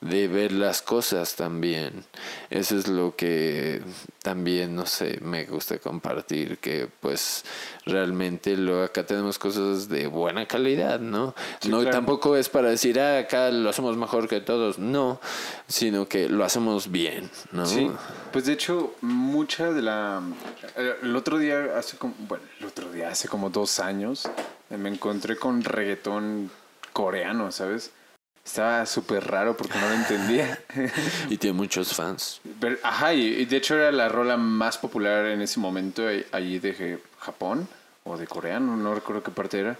de 0.00 0.28
ver 0.28 0.52
las 0.52 0.82
cosas 0.82 1.34
también. 1.34 2.04
Eso 2.50 2.76
es 2.76 2.88
lo 2.88 3.16
que 3.16 3.82
también, 4.22 4.74
no 4.74 4.86
sé, 4.86 5.18
me 5.22 5.44
gusta 5.44 5.78
compartir, 5.78 6.58
que 6.58 6.88
pues 7.00 7.44
realmente 7.84 8.56
lo, 8.56 8.82
acá 8.82 9.06
tenemos 9.06 9.38
cosas 9.38 9.88
de 9.88 10.06
buena 10.06 10.46
calidad, 10.46 11.00
¿no? 11.00 11.34
no 11.68 11.88
Tampoco 11.88 12.36
es 12.36 12.48
para 12.48 12.68
decir, 12.68 13.00
ah, 13.00 13.20
acá 13.20 13.50
lo 13.50 13.70
hacemos 13.70 13.96
mejor 13.96 14.28
que 14.28 14.40
todos, 14.40 14.78
no, 14.78 15.20
sino 15.68 16.08
que 16.08 16.28
lo 16.28 16.44
hacemos 16.44 16.90
bien, 16.90 17.30
¿no? 17.52 17.66
Sí, 17.66 17.90
pues 18.32 18.46
de 18.46 18.52
hecho, 18.52 18.94
mucha 19.00 19.72
de 19.72 19.82
la... 19.82 20.22
El 21.02 21.16
otro 21.16 21.38
día, 21.38 21.76
hace 21.76 21.96
como, 21.96 22.14
bueno, 22.18 22.44
el 22.60 22.66
otro 22.66 22.90
día, 22.90 23.08
hace 23.08 23.28
como 23.28 23.50
dos 23.50 23.80
años, 23.80 24.28
me 24.70 24.88
encontré 24.88 25.36
con 25.36 25.62
reggaetón 25.62 26.50
coreano, 26.92 27.52
¿sabes? 27.52 27.92
Estaba 28.46 28.86
súper 28.86 29.26
raro 29.26 29.56
porque 29.56 29.78
no 29.78 29.88
lo 29.88 29.94
entendía. 29.96 30.58
y 31.28 31.36
tiene 31.36 31.56
muchos 31.56 31.92
fans. 31.92 32.40
Pero, 32.60 32.76
ajá, 32.82 33.12
y, 33.12 33.44
de 33.44 33.56
hecho 33.56 33.74
era 33.74 33.90
la 33.90 34.08
rola 34.08 34.36
más 34.36 34.78
popular 34.78 35.26
en 35.26 35.42
ese 35.42 35.58
momento 35.58 36.04
allí 36.30 36.58
de 36.60 37.00
Japón 37.18 37.68
o 38.04 38.16
de 38.16 38.26
Corea, 38.26 38.60
no, 38.60 38.94
recuerdo 38.94 39.24
qué 39.24 39.32
parte 39.32 39.58
era. 39.58 39.76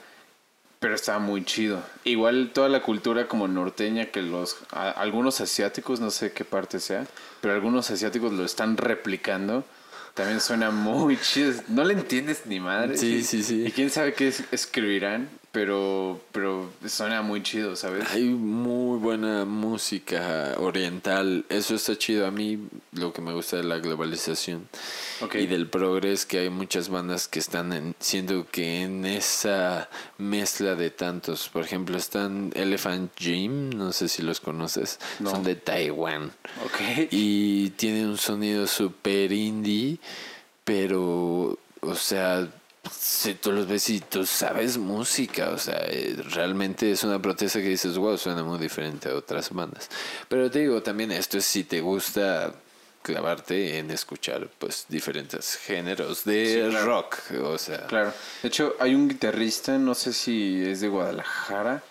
Pero 0.81 0.95
estaba 0.95 1.21
muy 1.21 1.45
chido. 1.45 1.81
Igual 2.05 2.51
toda 2.53 2.69
la 2.69 2.83
cultura 2.83 3.29
como 3.29 3.49
norteña 3.49 4.07
que 4.07 4.21
los 4.21 4.59
algunos 4.71 5.41
asiáticos, 5.41 6.01
no 6.01 6.11
sé 6.11 6.33
qué 6.33 6.45
parte 6.45 6.81
sea, 6.81 7.07
pero 7.41 7.55
algunos 7.55 7.91
asiáticos 7.91 8.33
lo 8.33 8.45
están 8.45 8.77
replicando 8.77 9.65
también 10.13 10.41
suena 10.41 10.71
muy 10.71 11.19
chido. 11.19 11.53
No 11.69 11.85
le 11.85 11.93
entiendes 11.93 12.47
ni 12.47 12.59
madre. 12.59 12.97
Sí, 12.97 13.23
sí, 13.23 13.43
sí. 13.43 13.67
Y 13.67 13.71
quién 13.71 13.91
sabe 13.91 14.15
qué 14.15 14.33
escribirán, 14.51 15.29
pero, 15.57 16.21
pero 16.33 16.71
suena 16.87 17.23
muy 17.23 17.43
chido, 17.43 17.77
¿sabes? 17.77 18.05
Hay 18.11 18.25
muy 18.25 18.99
buena 18.99 19.47
música 19.47 20.53
oriental. 20.59 21.47
Eso 21.49 21.77
está 21.77 21.97
chido. 21.97 22.27
A 22.27 22.31
mí 22.31 22.69
lo 22.93 23.15
que 23.15 23.23
me 23.23 23.33
gusta 23.33 23.57
de 23.57 23.65
la 23.65 23.79
globalización 23.79 24.69
y 25.33 25.47
del 25.47 25.67
progres, 25.71 26.27
que 26.27 26.41
hay 26.41 26.51
muchas 26.51 26.91
bandas 26.91 27.27
que 27.27 27.39
están 27.39 27.73
en, 27.73 27.95
siendo 27.99 28.47
que 28.51 28.83
en 28.83 29.07
esa 29.07 29.89
mezcla 30.19 30.75
de 30.75 30.91
tantos. 30.91 31.49
Por 31.49 31.65
ejemplo, 31.65 31.97
están 31.97 32.53
Elephant 32.55 33.11
Gym, 33.19 33.71
no 33.71 33.93
sé 33.93 34.11
si 34.11 34.21
los 34.21 34.41
conoces. 34.41 35.01
Son 35.25 35.43
de 35.43 35.55
Taiwán. 35.55 36.33
Okay. 36.67 37.09
Y 37.11 37.71
tienen 37.71 38.09
un 38.09 38.19
sonido 38.19 38.67
super 38.67 39.33
indie 39.33 39.99
pero, 40.67 41.57
o 41.81 41.95
sea, 41.95 42.49
si 42.91 43.35
tú 43.35 43.53
los 43.53 43.67
ves 43.67 43.89
y 43.91 44.01
tú 44.01 44.27
sabes 44.27 44.79
música, 44.79 45.51
o 45.51 45.59
sea, 45.59 45.85
eh, 45.89 46.17
realmente 46.31 46.91
es 46.91 47.05
una 47.05 47.21
protesta 47.21 47.61
que 47.61 47.69
dices, 47.69 47.97
wow, 47.97 48.17
suena 48.17 48.43
muy 48.43 48.59
diferente 48.59 49.09
a 49.09 49.15
otras 49.15 49.51
bandas. 49.51 49.89
Pero 50.29 50.51
te 50.51 50.61
digo, 50.61 50.83
también 50.83 51.13
esto 51.13 51.39
es 51.39 51.45
si 51.45 51.65
te 51.65 51.81
gusta 51.81 52.55
clavarte 53.03 53.79
en 53.79 53.93
escuchar 53.93 54.49
pues 54.59 54.87
diferentes 54.89 55.57
géneros 55.57 56.25
de 56.25 56.77
rock, 56.85 57.19
o 57.43 57.57
sea. 57.57 57.87
Claro. 57.87 58.13
De 58.43 58.49
hecho, 58.49 58.75
hay 58.81 58.95
un 58.95 59.09
guitarrista, 59.09 59.79
no 59.79 59.95
sé 59.95 60.13
si 60.13 60.65
es 60.65 60.81
de 60.81 60.89
Guadalajara, 60.89 61.83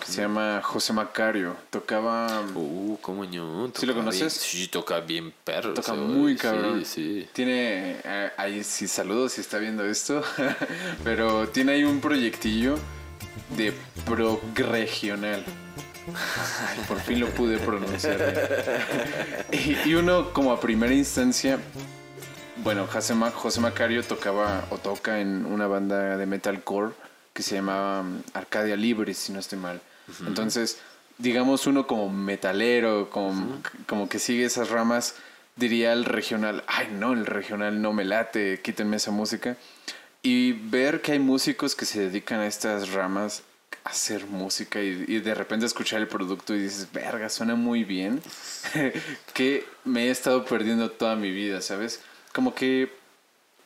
que 0.00 0.06
se 0.06 0.22
llama 0.22 0.60
José 0.62 0.92
Macario. 0.92 1.56
Tocaba. 1.70 2.42
Uh, 2.54 2.96
cómo 3.00 3.24
no. 3.24 3.70
¿Sí 3.74 3.86
lo 3.86 3.94
conoces? 3.94 4.32
sí, 4.32 4.68
toca 4.68 5.00
bien 5.00 5.32
perro. 5.44 5.74
Toca 5.74 5.94
muy 5.94 6.36
cabrón. 6.36 6.84
Sí, 6.84 7.22
sí. 7.22 7.28
Tiene. 7.32 7.96
Eh, 8.04 8.30
ahí 8.36 8.64
sí, 8.64 8.88
saludos 8.88 9.32
si 9.32 9.40
está 9.40 9.58
viendo 9.58 9.84
esto. 9.84 10.22
Pero 11.04 11.48
tiene 11.48 11.72
ahí 11.72 11.84
un 11.84 12.00
proyectillo 12.00 12.76
de 13.56 13.72
prog 14.04 14.40
regional. 14.56 15.44
Por 16.88 16.98
fin 17.00 17.20
lo 17.20 17.28
pude 17.28 17.58
pronunciar. 17.58 18.18
y, 19.52 19.88
y 19.88 19.94
uno, 19.94 20.32
como 20.32 20.52
a 20.52 20.60
primera 20.60 20.92
instancia. 20.92 21.58
Bueno, 22.56 22.86
José, 22.86 23.14
José 23.34 23.60
Macario 23.60 24.04
tocaba 24.04 24.64
o 24.70 24.78
toca 24.78 25.20
en 25.20 25.46
una 25.46 25.66
banda 25.66 26.16
de 26.16 26.26
metalcore 26.26 26.92
que 27.32 27.42
se 27.42 27.54
llamaba 27.54 28.02
mm, 28.02 28.22
Arcadia 28.34 28.76
Libre, 28.76 29.14
si 29.14 29.32
no 29.32 29.40
estoy 29.40 29.58
mal. 29.58 29.80
Entonces, 30.26 30.78
digamos 31.18 31.66
uno 31.66 31.86
como 31.86 32.10
metalero, 32.10 33.08
como, 33.10 33.62
como 33.86 34.08
que 34.08 34.18
sigue 34.18 34.44
esas 34.44 34.70
ramas, 34.70 35.14
diría 35.56 35.92
el 35.92 36.04
regional, 36.04 36.64
ay 36.66 36.88
no, 36.92 37.12
el 37.12 37.24
regional 37.24 37.80
no 37.80 37.92
me 37.92 38.04
late, 38.04 38.60
quítenme 38.60 38.96
esa 38.96 39.10
música. 39.10 39.56
Y 40.22 40.52
ver 40.52 41.00
que 41.00 41.12
hay 41.12 41.18
músicos 41.18 41.74
que 41.74 41.84
se 41.84 42.00
dedican 42.00 42.40
a 42.40 42.46
estas 42.46 42.92
ramas 42.92 43.42
a 43.84 43.90
hacer 43.90 44.26
música 44.26 44.80
y, 44.80 45.04
y 45.08 45.20
de 45.20 45.34
repente 45.34 45.66
escuchar 45.66 46.00
el 46.00 46.08
producto 46.08 46.54
y 46.54 46.60
dices, 46.62 46.88
verga, 46.92 47.28
suena 47.28 47.54
muy 47.54 47.84
bien, 47.84 48.22
que 49.34 49.64
me 49.84 50.06
he 50.06 50.10
estado 50.10 50.44
perdiendo 50.44 50.90
toda 50.90 51.16
mi 51.16 51.30
vida, 51.30 51.60
¿sabes? 51.60 52.00
Como 52.32 52.54
que 52.54 53.01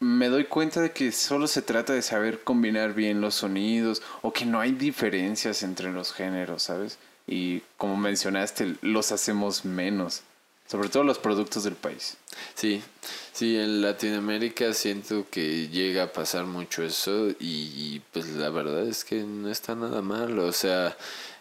me 0.00 0.28
doy 0.28 0.44
cuenta 0.44 0.80
de 0.80 0.92
que 0.92 1.12
solo 1.12 1.46
se 1.46 1.62
trata 1.62 1.92
de 1.92 2.02
saber 2.02 2.42
combinar 2.42 2.94
bien 2.94 3.20
los 3.20 3.36
sonidos 3.36 4.02
o 4.22 4.32
que 4.32 4.44
no 4.44 4.60
hay 4.60 4.72
diferencias 4.72 5.62
entre 5.62 5.92
los 5.92 6.12
géneros, 6.12 6.64
¿sabes? 6.64 6.98
Y 7.26 7.62
como 7.76 7.96
mencionaste, 7.96 8.76
los 8.82 9.10
hacemos 9.12 9.64
menos, 9.64 10.22
sobre 10.66 10.88
todo 10.88 11.02
los 11.02 11.18
productos 11.18 11.64
del 11.64 11.74
país. 11.74 12.16
Sí, 12.54 12.82
sí, 13.32 13.56
en 13.56 13.82
Latinoamérica 13.82 14.74
siento 14.74 15.26
que 15.30 15.68
llega 15.68 16.04
a 16.04 16.12
pasar 16.12 16.44
mucho 16.44 16.82
eso 16.82 17.28
y 17.40 18.00
pues 18.12 18.28
la 18.28 18.50
verdad 18.50 18.86
es 18.86 19.04
que 19.04 19.22
no 19.22 19.50
está 19.50 19.74
nada 19.74 20.02
mal, 20.02 20.38
o 20.38 20.52
sea, 20.52 20.96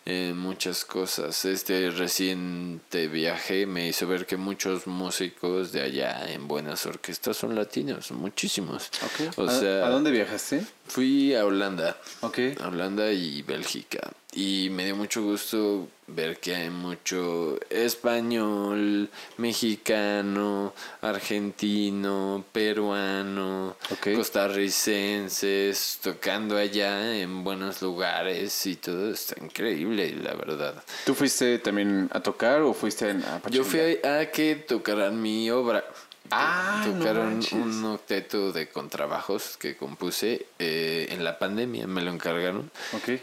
en 0.06 0.38
muchas 0.38 0.86
cosas. 0.86 1.46
Este 1.46 1.90
reciente 1.90 3.08
viaje 3.08 3.66
me 3.66 3.88
hizo 3.88 4.08
ver 4.08 4.28
que 4.28 4.38
muchos 4.38 4.86
músicos 4.86 5.72
de 5.72 5.82
allá 5.82 6.32
en 6.32 6.48
buenas 6.48 6.86
orquestas 6.86 7.38
son 7.38 7.56
latinos, 7.56 8.12
muchísimos. 8.12 8.90
O 9.36 9.50
sea, 9.50 9.88
¿A 9.88 9.90
dónde 9.90 10.12
viajaste? 10.12 10.64
Fui 10.88 11.34
a 11.34 11.44
Holanda. 11.46 11.98
Okay. 12.22 12.56
A 12.62 12.68
Holanda 12.68 13.12
y 13.12 13.42
Bélgica. 13.42 14.12
Y 14.38 14.70
me 14.70 14.84
dio 14.84 14.98
mucho 14.98 15.24
gusto 15.24 15.88
ver 16.08 16.38
que 16.42 16.54
hay 16.54 16.70
mucho 16.70 17.58
español, 17.70 19.10
mexicano, 19.38 20.74
argentino, 21.02 22.44
peruano, 22.52 23.78
costarricenses, 24.04 26.00
tocando 26.04 26.58
allá 26.58 27.18
en 27.18 27.46
buenos 27.46 27.82
lugares 27.82 28.66
y 28.66 28.76
todo 28.76 29.12
está 29.12 29.42
increíble, 29.42 30.14
la 30.22 30.34
verdad. 30.34 30.84
¿Tú 31.06 31.16
fuiste 31.16 31.58
también 31.60 32.10
a 32.12 32.20
tocar 32.20 32.62
o 32.62 32.74
fuiste 32.74 33.12
a 33.12 33.42
Yo 33.50 33.64
fui 33.64 33.80
a 34.04 34.30
que 34.32 34.56
tocaran 34.56 35.22
mi 35.22 35.50
obra. 35.50 35.86
Ah, 36.32 36.84
Tocaron 36.86 37.40
un 37.54 37.86
octeto 37.86 38.52
de 38.52 38.68
contrabajos 38.70 39.58
que 39.58 39.78
compuse 39.78 40.48
eh, 40.60 41.08
en 41.12 41.24
la 41.24 41.38
pandemia, 41.40 41.88
me 41.88 42.02
lo 42.02 42.12
encargaron. 42.12 42.72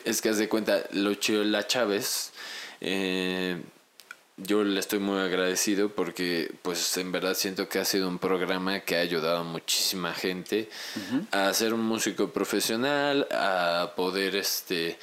Es 0.05 0.21
que 0.23 0.29
haz 0.29 0.39
de 0.39 0.49
cuenta, 0.49 0.85
lo 0.93 1.15
chido 1.15 1.43
La 1.45 1.67
Chávez, 1.67 2.33
eh, 2.81 3.61
yo 4.37 4.65
le 4.65 4.81
estoy 4.81 4.99
muy 4.99 5.21
agradecido 5.21 5.91
porque 5.91 6.53
pues 6.63 6.97
en 6.97 7.13
verdad 7.13 7.35
siento 7.35 7.69
que 7.69 7.79
ha 7.79 7.85
sido 7.85 8.09
un 8.09 8.19
programa 8.19 8.81
que 8.81 8.97
ha 8.97 9.01
ayudado 9.01 9.39
a 9.39 9.45
muchísima 9.45 10.15
gente 10.15 10.69
a 11.31 11.53
ser 11.53 11.75
un 11.75 11.83
músico 11.83 12.31
profesional, 12.31 13.29
a 13.31 13.93
poder 13.95 14.37
este 14.37 14.99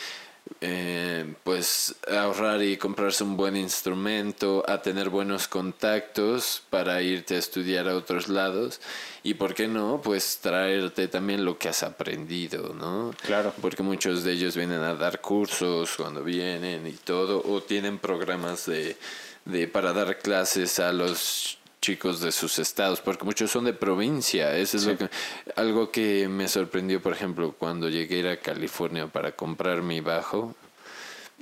eh, 0.62 1.34
pues 1.44 1.96
ahorrar 2.12 2.62
y 2.64 2.78
comprarse 2.78 3.24
un 3.24 3.38
buen 3.38 3.56
instrumento, 3.56 4.64
a 4.68 4.82
tener 4.82 5.10
buenos 5.10 5.48
contactos 5.48 6.64
para 6.70 7.02
irte 7.02 7.36
a 7.36 7.40
estudiar 7.40 7.88
a 7.88 7.96
otros 7.96 8.28
lados 8.28 8.82
y 9.24 9.36
por 9.36 9.54
qué 9.54 9.68
no, 9.68 10.02
pues 10.04 10.40
traerte 10.42 11.08
también 11.08 11.46
lo 11.46 11.58
que 11.58 11.70
has 11.70 11.84
aprendido, 11.84 12.74
¿no? 12.74 13.14
Claro. 13.22 13.54
Porque 13.62 13.84
muchos 13.84 14.24
de 14.24 14.34
ellos 14.34 14.56
vienen 14.56 14.82
a 14.82 14.96
dar 14.96 15.22
cursos 15.22 15.96
cuando 15.96 16.24
vienen 16.24 16.88
y 16.88 16.94
todo, 16.94 17.42
o 17.46 17.62
tienen 17.62 18.00
programas 18.00 18.66
de, 18.66 18.98
de 19.46 19.68
para 19.68 19.94
dar 19.94 20.20
clases 20.20 20.80
a 20.80 20.92
los 20.92 21.59
chicos 21.82 22.20
de 22.22 22.32
sus 22.32 22.60
estados, 22.60 23.02
porque 23.02 23.26
muchos 23.26 23.52
son 23.52 23.66
de 23.66 23.74
provincia. 23.74 24.56
Eso 24.56 24.78
es 24.78 24.86
lo 24.86 24.98
que, 24.98 25.10
algo 25.56 25.92
que 25.92 26.28
me 26.28 26.48
sorprendió, 26.48 27.02
por 27.02 27.14
ejemplo, 27.14 27.56
cuando 27.58 27.90
llegué 27.90 28.16
a, 28.16 28.20
ir 28.20 28.28
a 28.28 28.38
California 28.38 29.08
para 29.08 29.32
comprar 29.32 29.82
mi 29.82 30.02
bajo. 30.02 30.56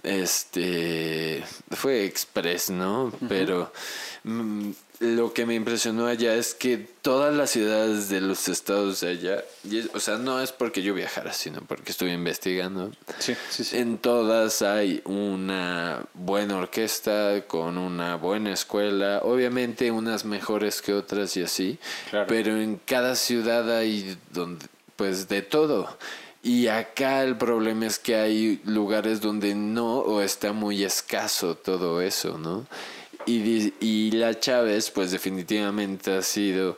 Este 0.04 1.44
fue 1.72 2.06
express, 2.06 2.70
¿no? 2.70 3.12
Pero 3.28 3.72
mm, 4.24 4.70
lo 5.00 5.34
que 5.34 5.46
me 5.46 5.54
impresionó 5.54 6.08
allá 6.08 6.34
es 6.34 6.54
que 6.54 6.78
todas 6.78 7.34
las 7.36 7.52
ciudades 7.52 8.10
de 8.10 8.20
los 8.20 8.48
estados 8.48 9.02
de 9.02 9.10
allá, 9.10 9.44
o 9.94 10.00
sea, 10.00 10.18
no 10.18 10.42
es 10.42 10.52
porque 10.52 10.82
yo 10.82 10.94
viajara, 10.94 11.34
sino 11.34 11.62
porque 11.62 11.92
estuve 11.92 12.14
investigando. 12.14 12.92
Sí, 13.20 13.36
sí, 13.50 13.64
sí. 13.64 13.78
En 13.78 14.00
todas 14.00 14.62
hay 14.62 15.02
una 15.06 16.04
buena 16.14 16.58
orquesta 16.58 17.44
con 17.48 17.78
una 17.78 18.16
buena 18.16 18.52
escuela, 18.52 19.22
obviamente 19.24 19.92
unas 19.92 20.26
mejores 20.26 20.82
que 20.82 20.94
otras 20.94 21.38
y 21.38 21.44
así, 21.44 21.80
pero 22.28 22.60
en 22.60 22.78
cada 22.78 23.16
ciudad 23.16 23.78
hay 23.78 24.18
donde, 24.32 24.66
pues 24.96 25.28
de 25.28 25.44
todo. 25.44 25.98
Y 26.42 26.68
acá 26.68 27.24
el 27.24 27.36
problema 27.36 27.88
es 27.88 28.00
que 28.00 28.16
hay 28.16 28.62
lugares 28.64 29.22
donde 29.22 29.54
no 29.54 29.98
o 29.98 30.22
está 30.22 30.54
muy 30.54 30.84
escaso 30.84 31.56
todo 31.56 32.02
eso, 32.02 32.38
¿no? 32.38 32.66
Y, 33.28 33.74
y 33.80 34.12
la 34.12 34.40
Chávez, 34.40 34.90
pues 34.90 35.12
definitivamente 35.12 36.16
ha 36.16 36.22
sido 36.24 36.78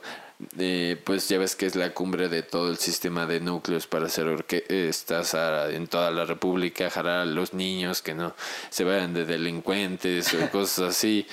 eh, 0.58 0.96
pues 1.04 1.28
ya 1.28 1.38
ves 1.38 1.54
que 1.54 1.66
es 1.66 1.76
la 1.76 1.92
cumbre 1.92 2.28
de 2.28 2.42
todo 2.42 2.70
el 2.70 2.78
sistema 2.78 3.26
de 3.26 3.40
núcleos 3.40 3.86
para 3.86 4.06
hacer 4.06 4.26
orquestas 4.26 5.36
en 5.70 5.86
toda 5.86 6.10
la 6.10 6.24
República, 6.24 6.88
jalar 6.88 7.20
a 7.20 7.24
los 7.26 7.52
niños 7.52 8.00
que 8.00 8.14
no 8.14 8.34
se 8.70 8.84
vayan 8.84 9.12
de 9.12 9.26
delincuentes 9.26 10.32
o 10.34 10.50
cosas 10.50 10.96
así, 10.96 11.26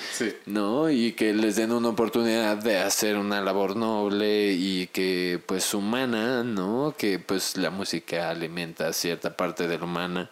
¿no? 0.46 0.90
Y 0.90 1.12
que 1.12 1.32
les 1.32 1.56
den 1.56 1.72
una 1.72 1.88
oportunidad 1.88 2.58
de 2.58 2.78
hacer 2.78 3.16
una 3.16 3.40
labor 3.40 3.76
noble 3.76 4.52
y 4.52 4.88
que 4.88 5.40
pues 5.44 5.72
humana, 5.72 6.44
¿no? 6.44 6.94
Que 6.96 7.18
pues 7.18 7.56
la 7.56 7.70
música 7.70 8.28
alimenta 8.28 8.92
cierta 8.92 9.36
parte 9.36 9.66
de 9.68 9.78
la 9.78 9.84
humana 9.84 10.30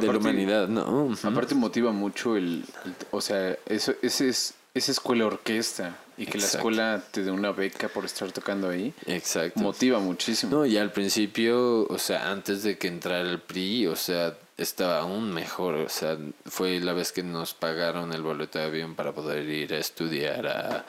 de 0.00 0.06
la 0.06 0.18
humanidad, 0.18 0.68
¿no? 0.68 1.14
Aparte 1.22 1.54
motiva 1.54 1.92
mucho 1.92 2.36
el, 2.36 2.64
o 3.10 3.20
sea, 3.20 3.56
eso 3.66 3.94
ese 4.02 4.28
es 4.28 4.54
esa 4.74 4.92
escuela 4.92 5.26
orquesta 5.26 5.96
y 6.18 6.26
que 6.26 6.38
la 6.38 6.44
escuela 6.44 7.02
te 7.10 7.22
dé 7.22 7.30
una 7.30 7.52
beca 7.52 7.88
por 7.88 8.04
estar 8.04 8.30
tocando 8.32 8.68
ahí. 8.68 8.92
Exacto. 9.06 9.60
Motiva 9.60 9.98
muchísimo. 9.98 10.54
No, 10.54 10.66
y 10.66 10.76
al 10.76 10.92
principio, 10.92 11.86
o 11.86 11.98
sea, 11.98 12.30
antes 12.30 12.62
de 12.62 12.78
que 12.78 12.88
entrara 12.88 13.28
el 13.28 13.40
PRI, 13.40 13.86
o 13.86 13.96
sea, 13.96 14.36
estaba 14.56 15.00
aún 15.00 15.32
mejor. 15.32 15.74
O 15.74 15.88
sea, 15.88 16.16
fue 16.46 16.80
la 16.80 16.92
vez 16.92 17.12
que 17.12 17.22
nos 17.22 17.54
pagaron 17.54 18.12
el 18.12 18.22
boleto 18.22 18.58
de 18.58 18.66
avión 18.66 18.94
para 18.94 19.12
poder 19.12 19.48
ir 19.48 19.74
a 19.74 19.78
estudiar 19.78 20.46
a, 20.46 20.86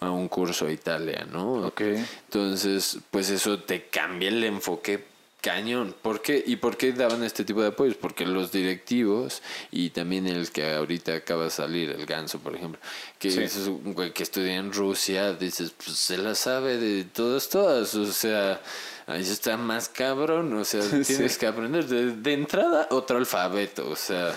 a 0.00 0.10
un 0.10 0.28
curso 0.28 0.66
a 0.66 0.72
Italia, 0.72 1.26
¿no? 1.30 1.66
Ok. 1.66 1.80
Entonces, 1.80 2.98
pues 3.10 3.30
eso 3.30 3.58
te 3.60 3.86
cambia 3.86 4.28
el 4.28 4.44
enfoque 4.44 5.04
Cañón. 5.46 5.94
¿Por 6.02 6.22
qué? 6.22 6.42
¿Y 6.44 6.56
por 6.56 6.76
qué 6.76 6.90
daban 6.90 7.22
este 7.22 7.44
tipo 7.44 7.62
de 7.62 7.68
apoyos? 7.68 7.94
Porque 7.94 8.26
los 8.26 8.50
directivos 8.50 9.42
y 9.70 9.90
también 9.90 10.26
el 10.26 10.50
que 10.50 10.74
ahorita 10.74 11.14
acaba 11.14 11.44
de 11.44 11.50
salir, 11.50 11.90
el 11.90 12.04
ganso, 12.04 12.40
por 12.40 12.56
ejemplo, 12.56 12.80
que 13.20 13.28
es 13.28 13.56
un 13.68 13.94
güey 13.94 14.12
que 14.12 14.24
estudia 14.24 14.56
en 14.56 14.72
Rusia, 14.72 15.34
dices, 15.34 15.70
pues 15.70 15.96
se 15.96 16.18
la 16.18 16.34
sabe 16.34 16.78
de 16.78 17.04
todas, 17.04 17.48
todas. 17.48 17.94
O 17.94 18.10
sea, 18.10 18.60
ahí 19.06 19.22
está 19.22 19.56
más 19.56 19.88
cabrón. 19.88 20.52
O 20.52 20.64
sea, 20.64 20.80
tienes 21.06 21.38
que 21.38 21.46
aprender 21.46 21.86
de, 21.86 22.32
entrada 22.32 22.88
otro 22.90 23.16
alfabeto. 23.16 23.88
O 23.88 23.96
sea. 23.96 24.34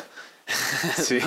Sí. 0.97 1.19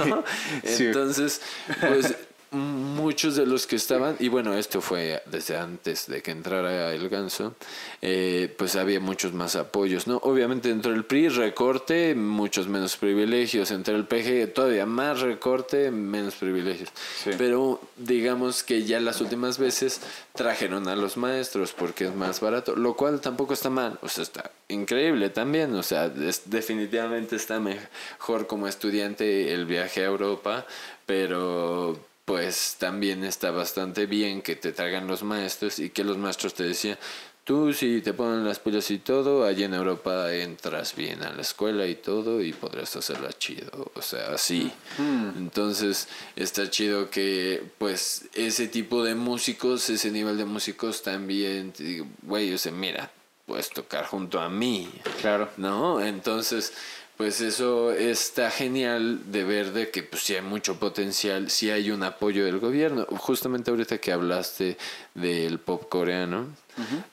Entonces, 0.64 1.41
pues 1.80 2.16
muchos 2.53 3.37
de 3.37 3.47
los 3.47 3.67
que 3.67 3.77
estaban, 3.77 4.17
y 4.19 4.29
bueno, 4.29 4.55
esto 4.55 4.81
fue 4.81 5.23
desde 5.27 5.57
antes 5.57 6.07
de 6.07 6.23
que 6.23 6.31
entrara 6.31 6.93
el 6.93 7.09
ganso, 7.09 7.55
eh, 8.03 8.55
pues 8.57 8.77
había 8.77 9.01
muchos 9.01 9.33
más 9.33 9.57
apoyos, 9.57 10.07
¿no? 10.07 10.19
Obviamente 10.19 10.69
dentro 10.69 10.93
del 10.93 11.05
PRI 11.05 11.29
recorte, 11.31 12.15
muchos 12.15 12.69
menos 12.69 12.97
privilegios, 12.97 13.71
entre 13.71 13.95
el 13.95 14.07
PG 14.07 14.53
todavía 14.53 14.87
más 14.87 15.21
recorte, 15.21 15.91
menos 15.91 16.35
privilegios. 16.35 16.91
Pero 17.39 17.81
digamos 17.97 18.63
que 18.63 18.85
ya 18.85 19.01
las 19.01 19.21
últimas 19.21 19.59
veces 19.59 20.01
trajeron 20.35 20.89
a 20.89 20.97
los 20.97 21.17
maestros 21.17 21.73
porque 21.73 22.05
es 22.05 22.15
más 22.15 22.41
barato, 22.41 22.77
lo 22.77 22.95
cual 22.95 23.21
tampoco 23.21 23.55
está 23.55 23.71
mal, 23.71 23.99
o 24.03 24.09
sea, 24.09 24.25
está 24.25 24.51
increíble 24.69 25.31
también, 25.31 25.75
o 25.75 25.83
sea, 25.83 26.09
definitivamente 26.09 27.37
está 27.37 27.61
mejor 27.61 28.47
como 28.47 28.69
estudiante 28.69 29.53
el 29.53 29.67
viaje 29.67 30.03
a 30.03 30.07
Europa, 30.07 30.67
pero 31.07 32.12
pues 32.33 32.76
también 32.78 33.24
está 33.24 33.51
bastante 33.51 34.07
bien 34.07 34.41
que 34.41 34.57
te 34.57 34.72
traigan 34.72 35.07
los 35.07 35.22
maestros 35.22 35.78
y 35.78 35.91
que 35.91 36.03
los 36.03 36.16
maestros 36.16 36.55
te 36.55 36.64
decían, 36.64 36.97
tú 37.45 37.74
si 37.74 38.01
te 38.01 38.14
ponen 38.14 38.43
las 38.43 38.59
pilas 38.59 38.91
y 38.91 39.01
todo, 39.01 39.45
allá 39.45 39.66
en 39.66 39.74
Europa 39.74 40.33
entras 40.33 40.97
bien 40.97 41.22
a 41.24 41.30
la 41.35 41.43
escuela 41.43 41.87
y 41.87 41.97
todo 41.97 42.41
y 42.41 42.55
podrás 42.55 42.97
hacerla 42.97 43.35
chido, 43.35 43.93
o 43.95 44.01
sea, 44.01 44.33
así. 44.33 44.72
Mm. 44.97 45.37
Entonces 45.37 46.09
está 46.35 46.70
chido 46.70 47.11
que 47.11 47.62
pues 47.76 48.30
ese 48.33 48.66
tipo 48.66 49.05
de 49.05 49.14
músicos, 49.14 49.91
ese 49.91 50.11
nivel 50.11 50.39
de 50.39 50.47
músicos 50.47 51.03
también, 51.03 51.74
güey, 52.22 52.55
o 52.55 52.57
sea, 52.57 52.72
mira, 52.72 53.11
puedes 53.45 53.68
tocar 53.68 54.07
junto 54.07 54.41
a 54.41 54.49
mí. 54.49 54.91
Claro. 55.20 55.51
¿No? 55.59 56.01
Entonces 56.01 56.72
pues 57.17 57.41
eso 57.41 57.93
está 57.93 58.51
genial 58.51 59.21
de 59.31 59.45
ver 59.45 59.73
de 59.73 59.91
que 59.91 60.03
pues 60.03 60.23
sí 60.23 60.35
hay 60.35 60.43
mucho 60.43 60.79
potencial, 60.79 61.51
sí 61.51 61.71
hay 61.71 61.91
un 61.91 62.03
apoyo 62.03 62.45
del 62.45 62.59
gobierno. 62.59 63.07
Justamente 63.11 63.71
ahorita 63.71 63.99
que 63.99 64.13
hablaste 64.13 64.77
del 65.15 65.59
pop 65.59 65.89
coreano, 65.89 66.47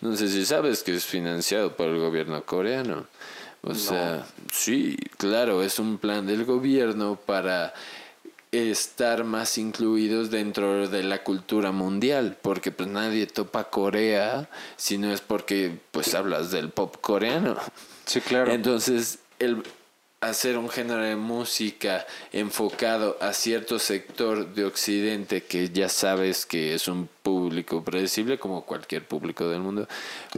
no 0.02 0.16
sé 0.16 0.30
si 0.30 0.46
sabes 0.46 0.84
que 0.84 0.96
es 0.96 1.06
financiado 1.06 1.76
por 1.76 1.88
el 1.88 2.00
gobierno 2.00 2.44
coreano. 2.44 3.06
O 3.62 3.76
sea, 3.76 4.26
sí, 4.54 4.96
claro, 5.18 5.62
es 5.64 5.80
un 5.80 5.98
plan 5.98 6.26
del 6.26 6.46
gobierno 6.46 7.20
para 7.26 7.74
estar 8.52 9.26
más 9.26 9.58
incluidos 9.58 10.32
dentro 10.32 10.88
de 10.88 11.04
la 11.04 11.24
cultura 11.24 11.72
mundial, 11.72 12.38
porque 12.42 12.72
pues 12.72 12.90
nadie 12.90 13.28
topa 13.28 13.66
Corea 13.66 14.50
si 14.76 14.98
no 14.98 15.12
es 15.12 15.22
porque 15.22 15.78
pues 15.92 16.16
hablas 16.16 16.52
del 16.52 16.70
pop 16.70 16.96
coreano. 17.00 17.58
Sí, 18.06 18.22
claro. 18.22 18.52
Entonces, 18.52 19.20
el, 19.38 19.62
hacer 20.22 20.58
un 20.58 20.70
género 20.70 21.02
de 21.02 21.16
música 21.16 22.06
enfocado 22.34 23.18
a 23.22 23.32
cierto 23.32 23.80
sector 23.80 24.54
de 24.54 24.66
Occidente 24.66 25.44
que 25.44 25.70
ya 25.70 25.88
sabes 25.88 26.46
que 26.46 26.74
es 26.74 26.90
un 26.90 27.08
público 27.30 27.84
predecible 27.84 28.40
como 28.40 28.66
cualquier 28.66 29.06
público 29.06 29.48
del 29.48 29.62
mundo, 29.62 29.88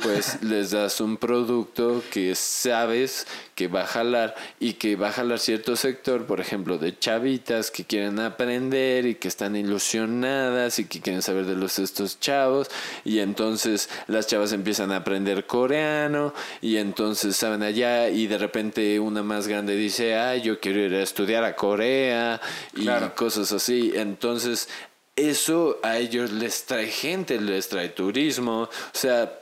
pues 0.04 0.40
les 0.44 0.72
das 0.72 1.00
un 1.00 1.18
producto 1.18 2.04
que 2.12 2.36
sabes 2.36 3.26
que 3.56 3.68
va 3.68 3.84
a 3.84 3.88
jalar 3.88 4.36
y 4.60 4.74
que 4.74 4.96
va 4.96 5.10
a 5.10 5.12
jalar 5.14 5.40
cierto 5.40 5.76
sector, 5.76 6.26
por 6.26 6.42
ejemplo, 6.42 6.78
de 6.78 6.98
chavitas 6.98 7.72
que 7.72 7.86
quieren 7.86 8.20
aprender 8.20 9.06
y 9.06 9.16
que 9.16 9.30
están 9.30 9.56
ilusionadas 9.56 10.80
y 10.80 10.86
que 10.86 11.00
quieren 11.00 11.22
saber 11.22 11.46
de 11.46 11.56
los 11.56 11.80
estos 11.80 12.20
chavos. 12.20 12.70
Y 13.06 13.20
entonces 13.20 13.90
las 14.08 14.28
chavas 14.28 14.52
empiezan 14.52 14.92
a 14.92 14.98
aprender 14.98 15.46
coreano 15.48 16.34
y 16.62 16.78
entonces 16.78 17.36
saben 17.38 17.64
allá 17.64 18.10
y 18.10 18.28
de 18.28 18.38
repente 18.38 19.00
una 19.00 19.24
más 19.24 19.48
grande 19.48 19.71
dice, 19.76 20.16
"Ay, 20.16 20.42
yo 20.42 20.60
quiero 20.60 20.80
ir 20.80 20.94
a 20.94 21.04
estudiar 21.04 21.44
a 21.44 21.56
Corea" 21.56 22.40
y 22.76 22.88
cosas 23.16 23.52
así. 23.52 23.92
Entonces 23.96 24.68
eso 25.16 25.80
a 25.84 25.98
ellos 25.98 26.32
les 26.32 26.66
trae 26.66 26.88
gente, 26.88 27.40
les 27.40 27.70
trae 27.70 27.90
turismo, 27.90 28.64
o 28.64 28.70
sea, 28.92 29.40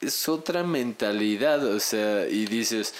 es 0.00 0.28
otra 0.28 0.62
mentalidad, 0.62 1.64
o 1.64 1.80
sea, 1.80 2.28
y 2.28 2.46
dices, 2.46 2.94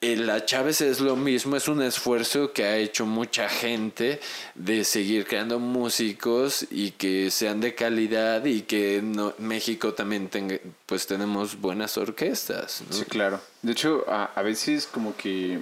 la 0.00 0.44
Chávez 0.44 0.80
es 0.80 1.00
lo 1.00 1.14
mismo, 1.14 1.56
es 1.56 1.68
un 1.68 1.82
esfuerzo 1.82 2.52
que 2.52 2.64
ha 2.64 2.76
hecho 2.76 3.06
mucha 3.06 3.48
gente 3.48 4.20
de 4.54 4.84
seguir 4.84 5.26
creando 5.26 5.58
músicos 5.58 6.66
y 6.70 6.92
que 6.92 7.30
sean 7.30 7.60
de 7.60 7.74
calidad 7.74 8.44
y 8.44 8.62
que 8.62 9.00
no, 9.02 9.34
México 9.38 9.92
también 9.92 10.28
tenga, 10.28 10.58
pues 10.86 11.06
tenemos 11.06 11.60
buenas 11.60 11.98
orquestas. 11.98 12.82
Sí, 12.90 13.04
claro. 13.04 13.40
De 13.62 13.72
hecho, 13.72 14.04
a, 14.08 14.24
a 14.34 14.42
veces 14.42 14.86
como 14.86 15.14
que 15.16 15.60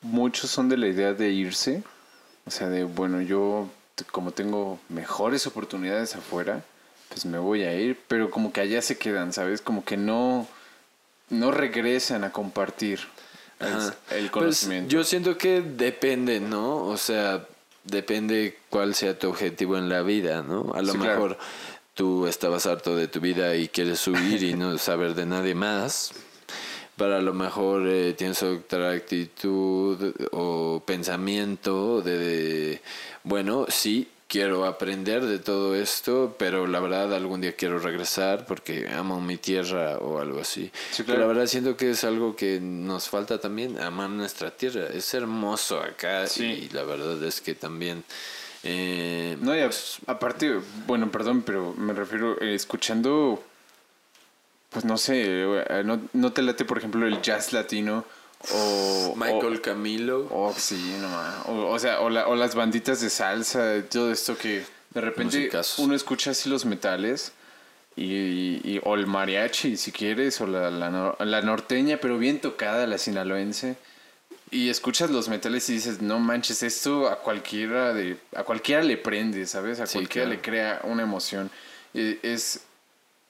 muchos 0.00 0.50
son 0.50 0.68
de 0.68 0.76
la 0.76 0.86
idea 0.86 1.14
de 1.14 1.30
irse, 1.30 1.82
o 2.46 2.50
sea, 2.50 2.68
de, 2.68 2.84
bueno, 2.84 3.20
yo 3.20 3.68
como 4.10 4.30
tengo 4.32 4.78
mejores 4.88 5.46
oportunidades 5.46 6.14
afuera, 6.14 6.62
pues 7.08 7.24
me 7.24 7.38
voy 7.38 7.62
a 7.62 7.74
ir, 7.74 7.98
pero 8.08 8.30
como 8.30 8.52
que 8.52 8.60
allá 8.60 8.82
se 8.82 8.98
quedan, 8.98 9.32
¿sabes? 9.32 9.60
Como 9.60 9.84
que 9.84 9.96
no, 9.96 10.46
no 11.30 11.50
regresan 11.50 12.24
a 12.24 12.32
compartir 12.32 13.00
el, 13.60 13.92
pues, 14.10 14.30
conocimiento. 14.30 14.90
yo 14.90 15.04
siento 15.04 15.36
que 15.36 15.62
depende, 15.62 16.40
¿no? 16.40 16.84
O 16.84 16.96
sea, 16.96 17.46
depende 17.84 18.58
cuál 18.68 18.94
sea 18.94 19.18
tu 19.18 19.28
objetivo 19.28 19.76
en 19.76 19.88
la 19.88 20.02
vida, 20.02 20.42
¿no? 20.42 20.72
A 20.74 20.82
lo 20.82 20.94
mejor 20.94 21.38
tú 21.94 22.26
estabas 22.26 22.66
harto 22.66 22.94
de 22.94 23.08
tu 23.08 23.20
vida 23.20 23.56
y 23.56 23.68
quieres 23.68 23.98
subir 23.98 24.42
y 24.42 24.54
no 24.54 24.78
saber 24.78 25.14
de 25.14 25.26
nadie 25.26 25.54
más. 25.54 26.12
Para 26.98 27.22
lo 27.22 27.32
mejor 27.32 27.86
eh, 27.86 28.12
tienes 28.12 28.42
otra 28.42 28.90
actitud 28.90 30.12
o 30.32 30.82
pensamiento 30.84 32.02
de 32.02 32.82
bueno, 33.22 33.66
sí, 33.68 34.08
quiero 34.28 34.66
aprender 34.66 35.24
de 35.24 35.38
todo 35.38 35.74
esto, 35.74 36.36
pero 36.38 36.66
la 36.66 36.80
verdad 36.80 37.12
algún 37.14 37.40
día 37.40 37.56
quiero 37.56 37.78
regresar 37.78 38.46
porque 38.46 38.88
amo 38.88 39.20
mi 39.20 39.38
tierra 39.38 39.98
o 39.98 40.20
algo 40.20 40.40
así. 40.40 40.70
Pero 41.06 41.18
la 41.18 41.26
verdad 41.26 41.46
siento 41.46 41.76
que 41.76 41.90
es 41.90 42.04
algo 42.04 42.36
que 42.36 42.60
nos 42.60 43.08
falta 43.08 43.40
también, 43.40 43.78
amar 43.80 44.10
nuestra 44.10 44.50
tierra. 44.50 44.86
Es 44.92 45.12
hermoso 45.14 45.80
acá 45.80 46.24
y 46.36 46.68
la 46.70 46.84
verdad 46.84 47.22
es 47.24 47.40
que 47.40 47.54
también... 47.54 48.04
Eh, 48.64 49.36
no, 49.40 49.56
y 49.56 49.60
aparte, 50.06 50.60
bueno, 50.86 51.10
perdón, 51.10 51.42
pero 51.42 51.72
me 51.74 51.92
refiero, 51.92 52.40
eh, 52.40 52.54
escuchando, 52.54 53.42
pues 54.70 54.84
no 54.84 54.98
sé, 54.98 55.22
eh, 55.24 55.82
no, 55.84 56.00
no 56.12 56.32
te 56.32 56.42
late, 56.42 56.64
por 56.64 56.78
ejemplo, 56.78 57.06
el 57.06 57.22
jazz 57.22 57.52
latino 57.52 58.04
o, 58.52 59.14
Michael 59.16 59.60
Camilo. 59.60 60.28
Oh, 60.30 60.54
sí, 60.56 60.96
no 61.00 61.70
O, 61.70 61.78
sea, 61.78 62.00
o, 62.00 62.06
o, 62.06 62.36
las 62.36 62.54
banditas 62.54 63.00
de 63.00 63.10
salsa, 63.10 63.82
todo 63.90 64.12
esto 64.12 64.36
que 64.36 64.64
de 64.90 65.00
repente 65.00 65.50
uno 65.78 65.94
escucha 65.94 66.30
así 66.30 66.48
los 66.48 66.64
metales. 66.64 67.32
Y, 67.96 68.60
y, 68.62 68.80
o 68.84 68.94
el 68.94 69.08
mariachi, 69.08 69.76
si 69.76 69.90
quieres, 69.90 70.40
o 70.40 70.46
la, 70.46 70.70
la, 70.70 71.42
norteña, 71.42 71.98
pero 72.00 72.16
bien 72.16 72.40
tocada, 72.40 72.86
la 72.86 72.96
sinaloense. 72.96 73.76
Y 74.52 74.68
escuchas 74.68 75.10
los 75.10 75.28
metales 75.28 75.68
y 75.68 75.74
dices, 75.74 76.00
no 76.00 76.20
manches, 76.20 76.62
esto 76.62 77.08
a 77.08 77.18
cualquiera 77.18 77.92
de, 77.92 78.16
a 78.36 78.44
cualquiera 78.44 78.84
le 78.84 78.98
prende, 78.98 79.46
¿sabes? 79.46 79.80
A 79.80 79.86
cualquiera 79.86 80.28
le 80.28 80.40
crea 80.40 80.80
una 80.84 81.02
emoción. 81.02 81.50
es, 81.92 82.60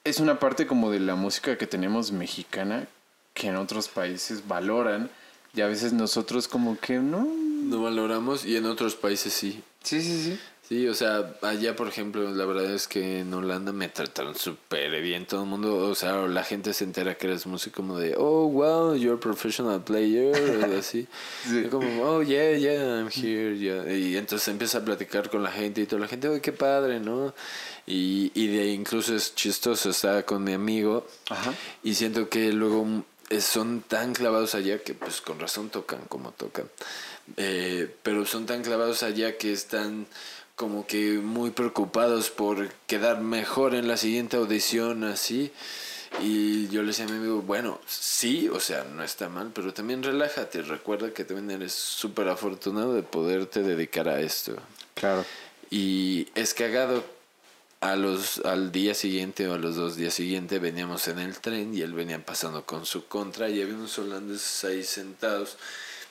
es 0.04 0.20
una 0.20 0.38
parte 0.38 0.66
como 0.66 0.90
de 0.90 1.00
la 1.00 1.14
música 1.14 1.58
que 1.58 1.66
tenemos 1.66 2.12
mexicana 2.12 2.88
que 3.34 3.48
en 3.48 3.56
otros 3.56 3.88
países 3.88 4.46
valoran 4.48 5.10
y 5.54 5.60
a 5.60 5.66
veces 5.66 5.92
nosotros 5.92 6.48
como 6.48 6.78
que 6.78 6.98
no. 6.98 7.26
No 7.26 7.82
valoramos 7.82 8.44
y 8.44 8.56
en 8.56 8.66
otros 8.66 8.94
países 8.94 9.32
sí. 9.32 9.62
Sí, 9.82 10.00
sí, 10.00 10.22
sí. 10.22 10.40
Sí, 10.68 10.86
o 10.86 10.92
sea, 10.92 11.34
allá 11.40 11.74
por 11.74 11.88
ejemplo, 11.88 12.30
la 12.30 12.44
verdad 12.44 12.70
es 12.70 12.86
que 12.86 13.20
en 13.20 13.32
Holanda 13.32 13.72
me 13.72 13.88
trataron 13.88 14.34
súper 14.34 15.00
bien 15.00 15.24
todo 15.24 15.44
el 15.44 15.48
mundo, 15.48 15.76
o 15.76 15.94
sea, 15.94 16.26
la 16.26 16.44
gente 16.44 16.74
se 16.74 16.84
entera 16.84 17.16
que 17.16 17.26
eres 17.26 17.46
músico 17.46 17.76
como 17.76 17.98
de, 17.98 18.14
oh, 18.18 18.46
wow, 18.48 18.94
you're 18.94 19.16
a 19.16 19.18
professional 19.18 19.82
player, 19.82 20.36
o 20.70 20.78
así. 20.78 21.06
Sí. 21.48 21.60
Y 21.64 21.68
como, 21.70 22.02
oh, 22.02 22.22
yeah, 22.22 22.58
yeah, 22.58 22.98
I'm 22.98 23.08
here, 23.08 23.56
yeah. 23.56 23.90
Y 23.90 24.18
entonces 24.18 24.46
empieza 24.48 24.78
a 24.78 24.84
platicar 24.84 25.30
con 25.30 25.42
la 25.42 25.50
gente 25.50 25.80
y 25.80 25.86
toda 25.86 26.02
la 26.02 26.08
gente, 26.08 26.28
oh, 26.28 26.38
qué 26.42 26.52
padre, 26.52 27.00
¿no? 27.00 27.32
Y, 27.86 28.30
y 28.34 28.48
de 28.48 28.60
ahí 28.60 28.72
incluso 28.72 29.16
es 29.16 29.34
chistoso, 29.34 29.88
estaba 29.88 30.24
con 30.24 30.44
mi 30.44 30.52
amigo 30.52 31.06
Ajá. 31.30 31.54
y 31.82 31.94
siento 31.94 32.28
que 32.28 32.52
luego 32.52 32.84
eh, 33.30 33.40
son 33.40 33.80
tan 33.80 34.12
clavados 34.12 34.54
allá 34.54 34.82
que 34.82 34.92
pues 34.92 35.22
con 35.22 35.40
razón 35.40 35.70
tocan 35.70 36.00
como 36.10 36.32
tocan. 36.32 36.68
Eh, 37.36 37.94
pero 38.02 38.24
son 38.24 38.46
tan 38.46 38.62
clavados 38.62 39.02
allá 39.02 39.36
que 39.36 39.52
están 39.52 40.06
como 40.58 40.88
que 40.88 41.18
muy 41.18 41.50
preocupados 41.50 42.30
por 42.30 42.68
quedar 42.88 43.20
mejor 43.20 43.76
en 43.76 43.86
la 43.86 43.96
siguiente 43.96 44.36
audición 44.36 45.04
así. 45.04 45.52
Y 46.20 46.66
yo 46.68 46.82
le 46.82 46.88
decía 46.88 47.04
a 47.04 47.08
mi 47.08 47.16
amigo, 47.16 47.42
bueno, 47.42 47.80
sí, 47.86 48.48
o 48.48 48.58
sea, 48.58 48.82
no 48.82 49.04
está 49.04 49.28
mal, 49.28 49.52
pero 49.54 49.72
también 49.72 50.02
relájate, 50.02 50.62
recuerda 50.62 51.14
que 51.14 51.24
también 51.24 51.52
eres 51.52 51.74
súper 51.74 52.28
afortunado 52.28 52.92
de 52.92 53.04
poderte 53.04 53.62
dedicar 53.62 54.08
a 54.08 54.20
esto. 54.20 54.56
Claro. 54.94 55.24
Y 55.70 56.26
es 56.34 56.54
cagado. 56.54 57.04
A 57.80 57.94
los, 57.94 58.38
al 58.40 58.72
día 58.72 58.92
siguiente 58.92 59.46
o 59.46 59.54
a 59.54 59.58
los 59.58 59.76
dos 59.76 59.94
días 59.94 60.12
siguientes 60.12 60.60
veníamos 60.60 61.06
en 61.06 61.20
el 61.20 61.38
tren 61.38 61.72
y 61.72 61.82
él 61.82 61.92
venía 61.92 62.18
pasando 62.26 62.66
con 62.66 62.84
su 62.84 63.06
contra 63.06 63.48
y 63.48 63.62
había 63.62 63.76
unos 63.76 63.96
holandeses 64.00 64.64
ahí 64.64 64.82
sentados 64.82 65.56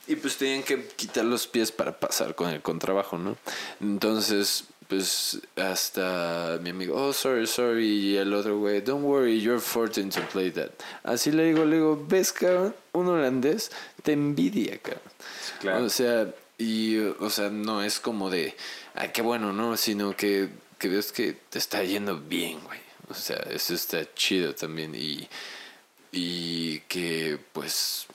y 0.08 0.16
pues 0.16 0.38
tenían 0.38 0.64
que 0.64 0.88
quitar 0.96 1.26
los 1.26 1.48
pies 1.48 1.72
para 1.72 2.00
pasar 2.00 2.36
con 2.36 2.50
el 2.50 2.62
contrabajo, 2.62 3.18
¿no? 3.18 3.38
Entonces, 3.82 4.66
pues 4.88 5.40
hasta 5.56 6.60
mi 6.62 6.70
amigo, 6.70 6.96
oh, 6.96 7.12
sorry, 7.12 7.46
sorry, 7.46 7.88
y 7.88 8.18
el 8.18 8.34
otro 8.34 8.58
güey, 8.58 8.82
don't 8.82 9.04
worry, 9.04 9.42
you're 9.42 9.62
14 9.62 10.10
to 10.10 10.22
play 10.32 10.50
that. 10.52 10.70
Así 11.04 11.32
le 11.32 11.46
digo, 11.46 11.66
le 11.66 11.76
digo, 11.76 12.06
ves, 12.08 12.32
cabrón, 12.32 12.74
un 12.94 13.08
holandés 13.08 13.72
te 14.04 14.14
envidia, 14.14 14.78
cabrón. 14.78 15.02
claro. 15.60 15.86
O 15.86 15.90
sea, 15.90 16.34
y, 16.58 16.98
o 16.98 17.30
sea, 17.30 17.50
no 17.50 17.84
es 17.84 18.00
como 18.00 18.30
de, 18.30 18.56
ay, 18.96 19.12
qué 19.14 19.22
bueno, 19.22 19.54
¿no? 19.54 19.78
Sino 19.78 20.16
que, 20.16 20.50
que 20.80 20.88
ves 20.88 21.12
que 21.12 21.34
te 21.34 21.60
está 21.60 21.84
yendo 21.84 22.18
bien, 22.18 22.60
güey. 22.62 22.80
O 23.10 23.14
sea, 23.14 23.38
eso 23.52 23.74
está 23.74 24.14
chido 24.16 24.56
también. 24.56 24.96
Y, 24.96 25.28
y 26.12 26.80
que, 26.82 27.38
pues, 27.54 28.07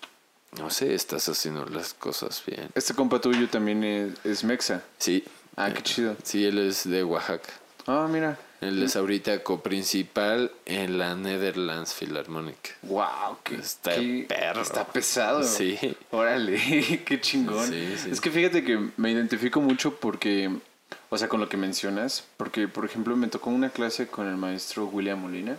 no 0.59 0.70
sé, 0.70 0.94
estás 0.94 1.28
haciendo 1.28 1.64
las 1.66 1.94
cosas 1.94 2.42
bien. 2.46 2.68
Este 2.74 2.94
compa 2.94 3.20
tuyo 3.20 3.48
también 3.48 3.82
es, 3.84 4.12
es 4.24 4.44
mexa. 4.44 4.82
Sí. 4.98 5.24
Ah, 5.57 5.70
qué 5.72 5.82
chido. 5.82 6.16
Sí, 6.22 6.44
él 6.44 6.59
es 6.59 6.88
de 6.88 7.05
Oaxaca. 7.05 7.50
Ah, 7.86 8.09
mira. 8.11 8.38
Él 8.61 8.80
es 8.82 8.94
ahorita 8.94 9.42
coprincipal 9.42 10.53
en 10.66 10.96
la 10.96 11.16
Netherlands 11.16 11.94
Philharmonic. 11.98 12.76
Wow, 12.82 13.38
qué, 13.42 13.57
Está 13.57 13.94
qué- 13.96 14.24
perro. 14.28 14.62
Está 14.62 14.86
pesado. 14.86 15.42
Sí. 15.42 15.76
Órale, 16.12 17.03
qué 17.05 17.20
chingón. 17.20 17.66
Sí, 17.68 17.96
sí. 18.03 18.11
Es 18.11 18.20
que 18.20 18.30
fíjate 18.30 18.62
que 18.62 18.78
me 18.96 19.11
identifico 19.11 19.61
mucho 19.61 19.96
porque, 19.96 20.48
o 21.11 21.18
sea, 21.18 21.28
con 21.28 21.40
lo 21.40 21.48
que 21.48 21.57
mencionas, 21.57 22.24
porque, 22.36 22.68
por 22.68 22.84
ejemplo, 22.84 23.16
me 23.16 23.26
tocó 23.26 23.50
una 23.50 23.70
clase 23.70 24.07
con 24.07 24.28
el 24.28 24.36
maestro 24.36 24.86
William 24.86 25.18
Molina. 25.20 25.59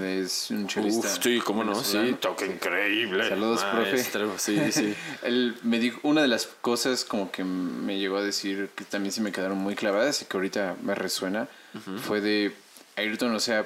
Es 0.00 0.50
un 0.50 0.66
chelista. 0.66 1.06
Uf, 1.08 1.18
sí, 1.22 1.40
cómo 1.44 1.64
no, 1.64 1.74
sí, 1.82 2.16
toca 2.20 2.44
increíble. 2.46 3.28
Saludos, 3.28 3.64
profe. 3.64 3.92
maestro. 3.92 4.34
Sí, 4.38 4.72
sí. 4.72 4.94
Él 5.22 5.56
me 5.62 5.78
dijo, 5.78 6.00
una 6.02 6.22
de 6.22 6.28
las 6.28 6.46
cosas 6.46 7.04
como 7.04 7.30
que 7.30 7.44
me 7.44 7.98
llegó 7.98 8.16
a 8.18 8.22
decir 8.22 8.70
que 8.74 8.84
también 8.84 9.12
se 9.12 9.20
me 9.20 9.32
quedaron 9.32 9.58
muy 9.58 9.74
clavadas 9.74 10.22
y 10.22 10.24
que 10.24 10.36
ahorita 10.36 10.76
me 10.82 10.94
resuena, 10.94 11.48
fue 12.06 12.20
de 12.20 12.52
Ayrton, 12.96 13.34
o 13.34 13.40
sea, 13.40 13.64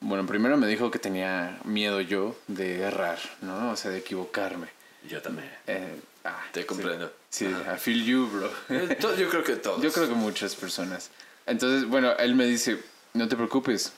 bueno, 0.00 0.26
primero 0.26 0.56
me 0.56 0.66
dijo 0.66 0.90
que 0.90 0.98
tenía 0.98 1.58
miedo 1.64 2.00
yo 2.00 2.36
de 2.48 2.80
errar, 2.80 3.18
¿no? 3.40 3.70
O 3.70 3.76
sea, 3.76 3.90
de 3.90 3.98
equivocarme. 3.98 4.66
Yo 5.08 5.22
también. 5.22 5.48
Eh, 5.66 6.00
ah, 6.24 6.40
Te 6.52 6.60
sí. 6.60 6.66
comprendo. 6.66 7.12
Sí, 7.30 7.46
I 7.46 7.78
feel 7.78 8.04
you, 8.04 8.26
bro. 8.28 8.50
Eh, 8.68 8.98
Yo 9.18 9.28
creo 9.28 9.42
que 9.44 9.56
todos. 9.56 9.82
Yo 9.82 9.92
creo 9.92 10.08
que 10.08 10.14
muchas 10.14 10.54
personas. 10.54 11.10
Entonces, 11.46 11.88
bueno, 11.88 12.12
él 12.18 12.34
me 12.34 12.44
dice, 12.46 12.78
no 13.14 13.28
te 13.28 13.36
preocupes, 13.36 13.92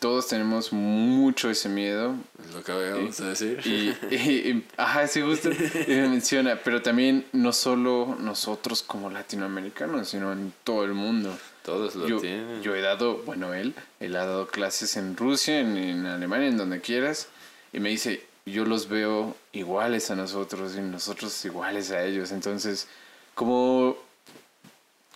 todos 0.00 0.26
tenemos 0.28 0.72
mucho 0.72 1.48
ese 1.50 1.68
miedo, 1.68 2.16
Es 2.44 2.54
lo 2.54 2.64
que 2.64 2.72
vamos 2.72 3.20
a 3.20 3.28
decir. 3.28 3.60
Y, 3.64 3.94
y- 4.12 4.16
y- 4.16 4.66
ajá, 4.76 5.06
sí, 5.06 5.20
justo. 5.20 5.50
Me 5.86 6.08
menciona, 6.08 6.56
pero 6.64 6.82
también 6.82 7.24
no 7.32 7.52
solo 7.52 8.16
nosotros 8.18 8.82
como 8.82 9.08
latinoamericanos, 9.10 10.08
sino 10.08 10.32
en 10.32 10.52
todo 10.64 10.84
el 10.84 10.94
mundo. 10.94 11.36
Todos 11.64 11.94
lo 11.94 12.08
Yo, 12.08 12.18
tienen. 12.20 12.62
yo 12.62 12.74
he 12.74 12.80
dado, 12.80 13.18
bueno, 13.26 13.54
él, 13.54 13.74
él 14.00 14.16
ha 14.16 14.24
dado 14.26 14.48
clases 14.48 14.96
en 14.96 15.16
Rusia, 15.16 15.60
en, 15.60 15.76
en 15.76 16.06
Alemania, 16.06 16.48
en 16.48 16.56
donde 16.56 16.80
quieras, 16.80 17.28
y 17.72 17.78
me 17.80 17.90
dice, 17.90 18.24
yo 18.46 18.64
los 18.64 18.88
veo 18.88 19.36
iguales 19.52 20.10
a 20.10 20.16
nosotros 20.16 20.74
y 20.76 20.80
nosotros 20.80 21.44
iguales 21.44 21.90
a 21.90 22.02
ellos. 22.02 22.32
Entonces, 22.32 22.88
como, 23.34 23.96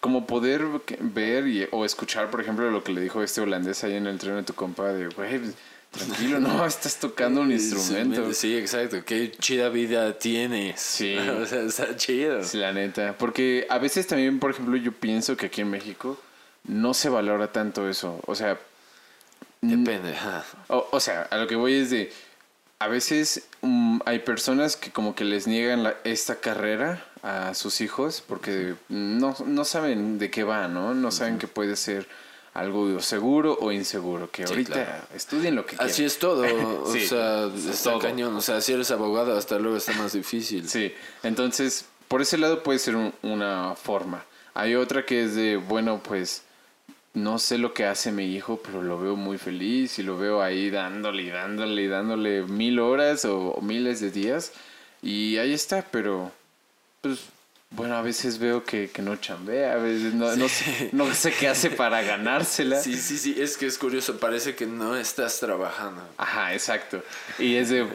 como 0.04 0.26
poder 0.26 0.66
ver 1.00 1.46
y, 1.48 1.66
o 1.70 1.82
escuchar, 1.86 2.28
por 2.30 2.38
ejemplo, 2.42 2.70
lo 2.70 2.84
que 2.84 2.92
le 2.92 3.00
dijo 3.00 3.22
este 3.22 3.40
holandés 3.40 3.84
ahí 3.84 3.94
en 3.94 4.06
el 4.06 4.18
tren 4.18 4.36
de 4.36 4.42
tu 4.42 4.52
compa, 4.52 4.92
de, 4.92 5.08
güey, 5.08 5.38
pues, 5.38 5.54
tranquilo, 5.92 6.40
no, 6.40 6.66
estás 6.66 7.00
tocando 7.00 7.40
un 7.40 7.50
instrumento. 7.50 8.30
Sí, 8.34 8.54
exacto. 8.54 9.02
Qué 9.02 9.32
chida 9.32 9.70
vida 9.70 10.18
tienes. 10.18 10.78
Sí. 10.78 11.16
o 11.42 11.46
sea, 11.46 11.62
está 11.62 11.96
chido. 11.96 12.44
Sí, 12.44 12.58
la 12.58 12.74
neta. 12.74 13.16
Porque 13.16 13.66
a 13.70 13.78
veces 13.78 14.06
también, 14.06 14.40
por 14.40 14.50
ejemplo, 14.50 14.76
yo 14.76 14.92
pienso 14.92 15.38
que 15.38 15.46
aquí 15.46 15.62
en 15.62 15.70
México 15.70 16.20
no 16.64 16.92
se 16.92 17.08
valora 17.08 17.50
tanto 17.50 17.88
eso. 17.88 18.20
O 18.26 18.34
sea, 18.34 18.60
Depende. 19.62 20.14
o, 20.68 20.86
o 20.90 21.00
sea, 21.00 21.22
a 21.30 21.38
lo 21.38 21.46
que 21.46 21.56
voy 21.56 21.76
es 21.76 21.88
de, 21.88 22.12
a 22.78 22.88
veces 22.88 23.46
mm, 23.62 24.00
hay 24.04 24.18
personas 24.20 24.76
que 24.76 24.90
como 24.90 25.14
que 25.14 25.24
les 25.24 25.46
niegan 25.46 25.82
la- 25.82 25.96
esta 26.04 26.36
carrera 26.36 27.04
a 27.22 27.54
sus 27.54 27.80
hijos 27.80 28.22
porque 28.26 28.74
no, 28.88 29.34
no 29.46 29.64
saben 29.64 30.18
de 30.18 30.30
qué 30.30 30.44
va, 30.44 30.68
¿no? 30.68 30.92
No 30.94 31.10
saben 31.10 31.38
que 31.38 31.46
puede 31.48 31.76
ser 31.76 32.06
algo 32.52 33.00
seguro 33.00 33.56
o 33.60 33.72
inseguro. 33.72 34.30
Que 34.30 34.46
Sí, 34.46 34.52
ahorita 34.52 34.72
claro. 34.74 35.02
estudien 35.14 35.54
lo 35.56 35.62
que 35.64 35.70
quieran. 35.76 35.86
Así 35.88 36.04
es 36.04 36.18
todo. 36.18 36.44
O 36.84 36.92
Sí, 36.92 37.06
sea, 37.06 37.46
es 37.46 37.64
está 37.64 37.90
todo. 37.92 38.00
cañón. 38.00 38.36
O 38.36 38.40
sea, 38.40 38.60
si 38.60 38.72
eres 38.72 38.90
abogado, 38.90 39.36
hasta 39.36 39.58
luego 39.58 39.76
está 39.78 39.92
más 39.94 40.12
difícil. 40.12 40.68
Sí, 40.68 40.92
entonces, 41.22 41.86
por 42.08 42.20
ese 42.22 42.36
lado 42.38 42.62
puede 42.62 42.78
ser 42.78 42.96
un- 42.96 43.14
una 43.22 43.74
forma. 43.74 44.24
Hay 44.52 44.74
otra 44.76 45.04
que 45.04 45.24
es 45.24 45.34
de, 45.34 45.56
bueno, 45.56 46.00
pues 46.06 46.42
no 47.14 47.38
sé 47.38 47.58
lo 47.58 47.72
que 47.72 47.86
hace 47.86 48.12
mi 48.12 48.34
hijo, 48.34 48.60
pero 48.62 48.82
lo 48.82 48.98
veo 48.98 49.16
muy 49.16 49.38
feliz 49.38 49.98
y 49.98 50.02
lo 50.02 50.18
veo 50.18 50.42
ahí 50.42 50.70
dándole 50.70 51.22
y 51.22 51.30
dándole 51.30 51.82
y 51.82 51.88
dándole 51.88 52.42
mil 52.42 52.80
horas 52.80 53.24
o, 53.24 53.52
o 53.52 53.60
miles 53.62 54.00
de 54.00 54.10
días. 54.10 54.52
Y 55.02 55.38
ahí 55.38 55.52
está, 55.52 55.82
pero 55.90 56.32
pues 57.00 57.20
bueno, 57.76 57.96
a 57.96 58.02
veces 58.02 58.38
veo 58.38 58.64
que, 58.64 58.88
que 58.90 59.02
no 59.02 59.16
chambea, 59.16 59.72
a 59.74 59.76
veces 59.76 60.14
no, 60.14 60.34
no, 60.36 60.48
sé, 60.48 60.90
no 60.92 61.12
sé 61.12 61.32
qué 61.32 61.48
hace 61.48 61.70
para 61.70 62.02
ganársela. 62.02 62.80
Sí, 62.80 62.96
sí, 62.96 63.18
sí. 63.18 63.34
Es 63.38 63.56
que 63.56 63.66
es 63.66 63.78
curioso. 63.78 64.18
Parece 64.18 64.54
que 64.54 64.66
no 64.66 64.96
estás 64.96 65.40
trabajando. 65.40 66.02
Ajá, 66.16 66.54
exacto. 66.54 67.02
Y 67.38 67.56
es 67.56 67.70
de, 67.70 67.88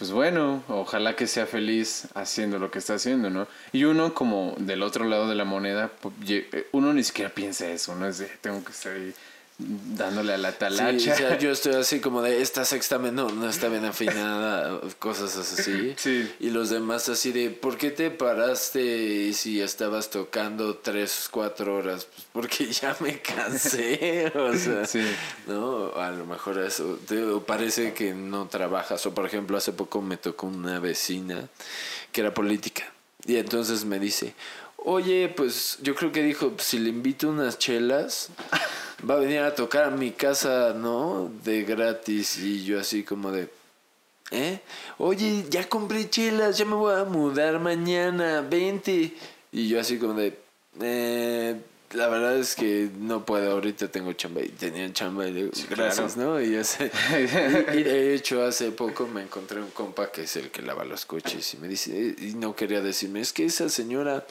pues 0.00 0.12
bueno, 0.12 0.64
ojalá 0.68 1.14
que 1.14 1.26
sea 1.26 1.44
feliz 1.44 2.08
haciendo 2.14 2.58
lo 2.58 2.70
que 2.70 2.78
está 2.78 2.94
haciendo, 2.94 3.28
¿no? 3.28 3.46
Y 3.70 3.84
uno 3.84 4.14
como 4.14 4.54
del 4.56 4.82
otro 4.82 5.04
lado 5.04 5.28
de 5.28 5.34
la 5.34 5.44
moneda, 5.44 5.90
pues, 6.00 6.14
eh, 6.26 6.68
uno 6.72 6.94
ni 6.94 7.04
siquiera 7.04 7.28
piensa 7.34 7.68
eso, 7.68 7.94
¿no? 7.94 8.06
Es 8.06 8.16
de, 8.16 8.24
tengo 8.40 8.64
que 8.64 8.72
estar 8.72 8.94
ahí 8.94 9.12
dándole 9.96 10.34
a 10.34 10.38
la 10.38 10.50
Sí, 10.52 10.56
talacha. 10.58 11.12
o 11.12 11.16
sea, 11.16 11.38
yo 11.38 11.50
estoy 11.50 11.74
así 11.74 12.00
como 12.00 12.22
de 12.22 12.40
esta 12.42 12.64
sexta 12.64 12.98
no, 12.98 13.28
no 13.30 13.48
está 13.48 13.68
bien 13.68 13.84
afinada, 13.84 14.80
cosas 14.98 15.36
así. 15.36 15.94
Sí. 15.96 16.30
Y 16.40 16.50
los 16.50 16.70
demás 16.70 17.08
así 17.08 17.32
de, 17.32 17.50
¿por 17.50 17.76
qué 17.76 17.90
te 17.90 18.10
paraste 18.10 19.32
si 19.32 19.60
estabas 19.60 20.10
tocando 20.10 20.76
tres, 20.76 21.28
cuatro 21.30 21.76
horas? 21.76 22.06
Pues 22.06 22.26
porque 22.32 22.66
ya 22.72 22.96
me 23.00 23.20
cansé, 23.20 24.32
o 24.36 24.54
sea, 24.56 24.86
Sí. 24.86 25.02
¿no? 25.46 25.92
A 25.94 26.10
lo 26.10 26.26
mejor 26.26 26.58
eso, 26.58 26.98
te- 27.06 27.20
parece 27.46 27.92
que 27.94 28.14
no 28.14 28.48
trabajas. 28.48 29.04
O 29.06 29.14
por 29.14 29.26
ejemplo, 29.26 29.56
hace 29.56 29.72
poco 29.72 30.00
me 30.02 30.16
tocó 30.16 30.46
una 30.46 30.78
vecina 30.80 31.48
que 32.12 32.20
era 32.22 32.32
política. 32.34 32.84
Y 33.26 33.36
entonces 33.36 33.84
me 33.84 33.98
dice, 33.98 34.34
oye, 34.78 35.28
pues 35.36 35.78
yo 35.82 35.94
creo 35.94 36.10
que 36.10 36.22
dijo, 36.22 36.54
si 36.58 36.78
le 36.78 36.88
invito 36.88 37.28
unas 37.28 37.58
chelas, 37.58 38.30
va 39.08 39.14
a 39.14 39.18
venir 39.18 39.40
a 39.40 39.54
tocar 39.54 39.84
a 39.84 39.90
mi 39.90 40.12
casa, 40.12 40.74
¿no? 40.74 41.30
De 41.44 41.62
gratis. 41.64 42.38
Y 42.38 42.64
yo 42.64 42.80
así 42.80 43.02
como 43.02 43.30
de, 43.30 43.48
¿eh? 44.30 44.60
Oye, 44.98 45.44
ya 45.48 45.68
compré 45.68 46.08
chelas, 46.08 46.58
ya 46.58 46.64
me 46.64 46.74
voy 46.74 46.94
a 46.94 47.04
mudar 47.04 47.58
mañana, 47.58 48.40
vente. 48.42 49.14
Y 49.52 49.68
yo 49.68 49.80
así 49.80 49.98
como 49.98 50.14
de, 50.14 50.38
eh, 50.80 51.56
la 51.92 52.08
verdad 52.08 52.38
es 52.38 52.54
que 52.54 52.88
no 52.98 53.24
puedo, 53.24 53.52
ahorita 53.52 53.88
tengo 53.88 54.12
chamba 54.12 54.42
y 54.42 54.48
tenía 54.48 54.92
chamba 54.92 55.26
y 55.26 55.32
digo, 55.32 55.50
gracias, 55.68 56.16
¿no? 56.16 56.40
Y, 56.40 56.62
sé, 56.64 56.90
y, 57.74 57.82
de 57.82 58.14
hecho 58.14 58.44
hace 58.44 58.70
poco 58.70 59.08
me 59.08 59.22
encontré 59.22 59.60
un 59.60 59.70
compa 59.70 60.12
que 60.12 60.22
es 60.22 60.36
el 60.36 60.50
que 60.50 60.62
lava 60.62 60.84
los 60.84 61.04
coches 61.04 61.54
y 61.54 61.56
me 61.56 61.66
dice, 61.66 62.14
y 62.18 62.34
no 62.34 62.54
quería 62.54 62.80
decirme, 62.80 63.20
es 63.20 63.32
que 63.32 63.44
esa 63.44 63.68
señora 63.68 64.24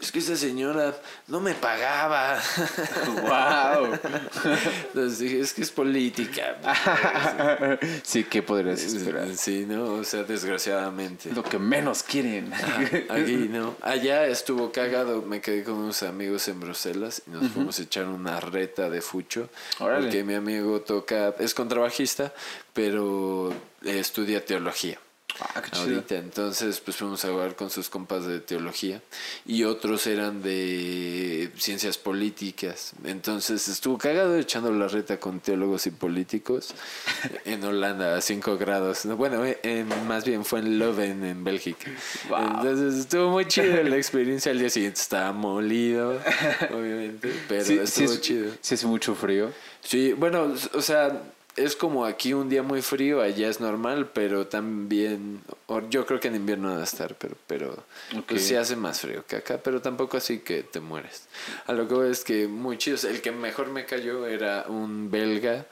es 0.00 0.10
que 0.10 0.20
esa 0.20 0.36
señora 0.36 0.96
no 1.28 1.40
me 1.40 1.54
pagaba. 1.54 2.40
¡Wow! 3.22 3.98
Entonces 4.88 5.18
dije, 5.18 5.40
es 5.40 5.52
que 5.52 5.62
es 5.62 5.70
política. 5.70 6.56
sí, 8.02 8.24
¿qué 8.24 8.42
podrías 8.42 8.82
esperar? 8.82 9.28
Sí, 9.36 9.66
¿no? 9.68 9.94
O 9.94 10.04
sea, 10.04 10.22
desgraciadamente. 10.22 11.30
Lo 11.32 11.42
que 11.42 11.58
menos 11.58 12.02
quieren. 12.02 12.52
aquí, 13.10 13.48
¿no? 13.50 13.76
Allá 13.82 14.26
estuvo 14.26 14.72
cagado. 14.72 15.22
Me 15.22 15.40
quedé 15.40 15.64
con 15.64 15.74
unos 15.74 16.02
amigos 16.02 16.48
en 16.48 16.60
Bruselas 16.60 17.22
y 17.26 17.30
nos 17.30 17.52
fuimos 17.52 17.78
a 17.78 17.82
echar 17.82 18.06
una 18.06 18.40
reta 18.40 18.88
de 18.88 19.02
fucho. 19.02 19.50
Porque 19.78 20.24
mi 20.24 20.34
amigo 20.34 20.80
toca, 20.80 21.34
es 21.38 21.52
contrabajista, 21.52 22.32
pero 22.72 23.52
estudia 23.84 24.44
teología. 24.44 24.98
Ah, 25.40 25.62
ahorita. 25.72 26.16
Entonces, 26.16 26.80
pues 26.80 26.96
fuimos 26.96 27.24
a 27.24 27.28
jugar 27.28 27.56
con 27.56 27.70
sus 27.70 27.88
compas 27.88 28.26
de 28.26 28.40
teología 28.40 29.00
y 29.46 29.64
otros 29.64 30.06
eran 30.06 30.42
de 30.42 31.50
ciencias 31.56 31.98
políticas. 31.98 32.92
Entonces 33.04 33.68
estuvo 33.68 33.98
cagado 33.98 34.36
echando 34.36 34.70
la 34.72 34.88
reta 34.88 35.18
con 35.18 35.40
teólogos 35.40 35.86
y 35.86 35.90
políticos 35.90 36.74
en 37.44 37.64
Holanda 37.64 38.16
a 38.16 38.20
5 38.20 38.58
grados. 38.58 39.06
Bueno, 39.16 39.42
eh, 39.44 39.84
más 40.06 40.24
bien 40.24 40.44
fue 40.44 40.60
en 40.60 40.78
Leuven, 40.78 41.24
en 41.24 41.44
Bélgica. 41.44 41.90
Entonces 42.24 43.00
estuvo 43.00 43.30
muy 43.30 43.46
chido 43.46 43.82
la 43.82 43.96
experiencia. 43.96 44.52
Al 44.52 44.58
día 44.58 44.70
siguiente 44.70 45.00
estaba 45.00 45.32
molido, 45.32 46.20
obviamente, 46.70 47.32
pero 47.48 47.82
estuvo 47.82 48.16
chido. 48.16 48.52
¿Sí 48.60 48.74
hace 48.74 48.86
mucho 48.86 49.14
frío? 49.14 49.50
Sí, 49.82 50.12
bueno, 50.12 50.54
o 50.74 50.82
sea 50.82 51.20
es 51.64 51.76
como 51.76 52.04
aquí 52.04 52.32
un 52.32 52.48
día 52.48 52.62
muy 52.62 52.82
frío, 52.82 53.20
allá 53.20 53.48
es 53.48 53.60
normal, 53.60 54.10
pero 54.12 54.46
también, 54.46 55.42
yo 55.90 56.06
creo 56.06 56.20
que 56.20 56.28
en 56.28 56.36
invierno 56.36 56.70
va 56.70 56.80
a 56.80 56.84
estar, 56.84 57.14
pero, 57.14 57.36
pero 57.46 57.84
pues 58.26 58.46
sí 58.46 58.54
hace 58.54 58.76
más 58.76 59.00
frío 59.00 59.24
que 59.26 59.36
acá, 59.36 59.58
pero 59.62 59.80
tampoco 59.80 60.16
así 60.16 60.38
que 60.38 60.62
te 60.62 60.80
mueres. 60.80 61.28
A 61.66 61.72
lo 61.72 61.86
que 61.86 61.94
voy 61.94 62.10
es 62.10 62.24
que 62.24 62.48
muy 62.48 62.78
chido, 62.78 62.96
el 63.08 63.20
que 63.20 63.30
mejor 63.30 63.68
me 63.68 63.84
cayó 63.84 64.26
era 64.26 64.64
un 64.68 65.10
belga 65.10 65.66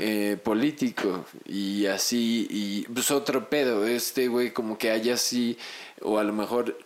eh, 0.00 0.36
político 0.42 1.24
y 1.44 1.86
así, 1.86 2.46
y 2.50 2.82
pues 2.92 3.10
otro 3.10 3.48
pedo, 3.48 3.86
este 3.86 4.28
güey 4.28 4.52
como 4.52 4.76
que 4.76 4.90
haya 4.90 5.14
así, 5.14 5.56
o 6.02 6.18
a 6.18 6.24
lo 6.24 6.32
mejor 6.32 6.78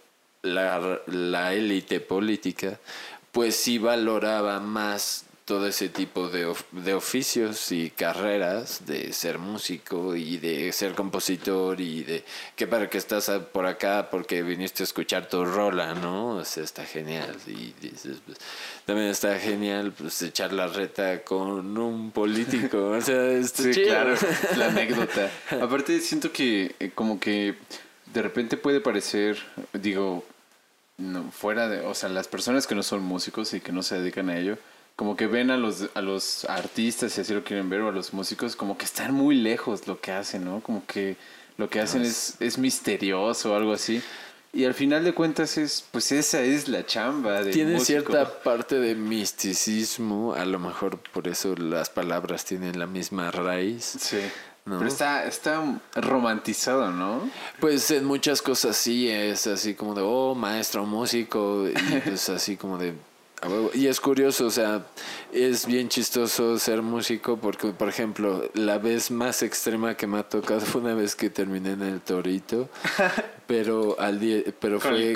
la, 0.43 1.01
la 1.07 1.55
élite 1.55 2.01
política, 2.01 2.79
pues 3.33 3.57
sí 3.57 3.79
valoraba 3.79 4.61
más 4.61 5.25
todo 5.45 5.67
ese 5.67 5.89
tipo 5.89 6.29
de, 6.29 6.55
de, 6.71 6.95
oficios 6.95 7.73
y 7.73 7.91
carreras 7.91 8.87
de 8.87 9.13
ser 9.13 9.39
músico 9.39 10.15
y 10.15 10.39
de 10.39 10.73
ser 10.73 10.95
compositor 10.95 11.81
y 11.81 12.05
de 12.05 12.25
que 12.55 12.67
para 12.67 12.89
que 12.89 12.99
estás 12.99 13.31
por 13.53 13.67
acá 13.67 14.09
porque 14.11 14.43
viniste 14.43 14.83
a 14.83 14.85
escuchar 14.85 15.29
tu 15.29 15.45
rola, 15.45 15.95
¿no? 15.95 16.37
O 16.37 16.45
sea, 16.45 16.63
está 16.63 16.85
genial. 16.85 17.37
Y 17.47 17.75
dices, 17.81 18.19
pues, 18.25 18.39
también 18.85 19.09
está 19.09 19.39
genial 19.39 19.93
pues 19.93 20.23
echar 20.23 20.53
la 20.53 20.69
reta 20.69 21.23
con 21.25 21.77
un 21.77 22.13
político. 22.13 22.91
O 22.91 23.01
sea, 23.01 23.33
está 23.33 23.65
sí, 23.65 23.83
claro, 23.83 24.15
la 24.57 24.67
anécdota. 24.67 25.31
Aparte 25.61 25.99
siento 26.01 26.31
que 26.31 26.77
eh, 26.79 26.93
como 26.95 27.19
que 27.19 27.57
de 28.13 28.23
repente 28.23 28.57
puede 28.57 28.81
parecer, 28.81 29.39
digo, 29.73 30.25
no, 30.99 31.31
fuera 31.33 31.69
de, 31.69 31.81
o 31.81 31.95
sea, 31.95 32.09
las 32.09 32.29
personas 32.29 32.67
que 32.67 32.75
no 32.75 32.83
son 32.83 33.03
músicos 33.03 33.55
y 33.55 33.61
que 33.61 33.73
no 33.73 33.83
se 33.83 33.99
dedican 33.99 34.29
a 34.29 34.39
ello, 34.39 34.59
como 34.97 35.17
que 35.17 35.27
ven 35.27 35.51
a 35.51 35.57
los, 35.57 35.89
a 35.95 36.03
los 36.03 36.45
artistas, 36.47 37.13
si 37.13 37.21
así 37.21 37.35
lo 37.35 37.45
quieren 37.45 37.71
ver, 37.71 37.81
o 37.81 37.89
a 37.89 37.93
los 37.93 38.13
músicos, 38.13 38.57
como 38.57 38.77
que 38.77 38.85
están 38.85 39.15
muy 39.15 39.35
lejos 39.35 39.87
lo 39.87 40.01
que 40.01 40.13
hacen, 40.13 40.45
¿no? 40.45 40.61
Como 40.61 40.85
que 40.87 41.17
lo 41.57 41.69
que 41.69 41.81
hacen 41.81 42.03
es, 42.03 42.37
es 42.41 42.59
misterioso 42.59 43.53
o 43.53 43.57
algo 43.57 43.73
así. 43.73 44.03
Y 44.55 44.67
al 44.67 44.75
final 44.75 45.03
de 45.03 45.15
cuentas 45.15 45.57
es, 45.57 45.87
pues 45.91 46.13
esa 46.13 46.43
es 46.43 46.69
la 46.69 46.85
chamba. 46.85 47.43
De 47.43 47.53
Tiene 47.53 47.81
cierta 47.81 48.43
parte 48.43 48.79
de 48.79 48.95
misticismo, 48.95 50.35
a 50.35 50.45
lo 50.45 50.59
mejor 50.59 50.99
por 50.99 51.27
eso 51.27 51.55
las 51.57 51.89
palabras 51.89 52.45
tienen 52.45 52.79
la 52.79 52.87
misma 52.87 53.31
raíz. 53.31 53.97
Sí. 53.99 54.19
Pero 54.65 54.87
está, 54.87 55.25
está 55.25 55.81
romantizado, 55.97 56.93
¿no? 56.93 57.29
Pues 57.59 57.91
en 57.91 58.05
muchas 58.05 58.43
cosas 58.43 58.77
sí, 58.77 59.09
es 59.09 59.47
así 59.47 59.75
como 59.75 59.95
de, 59.95 60.03
oh, 60.05 60.35
maestro, 60.37 60.87
músico, 60.87 61.67
y 61.69 62.01
pues 62.01 62.29
así 62.29 62.57
como 62.57 62.79
de, 62.79 62.95
y 63.75 63.87
es 63.87 64.01
curioso, 64.01 64.47
o 64.47 64.51
sea, 64.51 64.87
es 65.33 65.67
bien 65.67 65.89
chistoso 65.89 66.59
ser 66.59 66.83
músico 66.83 67.39
porque, 67.39 67.73
por 67.73 67.89
ejemplo, 67.89 68.49
la 68.55 68.79
vez 68.79 69.11
más 69.11 69.43
extrema 69.43 69.97
que 69.97 70.07
me 70.07 70.19
ha 70.19 70.29
tocado 70.29 70.61
fue 70.61 70.81
una 70.81 70.95
vez 70.95 71.17
que 71.17 71.31
terminé 71.31 71.73
en 71.73 71.83
el 71.83 72.01
Torito, 72.01 72.69
pero 73.47 73.99
al 73.99 74.21
día, 74.21 74.43
pero 74.61 74.79
fue 74.79 75.15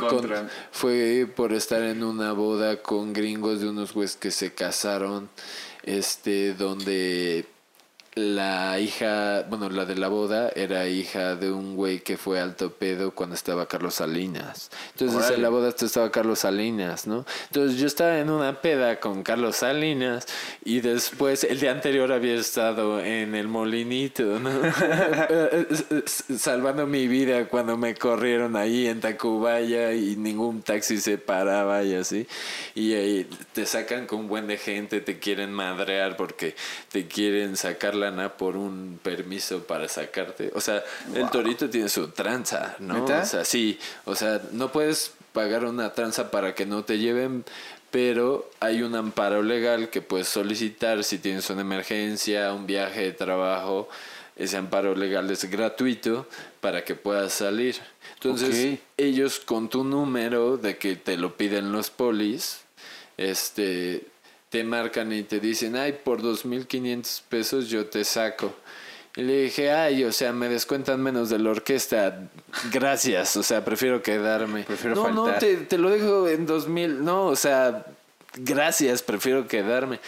fue 0.72 1.28
por 1.34 1.52
estar 1.52 1.82
en 1.82 2.02
una 2.02 2.32
boda 2.32 2.82
con 2.82 3.12
gringos 3.12 3.60
de 3.60 3.68
unos 3.68 3.92
güeyes 3.92 4.16
que 4.16 4.30
se 4.30 4.52
casaron, 4.54 5.28
este, 5.84 6.54
donde 6.54 7.46
la 8.16 8.80
hija, 8.80 9.42
bueno, 9.50 9.68
la 9.68 9.84
de 9.84 9.94
la 9.94 10.08
boda 10.08 10.50
era 10.56 10.88
hija 10.88 11.36
de 11.36 11.52
un 11.52 11.76
güey 11.76 12.00
que 12.00 12.16
fue 12.16 12.40
alto 12.40 12.72
pedo 12.72 13.10
cuando 13.10 13.34
estaba 13.34 13.66
Carlos 13.66 13.96
Salinas. 13.96 14.70
Entonces 14.92 15.32
en 15.32 15.42
la 15.42 15.50
boda 15.50 15.68
estaba 15.68 16.10
Carlos 16.10 16.38
Salinas, 16.38 17.06
¿no? 17.06 17.26
Entonces 17.48 17.78
yo 17.78 17.86
estaba 17.86 18.18
en 18.18 18.30
una 18.30 18.62
peda 18.62 19.00
con 19.00 19.22
Carlos 19.22 19.56
Salinas 19.56 20.26
y 20.64 20.80
después 20.80 21.44
el 21.44 21.60
día 21.60 21.72
anterior 21.72 22.10
había 22.10 22.36
estado 22.36 23.00
en 23.00 23.34
el 23.34 23.48
molinito, 23.48 24.40
¿no? 24.40 24.50
Salvando 26.38 26.86
mi 26.86 27.08
vida 27.08 27.48
cuando 27.48 27.76
me 27.76 27.94
corrieron 27.94 28.56
ahí 28.56 28.86
en 28.86 29.00
Tacubaya 29.00 29.92
y 29.92 30.16
ningún 30.16 30.62
taxi 30.62 31.02
se 31.02 31.18
paraba 31.18 31.84
y 31.84 31.94
así. 31.94 32.26
Y 32.74 32.94
ahí 32.94 33.28
te 33.52 33.66
sacan 33.66 34.06
con 34.06 34.26
buen 34.26 34.46
de 34.46 34.56
gente, 34.56 35.02
te 35.02 35.18
quieren 35.18 35.52
madrear 35.52 36.16
porque 36.16 36.56
te 36.90 37.06
quieren 37.06 37.58
sacar 37.58 37.94
la 37.94 38.05
por 38.36 38.56
un 38.56 38.98
permiso 39.02 39.64
para 39.64 39.88
sacarte. 39.88 40.50
O 40.54 40.60
sea, 40.60 40.82
el 41.14 41.28
torito 41.30 41.68
tiene 41.70 41.88
su 41.88 42.08
tranza, 42.08 42.76
¿no? 42.78 43.04
O 43.04 43.24
sea, 43.24 43.44
sí. 43.44 43.78
O 44.04 44.14
sea, 44.14 44.40
no 44.52 44.72
puedes 44.72 45.12
pagar 45.32 45.64
una 45.64 45.92
tranza 45.92 46.30
para 46.30 46.54
que 46.54 46.66
no 46.66 46.84
te 46.84 46.98
lleven, 46.98 47.44
pero 47.90 48.50
hay 48.60 48.82
un 48.82 48.94
amparo 48.94 49.42
legal 49.42 49.90
que 49.90 50.02
puedes 50.02 50.28
solicitar 50.28 51.04
si 51.04 51.18
tienes 51.18 51.48
una 51.50 51.60
emergencia, 51.62 52.52
un 52.52 52.66
viaje 52.66 53.02
de 53.02 53.12
trabajo. 53.12 53.88
Ese 54.36 54.58
amparo 54.58 54.94
legal 54.94 55.30
es 55.30 55.44
gratuito 55.50 56.26
para 56.60 56.84
que 56.84 56.94
puedas 56.94 57.32
salir. 57.32 57.76
Entonces, 58.14 58.78
ellos 58.96 59.40
con 59.40 59.68
tu 59.68 59.84
número 59.84 60.56
de 60.58 60.76
que 60.76 60.96
te 60.96 61.16
lo 61.16 61.36
piden 61.36 61.72
los 61.72 61.90
polis, 61.90 62.60
este 63.16 64.06
te 64.48 64.64
marcan 64.64 65.12
y 65.12 65.22
te 65.22 65.40
dicen, 65.40 65.76
ay, 65.76 65.98
por 66.04 66.22
2.500 66.22 67.22
pesos 67.28 67.68
yo 67.68 67.86
te 67.86 68.04
saco. 68.04 68.54
Y 69.16 69.22
le 69.22 69.44
dije, 69.44 69.72
ay, 69.72 70.04
o 70.04 70.12
sea, 70.12 70.32
me 70.32 70.48
descuentan 70.48 71.02
menos 71.02 71.30
de 71.30 71.38
la 71.38 71.50
orquesta. 71.50 72.28
Gracias, 72.70 73.36
o 73.36 73.42
sea, 73.42 73.64
prefiero 73.64 74.02
quedarme. 74.02 74.64
Prefiero 74.64 74.94
no, 74.94 75.10
no, 75.10 75.32
te, 75.38 75.56
te, 75.56 75.78
lo 75.78 75.88
dejo 75.88 76.28
en 76.28 76.46
2.000. 76.46 76.98
No, 76.98 77.26
o 77.26 77.36
sea, 77.36 77.86
gracias, 78.36 79.02
prefiero 79.02 79.46
quedarme. 79.48 80.00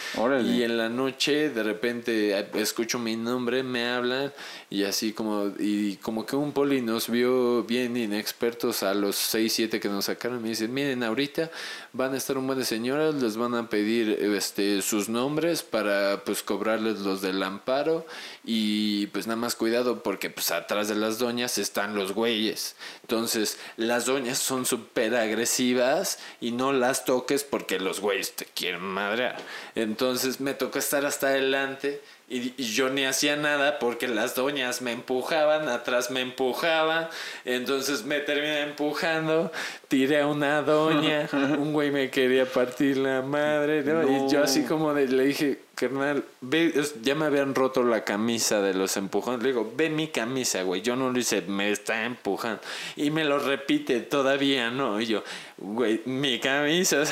Y 0.43 0.63
en 0.63 0.77
la 0.77 0.89
noche 0.89 1.49
de 1.49 1.63
repente 1.63 2.47
escucho 2.53 2.99
mi 2.99 3.15
nombre, 3.15 3.63
me 3.63 3.89
hablan 3.89 4.31
y 4.69 4.83
así 4.83 5.13
como 5.13 5.51
y 5.57 5.95
como 5.97 6.25
que 6.25 6.35
un 6.35 6.51
poli 6.51 6.81
nos 6.81 7.09
vio 7.09 7.63
bien 7.63 7.97
inexpertos 7.97 8.83
a 8.83 8.93
los 8.93 9.15
6, 9.15 9.51
7 9.51 9.79
que 9.79 9.89
nos 9.89 10.05
sacaron. 10.05 10.41
Me 10.41 10.49
dicen, 10.49 10.73
miren, 10.73 11.03
ahorita 11.03 11.49
van 11.93 12.13
a 12.13 12.17
estar 12.17 12.37
un 12.37 12.45
buen 12.45 12.59
de 12.59 12.65
señoras, 12.65 13.15
les 13.15 13.37
van 13.37 13.55
a 13.55 13.69
pedir 13.69 14.09
este 14.35 14.81
sus 14.81 15.09
nombres 15.09 15.63
para 15.63 16.23
pues 16.23 16.43
cobrarles 16.43 16.99
los 16.99 17.21
del 17.21 17.41
amparo 17.41 18.05
y 18.45 19.07
pues 19.07 19.27
nada 19.27 19.37
más 19.37 19.55
cuidado 19.55 20.03
porque 20.03 20.29
pues 20.29 20.51
atrás 20.51 20.87
de 20.87 20.95
las 20.95 21.19
doñas 21.19 21.57
están 21.57 21.95
los 21.95 22.13
güeyes. 22.13 22.75
Entonces 23.01 23.57
las 23.77 24.05
doñas 24.05 24.37
son 24.37 24.65
súper 24.65 25.15
agresivas 25.15 26.19
y 26.39 26.51
no 26.51 26.73
las 26.73 27.05
toques 27.05 27.43
porque 27.43 27.79
los 27.79 27.99
güeyes 27.99 28.18
te 28.21 28.45
quieren 28.45 28.81
madrear. 28.81 29.37
Entonces 29.75 30.39
me 30.39 30.53
tocó 30.53 30.79
estar 30.79 31.05
hasta 31.05 31.27
adelante 31.27 32.01
y, 32.29 32.53
yo 32.63 32.89
ni 32.89 33.05
hacía 33.05 33.35
nada 33.35 33.79
porque 33.79 34.07
las 34.07 34.35
doñas 34.35 34.81
me 34.81 34.91
empujaban, 34.91 35.67
atrás 35.67 36.11
me 36.11 36.21
empujaban, 36.21 37.09
entonces 37.43 38.05
me 38.05 38.19
terminé 38.19 38.61
empujando, 38.61 39.51
tiré 39.87 40.21
a 40.21 40.27
una 40.27 40.61
doña, 40.61 41.27
un 41.33 41.73
güey 41.73 41.89
me 41.89 42.11
quería 42.11 42.45
partir 42.45 42.97
la 42.97 43.23
madre, 43.23 43.79
Y 43.79 44.31
yo 44.31 44.43
así 44.43 44.63
como 44.63 44.93
le 44.93 45.07
dije, 45.07 45.59
carnal, 45.79 46.23
ve, 46.41 46.73
ya 47.01 47.15
me 47.15 47.25
habían 47.25 47.55
roto 47.55 47.83
la 47.83 48.03
camisa 48.03 48.61
de 48.61 48.73
los 48.73 48.97
empujones. 48.97 49.41
Le 49.41 49.49
digo, 49.49 49.71
ve 49.75 49.89
mi 49.89 50.09
camisa, 50.09 50.61
güey. 50.63 50.81
Yo 50.81 50.95
no 50.95 51.09
lo 51.09 51.17
hice, 51.17 51.41
me 51.43 51.71
está 51.71 52.05
empujando. 52.05 52.61
Y 52.95 53.11
me 53.11 53.23
lo 53.23 53.39
repite 53.39 54.01
todavía, 54.01 54.71
¿no? 54.71 54.99
Y 54.99 55.05
yo, 55.05 55.23
güey, 55.61 56.01
mi 56.05 56.39
camisa. 56.39 57.03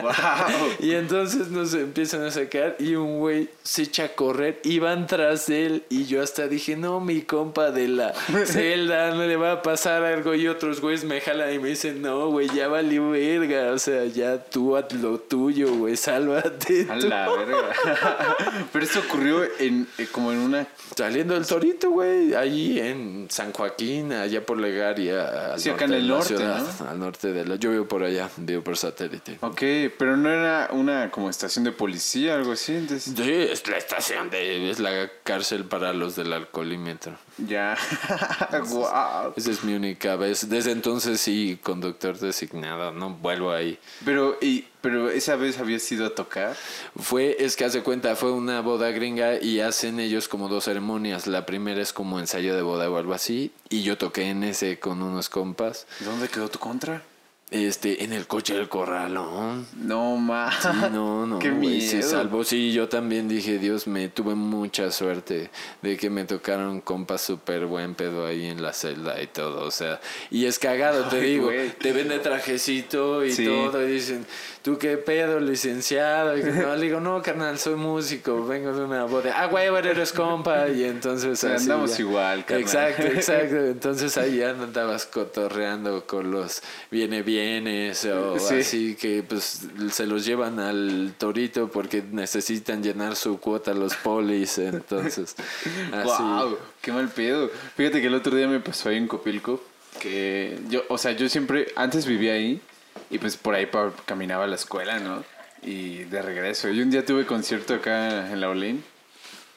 Wow. 0.00 0.12
y 0.80 0.92
entonces 0.92 1.48
nos 1.48 1.74
empiezan 1.74 2.22
a 2.22 2.30
sacar 2.30 2.76
y 2.78 2.94
un 2.94 3.18
güey 3.18 3.48
se 3.62 3.82
echa 3.82 4.04
a 4.04 4.08
correr 4.08 4.60
y 4.62 4.78
van 4.78 5.06
tras 5.06 5.46
de 5.46 5.66
él. 5.66 5.82
Y 5.88 6.04
yo 6.04 6.22
hasta 6.22 6.48
dije, 6.48 6.76
no, 6.76 7.00
mi 7.00 7.22
compa 7.22 7.70
de 7.70 7.88
la 7.88 8.12
celda, 8.46 9.14
no 9.14 9.26
le 9.26 9.36
va 9.36 9.52
a 9.52 9.62
pasar 9.62 10.04
algo. 10.04 10.34
Y 10.34 10.46
otros 10.48 10.80
güeyes 10.80 11.04
me 11.04 11.20
jalan 11.20 11.52
y 11.52 11.58
me 11.58 11.70
dicen, 11.70 12.00
no, 12.00 12.30
güey, 12.30 12.48
ya 12.54 12.68
valió 12.68 13.10
verga. 13.10 13.72
O 13.72 13.78
sea, 13.78 14.04
ya 14.04 14.42
tú 14.42 14.76
haz 14.76 14.92
lo 14.92 15.18
tuyo, 15.18 15.74
güey, 15.74 15.96
sálvate. 15.96 16.86
A 16.88 16.96
la 16.96 17.28
verga. 17.28 17.72
Pero 18.72 18.84
esto 18.84 19.00
ocurrió 19.00 19.42
en, 19.58 19.86
eh, 19.98 20.06
como 20.10 20.32
en 20.32 20.38
una... 20.38 20.66
Saliendo 20.96 21.34
del 21.34 21.46
Torito, 21.46 21.90
güey, 21.90 22.34
allí 22.34 22.80
en 22.80 23.26
San 23.30 23.52
Joaquín, 23.52 24.12
allá 24.12 24.44
por 24.44 24.58
Legaria. 24.58 25.56
Sí, 25.58 25.70
acá 25.70 25.84
en 25.84 25.94
el 25.94 26.08
norte, 26.08 26.28
ciudad, 26.28 26.62
¿no? 26.80 26.88
Al 26.88 26.98
norte 26.98 27.32
de 27.32 27.47
la... 27.48 27.56
Yo 27.56 27.70
vivo 27.70 27.86
por 27.86 28.02
allá, 28.02 28.30
vivo 28.36 28.62
por 28.62 28.76
satélite. 28.76 29.38
Ok, 29.40 29.62
pero 29.98 30.16
no 30.16 30.30
era 30.30 30.68
una 30.72 31.10
como 31.10 31.30
estación 31.30 31.64
de 31.64 31.72
policía, 31.72 32.34
algo 32.34 32.52
así. 32.52 32.74
Entonces... 32.74 33.14
Sí, 33.16 33.32
es 33.32 33.66
la 33.68 33.78
estación 33.78 34.30
de... 34.30 34.70
es 34.70 34.78
la 34.78 35.10
cárcel 35.24 35.64
para 35.64 35.92
los 35.92 36.16
del 36.16 36.32
alcoholímetro. 36.32 37.16
Ya. 37.38 37.76
wow. 38.68 39.32
Esa 39.36 39.50
es 39.50 39.64
mi 39.64 39.74
única 39.74 40.16
vez. 40.16 40.48
Desde 40.48 40.72
entonces 40.72 41.20
sí, 41.20 41.58
conductor 41.62 42.18
designado, 42.18 42.92
no 42.92 43.10
vuelvo 43.10 43.52
ahí. 43.52 43.78
Pero, 44.04 44.36
y, 44.40 44.66
pero 44.80 45.10
esa 45.10 45.36
vez 45.36 45.58
había 45.58 45.78
sido 45.78 46.06
a 46.06 46.14
tocar. 46.14 46.56
Fue, 46.98 47.36
es 47.38 47.56
que 47.56 47.64
hace 47.64 47.82
cuenta, 47.82 48.16
fue 48.16 48.32
una 48.32 48.60
boda 48.60 48.90
gringa 48.90 49.40
y 49.40 49.60
hacen 49.60 50.00
ellos 50.00 50.28
como 50.28 50.48
dos 50.48 50.64
ceremonias. 50.64 51.26
La 51.26 51.46
primera 51.46 51.80
es 51.80 51.92
como 51.92 52.18
ensayo 52.18 52.54
de 52.54 52.62
boda 52.62 52.90
o 52.90 52.96
algo 52.96 53.14
así. 53.14 53.52
Y 53.68 53.82
yo 53.82 53.98
toqué 53.98 54.30
en 54.30 54.44
ese 54.44 54.78
con 54.78 55.02
unos 55.02 55.28
compas. 55.28 55.86
¿Dónde 56.00 56.28
quedó 56.28 56.48
tu 56.48 56.58
contra? 56.58 57.02
Este, 57.50 58.04
en 58.04 58.12
el 58.12 58.26
coche 58.26 58.52
del 58.54 58.68
corralón. 58.68 59.66
No 59.74 60.16
más. 60.16 60.62
Sí, 60.62 60.68
no, 60.92 61.26
no. 61.26 61.38
Qué 61.40 61.50
miedo. 61.50 61.80
Se 61.90 62.02
salvó. 62.02 62.44
Sí, 62.44 62.72
yo 62.72 62.88
también 62.90 63.26
dije, 63.26 63.58
Dios, 63.58 63.86
me 63.86 64.08
tuve 64.08 64.34
mucha 64.34 64.90
suerte 64.90 65.50
de 65.80 65.96
que 65.96 66.10
me 66.10 66.24
tocaron 66.24 66.82
compas 66.82 67.22
súper 67.22 67.64
buen 67.64 67.94
pedo 67.94 68.26
ahí 68.26 68.44
en 68.46 68.60
la 68.60 68.74
celda 68.74 69.22
y 69.22 69.28
todo. 69.28 69.64
O 69.64 69.70
sea, 69.70 69.98
y 70.30 70.44
es 70.44 70.58
cagado, 70.58 71.04
te 71.08 71.20
digo. 71.22 71.50
Te 71.80 71.92
ven 71.92 72.08
de 72.08 72.18
trajecito 72.18 73.24
y 73.24 73.32
Sí. 73.32 73.46
todo. 73.46 73.82
Y 73.88 73.92
dicen, 73.92 74.26
¿tú 74.68 74.76
qué 74.76 74.98
pedo, 74.98 75.40
licenciado? 75.40 76.36
Y 76.36 76.42
no, 76.42 76.76
le 76.76 76.82
digo, 76.84 77.00
no, 77.00 77.22
carnal, 77.22 77.58
soy 77.58 77.74
músico. 77.74 78.46
Vengo 78.46 78.70
de 78.74 78.84
una 78.84 79.04
boda. 79.04 79.32
Ah, 79.34 79.46
güey, 79.46 79.66
eres 79.66 80.12
compa. 80.12 80.68
Y 80.68 80.84
entonces. 80.84 81.38
Sí, 81.38 81.46
así 81.46 81.62
andamos 81.62 81.96
ya. 81.96 82.02
igual, 82.04 82.44
carnal. 82.44 82.60
Exacto, 82.60 83.06
exacto. 83.06 83.56
Entonces 83.64 84.18
ahí 84.18 84.36
ya 84.36 84.50
andabas 84.50 85.06
cotorreando 85.06 86.06
con 86.06 86.30
los 86.30 86.62
viene 86.90 87.22
bienes 87.22 88.04
o 88.04 88.38
Sí. 88.38 88.56
así 88.56 88.94
que 88.94 89.22
pues 89.22 89.66
se 89.90 90.06
los 90.06 90.26
llevan 90.26 90.60
al 90.60 91.14
torito 91.16 91.68
porque 91.68 92.02
necesitan 92.02 92.82
llenar 92.82 93.16
su 93.16 93.40
cuota 93.40 93.72
los 93.72 93.94
polis. 93.96 94.58
Entonces, 94.58 95.34
así. 95.92 96.22
Wow, 96.22 96.58
qué 96.82 96.92
mal 96.92 97.08
pedo. 97.08 97.50
Fíjate 97.74 98.02
que 98.02 98.08
el 98.08 98.14
otro 98.14 98.36
día 98.36 98.46
me 98.46 98.60
pasó 98.60 98.90
ahí 98.90 98.98
en 98.98 99.08
Copilco 99.08 99.62
que 99.98 100.58
yo, 100.68 100.82
o 100.90 100.98
sea, 100.98 101.12
yo 101.12 101.26
siempre 101.30 101.68
antes 101.74 102.04
vivía 102.04 102.34
ahí 102.34 102.60
y 103.10 103.18
pues 103.18 103.36
por 103.36 103.54
ahí 103.54 103.66
pa- 103.66 103.92
caminaba 104.06 104.44
a 104.44 104.46
la 104.48 104.56
escuela, 104.56 104.98
¿no? 104.98 105.24
Y 105.62 106.04
de 106.04 106.22
regreso. 106.22 106.68
Y 106.68 106.80
un 106.80 106.90
día 106.90 107.04
tuve 107.04 107.26
concierto 107.26 107.74
acá 107.74 108.30
en 108.32 108.40
la 108.40 108.48
Olin 108.50 108.84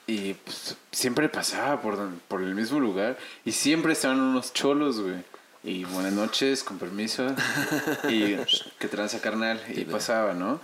y 0.08 0.34
pues, 0.34 0.76
siempre 0.92 1.30
pasaba 1.30 1.82
por, 1.82 2.10
por 2.28 2.42
el 2.42 2.56
mismo 2.56 2.80
lugar 2.80 3.18
y 3.46 3.52
siempre 3.52 3.94
estaban 3.94 4.20
unos 4.20 4.54
cholos, 4.54 5.00
güey. 5.00 5.16
Y 5.64 5.84
buenas 5.86 6.14
noches, 6.14 6.64
con 6.64 6.80
permiso. 6.80 7.36
Y 8.10 8.36
que 8.80 8.88
tranza 8.88 9.22
carnal. 9.22 9.62
Y 9.70 9.86
pasaba, 9.86 10.34
¿no? 10.34 10.60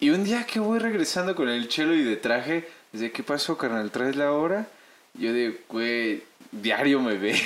Y 0.00 0.10
un 0.10 0.24
día 0.24 0.46
que 0.46 0.58
voy 0.58 0.80
regresando 0.80 1.36
con 1.36 1.48
el 1.48 1.68
chelo 1.68 1.94
y 1.94 2.02
de 2.02 2.16
traje, 2.16 2.68
dice, 2.90 3.12
¿qué 3.12 3.22
pasó, 3.22 3.56
carnal? 3.56 3.92
¿Traes 3.92 4.16
la 4.16 4.32
hora? 4.32 4.66
Yo 5.14 5.32
digo, 5.32 5.54
güey, 5.68 6.24
diario 6.52 7.00
me 7.00 7.16
ves. 7.16 7.40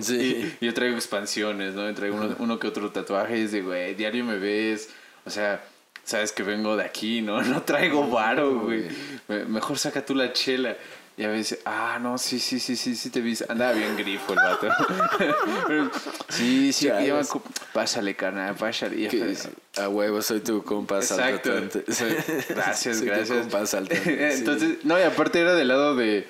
Sí. 0.00 0.56
Y 0.60 0.66
yo 0.66 0.72
traigo 0.74 0.96
expansiones, 0.96 1.74
¿no? 1.74 1.88
Y 1.90 1.92
traigo 1.94 2.16
uno, 2.16 2.34
uno 2.38 2.58
que 2.58 2.68
otro 2.68 2.90
tatuaje 2.90 3.38
y 3.38 3.42
es 3.42 3.52
de, 3.52 3.62
güey, 3.62 3.94
diario 3.94 4.24
me 4.24 4.38
ves. 4.38 4.88
O 5.24 5.30
sea, 5.30 5.62
sabes 6.04 6.32
que 6.32 6.42
vengo 6.42 6.76
de 6.76 6.84
aquí, 6.84 7.20
¿no? 7.22 7.42
No 7.42 7.62
traigo 7.62 8.08
varo, 8.08 8.60
güey. 8.60 8.84
Me- 9.28 9.44
Mejor 9.44 9.78
saca 9.78 10.04
tú 10.04 10.14
la 10.14 10.32
chela. 10.32 10.76
Y 11.18 11.24
a 11.24 11.28
veces, 11.28 11.60
ah, 11.64 11.98
no, 11.98 12.18
sí, 12.18 12.38
sí, 12.38 12.60
sí, 12.60 12.76
sí, 12.76 12.94
sí 12.94 13.08
te 13.08 13.22
vi. 13.22 13.34
Andaba 13.48 13.72
bien 13.72 13.96
grifo 13.96 14.34
el 14.34 14.38
vato. 14.38 14.68
Sí, 16.28 16.72
sí, 16.72 16.86
Ya, 16.86 17.22
pásale, 17.72 18.14
carnal, 18.14 18.54
pásale. 18.54 18.96
Y 19.00 19.06
hasta- 19.06 19.50
a 19.84 19.88
huevo, 19.88 20.20
soy 20.22 20.40
tu 20.40 20.62
compa 20.62 20.96
Exacto. 20.96 21.52
saltante. 21.52 21.92
Soy- 21.92 22.16
Gracias, 22.50 22.96
Soy 22.98 23.06
tu 23.08 23.14
gracias. 23.14 23.38
compa 23.38 23.66
saltante, 23.66 24.32
sí. 24.32 24.38
Entonces, 24.40 24.84
no, 24.84 24.98
y 24.98 25.02
aparte 25.02 25.40
era 25.40 25.54
del 25.54 25.68
lado 25.68 25.94
de, 25.96 26.26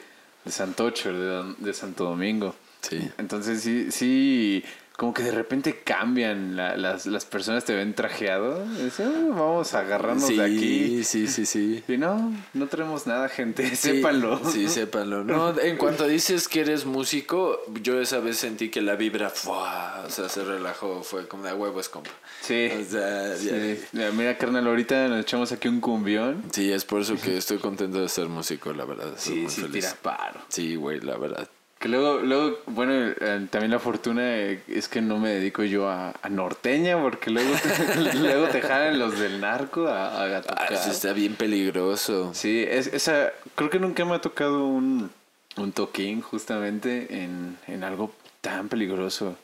de 0.47 0.53
Santocho, 0.53 1.13
de, 1.13 1.55
de 1.59 1.75
Santo 1.75 2.05
Domingo. 2.05 2.55
Sí. 2.81 3.11
Entonces 3.19 3.63
sí, 3.63 3.91
sí, 3.91 4.65
como 4.97 5.13
que 5.13 5.23
de 5.23 5.31
repente 5.31 5.81
cambian, 5.85 6.57
la- 6.57 6.77
las, 6.77 7.05
las 7.07 7.25
personas 7.27 7.65
te 7.65 7.75
ven 7.75 7.95
trajeado. 7.95 8.65
dicen, 8.83 9.13
"Ah, 9.15 9.27
vamos 9.29 9.75
a 9.75 9.81
agarrarnos 9.81 10.27
sí, 10.27 10.37
de 10.37 10.45
aquí. 10.45 11.05
sí, 11.05 11.27
sí, 11.29 11.45
sí. 11.45 11.85
Y 11.89 11.99
no, 11.99 12.33
no 12.55 12.67
tenemos 12.67 13.07
nada, 13.07 13.29
gente, 13.29 13.69
Sí, 13.71 13.77
sépanlo. 13.77 14.41
Sí, 14.51 14.69
sépanlo. 14.69 15.23
No, 15.25 15.55
en 15.61 15.77
cuanto 15.77 16.07
dices 16.07 16.49
que 16.49 16.61
eres 16.61 16.87
músico, 16.87 17.61
yo 17.83 18.01
esa 18.01 18.21
vez 18.21 18.39
sentí 18.39 18.71
que 18.71 18.81
la 18.81 18.97
vibra, 18.97 19.29
¡fua! 19.29 20.05
o 20.07 20.11
sea, 20.11 20.29
se 20.31 20.43
relajó, 20.45 21.03
fue 21.03 21.29
como 21.29 21.43
de 21.45 21.51
"A 21.51 21.55
huevo 21.55 21.79
es 21.81 21.89
compa. 21.91 22.11
Sí. 22.41 22.69
O 22.73 22.85
sea, 22.91 23.35
ya- 23.37 23.37
Sí. 23.37 23.81
Mira, 23.93 24.11
Mira, 24.13 24.39
carnal, 24.39 24.67
ahorita 24.67 25.09
nos 25.09 25.21
echamos 25.21 25.53
aquí 25.53 25.69
un 25.69 25.81
cumbión. 25.81 26.43
Sí, 26.53 26.73
es 26.73 26.85
por 26.87 27.03
eso 27.03 27.17
que 27.21 27.37
estoy 27.37 27.59
contento 27.59 28.01
de 28.01 28.09
ser 28.09 28.29
músico, 28.29 28.73
la 28.73 28.85
verdad. 28.87 29.09
Estoy 29.17 29.35
Sí, 29.35 29.41
muy 29.43 29.51
sí, 29.51 29.61
feliz. 29.63 29.85
tira 29.85 29.97
paro. 30.03 30.41
Sí, 30.49 30.75
güey, 30.77 31.01
la 31.01 31.17
verdad. 31.19 31.49
Que 31.79 31.89
luego, 31.89 32.21
luego 32.21 32.59
bueno, 32.67 32.93
eh, 32.95 33.47
también 33.51 33.71
la 33.71 33.79
fortuna 33.79 34.23
eh, 34.25 34.63
es 34.67 34.89
que 34.89 35.03
no 35.03 35.19
me 35.19 35.29
dedico 35.31 35.63
yo 35.63 35.89
a, 35.91 36.15
a 36.23 36.29
norteña, 36.31 36.99
porque 37.01 37.31
luego 37.31 37.55
te, 37.55 38.15
luego 38.19 38.47
te 38.49 38.63
jalan 38.63 38.99
los 38.99 39.19
del 39.19 39.41
narco 39.41 39.87
a, 39.87 40.23
a 40.23 40.43
Ah, 40.49 40.67
eso 40.71 40.91
está 40.91 41.13
bien 41.13 41.35
peligroso. 41.35 42.33
Sí, 42.33 42.65
es, 42.67 42.87
esa, 42.87 43.31
creo 43.55 43.69
que 43.69 43.79
nunca 43.79 44.07
me 44.07 44.15
ha 44.15 44.21
tocado 44.23 44.67
un, 44.67 45.11
un 45.57 45.73
toquín 45.73 46.23
justamente 46.23 47.23
en, 47.23 47.59
en 47.67 47.85
algo 47.85 48.11
tan 48.41 48.69
peligroso. 48.71 49.37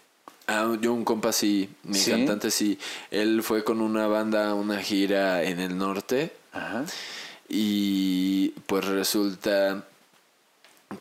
Ah, 0.47 0.75
yo 0.81 0.95
un 0.95 1.05
compa 1.05 1.33
sí, 1.33 1.69
mi 1.83 1.99
¿Sí? 1.99 2.11
cantante 2.13 2.51
sí. 2.51 2.79
Él 3.11 3.43
fue 3.43 3.63
con 3.63 3.81
una 3.83 4.07
banda 4.07 4.49
a 4.51 4.55
una 4.55 4.79
gira 4.81 5.43
en 5.43 5.61
el 5.61 5.77
norte 5.77 6.33
Ajá. 6.53 6.85
y 7.49 8.49
pues 8.67 8.87
resulta 8.87 9.85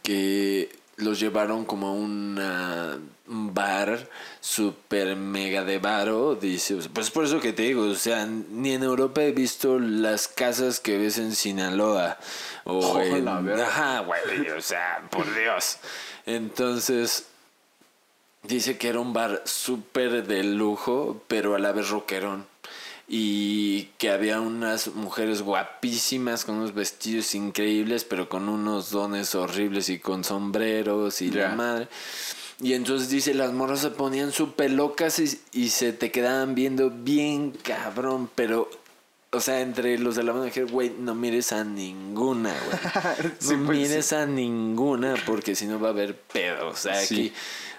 que 0.04 0.70
los 0.98 1.20
llevaron 1.20 1.66
como 1.66 1.88
a 1.88 1.92
una- 1.94 2.98
un 3.28 3.54
bar 3.54 4.10
super 4.42 5.16
mega 5.16 5.64
de 5.64 5.80
varo, 5.80 6.36
dice, 6.36 6.76
pues 6.94 7.10
por 7.10 7.24
eso 7.26 7.40
que 7.40 7.54
te 7.54 7.64
digo, 7.64 7.84
o 7.84 7.96
sea, 7.96 8.26
ni 8.26 8.74
en 8.74 8.84
Europa 8.84 9.22
he 9.24 9.32
visto 9.32 9.80
las 9.80 10.28
casas 10.28 10.80
que 10.80 10.98
ves 10.98 11.18
en 11.18 11.34
Sinaloa 11.34 12.18
o 12.66 12.80
Oh, 12.80 13.02
en, 13.02 13.28
ajá, 13.28 14.00
güey, 14.02 14.50
o 14.50 14.62
sea, 14.62 15.02
por 15.10 15.26
Dios. 15.34 15.78
Entonces 16.26 17.26
dice 18.44 18.78
que 18.78 18.90
era 18.90 19.00
un 19.00 19.14
bar 19.14 19.42
súper 19.46 20.26
de 20.28 20.44
lujo, 20.44 21.22
pero 21.28 21.56
a 21.56 21.60
la 21.60 21.72
vez 21.72 21.90
rockerón. 21.90 22.46
Y 23.14 23.90
que 23.98 24.10
había 24.10 24.40
unas 24.40 24.88
mujeres 24.96 25.42
guapísimas 25.42 26.46
con 26.46 26.56
unos 26.56 26.74
vestidos 26.74 27.36
increíbles, 27.36 28.06
pero 28.06 28.30
con 28.30 28.48
unos 28.48 28.90
dones 28.90 29.36
horribles 29.36 29.90
y 29.90 30.00
con 30.00 30.24
sombreros 30.24 31.22
y 31.22 31.30
la 31.30 31.50
madre. 31.50 31.90
Y 32.62 32.72
entonces 32.72 33.10
dice, 33.10 33.34
las 33.34 33.52
morras 33.52 33.82
se 33.82 33.90
ponían 33.90 34.32
súper 34.32 34.72
locas 34.72 35.20
y, 35.20 35.42
y 35.52 35.72
se 35.72 35.92
te 35.92 36.10
quedaban 36.10 36.56
viendo 36.56 36.90
bien 36.90 37.52
cabrón, 37.52 38.30
pero... 38.34 38.70
O 39.34 39.40
sea, 39.40 39.62
entre 39.62 39.98
los 39.98 40.16
de 40.16 40.24
la 40.24 40.44
dijeron, 40.44 40.72
güey, 40.72 40.94
no 40.98 41.16
mires 41.16 41.52
a 41.54 41.64
ninguna, 41.64 42.54
güey. 42.66 43.26
Sí, 43.40 43.56
no 43.56 43.66
pues, 43.66 43.80
mires 43.80 44.14
a 44.14 44.26
ninguna, 44.26 45.16
porque 45.26 45.56
si 45.56 45.68
no 45.68 45.80
va 45.80 45.88
a 45.90 45.92
haber 45.92 46.18
pedo. 46.18 46.70
O 46.70 46.76
sea, 46.76 46.96
Sí. 46.96 47.16
aquí... 47.16 47.34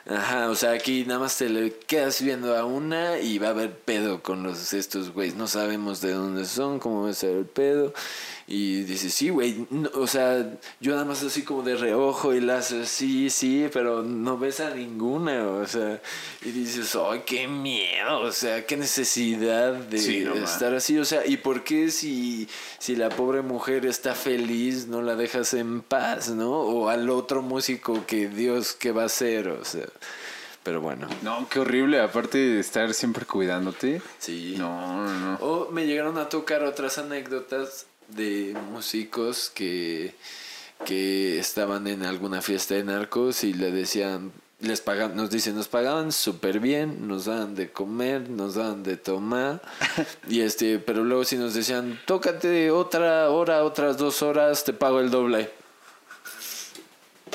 Ajá, 0.04 0.50
o 0.50 0.56
sea, 0.56 0.72
aquí 0.72 1.04
nada 1.06 1.20
más 1.20 1.38
te 1.38 1.48
le 1.48 1.72
quedas 1.72 2.20
viendo 2.20 2.56
a 2.56 2.64
una 2.64 3.20
y 3.20 3.38
va 3.38 3.48
a 3.48 3.50
haber 3.50 3.78
pedo 3.78 4.20
con 4.20 4.42
los 4.42 4.72
estos 4.72 5.12
güeyes. 5.12 5.36
No 5.36 5.46
sabemos 5.46 6.00
de 6.00 6.12
dónde 6.12 6.44
son, 6.44 6.80
cómo 6.80 7.04
va 7.04 7.10
a 7.10 7.14
ser 7.14 7.36
el 7.36 7.46
pedo. 7.46 7.94
Y 8.46 8.82
dice, 8.82 9.08
sí, 9.10 9.30
güey, 9.30 9.66
no, 9.70 9.88
o 9.94 10.06
sea, 10.06 10.58
yo 10.80 10.92
nada 10.92 11.04
más 11.04 11.22
así 11.22 11.42
como 11.42 11.62
de 11.62 11.76
reojo 11.76 12.34
y 12.34 12.40
la 12.40 12.58
haces, 12.58 12.88
sí, 12.88 13.30
sí, 13.30 13.68
pero 13.72 14.02
no 14.02 14.36
ves 14.36 14.60
a 14.60 14.70
ninguna, 14.74 15.46
o 15.48 15.66
sea, 15.66 16.00
y 16.44 16.50
dices, 16.50 16.96
ay, 16.96 17.22
qué 17.24 17.46
miedo, 17.46 18.20
o 18.20 18.32
sea, 18.32 18.66
qué 18.66 18.76
necesidad 18.76 19.72
de 19.74 19.98
Sí, 19.98 20.26
estar 20.42 20.74
así, 20.74 20.98
o 20.98 21.04
sea, 21.04 21.24
¿y 21.24 21.36
por 21.36 21.62
qué 21.64 21.90
si, 21.90 22.48
si 22.78 22.96
la 22.96 23.08
pobre 23.10 23.42
mujer 23.42 23.86
está 23.86 24.14
feliz 24.14 24.86
no 24.88 25.02
la 25.02 25.14
dejas 25.14 25.54
en 25.54 25.80
paz, 25.80 26.28
no? 26.30 26.50
O 26.50 26.88
al 26.88 27.08
otro 27.10 27.42
músico 27.42 28.04
que 28.06 28.28
Dios, 28.28 28.72
¿qué 28.72 28.90
va 28.92 29.02
a 29.02 29.06
hacer? 29.06 29.48
O 29.48 29.64
sea, 29.64 29.86
pero 30.64 30.80
bueno, 30.80 31.08
No, 31.22 31.48
qué 31.48 31.58
horrible. 31.60 32.00
Aparte 32.00 32.38
de 32.38 32.60
estar 32.60 32.92
siempre 32.94 33.24
cuidándote. 33.24 34.00
sí. 34.18 34.54
No, 34.56 35.04
no, 35.04 35.18
no. 35.20 35.34
O 35.40 35.70
me 35.72 35.86
llegaron 35.86 36.18
a 36.18 36.28
tocar 36.28 36.62
otras 36.62 36.98
anécdotas 36.98 37.86
de 38.08 38.56
músicos 38.70 39.50
que, 39.54 40.14
que 40.84 41.38
estaban 41.38 41.86
en 41.86 42.02
alguna 42.04 42.42
fiesta 42.42 42.74
de 42.74 42.84
narcos 42.84 43.44
y 43.44 43.52
le 43.54 43.70
decían, 43.70 44.32
les 44.60 44.80
pagan, 44.80 45.16
nos 45.16 45.30
dicen, 45.30 45.56
nos 45.56 45.66
pagaban 45.68 46.12
súper 46.12 46.60
bien, 46.60 47.08
nos 47.08 47.24
daban 47.24 47.54
de 47.54 47.70
comer, 47.72 48.28
nos 48.30 48.54
daban 48.54 48.82
de 48.84 48.96
tomar, 48.96 49.60
y 50.28 50.40
este, 50.42 50.78
pero 50.78 51.02
luego 51.04 51.24
si 51.24 51.36
nos 51.36 51.54
decían, 51.54 51.98
tócate 52.06 52.70
otra 52.70 53.30
hora, 53.30 53.64
otras 53.64 53.96
dos 53.96 54.22
horas, 54.22 54.62
te 54.64 54.72
pago 54.72 55.00
el 55.00 55.10
doble. 55.10 55.50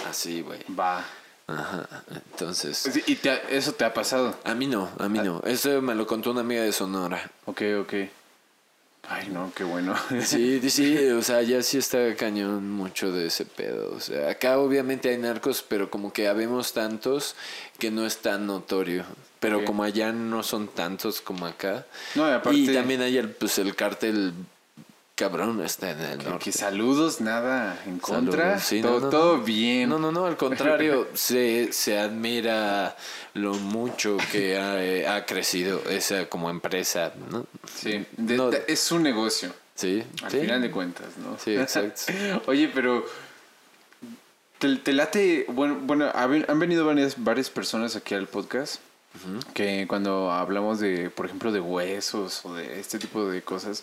Así, 0.09 0.41
güey. 0.41 0.59
Va. 0.77 1.03
Ajá. 1.47 1.87
Entonces, 2.31 2.89
¿Y 3.07 3.15
te 3.15 3.29
ha- 3.29 3.35
eso 3.49 3.73
te 3.73 3.85
ha 3.85 3.93
pasado? 3.93 4.35
a 4.43 4.53
mí 4.53 4.67
no, 4.67 4.89
a 4.99 5.07
mí 5.09 5.19
no. 5.19 5.41
Eso 5.45 5.81
me 5.81 5.95
lo 5.95 6.05
contó 6.05 6.31
una 6.31 6.41
amiga 6.41 6.61
de 6.61 6.71
Sonora. 6.71 7.29
Ok, 7.45 7.61
ok. 7.81 7.93
Ay, 9.09 9.29
no, 9.29 9.51
qué 9.55 9.63
bueno. 9.63 9.95
Sí, 10.21 10.69
sí, 10.69 10.97
o 11.09 11.21
sea, 11.21 11.41
ya 11.41 11.63
sí 11.63 11.77
está 11.77 12.13
cañón 12.15 12.69
mucho 12.71 13.11
de 13.11 13.27
ese 13.27 13.45
pedo. 13.45 13.93
O 13.95 13.99
sea, 14.01 14.29
acá 14.31 14.59
obviamente 14.59 15.09
hay 15.09 15.17
narcos, 15.17 15.63
pero 15.67 15.89
como 15.89 16.11
que 16.11 16.27
habemos 16.27 16.73
tantos 16.73 17.35
que 17.79 17.89
no 17.89 18.05
es 18.05 18.17
tan 18.17 18.45
notorio. 18.47 19.05
Pero 19.39 19.63
como 19.63 19.83
allá 19.83 20.11
no 20.11 20.41
son 20.43 20.67
tantos 20.67 21.21
como 21.21 21.45
acá. 21.45 21.85
No, 22.15 22.27
y 22.27 22.33
aparte- 22.33 22.57
Y 22.57 22.73
también 22.73 23.01
hay 23.01 23.17
el, 23.17 23.29
pues, 23.29 23.57
el 23.59 23.75
cártel 23.75 24.33
cabrón 25.17 25.61
está 25.63 25.91
en 25.91 25.99
el 25.99 26.17
Que 26.19 26.29
norte. 26.29 26.51
saludos, 26.53 27.19
nada 27.21 27.77
en 27.85 27.97
contra. 27.99 28.59
Sí, 28.59 28.81
todo 28.81 28.99
no, 28.99 29.05
no, 29.05 29.09
todo 29.09 29.37
no. 29.37 29.43
bien. 29.43 29.89
No, 29.89 29.99
no, 29.99 30.11
no, 30.11 30.25
al 30.27 30.37
contrario, 30.37 31.07
se, 31.15 31.73
se 31.73 31.97
admira 31.99 32.95
lo 33.33 33.53
mucho 33.55 34.15
que 34.31 34.57
ha, 34.57 34.81
eh, 34.81 35.07
ha 35.07 35.25
crecido 35.25 35.81
esa 35.89 36.27
como 36.29 36.49
empresa, 36.49 37.13
¿no? 37.31 37.45
Sí, 37.75 38.05
de- 38.15 38.37
No. 38.37 38.49
de- 38.51 38.63
es 38.67 38.91
un 38.91 39.03
negocio, 39.03 39.51
Sí, 39.75 40.03
al 40.23 40.31
sí. 40.31 40.39
final 40.39 40.61
de 40.61 40.71
cuentas, 40.71 41.07
¿no? 41.17 41.37
Sí, 41.43 41.55
exacto. 41.55 42.01
Oye, 42.47 42.69
pero 42.73 43.03
te, 44.59 44.75
te 44.77 44.93
late, 44.93 45.45
bueno, 45.49 45.77
bueno, 45.81 46.11
han 46.13 46.59
venido 46.59 46.85
varias, 46.85 47.15
varias 47.23 47.49
personas 47.49 47.95
aquí 47.95 48.15
al 48.15 48.27
podcast 48.27 48.81
que 49.55 49.85
cuando 49.87 50.31
hablamos 50.31 50.79
de, 50.79 51.09
por 51.09 51.25
ejemplo, 51.25 51.51
de 51.51 51.59
huesos 51.59 52.45
o 52.45 52.53
de 52.53 52.79
este 52.79 52.99
tipo 52.99 53.27
de 53.27 53.41
cosas, 53.41 53.81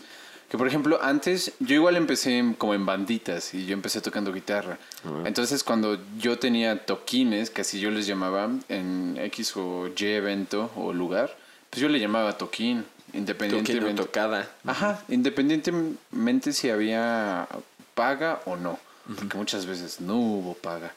que 0.49 0.59
por 0.59 0.67
ejemplo 0.69 0.99
antes 1.03 1.53
yo 1.61 1.75
igual 1.75 1.97
empecé 1.97 2.39
en- 2.39 2.55
como 2.55 2.75
en 2.75 2.87
banditas 2.87 3.55
y 3.55 3.67
yo 3.67 3.73
empecé 3.75 4.01
tocando 4.01 4.33
guitarra. 4.33 4.79
Entonces 5.25 5.65
cuando 5.65 5.99
yo 6.19 6.39
tenía 6.39 6.85
toquines, 6.87 7.51
que 7.51 7.63
así 7.63 7.81
yo 7.81 7.91
les 7.91 8.07
llamaba 8.07 8.49
en 8.69 9.17
X 9.19 9.57
o 9.57 9.89
Y 9.89 10.05
evento 10.07 10.71
o 10.77 10.93
lugar, 10.93 11.37
pues 11.71 11.81
yo 11.83 11.89
le 11.89 11.99
llamaba 11.99 12.39
toquín, 12.39 12.85
Toquín 13.07 13.21
independientemente. 13.21 14.03
tocada. 14.03 14.49
Ajá, 14.67 15.03
independientemente 15.09 16.53
si 16.53 16.71
había 16.71 17.49
paga 17.95 18.41
o 18.45 18.57
no, 18.57 18.79
porque 19.19 19.37
muchas 19.37 19.67
veces 19.67 20.01
no 20.01 20.17
hubo 20.17 20.55
paga. 20.55 20.93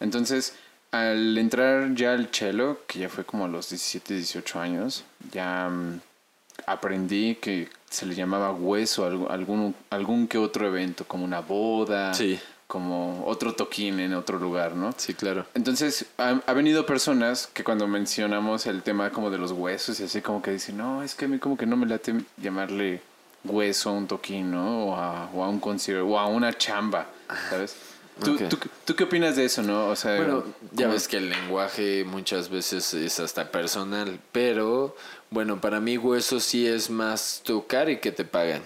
Entonces, 0.00 0.54
al 0.90 1.36
entrar 1.38 1.94
ya 1.94 2.12
al 2.12 2.28
cello, 2.32 2.80
que 2.88 2.98
ya 3.00 3.08
fue 3.08 3.24
como 3.24 3.44
a 3.44 3.48
los 3.48 3.70
17, 3.70 4.14
18 4.14 4.58
años, 4.60 5.04
ya 5.32 5.68
mm, 5.68 6.00
aprendí 6.66 7.36
que 7.36 7.68
se 7.90 8.06
le 8.06 8.14
llamaba 8.14 8.52
hueso 8.52 9.04
a 9.04 9.08
algún, 9.34 9.74
algún, 9.90 10.26
que 10.28 10.38
otro 10.38 10.66
evento, 10.66 11.04
como 11.06 11.24
una 11.24 11.40
boda, 11.40 12.14
Sí. 12.14 12.38
como 12.68 13.26
otro 13.26 13.52
toquín 13.54 13.98
en 13.98 14.14
otro 14.14 14.38
lugar, 14.38 14.76
¿no? 14.76 14.94
Sí, 14.96 15.12
claro. 15.14 15.44
Entonces, 15.54 16.06
ha, 16.16 16.40
ha 16.46 16.52
venido 16.52 16.86
personas 16.86 17.48
que 17.52 17.64
cuando 17.64 17.86
mencionamos 17.88 18.66
el 18.66 18.82
tema 18.82 19.10
como 19.10 19.28
de 19.30 19.38
los 19.38 19.50
huesos 19.52 19.98
y 20.00 20.04
así 20.04 20.20
como 20.22 20.40
que 20.40 20.52
dicen, 20.52 20.78
no, 20.78 21.02
es 21.02 21.14
que 21.16 21.24
a 21.24 21.28
mí 21.28 21.38
como 21.38 21.56
que 21.58 21.66
no 21.66 21.76
me 21.76 21.86
late 21.86 22.14
llamarle 22.40 23.02
hueso 23.44 23.90
a 23.90 23.92
un 23.94 24.06
toquín, 24.06 24.52
¿no? 24.52 24.86
O 24.86 24.94
a, 24.96 25.28
o 25.34 25.42
a 25.42 25.48
un 25.48 25.58
concierto, 25.58 26.06
o 26.06 26.16
a 26.18 26.26
una 26.28 26.52
chamba, 26.56 27.06
¿sabes? 27.50 27.74
¿Tú, 28.22 28.36
tú, 28.36 28.58
tú 28.84 28.94
qué 28.94 29.04
opinas 29.04 29.34
de 29.34 29.46
eso, 29.46 29.62
no? 29.62 29.86
O 29.86 29.96
sea, 29.96 30.16
Bueno, 30.16 30.44
ya 30.72 30.84
¿cómo- 30.84 30.92
ves 30.92 31.08
que 31.08 31.16
el 31.16 31.30
lenguaje 31.30 32.04
muchas 32.04 32.50
veces 32.50 32.92
es 32.92 33.18
hasta 33.18 33.50
personal, 33.50 34.20
pero 34.30 34.94
bueno, 35.30 35.60
para 35.60 35.80
mí 35.80 35.96
hueso 35.98 36.40
sí 36.40 36.66
es 36.66 36.90
más 36.90 37.40
tocar 37.44 37.88
y 37.90 37.98
que 37.98 38.12
te 38.12 38.24
pagan. 38.24 38.62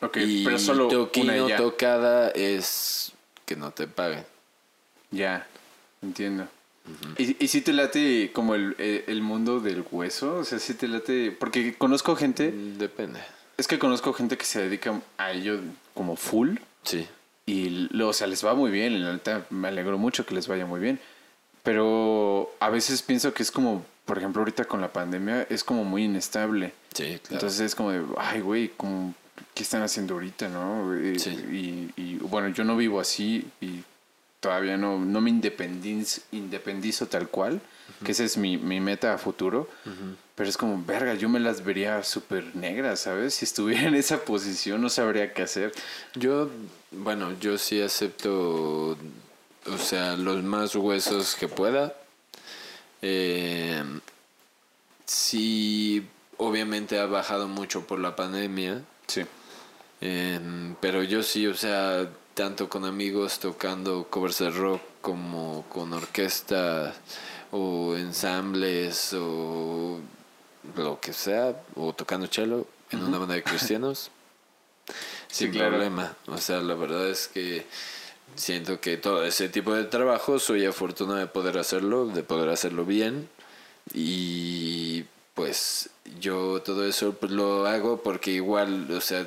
Ok, 0.00 0.16
y 0.18 0.44
pero 0.44 0.58
solo 0.58 0.88
toquín 0.88 1.30
una 1.30 1.56
tocada 1.56 2.30
es 2.30 3.12
que 3.46 3.56
no 3.56 3.70
te 3.70 3.86
paguen. 3.86 4.24
Ya, 5.10 5.46
entiendo. 6.02 6.46
¿Y, 7.16 7.44
¿Y 7.44 7.48
si 7.48 7.60
te 7.60 7.72
late 7.72 8.32
como 8.32 8.54
el, 8.56 8.74
el- 8.78 9.04
el 9.06 9.22
mundo 9.22 9.60
del 9.60 9.84
hueso? 9.90 10.38
O 10.38 10.44
sea, 10.44 10.58
si 10.58 10.74
te 10.74 10.88
late... 10.88 11.30
Porque 11.30 11.74
conozco 11.78 12.16
gente... 12.16 12.50
Depende. 12.50 13.20
Es 13.56 13.68
que 13.68 13.78
conozco 13.78 14.12
gente 14.12 14.36
que 14.36 14.44
se 14.44 14.60
dedica 14.62 15.00
a 15.18 15.30
ello 15.30 15.60
como 15.94 16.16
full. 16.16 16.56
Sí. 16.82 17.06
Y 17.46 17.88
lo, 17.92 18.08
o 18.08 18.12
sea, 18.12 18.26
les 18.26 18.44
va 18.44 18.54
muy 18.54 18.70
bien, 18.72 19.04
la 19.04 19.12
neta 19.12 19.46
me 19.50 19.68
alegro 19.68 19.96
mucho 19.98 20.26
que 20.26 20.34
les 20.34 20.48
vaya 20.48 20.66
muy 20.66 20.80
bien. 20.80 20.98
Pero 21.62 22.52
a 22.58 22.70
veces 22.70 23.02
pienso 23.02 23.32
que 23.34 23.42
es 23.44 23.50
como, 23.52 23.84
por 24.04 24.18
ejemplo, 24.18 24.40
ahorita 24.42 24.64
con 24.64 24.80
la 24.80 24.92
pandemia, 24.92 25.46
es 25.48 25.62
como 25.64 25.84
muy 25.84 26.04
inestable. 26.04 26.72
Sí, 26.94 27.04
claro. 27.04 27.20
Entonces 27.30 27.60
es 27.60 27.74
como 27.74 27.90
de, 27.90 28.02
ay, 28.18 28.40
güey, 28.40 28.68
como, 28.76 29.14
¿qué 29.54 29.62
están 29.62 29.82
haciendo 29.82 30.14
ahorita, 30.14 30.48
no? 30.48 30.94
Y, 31.00 31.18
Sí. 31.18 31.30
y, 31.96 32.00
y, 32.00 32.16
bueno, 32.18 32.48
yo 32.48 32.64
no 32.64 32.76
vivo 32.76 33.00
así 33.00 33.46
y 33.60 33.82
todavía 34.40 34.76
no, 34.76 34.98
no 34.98 35.20
me 35.20 35.30
independiz, 35.30 36.22
independizo 36.32 37.06
tal 37.06 37.28
cual, 37.28 37.60
que 38.04 38.10
esa 38.12 38.24
es 38.24 38.36
mi, 38.36 38.56
mi 38.56 38.80
meta 38.80 39.14
a 39.14 39.18
futuro. 39.18 39.68
Pero 40.34 40.48
es 40.48 40.56
como, 40.56 40.82
verga, 40.84 41.14
yo 41.14 41.28
me 41.28 41.38
las 41.38 41.62
vería 41.62 42.02
súper 42.02 42.56
negras, 42.56 43.00
¿sabes? 43.00 43.34
Si 43.34 43.44
estuviera 43.44 43.86
en 43.86 43.94
esa 43.94 44.24
posición 44.24 44.80
no 44.82 44.88
sabría 44.88 45.32
qué 45.32 45.42
hacer. 45.42 45.72
Yo, 46.14 46.50
bueno, 46.90 47.38
yo 47.38 47.58
sí 47.58 47.80
acepto, 47.80 48.96
o 49.66 49.78
sea, 49.78 50.16
los 50.16 50.42
más 50.42 50.74
huesos 50.74 51.36
que 51.36 51.46
pueda. 51.48 51.94
Eh, 53.02 53.82
sí, 55.04 56.06
obviamente 56.38 56.98
ha 56.98 57.06
bajado 57.06 57.48
mucho 57.48 57.86
por 57.86 57.98
la 57.98 58.16
pandemia, 58.16 58.82
Sí. 59.06 59.22
eh, 60.00 60.40
pero 60.80 61.02
yo 61.02 61.22
sí, 61.22 61.46
o 61.46 61.54
sea, 61.54 62.08
tanto 62.34 62.68
con 62.68 62.84
amigos 62.84 63.38
tocando 63.40 64.04
covers 64.08 64.38
de 64.38 64.50
rock 64.50 64.80
como 65.00 65.64
con 65.68 65.92
orquestas 65.92 66.94
o 67.50 67.94
ensambles 67.96 69.12
o 69.14 70.00
lo 70.76 71.00
que 71.00 71.12
sea, 71.12 71.60
o 71.74 71.92
tocando 71.92 72.26
cello 72.28 72.66
en 72.90 73.02
una 73.02 73.18
banda 73.18 73.34
de 73.34 73.42
cristianos. 73.42 74.10
Sí, 75.28 75.44
sin 75.44 75.52
claro. 75.52 75.70
problema. 75.70 76.14
O 76.26 76.36
sea, 76.36 76.60
la 76.60 76.74
verdad 76.74 77.08
es 77.08 77.26
que 77.28 77.64
siento 78.34 78.80
que 78.80 78.96
todo 78.96 79.24
ese 79.24 79.48
tipo 79.48 79.74
de 79.74 79.84
trabajo 79.84 80.38
soy 80.38 80.64
afortunado 80.64 81.18
de 81.18 81.26
poder 81.26 81.58
hacerlo, 81.58 82.06
de 82.06 82.22
poder 82.22 82.48
hacerlo 82.50 82.84
bien. 82.84 83.28
Y 83.94 85.04
pues 85.34 85.90
yo 86.20 86.62
todo 86.62 86.86
eso 86.86 87.14
pues, 87.14 87.32
lo 87.32 87.66
hago 87.66 88.02
porque 88.02 88.30
igual, 88.32 88.90
o 88.90 89.00
sea, 89.00 89.26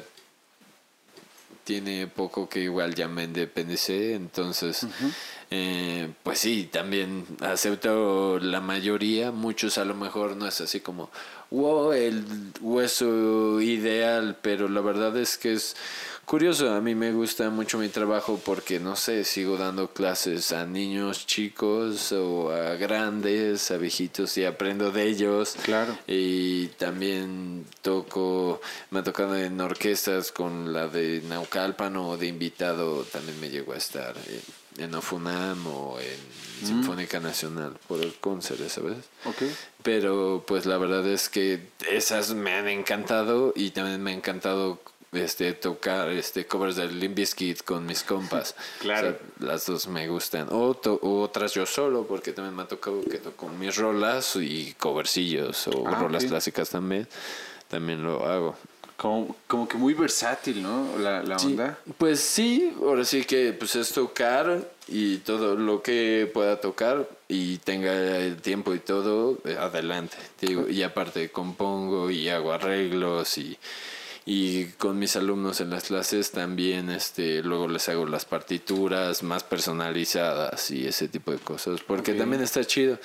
tiene 1.64 2.08
poco 2.08 2.48
que 2.48 2.62
igual 2.62 2.94
ya 2.94 3.08
me 3.08 3.24
independicé, 3.24 4.14
entonces, 4.14 4.86
eh, 5.50 6.10
pues 6.22 6.40
sí, 6.40 6.70
también 6.72 7.26
acepto 7.42 8.40
la 8.40 8.62
mayoría, 8.62 9.32
muchos 9.32 9.80
a 9.80 9.86
lo 9.86 9.96
mejor 9.96 10.36
no 10.38 10.48
es 10.48 10.62
así 10.62 10.80
como, 10.80 11.10
wow, 11.50 11.92
el 11.92 12.24
hueso 12.62 13.60
ideal, 13.62 14.38
pero 14.44 14.70
la 14.70 14.82
verdad 14.82 15.18
es 15.18 15.38
que 15.38 15.54
es 15.54 15.76
curioso, 16.26 16.74
a 16.74 16.82
mí 16.82 16.96
me 16.96 17.12
gusta 17.12 17.50
mucho 17.50 17.78
mi 17.78 17.90
trabajo 17.90 18.40
porque, 18.44 18.80
no 18.80 18.96
sé, 18.96 19.24
sigo 19.24 19.58
dando 19.58 19.90
clases 19.92 20.52
a 20.52 20.66
niños 20.66 21.26
chicos 21.26 22.12
o 22.12 22.52
a 22.52 22.76
grandes, 22.76 23.72
a 23.72 23.78
viejitos 23.78 24.38
y 24.38 24.46
aprendo 24.46 24.92
de 24.92 25.04
ellos. 25.04 25.56
Claro. 25.64 25.98
Y 26.08 26.68
también 26.78 27.66
toco, 27.82 28.62
me 28.92 29.00
ha 29.00 29.04
tocado 29.04 29.36
en 29.38 29.60
orquestas 29.62 30.32
con 30.32 30.74
la 30.74 30.88
de 30.88 31.22
Naucalpan 31.28 31.96
o 31.98 32.18
de 32.18 32.28
invitado, 32.28 33.04
también 33.04 33.40
me 33.40 33.50
llegó 33.50 33.74
a 33.74 33.78
estar 33.78 34.16
en, 34.78 34.84
en 34.84 34.96
Ofunam 34.96 35.66
o 35.68 36.00
en 36.00 36.66
Sinfónica 36.66 37.20
Nacional 37.20 37.78
por 37.88 38.02
el 38.02 38.14
concert, 38.16 38.68
¿sabes? 38.70 38.98
Ok. 39.26 39.44
Pero 39.84 40.44
pues 40.48 40.66
la 40.66 40.78
verdad 40.78 41.06
es 41.08 41.30
que 41.30 41.68
esas 41.90 42.34
me 42.34 42.54
han 42.54 42.68
encantado 42.68 43.54
y 43.56 43.72
también 43.72 44.02
me 44.02 44.12
ha 44.12 44.16
encantado 44.16 44.82
este, 45.18 45.54
tocar 45.54 46.10
este, 46.10 46.46
covers 46.46 46.76
del 46.76 47.00
Limp 47.00 47.16
Bizkit 47.16 47.64
con 47.64 47.86
mis 47.86 48.04
compas. 48.04 48.56
Claro. 48.82 49.10
O 49.10 49.12
sea, 49.12 49.48
las 49.48 49.66
dos 49.66 49.88
me 49.88 50.08
gustan. 50.08 50.48
O, 50.52 50.74
to- 50.76 51.00
o 51.02 51.22
otras 51.22 51.54
yo 51.54 51.66
solo, 51.66 52.06
porque 52.08 52.32
también 52.34 52.56
me 52.56 52.64
ha 52.64 52.68
tocado 52.68 53.02
que 53.04 53.18
toco 53.18 53.48
mis 53.50 53.76
rolas 53.78 54.36
y 54.36 54.74
covercillos 54.80 55.68
o 55.68 55.88
Ah, 55.88 55.96
rolas 56.00 56.26
clásicas 56.26 56.70
también. 56.70 57.08
También 57.68 58.04
lo 58.04 58.26
hago. 58.26 58.56
Como, 58.98 59.36
como 59.48 59.68
que 59.68 59.76
muy 59.76 59.94
versátil, 59.94 60.64
¿no? 60.64 60.88
La, 61.00 61.22
la 61.22 61.38
Sí, 61.38 61.48
onda. 61.48 61.78
Pues 61.98 62.22
sí, 62.22 62.74
ahora 62.82 63.04
sí 63.04 63.26
que 63.26 63.52
pues 63.52 63.76
es 63.76 63.92
tocar 63.92 64.62
y 64.88 65.18
todo 65.18 65.56
lo 65.56 65.82
que 65.82 66.30
pueda 66.34 66.62
tocar 66.62 67.10
y 67.28 67.58
tenga 67.58 67.92
el 68.20 68.38
tiempo 68.42 68.74
y 68.74 68.80
todo, 68.80 69.38
eh, 69.44 69.58
adelante. 69.60 70.16
te 70.40 70.48
digo, 70.48 70.70
y 70.70 70.82
aparte 70.84 71.30
compongo 71.30 72.10
y 72.10 72.30
hago 72.30 72.54
arreglos 72.54 73.38
y, 73.38 73.58
y 74.28 74.66
con 74.66 74.98
mis 74.98 75.16
alumnos 75.16 75.62
en 75.62 75.70
las 75.70 75.84
clases 75.84 76.32
también 76.32 76.90
este 76.90 77.44
luego 77.44 77.68
les 77.68 77.88
hago 77.90 78.08
las 78.08 78.26
partituras 78.26 79.22
más 79.22 79.44
personalizadas 79.44 80.72
y 80.72 80.88
ese 80.88 81.08
tipo 81.08 81.32
de 81.32 81.38
cosas, 81.38 81.82
porque 81.86 82.14
también 82.14 82.42
está 82.42 82.64
chido 82.64 82.98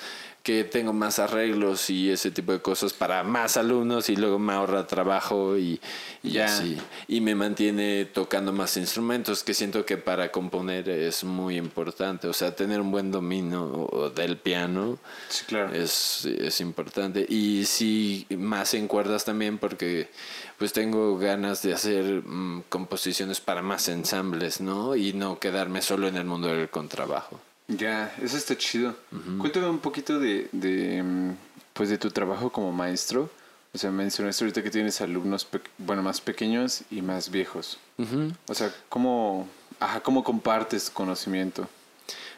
que 0.43 0.63
tengo 0.63 0.91
más 0.91 1.19
arreglos 1.19 1.89
y 1.91 2.09
ese 2.09 2.31
tipo 2.31 2.51
de 2.51 2.61
cosas 2.61 2.93
para 2.93 3.23
más 3.23 3.57
alumnos 3.57 4.09
y 4.09 4.15
luego 4.15 4.39
me 4.39 4.53
ahorra 4.53 4.87
trabajo 4.87 5.55
y, 5.57 5.79
y 6.23 6.31
Ya. 6.31 6.45
así. 6.45 6.77
Y 7.07 7.21
me 7.21 7.35
mantiene 7.35 8.05
tocando 8.05 8.51
más 8.51 8.75
instrumentos, 8.77 9.43
que 9.43 9.53
siento 9.53 9.85
que 9.85 9.97
para 9.97 10.31
componer 10.31 10.89
es 10.89 11.23
muy 11.23 11.57
importante. 11.57 12.27
O 12.27 12.33
sea, 12.33 12.55
tener 12.55 12.81
un 12.81 12.89
buen 12.89 13.11
dominio 13.11 14.11
del 14.15 14.37
piano 14.37 14.97
Sí, 15.29 15.45
claro. 15.45 15.73
es, 15.75 16.25
es 16.25 16.59
importante. 16.59 17.23
Y 17.29 17.65
sí, 17.65 18.25
más 18.35 18.73
en 18.73 18.87
cuerdas 18.87 19.23
también, 19.25 19.59
porque 19.59 20.09
pues 20.57 20.73
tengo 20.73 21.17
ganas 21.19 21.61
de 21.61 21.73
hacer 21.73 22.23
mm, 22.25 22.63
composiciones 22.69 23.39
para 23.41 23.61
más 23.61 23.87
ensambles, 23.89 24.59
¿no? 24.59 24.95
Y 24.95 25.13
no 25.13 25.37
quedarme 25.39 25.81
solo 25.83 26.07
en 26.07 26.17
el 26.17 26.25
mundo 26.25 26.47
del 26.47 26.69
contrabajo. 26.69 27.39
Ya, 27.77 28.13
eso 28.21 28.37
está 28.37 28.57
chido. 28.57 28.95
Cuéntame 29.39 29.69
un 29.69 29.79
poquito 29.79 30.19
de, 30.19 30.49
de, 30.51 31.01
mm, 31.03 31.35
pues 31.73 31.89
de 31.89 31.97
tu 31.97 32.11
trabajo 32.11 32.51
como 32.51 32.71
maestro. 32.71 33.29
O 33.73 33.77
sea, 33.77 33.91
mencionaste 33.91 34.43
ahorita 34.43 34.63
que 34.63 34.69
tienes 34.69 34.99
alumnos, 34.99 35.47
bueno, 35.77 36.01
más 36.01 36.19
pequeños 36.19 36.81
y 36.91 37.01
más 37.01 37.31
viejos. 37.31 37.77
O 38.47 38.53
sea, 38.53 38.73
¿cómo, 38.89 39.47
ajá, 39.79 40.01
¿cómo 40.01 40.23
compartes 40.23 40.89
conocimiento? 40.89 41.69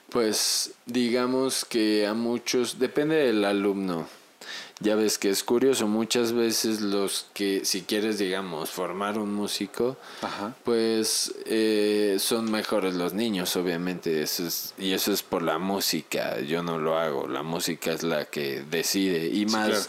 Pues 0.10 0.74
digamos 0.86 1.66
que 1.66 2.06
a 2.06 2.14
muchos, 2.14 2.78
depende 2.78 3.16
del 3.16 3.44
alumno. 3.46 4.08
Ya 4.84 4.96
ves 4.96 5.18
que 5.18 5.30
es 5.30 5.44
curioso, 5.46 5.88
muchas 5.88 6.34
veces 6.34 6.82
los 6.82 7.26
que, 7.34 7.64
si 7.64 7.84
quieres, 7.84 8.18
digamos, 8.20 8.70
formar 8.70 9.18
un 9.18 9.34
músico, 9.34 9.96
Ajá. 10.22 10.54
pues 10.66 11.34
eh, 11.46 12.18
son 12.20 12.52
mejores 12.52 12.94
los 12.96 13.14
niños, 13.14 13.56
obviamente, 13.56 14.22
eso 14.22 14.46
es, 14.46 14.74
y 14.78 14.92
eso 14.92 15.14
es 15.14 15.24
por 15.24 15.42
la 15.42 15.58
música, 15.58 16.42
yo 16.42 16.64
no 16.64 16.80
lo 16.80 17.00
hago, 17.00 17.28
la 17.30 17.44
música 17.44 17.94
es 17.94 18.04
la 18.04 18.26
que 18.26 18.64
decide, 18.70 19.28
y 19.30 19.46
más, 19.46 19.70
claro. 19.70 19.84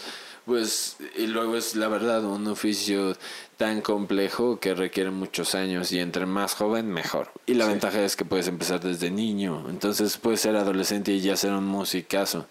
pues, 0.46 0.96
y 1.16 1.26
luego 1.26 1.56
es 1.56 1.74
la 1.74 1.88
verdad 1.88 2.22
un 2.24 2.46
oficio 2.46 3.16
tan 3.56 3.80
complejo 3.80 4.60
que 4.60 4.74
requiere 4.74 5.10
muchos 5.10 5.56
años, 5.56 5.90
y 5.90 5.98
entre 5.98 6.24
más 6.24 6.54
joven, 6.54 6.86
mejor. 6.86 7.32
Y 7.46 7.54
la 7.54 7.64
Sí. 7.64 7.70
ventaja 7.72 8.00
es 8.04 8.14
que 8.14 8.24
puedes 8.24 8.46
empezar 8.46 8.78
desde 8.80 9.10
niño, 9.10 9.66
entonces 9.68 10.18
puedes 10.18 10.40
ser 10.40 10.54
adolescente 10.54 11.10
y 11.10 11.20
ya 11.20 11.36
ser 11.36 11.50
un 11.52 11.66
musicazo. 11.66 12.46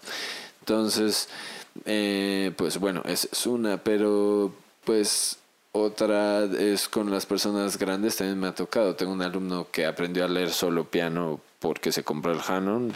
Entonces, 0.60 1.28
eh, 1.84 2.52
pues 2.56 2.78
bueno, 2.78 3.02
esa 3.06 3.28
es 3.30 3.46
una, 3.46 3.78
pero 3.78 4.52
pues 4.84 5.38
otra 5.72 6.44
es 6.44 6.88
con 6.88 7.10
las 7.10 7.26
personas 7.26 7.78
grandes, 7.78 8.16
también 8.16 8.38
me 8.38 8.46
ha 8.46 8.54
tocado. 8.54 8.94
Tengo 8.94 9.12
un 9.12 9.22
alumno 9.22 9.66
que 9.70 9.86
aprendió 9.86 10.24
a 10.24 10.28
leer 10.28 10.50
solo 10.50 10.84
piano 10.84 11.40
porque 11.58 11.92
se 11.92 12.04
compró 12.04 12.32
el 12.32 12.40
Hanon 12.46 12.92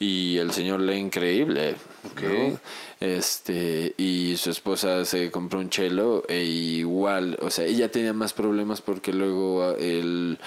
y 0.00 0.38
el 0.38 0.52
señor 0.52 0.80
lee 0.80 0.96
increíble. 0.96 1.76
Ok. 2.12 2.22
¿no? 2.22 2.60
Este, 3.00 3.94
y 3.96 4.36
su 4.36 4.50
esposa 4.50 5.04
se 5.04 5.30
compró 5.30 5.60
un 5.60 5.70
cello 5.70 6.24
e 6.28 6.42
igual, 6.44 7.38
o 7.42 7.50
sea, 7.50 7.64
ella 7.64 7.90
tenía 7.90 8.12
más 8.12 8.32
problemas 8.32 8.80
porque 8.80 9.12
luego 9.12 9.74
el 9.78 10.38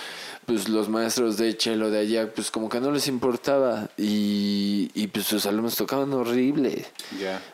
pues 0.45 0.69
los 0.69 0.87
maestros 0.87 1.35
de 1.37 1.53
cello 1.59 1.91
de 1.91 1.99
allá 1.99 2.33
pues 2.33 2.51
como 2.51 2.69
que 2.69 2.79
no 2.79 2.89
les 2.91 3.07
importaba 3.09 3.89
y, 3.97 4.89
y 4.93 5.07
pues 5.07 5.25
sus 5.25 5.45
alumnos 5.45 5.75
tocaban 5.75 6.13
horrible. 6.13 6.85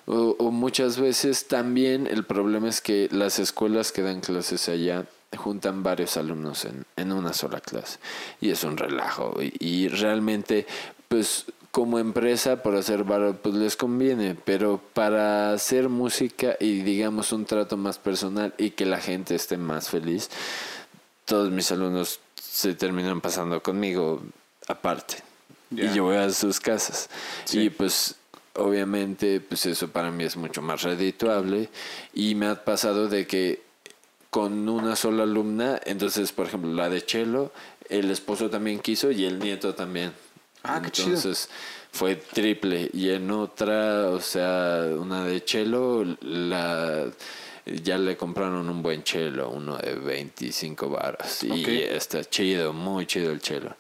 O, 0.06 0.36
o 0.38 0.52
muchas 0.52 1.00
veces 1.00 1.48
también 1.48 2.06
el 2.06 2.24
problema 2.24 2.70
es 2.70 2.82
que 2.82 3.10
las 3.12 3.40
escuelas 3.40 3.92
que 3.92 4.04
dan 4.04 4.22
clases 4.22 4.70
allá 4.70 5.06
juntan 5.36 5.82
varios 5.82 6.18
alumnos 6.18 6.66
en, 6.66 6.86
en 6.96 7.12
una 7.12 7.34
sola 7.34 7.60
clase 7.60 7.98
y 8.40 8.52
es 8.52 8.64
un 8.64 8.78
relajo 8.78 9.36
y, 9.42 9.54
y 9.60 9.88
realmente 9.88 10.68
pues 11.08 11.46
como 11.74 12.00
empresa 12.00 12.64
por 12.64 12.78
hacer 12.78 13.04
varo 13.04 13.36
pues 13.42 13.56
les 13.56 13.76
conviene 13.76 14.38
pero 14.46 14.80
para 14.94 15.52
hacer 15.52 15.90
música 15.90 16.56
y 16.60 16.84
digamos 16.84 17.34
un 17.34 17.44
trato 17.44 17.76
más 17.76 17.98
personal 17.98 18.54
y 18.58 18.70
que 18.70 18.86
la 18.86 19.02
gente 19.02 19.36
esté 19.36 19.58
más 19.58 19.90
feliz 19.90 20.30
todos 21.26 21.52
mis 21.52 21.70
alumnos 21.72 22.20
se 22.36 22.76
terminan 22.76 23.20
pasando 23.20 23.64
conmigo 23.64 24.22
aparte. 24.68 25.18
Y 25.72 25.92
yo 25.94 26.04
voy 26.04 26.18
a 26.18 26.30
sus 26.30 26.60
casas. 26.60 27.10
Sí. 27.46 27.62
y 27.62 27.70
pues 27.70 28.16
obviamente 28.54 29.40
pues 29.40 29.66
eso 29.66 29.88
para 29.88 30.12
mí 30.12 30.24
es 30.24 30.38
mucho 30.38 30.62
más 30.62 30.84
redituable. 30.84 31.70
Y 32.14 32.36
me 32.36 32.48
ha 32.48 32.64
pasado 32.64 33.08
de 33.08 33.26
que 33.26 33.64
con 34.30 34.70
una 34.70 34.96
sola 34.96 35.24
alumna 35.24 35.80
entonces 35.86 36.32
por 36.32 36.48
ejemplo 36.48 36.74
la 36.74 36.90
de 36.90 37.06
Chelo 37.06 37.52
el 37.90 38.10
esposo 38.10 38.50
también 38.50 38.80
quiso 38.80 39.12
y 39.12 39.26
el 39.26 39.40
nieto 39.40 39.76
también 39.76 40.12
Ah, 40.64 40.82
qué 40.82 40.92
chido. 40.92 41.10
entonces 41.10 41.50
fue 41.92 42.16
triple 42.16 42.90
y 42.94 43.10
en 43.10 43.30
otra 43.30 44.10
o 44.10 44.20
sea 44.20 44.88
una 44.98 45.26
de 45.26 45.44
Chelo 45.44 46.06
la 46.22 47.08
ya 47.66 47.98
le 47.98 48.18
compraron 48.18 48.68
un 48.68 48.82
buen 48.82 49.04
chelo, 49.04 49.50
uno 49.50 49.78
de 49.78 49.96
25 49.96 50.90
varas. 50.90 51.44
Y 51.44 51.64
está 51.82 52.24
chido, 52.24 52.74
muy 52.74 53.06
chido 53.06 53.32
el 53.32 53.40
chelo. 53.40 53.76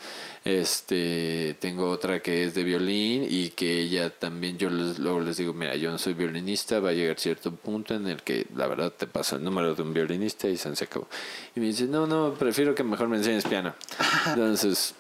Este, 0.46 1.56
tengo 1.60 1.90
otra 1.90 2.22
que 2.22 2.46
es 2.46 2.54
de 2.54 2.64
violín 2.64 3.26
y 3.30 3.50
que 3.50 3.80
ella 3.82 4.10
también, 4.10 4.58
yo 4.58 4.70
les, 4.70 5.00
luego 5.00 5.20
les 5.20 5.38
digo, 5.38 5.54
mira, 5.54 5.76
yo 5.76 5.92
no 5.92 5.98
soy 5.98 6.14
violinista, 6.14 6.80
va 6.80 6.90
a 6.90 6.94
llegar 6.94 7.20
cierto 7.20 7.54
punto 7.54 7.94
en 7.94 8.08
el 8.08 8.24
que 8.24 8.48
la 8.56 8.68
verdad 8.68 8.92
te 8.92 9.06
pasa 9.06 9.36
el 9.36 9.44
número 9.44 9.76
de 9.76 9.82
un 9.82 9.94
violinista 9.94 10.48
y 10.48 10.56
se 10.56 10.70
acabó. 10.70 11.08
Y 11.56 11.60
me 11.60 11.68
dice, 11.68 11.86
no, 11.86 12.08
no, 12.08 12.34
prefiero 12.34 12.74
que 12.76 12.84
mejor 12.84 13.10
me 13.10 13.18
enseñes 13.18 13.46
piano. 13.46 13.74
Entonces, 14.28 14.96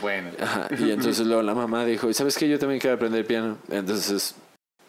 Bueno. 0.00 0.30
Ajá, 0.40 0.68
y 0.78 0.90
entonces 0.90 1.26
luego 1.26 1.42
la 1.42 1.54
mamá 1.54 1.84
dijo, 1.84 2.08
"¿Y 2.08 2.14
¿sabes 2.14 2.36
qué? 2.36 2.48
Yo 2.48 2.58
también 2.58 2.80
quiero 2.80 2.96
aprender 2.96 3.26
piano. 3.26 3.58
Entonces 3.70 4.34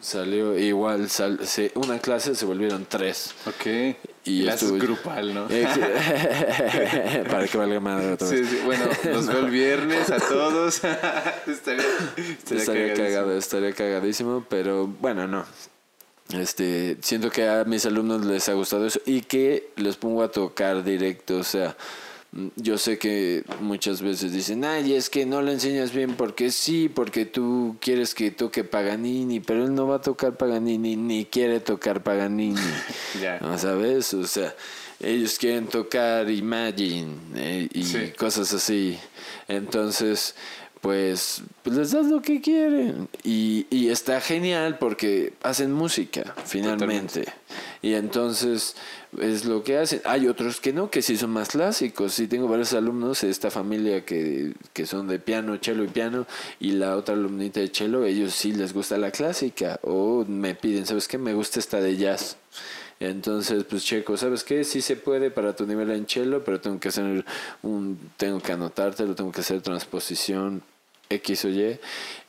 salió 0.00 0.58
igual, 0.58 1.08
sal- 1.10 1.46
se, 1.46 1.70
una 1.76 1.98
clase 2.00 2.34
se 2.34 2.44
volvieron 2.44 2.86
tres. 2.88 3.34
Ok. 3.46 3.96
Y 4.24 4.46
estuvo- 4.48 4.78
grupal, 4.78 5.34
¿no? 5.34 5.46
Para 7.30 7.46
que 7.48 7.58
valga 7.58 7.80
madre 7.80 8.12
otra 8.12 8.28
Sí, 8.28 8.36
vez. 8.36 8.48
sí. 8.48 8.58
Bueno, 8.64 8.84
nos 9.12 9.26
veo 9.26 9.38
el 9.40 9.50
viernes 9.50 10.10
a 10.10 10.18
todos. 10.18 10.76
estaría, 11.46 11.46
estaría, 11.46 12.34
estaría 12.38 12.64
cagadísimo. 12.64 12.96
cagado, 12.96 13.36
estaría 13.38 13.72
cagadísimo, 13.72 14.46
pero 14.48 14.86
bueno, 14.86 15.26
no. 15.26 15.44
Este, 16.32 16.96
siento 17.02 17.30
que 17.30 17.48
a 17.48 17.64
mis 17.64 17.84
alumnos 17.84 18.24
les 18.24 18.48
ha 18.48 18.54
gustado 18.54 18.86
eso 18.86 19.00
y 19.04 19.22
que 19.22 19.70
les 19.76 19.96
pongo 19.96 20.22
a 20.22 20.30
tocar 20.30 20.82
directo, 20.82 21.36
o 21.38 21.44
sea, 21.44 21.76
yo 22.56 22.78
sé 22.78 22.98
que 22.98 23.44
muchas 23.60 24.00
veces 24.00 24.32
dicen, 24.32 24.64
ay, 24.64 24.94
es 24.94 25.10
que 25.10 25.26
no 25.26 25.42
le 25.42 25.52
enseñas 25.52 25.92
bien 25.92 26.14
porque 26.14 26.50
sí, 26.50 26.88
porque 26.88 27.26
tú 27.26 27.76
quieres 27.80 28.14
que 28.14 28.30
toque 28.30 28.64
Paganini, 28.64 29.40
pero 29.40 29.64
él 29.64 29.74
no 29.74 29.86
va 29.86 29.96
a 29.96 30.00
tocar 30.00 30.36
Paganini 30.38 30.96
ni 30.96 31.26
quiere 31.26 31.60
tocar 31.60 32.02
Paganini. 32.02 32.56
Ya. 33.20 33.38
¿no 33.40 33.58
sabes? 33.58 34.14
O 34.14 34.26
sea, 34.26 34.54
ellos 34.98 35.38
quieren 35.38 35.66
tocar 35.66 36.30
Imagine 36.30 37.16
eh, 37.34 37.68
y 37.72 37.82
Sí. 37.84 38.12
cosas 38.18 38.52
así. 38.54 38.98
Entonces, 39.48 40.34
pues, 40.82 41.42
pues 41.62 41.76
les 41.76 41.92
das 41.92 42.06
lo 42.06 42.20
que 42.20 42.40
quieren. 42.40 43.08
Y, 43.22 43.66
y 43.70 43.90
está 43.90 44.20
genial 44.20 44.78
porque 44.78 45.32
hacen 45.44 45.72
música, 45.72 46.34
finalmente. 46.44 47.24
Y 47.82 47.94
entonces 47.94 48.74
es 49.20 49.44
lo 49.44 49.62
que 49.62 49.78
hacen. 49.78 50.02
Hay 50.04 50.26
otros 50.26 50.60
que 50.60 50.72
no, 50.72 50.90
que 50.90 51.00
sí 51.00 51.16
son 51.16 51.30
más 51.30 51.50
clásicos. 51.50 52.14
Sí 52.14 52.26
tengo 52.26 52.48
varios 52.48 52.72
alumnos 52.72 53.20
de 53.20 53.30
esta 53.30 53.52
familia 53.52 54.04
que, 54.04 54.54
que 54.72 54.84
son 54.84 55.06
de 55.06 55.20
piano, 55.20 55.56
cello 55.62 55.84
y 55.84 55.88
piano. 55.88 56.26
Y 56.58 56.72
la 56.72 56.96
otra 56.96 57.14
alumnita 57.14 57.60
de 57.60 57.68
cello, 57.68 58.04
ellos 58.04 58.34
sí 58.34 58.52
les 58.52 58.74
gusta 58.74 58.98
la 58.98 59.12
clásica. 59.12 59.78
O 59.82 60.24
me 60.26 60.56
piden, 60.56 60.84
¿sabes 60.84 61.06
qué? 61.06 61.16
Me 61.16 61.32
gusta 61.32 61.60
esta 61.60 61.80
de 61.80 61.96
jazz. 61.96 62.38
Entonces, 62.98 63.62
pues 63.64 63.84
checo, 63.84 64.16
¿sabes 64.16 64.42
qué? 64.42 64.64
Sí 64.64 64.80
se 64.80 64.96
puede 64.96 65.30
para 65.30 65.54
tu 65.54 65.64
nivel 65.64 65.90
en 65.92 66.08
cello, 66.08 66.42
pero 66.42 66.60
tengo 66.60 66.80
que 66.80 66.88
hacer 66.88 67.24
un, 67.62 67.98
tengo 68.16 68.40
que 68.40 68.52
anotártelo, 68.52 69.14
tengo 69.14 69.30
que 69.30 69.42
hacer 69.42 69.60
transposición 69.60 70.62
X 71.14 71.44
o 71.44 71.48
Y. 71.48 71.78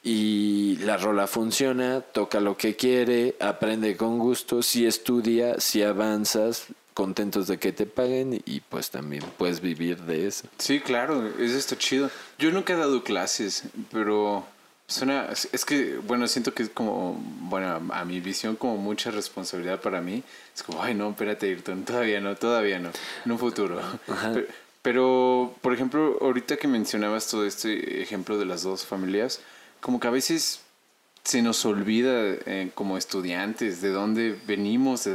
Y 0.04 0.78
la 0.82 0.98
rola 0.98 1.28
funciona, 1.28 2.02
toca 2.02 2.40
lo 2.40 2.58
que 2.58 2.76
quiere, 2.76 3.36
aprende 3.40 3.96
con 3.96 4.20
gusto, 4.20 4.62
si 4.62 4.86
estudia, 4.86 5.60
si 5.60 5.82
avanzas, 5.82 6.68
contentos 6.94 7.48
de 7.48 7.58
que 7.58 7.72
te 7.72 7.86
paguen 7.86 8.42
y 8.46 8.60
pues 8.60 8.90
también 8.90 9.24
puedes 9.38 9.62
vivir 9.62 10.02
de 10.02 10.28
eso. 10.28 10.48
Sí, 10.58 10.80
claro, 10.80 11.28
eso 11.40 11.58
está 11.58 11.78
chido. 11.78 12.10
Yo 12.38 12.52
nunca 12.52 12.74
he 12.74 12.76
dado 12.76 13.04
clases, 13.04 13.64
pero 13.92 14.46
suena, 14.88 15.30
es 15.32 15.66
que, 15.66 15.98
bueno, 15.98 16.28
siento 16.28 16.54
que 16.54 16.64
es 16.64 16.70
como, 16.70 17.16
bueno, 17.42 17.82
a 17.94 18.06
mi 18.06 18.20
visión 18.20 18.56
como 18.56 18.78
mucha 18.78 19.12
responsabilidad 19.12 19.82
para 19.82 20.02
mí. 20.02 20.24
Es 20.56 20.64
como, 20.64 20.84
ay, 20.84 20.94
no, 20.94 21.10
espérate, 21.10 21.48
Ayrton, 21.48 21.84
todavía 21.84 22.22
no, 22.22 22.36
todavía 22.36 22.80
no, 22.80 22.92
en 23.26 23.32
un 23.32 23.40
futuro. 23.40 23.82
Pero, 24.34 24.48
pero, 24.84 25.56
por 25.62 25.74
ejemplo, 25.74 26.18
ahorita 26.22 26.58
que 26.58 26.68
mencionabas 26.68 27.28
todo 27.28 27.46
este 27.46 28.02
ejemplo 28.02 28.38
de 28.38 28.46
las 28.46 28.64
dos 28.64 28.86
familias, 28.86 29.40
como 29.80 30.00
que 30.00 30.08
a 30.08 30.12
veces 30.12 30.60
se 31.24 31.42
nos 31.42 31.66
olvida 31.66 32.12
eh, 32.46 32.70
como 32.76 32.98
estudiantes 32.98 33.82
de 33.82 33.90
dónde 33.90 34.38
venimos 34.46 35.08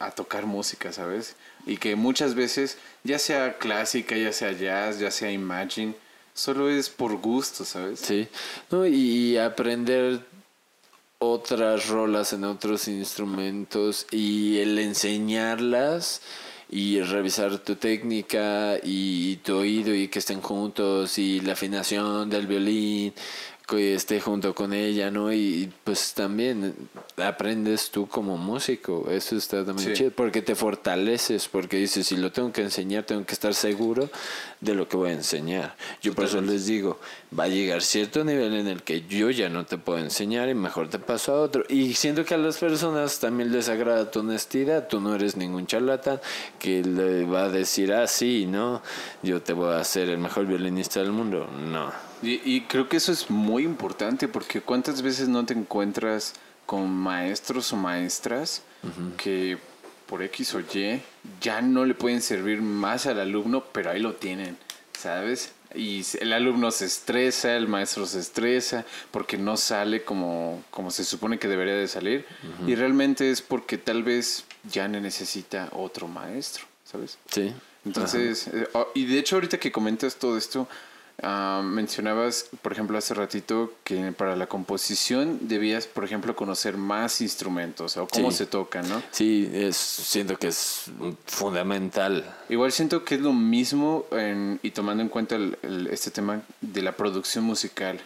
a 0.00 0.10
tocar 0.10 0.44
música, 0.46 0.92
¿sabes? 0.92 1.36
Y 1.66 1.76
que 1.76 1.94
muchas 1.94 2.34
veces, 2.34 2.78
ya 3.04 3.20
sea 3.20 3.58
clásica, 3.58 4.16
ya 4.16 4.32
sea 4.32 4.50
jazz, 4.50 4.98
ya 4.98 5.12
sea 5.12 5.30
imagine, 5.30 5.94
solo 6.34 6.68
es 6.68 6.90
por 6.90 7.16
gusto, 7.18 7.64
¿sabes? 7.64 8.00
Sí, 8.00 8.26
no, 8.72 8.84
y 8.86 9.38
aprender 9.38 10.20
otras 11.20 11.86
rolas 11.86 12.32
en 12.32 12.42
otros 12.42 12.88
instrumentos 12.88 14.08
y 14.10 14.58
el 14.58 14.76
enseñarlas 14.80 16.22
y 16.74 17.02
revisar 17.02 17.58
tu 17.58 17.76
técnica 17.76 18.78
y 18.82 19.36
tu 19.36 19.58
oído 19.58 19.94
y 19.94 20.08
que 20.08 20.20
estén 20.20 20.40
juntos 20.40 21.18
y 21.18 21.40
la 21.40 21.52
afinación 21.52 22.30
del 22.30 22.46
violín 22.46 23.12
que 23.66 23.94
esté 23.94 24.20
junto 24.20 24.54
con 24.54 24.72
ella, 24.72 25.10
¿no? 25.10 25.32
Y 25.32 25.72
pues 25.84 26.14
también 26.14 26.74
aprendes 27.16 27.90
tú 27.90 28.06
como 28.06 28.36
músico, 28.36 29.08
eso 29.10 29.36
está 29.36 29.64
también 29.64 29.94
chido, 29.94 30.10
porque 30.10 30.42
te 30.42 30.54
fortaleces, 30.54 31.48
porque 31.48 31.76
dices, 31.76 32.06
si 32.06 32.16
lo 32.16 32.32
tengo 32.32 32.52
que 32.52 32.62
enseñar, 32.62 33.04
tengo 33.04 33.24
que 33.24 33.32
estar 33.32 33.54
seguro 33.54 34.10
de 34.60 34.74
lo 34.74 34.88
que 34.88 34.96
voy 34.96 35.10
a 35.10 35.14
enseñar. 35.14 35.76
Yo 36.02 36.14
por 36.14 36.24
eso 36.24 36.40
les 36.40 36.66
digo, 36.66 36.98
va 37.38 37.44
a 37.44 37.48
llegar 37.48 37.82
cierto 37.82 38.24
nivel 38.24 38.54
en 38.54 38.66
el 38.66 38.82
que 38.82 39.02
yo 39.02 39.30
ya 39.30 39.48
no 39.48 39.64
te 39.64 39.78
puedo 39.78 39.98
enseñar 39.98 40.48
y 40.48 40.54
mejor 40.54 40.88
te 40.88 40.98
paso 40.98 41.32
a 41.32 41.40
otro. 41.40 41.64
Y 41.68 41.94
siento 41.94 42.24
que 42.24 42.34
a 42.34 42.38
las 42.38 42.58
personas 42.58 43.20
también 43.20 43.52
les 43.52 43.68
agrada 43.68 44.10
tu 44.10 44.20
honestidad, 44.20 44.88
tú 44.88 45.00
no 45.00 45.14
eres 45.14 45.36
ningún 45.36 45.66
charlatán 45.66 46.20
que 46.58 46.82
le 46.82 47.24
va 47.24 47.44
a 47.44 47.48
decir, 47.48 47.92
ah, 47.92 48.06
sí, 48.06 48.46
no, 48.46 48.82
yo 49.22 49.40
te 49.42 49.52
voy 49.52 49.72
a 49.72 49.78
hacer 49.78 50.08
el 50.08 50.18
mejor 50.18 50.46
violinista 50.46 51.00
del 51.00 51.12
mundo, 51.12 51.48
no. 51.58 52.11
Y, 52.22 52.62
creo 52.62 52.88
que 52.88 52.96
eso 52.96 53.10
es 53.10 53.30
muy 53.30 53.64
importante 53.64 54.28
porque 54.28 54.60
cuántas 54.60 55.02
veces 55.02 55.28
no 55.28 55.44
te 55.44 55.54
encuentras 55.54 56.34
con 56.66 56.88
maestros 56.90 57.72
o 57.72 57.76
maestras 57.76 58.62
que 59.16 59.58
por 60.06 60.22
X 60.22 60.54
o 60.54 60.60
Y 60.60 61.00
ya 61.40 61.62
no 61.62 61.84
le 61.84 61.94
pueden 61.94 62.22
servir 62.22 62.62
más 62.62 63.06
al 63.06 63.18
alumno, 63.20 63.64
pero 63.72 63.90
ahí 63.90 64.00
lo 64.00 64.14
tienen, 64.14 64.56
¿sabes? 64.92 65.52
Y 65.74 66.04
el 66.20 66.32
alumno 66.32 66.70
se 66.70 66.84
estresa, 66.84 67.56
el 67.56 67.66
maestro 67.66 68.06
se 68.06 68.20
estresa 68.20 68.84
porque 69.10 69.38
no 69.38 69.56
sale 69.56 70.04
como, 70.04 70.62
como 70.70 70.90
se 70.90 71.04
supone 71.04 71.38
que 71.38 71.48
debería 71.48 71.74
de 71.74 71.88
salir. 71.88 72.26
Y 72.66 72.74
realmente 72.74 73.30
es 73.30 73.42
porque 73.42 73.78
tal 73.78 74.02
vez 74.02 74.44
ya 74.70 74.86
necesita 74.86 75.70
otro 75.72 76.08
maestro, 76.08 76.64
¿sabes? 76.84 77.18
Sí. 77.30 77.52
Entonces, 77.84 78.48
eh, 78.48 78.68
y 78.94 79.06
de 79.06 79.18
hecho 79.18 79.36
ahorita 79.36 79.58
que 79.58 79.72
comentas 79.72 80.16
todo 80.16 80.36
esto, 80.36 80.68
Ah, 81.20 81.62
mencionabas, 81.64 82.46
por 82.62 82.72
ejemplo, 82.72 82.96
hace 82.98 83.14
ratito 83.14 83.74
que 83.84 84.12
para 84.12 84.34
la 84.34 84.46
composición 84.46 85.38
debías, 85.42 85.86
por 85.86 86.04
ejemplo, 86.04 86.34
conocer 86.34 86.76
más 86.76 87.20
instrumentos 87.20 87.96
o 87.96 88.08
cómo 88.08 88.30
se 88.32 88.46
tocan, 88.46 88.88
¿no? 88.88 89.02
Sí, 89.10 89.48
es, 89.52 89.76
siento 89.76 90.36
que 90.38 90.48
es 90.48 90.90
fundamental. 91.26 92.24
Igual 92.48 92.72
siento 92.72 93.04
que 93.04 93.16
es 93.16 93.20
lo 93.20 93.32
mismo 93.32 94.06
y 94.62 94.70
tomando 94.70 95.02
en 95.02 95.08
cuenta 95.08 95.36
este 95.90 96.10
tema 96.10 96.42
de 96.60 96.82
la 96.82 96.92
producción 96.92 97.44
musical. 97.44 98.00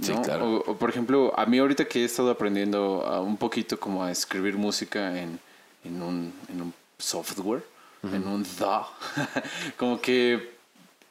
Sí, 0.00 0.12
claro. 0.24 0.56
o, 0.66 0.76
por 0.76 0.90
ejemplo, 0.90 1.32
a 1.38 1.46
mí 1.46 1.58
ahorita 1.58 1.86
que 1.86 2.02
he 2.02 2.04
estado 2.04 2.30
aprendiendo 2.30 3.22
un 3.22 3.36
poquito 3.36 3.78
como 3.78 4.04
a 4.04 4.10
escribir 4.10 4.56
música 4.56 5.18
en, 5.18 5.38
en, 5.84 6.02
un, 6.02 6.32
en 6.48 6.62
un 6.62 6.74
software, 6.98 7.62
en 8.02 8.26
un 8.26 8.46
DAW, 8.58 8.86
como 9.78 10.00
que 10.00 10.55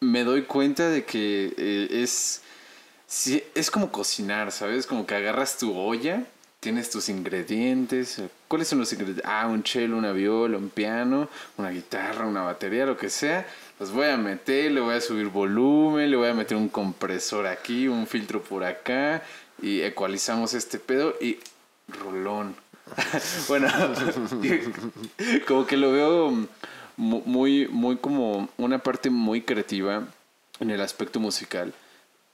me 0.06 0.24
doy 0.24 0.44
cuenta 0.44 0.90
de 0.90 1.04
que 1.04 1.54
eh, 1.58 1.88
es, 2.04 2.42
es 3.54 3.72
como 3.72 3.92
cocinar, 3.92 4.52
¿sabes? 4.52 4.86
Como 4.86 5.06
que 5.06 5.16
agarras 5.16 5.58
tu 5.58 5.76
olla, 5.78 6.24
tienes 6.60 6.90
tus 6.90 7.10
ingredientes. 7.10 8.22
¿Cuáles 8.48 8.68
son 8.68 8.80
los 8.80 8.92
ingredientes? 8.94 9.26
Ah, 9.28 9.48
un 9.48 9.64
cello, 9.66 9.98
una 9.98 10.12
viola, 10.12 10.58
un 10.58 10.70
piano, 10.70 11.30
una 11.58 11.70
guitarra, 11.70 12.26
una 12.26 12.44
batería, 12.44 12.86
lo 12.86 12.98
que 12.98 13.10
sea. 13.10 13.46
Los 13.80 13.92
voy 13.92 14.08
a 14.08 14.18
meter, 14.18 14.72
le 14.72 14.82
voy 14.82 14.96
a 14.96 15.02
subir 15.02 15.28
volumen, 15.28 16.10
le 16.10 16.18
voy 16.18 16.30
a 16.30 16.34
meter 16.34 16.56
un 16.56 16.70
compresor 16.70 17.48
aquí, 17.48 17.88
un 17.88 18.08
filtro 18.08 18.42
por 18.42 18.64
acá 18.64 19.24
y 19.62 19.82
ecualizamos 19.82 20.54
este 20.54 20.80
pedo 20.80 21.16
y 21.20 21.40
rolón. 21.88 22.56
bueno, 23.48 23.68
como 25.48 25.66
que 25.66 25.76
lo 25.76 25.92
veo 25.92 26.48
muy, 26.98 27.68
muy 27.68 27.98
como 27.98 28.50
una 28.58 28.80
parte 28.80 29.10
muy 29.10 29.42
creativa 29.42 30.08
en 30.60 30.72
el 30.72 30.82
aspecto 30.82 31.20
musical 31.20 31.74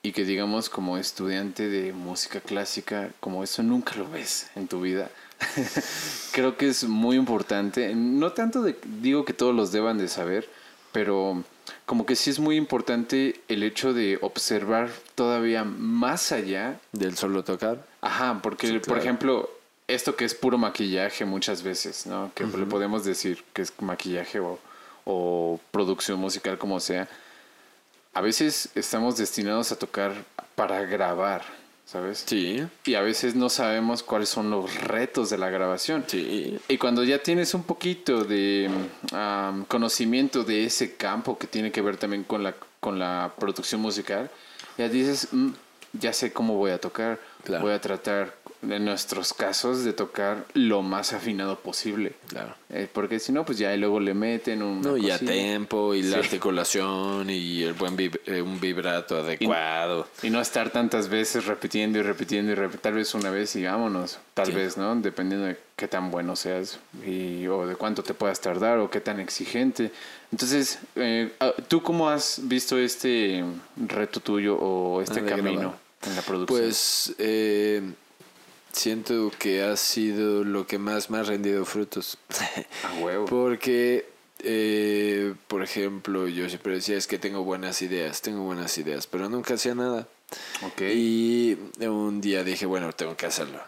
y 0.04 0.12
que 0.12 0.26
digamos 0.26 0.70
como 0.70 0.98
estudiante 0.98 1.70
de 1.70 1.94
música 1.94 2.40
clásica, 2.40 3.10
como 3.20 3.44
eso 3.44 3.62
nunca 3.64 3.96
lo 3.96 4.10
ves 4.10 4.50
en 4.56 4.68
tu 4.68 4.82
vida. 4.82 5.10
Creo 6.32 6.58
que 6.58 6.70
es 6.70 6.84
muy 6.84 7.16
importante, 7.16 7.94
no 7.96 8.32
tanto 8.34 8.62
de, 8.62 8.78
digo 9.02 9.26
que 9.26 9.34
todos 9.34 9.56
los 9.56 9.72
deban 9.72 9.98
de 9.98 10.08
saber, 10.08 10.50
pero 10.92 11.44
como 11.86 12.06
que 12.06 12.16
sí 12.16 12.30
es 12.30 12.40
muy 12.40 12.58
importante 12.58 13.42
el 13.48 13.64
hecho 13.64 13.94
de 13.94 14.18
observar 14.22 14.90
todavía 15.16 15.64
más 15.64 16.32
allá 16.32 16.80
del 16.92 17.16
solo 17.16 17.44
tocar. 17.44 17.86
Ajá, 18.02 18.40
porque 18.42 18.80
por 18.80 18.98
ejemplo, 18.98 19.50
esto 19.94 20.16
que 20.16 20.26
es 20.26 20.34
puro 20.34 20.58
maquillaje 20.58 21.26
muchas 21.26 21.64
veces, 21.64 22.06
¿no? 22.06 22.32
Que 22.34 22.46
le 22.46 22.66
podemos 22.66 23.04
decir 23.04 23.44
que 23.54 23.62
es 23.62 23.74
maquillaje 23.80 24.40
o, 24.40 24.60
o, 25.06 25.60
producción 25.72 26.20
musical 26.20 26.58
como 26.58 26.80
sea. 26.80 27.08
A 28.14 28.22
veces 28.22 28.70
estamos 28.76 29.18
destinados 29.18 29.72
a 29.72 29.78
tocar 29.78 30.14
para 30.56 30.82
grabar, 30.82 31.44
¿sabes? 31.86 32.24
Sí. 32.26 32.66
Y 32.86 32.96
a 32.96 33.02
veces 33.02 33.36
no 33.36 33.50
sabemos 33.50 34.04
cuáles 34.04 34.30
son 34.30 34.50
los 34.50 34.76
retos 34.84 35.30
de 35.30 35.38
la 35.38 35.50
grabación. 35.50 36.04
Sí. 36.08 36.60
Y 36.68 36.78
cuando 36.78 37.04
ya 37.04 37.24
tienes 37.24 37.54
un 37.54 37.64
poquito 37.64 38.24
de 38.24 38.70
conocimiento 39.68 40.44
de 40.44 40.66
ese 40.66 40.96
campo 40.96 41.38
que 41.38 41.48
tiene 41.48 41.72
que 41.72 41.82
ver 41.82 41.98
también 41.98 42.24
con 42.24 42.44
la, 42.44 42.56
con 42.80 43.00
la 43.00 43.34
producción 43.38 43.82
musical, 43.82 44.30
ya 44.78 44.90
dices, 44.90 45.30
mm, 45.32 45.52
ya 45.94 46.14
sé 46.14 46.32
cómo 46.32 46.56
voy 46.56 46.72
a 46.72 46.80
tocar. 46.80 47.20
Voy 47.48 47.74
a 47.74 47.82
tratar 47.82 48.34
en 48.64 48.86
nuestros 48.86 49.34
casos 49.34 49.84
de 49.84 49.94
tocar 49.94 50.46
lo 50.54 50.82
más 50.82 51.14
afinado 51.14 51.60
posible. 51.60 52.14
Claro. 52.28 52.56
Eh, 52.70 52.88
porque 52.92 53.20
si 53.20 53.32
no, 53.32 53.46
pues 53.46 53.58
ya 53.58 53.76
luego 53.76 54.00
le 54.00 54.14
meten 54.14 54.62
un. 54.62 54.82
No, 54.82 54.98
y 54.98 55.10
a 55.10 55.18
tempo, 55.18 55.94
y 55.94 56.04
la 56.04 56.18
articulación, 56.18 57.30
y 57.30 57.64
el 57.64 57.74
buen 57.74 57.96
eh, 58.00 58.42
un 58.42 58.60
vibrato 58.60 59.18
adecuado. 59.18 60.08
Y, 60.22 60.30
no 60.30 60.40
estar 60.40 60.70
tantas 60.70 61.10
veces 61.10 61.46
repitiendo 61.46 62.00
y 62.00 62.04
repitiendo 62.04 62.52
y 62.52 62.56
repitiendo. 62.56 62.82
Tal 62.82 62.94
vez 62.94 63.14
una 63.16 63.32
vez 63.32 63.56
y 63.56 63.64
vámonos. 63.64 64.20
Tal 64.34 64.52
vez, 64.52 64.78
¿no? 64.78 64.96
Dependiendo 64.96 65.48
de 65.48 65.58
qué 65.76 65.88
tan 65.88 66.12
bueno 66.12 66.36
seas 66.36 66.80
y, 67.06 67.48
o 67.48 67.66
de 67.66 67.76
cuánto 67.76 68.04
te 68.04 68.14
puedas 68.14 68.40
tardar 68.40 68.78
o 68.78 68.90
qué 68.90 69.02
tan 69.02 69.20
exigente. 69.20 69.92
Entonces, 70.32 70.80
eh, 70.96 71.34
ah, 71.40 71.54
¿tú 71.68 71.82
cómo 71.82 72.10
has 72.10 72.40
visto 72.44 72.78
este 72.78 73.44
reto 73.76 74.20
tuyo 74.20 74.56
o 74.58 75.02
este 75.02 75.26
camino 75.26 75.76
en 76.04 76.16
la 76.16 76.22
producción? 76.22 76.60
Pues. 76.60 77.14
Eh 77.18 77.82
siento 78.74 79.32
que 79.38 79.64
ha 79.64 79.78
sido 79.78 80.44
lo 80.44 80.68
que 80.68 80.78
más 80.78 81.10
me 81.10 81.20
ha 81.20 81.24
rendido 81.24 81.66
frutos. 81.66 82.18
A 82.84 83.00
huevo. 83.00 83.26
Porque, 83.26 84.10
eh, 84.40 85.34
por 85.48 85.64
ejemplo, 85.64 86.28
yo 86.28 86.48
siempre 86.50 86.76
decía, 86.76 86.98
es 86.98 87.08
que 87.08 87.20
tengo 87.20 87.44
buenas 87.44 87.82
ideas, 87.82 88.22
tengo 88.22 88.44
buenas 88.44 88.78
ideas, 88.78 89.08
pero 89.08 89.30
nunca 89.30 89.56
hacía 89.56 89.76
nada. 89.76 90.08
Okay. 90.62 90.98
Y 90.98 91.86
un 91.86 92.22
día 92.22 92.44
dije, 92.44 92.66
bueno, 92.66 92.94
tengo 92.94 93.18
que 93.18 93.26
hacerlo. 93.26 93.60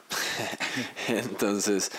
Entonces, 1.08 1.92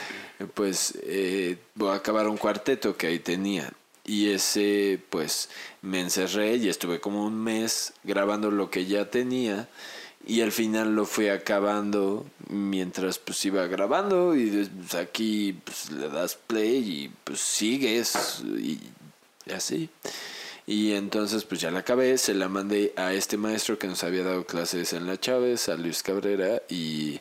pues 0.54 0.94
eh, 1.02 1.58
voy 1.74 1.90
a 1.90 1.96
acabar 1.96 2.28
un 2.28 2.38
cuarteto 2.38 2.96
que 2.96 3.08
ahí 3.08 3.18
tenía. 3.18 3.72
Y 4.06 4.30
ese, 4.30 5.00
pues, 5.08 5.48
me 5.80 6.00
encerré 6.00 6.56
y 6.56 6.68
estuve 6.68 7.00
como 7.00 7.24
un 7.24 7.42
mes 7.42 7.94
grabando 8.04 8.50
lo 8.50 8.70
que 8.70 8.84
ya 8.84 9.10
tenía 9.10 9.68
y 10.26 10.40
al 10.40 10.52
final 10.52 10.94
lo 10.94 11.04
fui 11.04 11.28
acabando 11.28 12.26
mientras 12.48 13.18
pues 13.18 13.44
iba 13.44 13.66
grabando 13.66 14.34
y 14.34 14.68
pues, 14.78 14.94
aquí 14.94 15.58
pues 15.64 15.90
le 15.90 16.08
das 16.08 16.36
play 16.46 16.76
y 16.76 17.12
pues 17.24 17.40
sigues 17.40 18.42
y, 18.42 18.80
así 19.52 19.90
y 20.66 20.92
entonces 20.92 21.44
pues 21.44 21.60
ya 21.60 21.70
la 21.70 21.80
acabé 21.80 22.16
se 22.16 22.34
la 22.34 22.48
mandé 22.48 22.92
a 22.96 23.12
este 23.12 23.36
maestro 23.36 23.78
que 23.78 23.86
nos 23.86 24.02
había 24.04 24.24
dado 24.24 24.46
clases 24.46 24.92
en 24.92 25.06
la 25.06 25.20
Chávez 25.20 25.68
a 25.68 25.76
Luis 25.76 26.02
Cabrera 26.02 26.62
y 26.68 27.20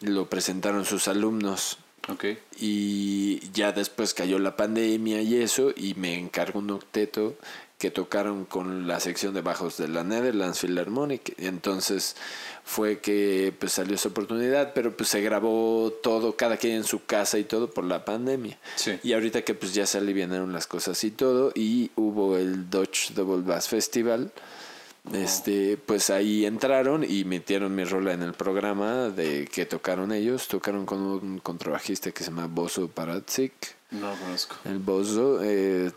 lo 0.00 0.28
presentaron 0.28 0.84
sus 0.84 1.08
alumnos 1.08 1.78
Ok. 2.10 2.24
Y 2.58 3.50
ya 3.52 3.72
después 3.72 4.14
cayó 4.14 4.38
la 4.38 4.56
pandemia 4.56 5.20
y 5.20 5.36
eso, 5.36 5.72
y 5.76 5.94
me 5.94 6.18
encargó 6.18 6.58
un 6.58 6.70
octeto 6.70 7.36
que 7.78 7.92
tocaron 7.92 8.44
con 8.44 8.88
la 8.88 8.98
sección 8.98 9.34
de 9.34 9.40
bajos 9.40 9.76
de 9.76 9.86
la 9.86 10.02
Netherlands 10.02 10.60
Philharmonic. 10.60 11.34
Entonces 11.38 12.16
fue 12.64 12.98
que 12.98 13.54
pues 13.58 13.72
salió 13.72 13.94
esa 13.94 14.08
oportunidad, 14.08 14.72
pero 14.74 14.96
pues 14.96 15.08
se 15.08 15.20
grabó 15.20 15.92
todo, 16.02 16.36
cada 16.36 16.56
quien 16.56 16.74
en 16.74 16.84
su 16.84 17.04
casa 17.04 17.38
y 17.38 17.44
todo 17.44 17.70
por 17.70 17.84
la 17.84 18.04
pandemia. 18.04 18.58
Sí. 18.74 18.98
Y 19.04 19.12
ahorita 19.12 19.42
que 19.42 19.54
pues 19.54 19.74
ya 19.74 19.86
se 19.86 19.98
alivianaron 19.98 20.52
las 20.52 20.66
cosas 20.66 21.02
y 21.04 21.12
todo, 21.12 21.52
y 21.54 21.92
hubo 21.94 22.36
el 22.36 22.68
Dutch 22.68 23.12
Double 23.12 23.42
Bass 23.42 23.68
Festival. 23.68 24.32
Este, 25.12 25.78
pues 25.78 26.10
ahí 26.10 26.44
entraron 26.44 27.02
y 27.02 27.24
metieron 27.24 27.74
mi 27.74 27.84
rola 27.84 28.12
en 28.12 28.22
el 28.22 28.34
programa 28.34 29.08
de 29.08 29.46
que 29.46 29.64
tocaron 29.64 30.12
ellos. 30.12 30.48
Tocaron 30.48 30.84
con 30.84 31.00
un 31.00 31.38
contrabajista 31.38 32.10
que 32.10 32.24
se 32.24 32.30
llama 32.30 32.46
Bozo 32.46 32.88
Paratzik. 32.88 33.52
No 33.92 34.10
lo 34.10 34.18
conozco. 34.18 34.56
El 34.66 34.80
Bozo, 34.80 35.42
eh, 35.42 35.90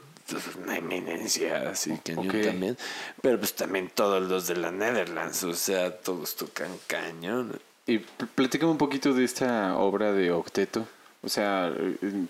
una 0.63 0.77
eminencia, 0.77 1.69
así 1.69 1.97
que 2.03 2.13
Ok. 2.15 2.41
también. 2.43 2.77
Pero 3.21 3.37
pues 3.39 3.53
también 3.53 3.89
todos 3.93 4.21
los 4.29 4.47
de 4.47 4.55
la 4.57 4.71
Netherlands, 4.71 5.43
o 5.43 5.53
sea, 5.53 5.91
todos 5.97 6.35
tocan 6.35 6.69
cañón. 6.87 7.59
Y 7.87 7.99
pl- 7.99 8.29
platícame 8.35 8.71
un 8.71 8.77
poquito 8.77 9.13
de 9.13 9.23
esta 9.23 9.77
obra 9.77 10.11
de 10.13 10.31
Octeto. 10.31 10.87
O 11.23 11.29
sea, 11.29 11.71
eh, 11.77 12.25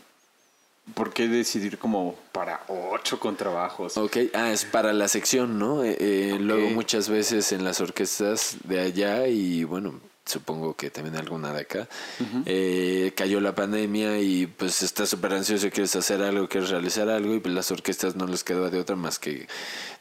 ¿por 0.93 1.13
qué 1.13 1.27
decidir 1.27 1.77
como 1.77 2.15
para 2.31 2.61
ocho 2.67 3.19
contrabajos? 3.19 3.97
Ok, 3.97 4.17
ah, 4.33 4.51
es 4.51 4.65
para 4.65 4.91
la 4.93 5.07
sección, 5.07 5.59
¿no? 5.59 5.83
Eh, 5.83 5.95
eh, 5.99 6.37
Luego 6.39 6.69
muchas 6.69 7.07
veces 7.09 7.51
en 7.51 7.63
las 7.63 7.79
orquestas 7.81 8.57
de 8.63 8.79
allá 8.79 9.27
y 9.27 9.63
bueno, 9.63 9.99
supongo 10.25 10.75
que 10.75 10.89
también 10.89 11.15
alguna 11.15 11.51
de 11.53 11.61
acá, 11.61 11.89
eh, 12.45 13.13
cayó 13.15 13.41
la 13.41 13.55
pandemia 13.55 14.19
y 14.19 14.47
pues 14.47 14.83
estás 14.83 15.09
súper 15.09 15.33
ansioso, 15.33 15.69
quieres 15.69 15.95
hacer 15.95 16.21
algo, 16.21 16.47
quieres 16.47 16.69
realizar 16.69 17.09
algo 17.09 17.33
y 17.33 17.39
pues 17.39 17.53
las 17.53 17.71
orquestas 17.71 18.15
no 18.15 18.27
les 18.27 18.43
quedó 18.43 18.69
de 18.69 18.79
otra 18.79 18.95
más 18.95 19.19
que 19.19 19.47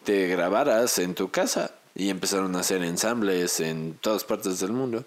te 0.05 0.29
grabaras 0.29 0.99
en 0.99 1.15
tu 1.15 1.31
casa 1.31 1.73
y 1.95 2.11
empezaron 2.11 2.55
a 2.55 2.61
hacer 2.61 2.83
ensambles 2.85 3.61
en 3.61 3.95
todas 4.01 4.25
partes 4.25 4.61
del 4.61 4.73
mundo. 4.73 5.05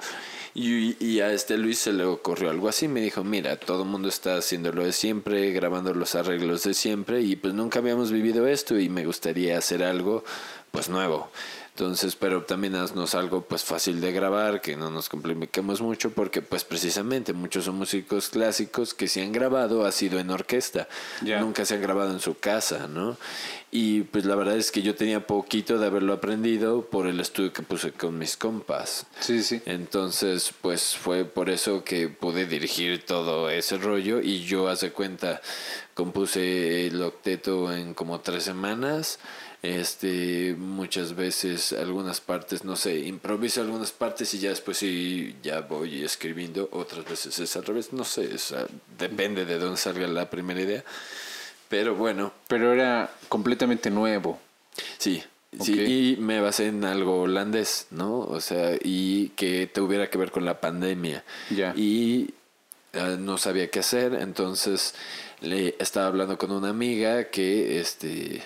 Y, 0.54 1.04
y 1.04 1.22
a 1.22 1.32
este 1.32 1.58
Luis 1.58 1.80
se 1.80 1.94
le 1.94 2.04
ocurrió 2.04 2.50
algo 2.50 2.68
así, 2.68 2.88
me 2.88 3.02
dijo, 3.02 3.24
mira, 3.24 3.58
todo 3.58 3.84
el 3.84 3.90
mundo 3.90 4.10
está 4.10 4.38
haciendo 4.38 4.72
lo 4.72 4.84
de 4.84 4.92
siempre, 4.92 5.52
grabando 5.52 5.94
los 5.94 6.16
arreglos 6.16 6.64
de 6.64 6.74
siempre 6.74 7.22
y 7.22 7.36
pues 7.36 7.54
nunca 7.54 7.80
habíamos 7.80 8.12
vivido 8.12 8.48
esto 8.48 8.78
y 8.78 8.90
me 8.90 9.06
gustaría 9.06 9.58
hacer 9.58 9.84
algo 9.84 10.24
pues 10.72 10.90
nuevo. 10.90 11.32
Entonces, 11.76 12.16
pero 12.16 12.44
también 12.44 12.76
haznos 12.76 13.16
algo 13.16 13.42
pues 13.42 13.64
fácil 13.64 14.00
de 14.00 14.12
grabar, 14.12 14.62
que 14.62 14.78
no 14.78 14.92
nos 14.92 15.10
compliquemos 15.10 15.82
mucho, 15.82 16.12
porque 16.12 16.44
pues 16.44 16.64
precisamente 16.64 17.34
muchos 17.34 17.66
son 17.66 17.78
músicos 17.78 18.30
clásicos 18.30 18.94
que 18.94 19.08
se 19.08 19.24
han 19.24 19.32
grabado, 19.32 19.84
ha 19.84 19.92
sido 19.92 20.20
en 20.20 20.30
orquesta, 20.30 20.88
nunca 21.22 21.66
se 21.66 21.74
han 21.74 21.82
grabado 21.82 22.12
en 22.12 22.20
su 22.20 22.38
casa, 22.38 22.88
¿no? 22.88 23.18
Y 23.72 24.02
pues 24.02 24.26
la 24.26 24.36
verdad 24.36 24.56
es 24.56 24.72
que 24.72 24.84
yo 24.84 24.94
tenía 24.94 25.26
poquito 25.26 25.80
de 25.80 25.88
haberlo 25.88 26.14
aprendido 26.14 26.86
por 26.86 27.08
el 27.08 27.20
estudio 27.20 27.52
que 27.52 27.64
puse 27.64 27.92
con 27.92 28.20
mis 28.20 28.38
compas. 28.38 29.08
Sí, 29.20 29.42
sí. 29.42 29.60
Entonces, 29.66 30.54
pues 30.62 30.96
fue 30.96 31.26
por 31.26 31.50
eso 31.50 31.84
que 31.84 32.08
pude 32.08 32.46
dirigir 32.46 33.04
todo 33.04 33.50
ese 33.50 33.80
rollo 33.80 34.22
y 34.22 34.44
yo, 34.44 34.68
hace 34.68 34.92
cuenta, 34.92 35.42
compuse 35.96 36.86
el 36.86 37.02
octeto 37.02 37.74
en 37.74 37.96
como 37.96 38.20
tres 38.20 38.44
semanas. 38.44 39.18
Este, 39.64 40.56
muchas 40.58 41.16
veces, 41.16 41.72
algunas 41.72 42.20
partes, 42.20 42.66
no 42.66 42.76
sé, 42.76 43.00
improviso 43.00 43.62
algunas 43.62 43.94
partes 43.94 44.34
y 44.34 44.40
ya 44.40 44.50
después 44.50 44.78
sí, 44.78 45.38
ya 45.42 45.62
voy 45.62 46.04
escribiendo. 46.04 46.68
Otras 46.74 47.06
veces 47.06 47.40
es 47.40 47.56
al 47.56 47.64
revés, 47.64 47.94
no 47.94 48.04
sé, 48.04 48.34
o 48.34 48.38
sea, 48.38 48.68
depende 49.00 49.46
de 49.46 49.58
dónde 49.58 49.78
salga 49.78 50.06
la 50.08 50.30
primera 50.30 50.60
idea. 50.60 50.84
Pero 51.70 51.96
bueno, 51.96 52.34
Pero 52.50 52.74
era 52.74 53.10
completamente 53.30 53.90
nuevo. 53.90 54.38
Sí, 54.98 55.24
sí, 55.62 55.80
y 55.80 56.18
me 56.18 56.42
basé 56.42 56.68
en 56.68 56.84
algo 56.84 57.22
holandés, 57.22 57.88
¿no? 57.90 58.20
O 58.20 58.42
sea, 58.42 58.78
y 58.84 59.30
que 59.30 59.68
tuviera 59.68 60.10
que 60.10 60.18
ver 60.18 60.32
con 60.32 60.44
la 60.44 60.60
pandemia. 60.60 61.24
Ya. 61.50 61.74
Y 61.78 62.34
eh, 62.92 63.16
no 63.18 63.38
sabía 63.38 63.72
qué 63.72 63.80
hacer, 63.80 64.14
entonces 64.16 64.94
le 65.40 65.76
estaba 65.80 66.08
hablando 66.08 66.38
con 66.38 66.52
una 66.52 66.70
amiga 66.70 67.30
que, 67.30 67.80
este, 67.80 68.44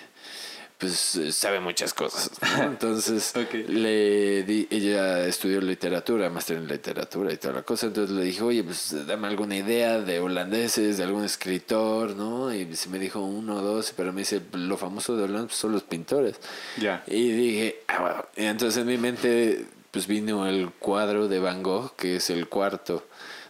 pues 0.78 1.16
eh, 1.16 1.32
sabe 1.32 1.58
muchas 1.58 1.92
cosas. 1.92 2.30
¿no? 2.40 2.62
Entonces 2.62 3.34
le 3.66 4.44
di, 4.44 4.68
ella 4.70 5.26
estudió 5.26 5.60
literatura, 5.60 6.30
máster 6.30 6.56
en 6.56 6.68
literatura 6.68 7.32
y 7.32 7.36
toda 7.36 7.54
la 7.54 7.62
cosa. 7.62 7.86
Entonces 7.86 8.14
le 8.14 8.22
dije, 8.22 8.42
oye, 8.42 8.62
pues 8.62 8.94
dame 9.06 9.26
alguna 9.26 9.56
idea 9.56 10.00
de 10.00 10.20
holandeses, 10.20 10.96
de 10.96 11.04
algún 11.04 11.24
escritor, 11.24 12.14
¿no? 12.14 12.54
Y 12.54 12.76
se 12.76 12.88
me 12.88 13.00
dijo 13.00 13.20
uno 13.20 13.56
o 13.56 13.62
dos, 13.62 13.92
pero 13.96 14.12
me 14.12 14.20
dice, 14.20 14.40
lo 14.52 14.76
famoso 14.76 15.16
de 15.16 15.24
Holanda 15.24 15.48
pues, 15.48 15.58
son 15.58 15.72
los 15.72 15.82
pintores. 15.82 16.36
Ya. 16.76 17.02
Y 17.08 17.32
dije, 17.32 17.82
ah, 17.88 18.00
bueno. 18.00 18.24
Y 18.36 18.44
entonces 18.44 18.80
en 18.80 18.86
mi 18.86 18.98
mente, 18.98 19.66
pues 19.90 20.06
vino 20.06 20.46
el 20.46 20.70
cuadro 20.70 21.26
de 21.26 21.40
Van 21.40 21.64
Gogh, 21.64 21.96
que 21.96 22.16
es 22.16 22.30
el 22.30 22.48
cuarto, 22.48 23.04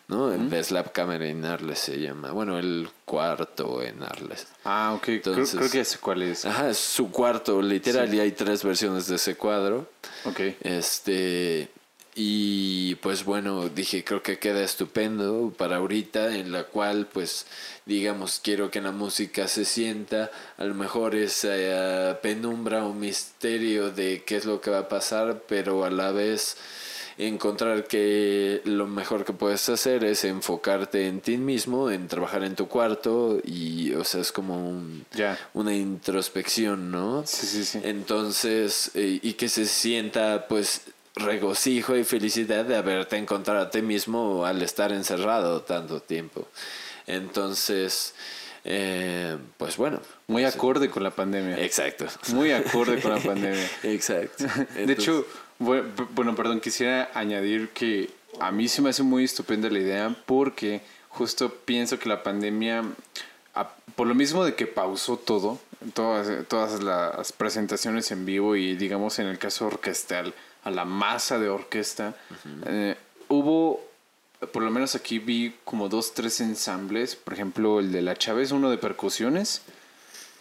¿no? 0.09 0.33
El 0.33 0.51
de 0.51 0.63
Slap 0.65 0.93
Camera 0.93 1.27
en 1.27 1.45
Arles 1.45 1.79
se 1.79 1.99
llama. 2.01 2.33
Bueno, 2.33 2.59
el 2.59 2.89
cuarto 3.05 3.83
en 3.83 4.03
Arles. 4.03 4.47
Ah, 4.65 4.93
ok. 4.97 5.03
Creo- 5.03 5.17
Entonces- 5.17 5.57
creo, 5.59 5.71
que 5.71 5.79
ya 5.79 5.85
sé 5.85 5.99
cuál 5.99 6.23
es. 6.23 6.45
Ajá, 6.45 6.71
es 6.71 6.79
su 6.79 7.11
cuarto, 7.11 7.61
literal, 7.63 8.13
y 8.15 8.21
hay 8.21 8.33
tres 8.33 8.65
versiones 8.65 9.07
de 9.07 9.17
ese 9.17 9.37
cuadro. 9.37 9.89
Ok. 10.25 10.41
Este, 10.63 11.69
y 12.15 12.97
pues 12.97 13.25
bueno, 13.25 13.69
dije, 13.69 14.03
creo 14.03 14.23
que 14.23 14.39
queda 14.39 14.63
estupendo 14.65 15.53
para 15.57 15.77
ahorita, 15.77 16.35
en 16.35 16.51
la 16.53 16.65
cual 16.65 17.07
pues 17.13 17.47
digamos, 17.87 18.41
quiero 18.43 18.71
que 18.71 18.81
la 18.83 18.91
música 18.93 19.47
se 19.49 19.65
sienta, 19.65 20.31
a 20.59 20.65
lo 20.65 20.75
mejor 20.75 21.15
esa 21.15 21.51
eh, 21.53 22.17
penumbra 22.21 22.85
o 22.85 22.93
misterio 22.93 23.91
de 23.91 24.25
qué 24.27 24.37
es 24.37 24.45
lo 24.45 24.61
que 24.61 24.71
va 24.71 24.81
a 24.81 24.89
pasar, 24.89 25.43
pero 25.49 25.85
a 25.85 25.91
la 25.91 26.11
vez 26.13 26.57
encontrar 27.19 27.85
que 27.85 28.63
lo 28.65 28.87
mejor 28.87 29.25
que 29.25 29.33
puedes 29.33 29.69
hacer 29.69 30.05
es 30.05 30.25
enfocarte 30.25 31.09
en 31.09 31.21
ti 31.21 31.37
mismo, 31.37 31.91
en 31.91 32.07
trabajar 32.07 32.45
en 32.45 32.55
tu 32.55 32.69
cuarto 32.69 33.41
y, 33.45 33.93
o 33.95 34.05
sea, 34.05 34.21
es 34.21 34.31
como 34.31 34.69
un, 34.69 35.05
una 35.53 35.75
introspección, 35.75 36.93
¿no? 36.93 37.27
Sí, 37.27 37.47
sí, 37.47 37.65
sí. 37.65 37.81
Entonces, 37.83 38.93
eh, 38.95 39.19
y 39.21 39.33
que 39.35 39.49
se 39.49 39.67
sienta 39.67 40.47
pues 40.49 40.83
regocijo 41.17 41.97
y 41.97 42.05
felicidad 42.05 42.65
de 42.65 42.77
haberte 42.77 43.17
encontrado 43.17 43.61
a 43.63 43.71
ti 43.71 43.83
mismo 43.83 44.45
al 44.47 44.63
estar 44.63 44.93
encerrado 44.93 45.63
tanto 45.63 46.01
tiempo. 46.01 46.47
Entonces, 47.09 48.15
eh, 48.65 49.37
pues 49.57 49.77
bueno. 49.77 50.01
Muy 50.29 50.45
acorde 50.45 50.89
con 50.91 51.03
la 51.03 51.11
pandemia. 51.11 51.59
Exacto. 51.59 52.07
Muy 52.35 52.53
acorde 52.53 53.01
con 53.01 53.13
la 53.13 53.21
pandemia. 53.21 53.69
Exacto. 53.83 54.45
De 54.75 54.93
hecho, 54.93 55.27
bueno, 55.59 56.35
perdón, 56.37 56.61
quisiera 56.61 57.11
añadir 57.15 57.71
que 57.71 58.11
a 58.41 58.53
mí 58.53 58.69
se 58.69 58.83
me 58.83 58.91
hace 58.91 59.03
muy 59.03 59.25
estupenda 59.25 59.71
la 59.71 59.79
idea 59.79 60.17
porque 60.27 60.83
justo 61.09 61.53
pienso 61.65 61.99
que 61.99 62.09
la 62.09 62.23
pandemia, 62.23 62.85
por 63.97 64.07
lo 64.07 64.15
mismo 64.15 64.45
de 64.45 64.55
que 64.55 64.67
pausó 64.67 65.17
todo, 65.17 65.59
todas, 65.95 66.47
todas 66.47 66.83
las 66.83 67.33
presentaciones 67.33 68.11
en 68.11 68.25
vivo 68.25 68.57
y 68.57 68.77
digamos 68.77 69.19
en 69.19 69.27
el 69.27 69.39
caso 69.39 69.67
orquestal, 69.67 70.35
a 70.65 70.71
la 70.71 70.85
masa 70.85 71.39
de 71.39 71.49
orquesta, 71.49 72.15
eh, 72.67 72.97
hubo, 73.29 73.85
por 74.53 74.63
lo 74.63 74.71
menos 74.71 74.95
aquí 74.95 75.19
vi 75.19 75.55
como 75.65 75.89
dos, 75.89 76.15
tres 76.15 76.41
ensambles, 76.41 77.17
por 77.17 77.35
ejemplo 77.35 77.81
el 77.81 77.91
de 77.91 78.03
la 78.03 78.17
Chávez, 78.17 78.53
uno 78.53 78.71
de 78.71 78.79
percusiones. 78.79 79.63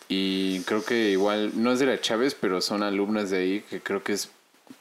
Y 0.09 0.61
creo 0.61 0.85
que 0.85 1.09
igual, 1.09 1.51
no 1.55 1.73
es 1.73 1.79
de 1.79 1.85
la 1.85 1.99
Chávez, 1.99 2.33
pero 2.33 2.61
son 2.61 2.81
alumnas 2.81 3.29
de 3.29 3.39
ahí 3.39 3.65
que 3.69 3.81
creo 3.81 4.03
que 4.03 4.13
es 4.13 4.29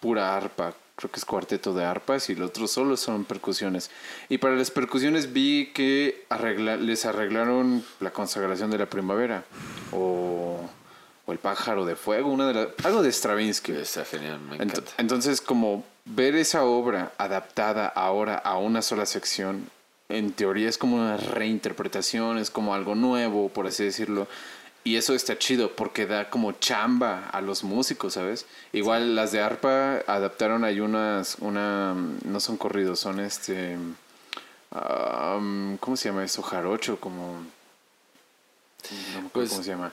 pura 0.00 0.36
arpa. 0.36 0.74
Creo 0.96 1.10
que 1.10 1.18
es 1.18 1.26
cuarteto 1.26 1.74
de 1.74 1.84
arpas 1.84 2.30
y 2.30 2.34
los 2.34 2.48
otros 2.48 2.70
solo 2.70 2.96
son 2.96 3.24
percusiones. 3.24 3.90
Y 4.30 4.38
para 4.38 4.56
las 4.56 4.70
percusiones 4.70 5.32
vi 5.34 5.72
que 5.74 6.24
arregla- 6.30 6.76
les 6.78 7.04
arreglaron 7.04 7.84
la 8.00 8.10
consagración 8.12 8.70
de 8.70 8.78
la 8.78 8.86
primavera. 8.86 9.44
O, 9.92 10.58
o 11.26 11.32
el 11.32 11.38
pájaro 11.38 11.84
de 11.84 11.96
fuego, 11.96 12.30
una 12.30 12.46
de 12.48 12.54
las, 12.54 12.68
algo 12.84 13.02
de 13.02 13.12
Stravinsky. 13.12 13.72
Está 13.72 14.04
genial, 14.06 14.40
me 14.40 14.56
Ent- 14.56 14.62
encanta. 14.70 14.92
entonces, 14.96 15.40
como 15.42 15.84
ver 16.06 16.34
esa 16.34 16.64
obra 16.64 17.12
adaptada 17.18 17.88
ahora 17.88 18.36
a 18.36 18.56
una 18.56 18.80
sola 18.80 19.04
sección, 19.06 19.68
en 20.08 20.30
teoría 20.32 20.68
es 20.68 20.78
como 20.78 20.96
una 20.96 21.16
reinterpretación, 21.16 22.38
es 22.38 22.50
como 22.50 22.74
algo 22.74 22.94
nuevo, 22.94 23.48
por 23.48 23.66
así 23.66 23.84
decirlo. 23.84 24.28
Y 24.86 24.94
eso 24.94 25.16
está 25.16 25.36
chido 25.36 25.74
porque 25.74 26.06
da 26.06 26.30
como 26.30 26.52
chamba 26.52 27.28
a 27.32 27.40
los 27.40 27.64
músicos, 27.64 28.14
¿sabes? 28.14 28.46
Igual 28.72 29.16
las 29.16 29.32
de 29.32 29.40
arpa 29.40 30.04
adaptaron 30.06 30.62
hay 30.62 30.78
unas, 30.78 31.38
una, 31.40 31.92
no 32.24 32.38
son 32.38 32.56
corridos, 32.56 33.00
son 33.00 33.18
este, 33.18 33.76
am, 34.70 35.76
¿cómo 35.78 35.96
se 35.96 36.08
llama 36.08 36.22
eso? 36.22 36.40
Jarocho, 36.40 37.00
como, 37.00 37.32
no 39.12 39.22
me 39.22 39.26
acuerdo 39.26 39.30
Pues, 39.32 39.50
cómo 39.50 39.62
se 39.64 39.70
llama. 39.70 39.92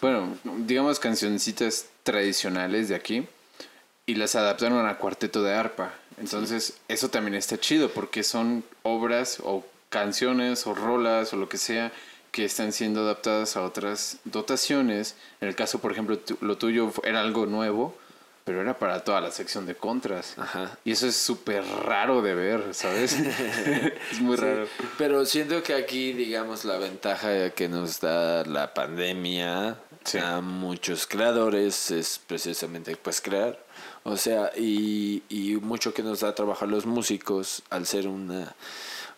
Bueno, 0.00 0.38
digamos 0.58 1.00
cancioncitas 1.00 1.86
tradicionales 2.04 2.88
de 2.88 2.94
aquí 2.94 3.26
y 4.06 4.14
las 4.14 4.36
adaptaron 4.36 4.86
a 4.86 4.98
cuarteto 4.98 5.42
de 5.42 5.52
arpa. 5.52 5.92
Entonces, 6.16 6.78
eso 6.86 7.08
también 7.08 7.34
está 7.34 7.58
chido 7.58 7.90
porque 7.90 8.22
son 8.22 8.62
obras 8.84 9.38
o 9.42 9.66
canciones 9.88 10.64
o 10.68 10.76
rolas 10.76 11.32
o 11.32 11.36
lo 11.36 11.48
que 11.48 11.58
sea 11.58 11.90
que 12.32 12.44
están 12.44 12.72
siendo 12.72 13.00
adaptadas 13.00 13.56
a 13.56 13.62
otras 13.62 14.18
dotaciones. 14.24 15.16
En 15.40 15.48
el 15.48 15.54
caso, 15.56 15.78
por 15.80 15.92
ejemplo, 15.92 16.18
tu- 16.18 16.38
lo 16.40 16.56
tuyo 16.58 16.92
era 17.04 17.20
algo 17.20 17.46
nuevo, 17.46 17.96
pero 18.44 18.60
era 18.62 18.78
para 18.78 19.04
toda 19.04 19.20
la 19.20 19.30
sección 19.30 19.66
de 19.66 19.74
contras. 19.74 20.34
Ajá. 20.38 20.78
Y 20.84 20.92
eso 20.92 21.06
es 21.06 21.16
súper 21.16 21.64
raro 21.84 22.22
de 22.22 22.34
ver, 22.34 22.74
¿sabes? 22.74 23.12
es 24.12 24.20
muy 24.20 24.36
Sí, 24.36 24.42
raro. 24.42 24.66
Pero 24.96 25.24
siento 25.26 25.62
que 25.62 25.74
aquí, 25.74 26.12
digamos, 26.12 26.64
la 26.64 26.78
ventaja 26.78 27.50
que 27.50 27.68
nos 27.68 28.00
da 28.00 28.44
la 28.44 28.72
pandemia 28.74 29.76
Sí. 30.04 30.16
a 30.16 30.40
muchos 30.40 31.06
creadores 31.06 31.90
es 31.90 32.18
precisamente 32.26 32.96
pues 32.96 33.20
crear. 33.20 33.58
O 34.04 34.16
sea, 34.16 34.50
y, 34.56 35.22
y 35.28 35.56
mucho 35.56 35.92
que 35.92 36.02
nos 36.02 36.20
da 36.20 36.34
trabajo 36.34 36.64
a 36.64 36.68
los 36.68 36.86
músicos 36.86 37.62
al 37.68 37.84
ser 37.84 38.08
una 38.08 38.54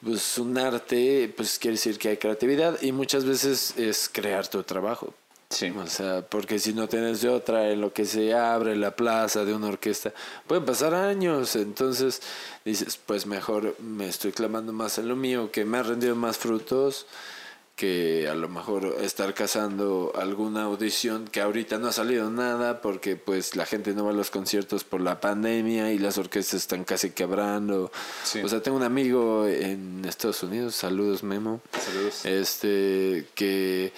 pues 0.03 0.39
un 0.39 0.57
arte, 0.59 1.33
pues 1.37 1.59
quiere 1.59 1.77
decir 1.77 1.99
que 1.99 2.09
hay 2.11 2.17
creatividad 2.17 2.81
y 2.83 2.93
muchas 2.93 3.25
veces 3.25 3.75
es 3.77 4.09
crear 4.13 4.47
tu 4.49 4.63
trabajo. 4.63 5.15
Sí. 5.51 5.71
O 5.71 5.87
sea, 5.89 6.23
porque 6.23 6.61
si 6.61 6.73
no 6.73 6.89
tienes 6.89 7.23
de 7.23 7.29
otra 7.29 7.71
en 7.71 7.81
lo 7.81 7.93
que 7.93 8.05
se 8.05 8.33
abre 8.35 8.77
la 8.77 8.95
plaza 8.95 9.45
de 9.45 9.53
una 9.53 9.67
orquesta, 9.67 10.13
pueden 10.47 10.65
pasar 10.65 10.95
años. 10.95 11.57
Entonces 11.57 12.23
dices, 12.65 12.99
pues 13.05 13.27
mejor 13.27 13.75
me 13.81 14.09
estoy 14.09 14.31
clamando 14.31 14.73
más 14.73 14.99
en 14.99 15.09
lo 15.09 15.17
mío, 15.17 15.51
que 15.51 15.65
me 15.65 15.79
ha 15.79 15.83
rendido 15.83 16.15
más 16.15 16.39
frutos 16.39 17.07
que 17.81 18.29
a 18.29 18.35
lo 18.35 18.51
mejor 18.51 18.99
estar 19.01 19.33
cazando 19.33 20.13
alguna 20.15 20.65
audición 20.65 21.25
que 21.27 21.41
ahorita 21.41 21.79
no 21.79 21.89
ha 21.89 21.93
salido 21.93 22.29
nada 22.29 22.83
porque 22.83 23.17
pues 23.17 23.57
la 23.57 23.65
gente 23.65 23.95
no 23.95 24.05
va 24.05 24.11
a 24.11 24.13
los 24.13 24.29
conciertos 24.29 24.85
por 24.85 25.01
la 25.01 25.19
pandemia 25.19 25.91
y 25.91 25.99
las 25.99 26.19
orquestas 26.19 26.61
están 26.61 26.85
casi 26.85 27.13
quebrando. 27.13 27.91
Sí. 28.23 28.43
O 28.43 28.49
sea, 28.51 28.61
tengo 28.61 28.77
un 28.77 28.83
amigo 28.83 29.47
en 29.47 30.05
Estados 30.05 30.43
Unidos, 30.43 30.75
saludos 30.75 31.23
Memo, 31.23 31.63
Saludos. 31.73 32.27
este 32.27 33.25
que 33.35 33.95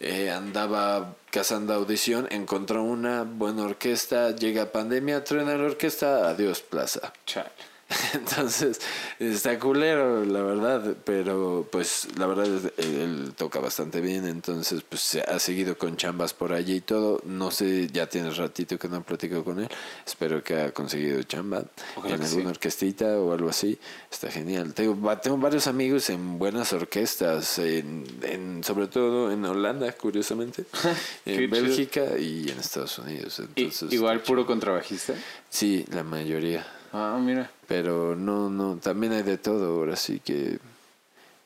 eh, 0.00 0.30
andaba 0.30 1.16
cazando 1.30 1.72
audición, 1.72 2.28
encontró 2.30 2.82
una 2.82 3.22
buena 3.22 3.62
orquesta, 3.62 4.36
llega 4.36 4.72
pandemia, 4.72 5.24
truena 5.24 5.56
la 5.56 5.64
orquesta, 5.64 6.28
adiós 6.28 6.60
plaza. 6.60 7.14
Chale. 7.24 7.71
Entonces, 8.14 8.80
está 9.18 9.58
culero, 9.58 10.24
la 10.24 10.42
verdad, 10.42 10.96
pero 11.04 11.66
pues 11.70 12.08
la 12.16 12.26
verdad 12.26 12.46
es- 12.46 12.72
él, 12.84 13.00
él 13.00 13.32
toca 13.36 13.60
bastante 13.60 14.00
bien, 14.00 14.26
entonces 14.26 14.82
pues 14.88 15.02
se 15.02 15.20
ha 15.22 15.38
seguido 15.38 15.76
con 15.78 15.96
chambas 15.96 16.34
por 16.34 16.52
allí 16.52 16.76
y 16.76 16.80
todo. 16.80 17.20
No 17.24 17.50
sé, 17.50 17.88
ya 17.92 18.08
tiene 18.08 18.30
ratito 18.30 18.78
que 18.78 18.88
no 18.88 19.02
platico 19.02 19.44
con 19.44 19.60
él. 19.60 19.68
Espero 20.06 20.42
que 20.42 20.54
haya 20.54 20.72
conseguido 20.72 21.22
chamba 21.24 21.64
Ojalá 21.96 22.14
en 22.16 22.22
alguna 22.22 22.44
sí. 22.44 22.48
orquestita 22.50 23.18
o 23.18 23.32
algo 23.32 23.48
así. 23.50 23.78
Está 24.10 24.30
genial. 24.30 24.72
Tengo, 24.74 25.16
tengo 25.18 25.36
varios 25.38 25.66
amigos 25.66 26.08
en 26.10 26.38
buenas 26.38 26.72
orquestas, 26.72 27.58
en, 27.58 28.04
en- 28.22 28.64
sobre 28.64 28.86
todo 28.88 29.30
en 29.32 29.44
Holanda, 29.44 29.90
curiosamente, 29.92 30.64
en. 31.26 31.50
Bélgica 31.50 32.18
y 32.18 32.48
en 32.50 32.58
Estados 32.58 32.98
Unidos. 32.98 33.38
Entonces, 33.40 33.92
igual 33.92 34.20
puro 34.22 34.46
contrabajista. 34.46 35.14
Sí, 35.50 35.84
la 35.92 36.02
mayoría. 36.02 36.66
Ah, 36.92 37.18
mira. 37.20 37.50
Pero 37.68 38.14
no, 38.14 38.50
no, 38.50 38.76
también 38.76 39.12
hay 39.12 39.22
de 39.22 39.38
todo, 39.38 39.78
ahora 39.78 39.96
sí 39.96 40.20
que 40.20 40.58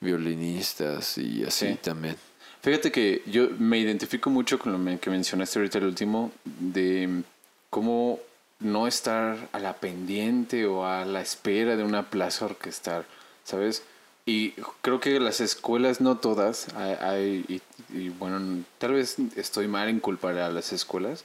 violinistas 0.00 1.18
y 1.18 1.44
así 1.44 1.68
Sí. 1.74 1.78
también. 1.82 2.16
Fíjate 2.62 2.90
que 2.90 3.22
yo 3.26 3.48
me 3.58 3.78
identifico 3.78 4.28
mucho 4.28 4.58
con 4.58 4.72
lo 4.72 5.00
que 5.00 5.10
mencionaste 5.10 5.58
ahorita 5.58 5.78
el 5.78 5.84
último, 5.84 6.32
de 6.44 7.22
cómo 7.70 8.18
no 8.58 8.86
estar 8.86 9.36
a 9.52 9.58
la 9.58 9.74
pendiente 9.74 10.66
o 10.66 10.84
a 10.86 11.04
la 11.04 11.20
espera 11.20 11.76
de 11.76 11.84
una 11.84 12.10
plaza 12.10 12.46
orquestal, 12.46 13.04
¿sabes? 13.44 13.82
Y 14.24 14.52
creo 14.82 14.98
que 14.98 15.20
las 15.20 15.40
escuelas, 15.40 16.00
no 16.00 16.16
todas, 16.16 16.74
hay, 16.74 16.94
hay- 17.00 17.44
y, 17.92 17.96
y 17.96 18.08
bueno, 18.08 18.64
tal 18.78 18.94
vez 18.94 19.16
estoy 19.36 19.68
mal 19.68 19.88
en 19.88 20.00
culpar 20.00 20.36
a 20.38 20.50
las 20.50 20.72
escuelas 20.72 21.24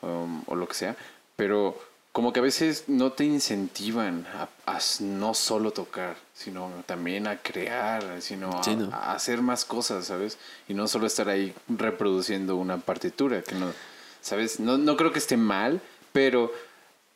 um, 0.00 0.42
o 0.46 0.54
lo 0.54 0.66
que 0.66 0.74
sea, 0.74 0.96
pero 1.36 1.78
como 2.12 2.32
que 2.32 2.40
a 2.40 2.42
veces 2.42 2.84
no 2.88 3.12
te 3.12 3.24
incentivan 3.24 4.26
a, 4.66 4.78
no 5.00 5.34
solo 5.34 5.70
tocar, 5.72 6.16
sino 6.34 6.70
también 6.86 7.26
a 7.26 7.38
crear, 7.38 8.20
sino 8.20 8.50
a, 8.50 8.64
Sí, 8.64 8.76
¿no? 8.76 8.90
a 8.92 9.12
hacer 9.12 9.40
más 9.42 9.64
cosas, 9.64 10.06
¿sabes? 10.06 10.38
Y 10.68 10.74
no 10.74 10.88
solo 10.88 11.06
estar 11.06 11.28
ahí 11.28 11.54
reproduciendo 11.68 12.56
una 12.56 12.78
partitura, 12.78 13.42
que 13.42 13.54
no, 13.54 13.72
¿sabes? 14.20 14.58
No, 14.58 14.78
no 14.78 14.96
creo 14.96 15.12
que 15.12 15.18
esté 15.18 15.36
mal, 15.36 15.80
pero 16.12 16.52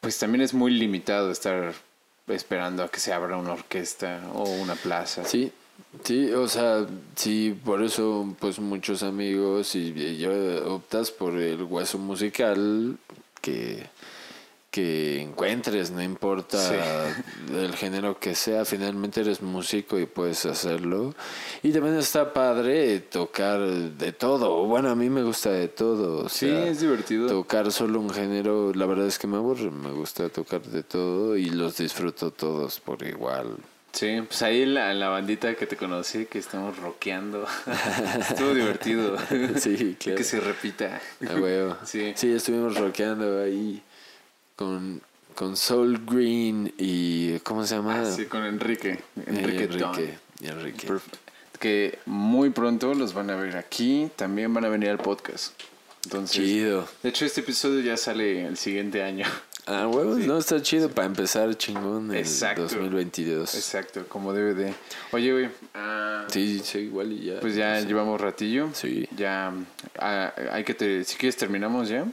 pues 0.00 0.18
también 0.18 0.42
es 0.42 0.54
muy 0.54 0.72
limitado 0.72 1.30
estar 1.30 1.74
esperando 2.28 2.84
a 2.84 2.88
que 2.88 3.00
se 3.00 3.12
abra 3.12 3.36
una 3.36 3.52
orquesta 3.52 4.20
o 4.34 4.44
una 4.44 4.74
plaza. 4.74 5.24
Sí, 5.24 5.52
sí, 6.04 6.30
o 6.32 6.48
sea, 6.48 6.86
sí, 7.16 7.58
por 7.64 7.82
eso 7.82 8.34
pues 8.38 8.58
muchos 8.58 9.02
amigos 9.02 9.74
y, 9.74 9.92
y 9.96 10.18
yo 10.18 10.32
optas 10.72 11.10
por 11.10 11.36
el 11.36 11.62
hueso 11.62 11.98
musical 11.98 12.98
que 13.40 13.88
que 14.72 15.20
encuentres, 15.20 15.90
no 15.90 16.02
importa 16.02 16.58
el 17.54 17.76
género 17.76 18.18
que 18.18 18.34
sea, 18.34 18.64
finalmente 18.64 19.20
eres 19.20 19.42
músico 19.42 19.98
y 19.98 20.06
puedes 20.06 20.46
hacerlo. 20.46 21.14
Y 21.62 21.72
también 21.72 21.96
está 21.98 22.32
padre 22.32 23.00
tocar 23.00 23.60
de 23.60 24.12
todo. 24.12 24.64
Bueno, 24.64 24.88
a 24.88 24.94
mí 24.96 25.10
me 25.10 25.22
gusta 25.22 25.50
de 25.50 25.68
todo. 25.68 26.24
o 26.24 26.28
Sí, 26.30 26.46
sea, 26.48 26.66
es 26.68 26.80
divertido. 26.80 27.28
Tocar 27.28 27.70
solo 27.70 28.00
un 28.00 28.08
género, 28.08 28.72
la 28.74 28.86
verdad 28.86 29.06
es 29.06 29.18
que 29.18 29.26
me 29.26 29.36
aburre. 29.36 29.70
Me 29.70 29.90
gusta 29.90 30.30
tocar 30.30 30.62
de 30.62 30.82
todo 30.82 31.36
y 31.36 31.50
los 31.50 31.76
disfruto 31.76 32.30
todos 32.30 32.80
por 32.80 33.02
igual. 33.06 33.56
Sí, 33.92 34.22
pues 34.26 34.40
ahí 34.40 34.64
la, 34.64 34.94
la 34.94 35.10
bandita 35.10 35.54
que 35.54 35.66
te 35.66 35.76
conocí, 35.76 36.24
que 36.24 36.38
estamos 36.38 36.78
rockeando. 36.78 37.44
Estuvo 38.20 38.54
divertido. 38.54 39.18
Sí, 39.58 39.96
claro. 40.00 40.16
Que 40.16 40.24
se 40.24 40.40
repita. 40.40 40.98
A 41.28 41.34
huevo. 41.34 41.76
Sí. 41.84 42.14
sí, 42.16 42.32
estuvimos 42.32 42.74
rockeando 42.78 43.42
ahí 43.42 43.82
con, 44.62 45.00
con 45.34 45.56
Soul 45.56 46.00
Green 46.06 46.72
y. 46.78 47.38
¿Cómo 47.40 47.66
se 47.66 47.74
llama? 47.76 48.00
Así 48.02 48.26
con 48.26 48.44
Enrique. 48.44 48.98
Enrique, 49.26 49.64
Eh, 49.64 49.66
Don. 49.68 49.94
Enrique. 49.94 50.18
y 50.40 50.46
Enrique. 50.46 50.88
Que 51.58 51.98
muy 52.06 52.50
pronto 52.50 52.94
los 52.94 53.12
van 53.14 53.30
a 53.30 53.36
ver 53.36 53.56
aquí. 53.56 54.08
También 54.16 54.52
van 54.54 54.64
a 54.64 54.68
venir 54.68 54.90
al 54.90 54.98
podcast. 54.98 55.52
Entonces, 56.04 56.36
Chido. 56.36 56.88
de 57.02 57.08
hecho, 57.10 57.24
este 57.24 57.40
episodio 57.42 57.80
ya 57.80 57.96
sale 57.96 58.46
el 58.46 58.56
siguiente 58.56 59.02
año. 59.02 59.26
Ah, 59.64 59.86
huevos, 59.86 60.18
no, 60.18 60.38
está 60.38 60.60
chido 60.60 60.88
para 60.90 61.06
empezar 61.06 61.54
chingón 61.56 62.10
el 62.10 62.16
Exacto. 62.16 62.62
2022. 62.62 63.54
Exacto, 63.54 64.04
como 64.08 64.32
debe 64.32 64.54
de. 64.54 64.74
Oye, 65.12 65.30
güey. 65.32 65.48
ah, 65.74 66.24
Sí, 66.26 66.60
sí, 66.64 66.78
igual 66.78 67.12
y 67.12 67.26
ya. 67.26 67.38
Pues 67.38 67.54
ya 67.54 67.80
Sí. 67.80 67.86
llevamos 67.86 68.20
ratillo. 68.20 68.70
Sí. 68.74 69.08
Ya 69.16 69.52
ah, 70.00 70.32
hay 70.50 70.64
que 70.64 70.74
te, 70.74 71.04
si 71.04 71.16
quieres 71.16 71.36
terminamos 71.36 71.88
ya. 71.88 72.04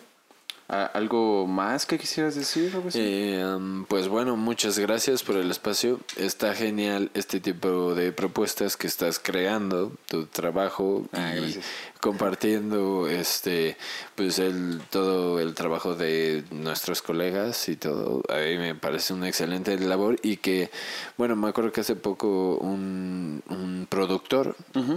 ¿Algo 0.69 1.47
más 1.47 1.87
que 1.87 1.97
quisieras 1.97 2.35
decir? 2.35 2.71
Eh, 2.93 3.43
pues 3.87 4.07
bueno, 4.07 4.37
muchas 4.37 4.77
gracias 4.77 5.23
por 5.23 5.35
el 5.35 5.49
espacio. 5.49 5.99
Está 6.15 6.53
genial 6.53 7.09
este 7.15 7.39
tipo 7.39 7.95
de 7.95 8.11
propuestas 8.11 8.77
que 8.77 8.85
estás 8.85 9.17
creando, 9.17 9.91
tu 10.07 10.27
trabajo 10.27 11.07
Ah, 11.11 11.33
y 11.35 11.39
gracias. 11.39 11.65
Compartiendo 11.99 13.07
este 13.09 13.77
pues 14.15 14.39
el 14.39 14.81
todo 14.89 15.39
el 15.39 15.53
trabajo 15.53 15.95
de 15.95 16.43
nuestros 16.51 17.01
colegas 17.01 17.69
y 17.69 17.75
todo. 17.75 18.23
A 18.29 18.37
mí 18.37 18.57
me 18.57 18.75
parece 18.75 19.13
una 19.13 19.27
excelente 19.27 19.77
labor 19.79 20.17
y 20.21 20.37
que 20.37 20.71
bueno, 21.17 21.35
me 21.35 21.49
acuerdo 21.49 21.71
que 21.71 21.81
hace 21.81 21.95
poco 21.95 22.57
un, 22.57 23.43
un 23.49 23.87
productor, 23.89 24.55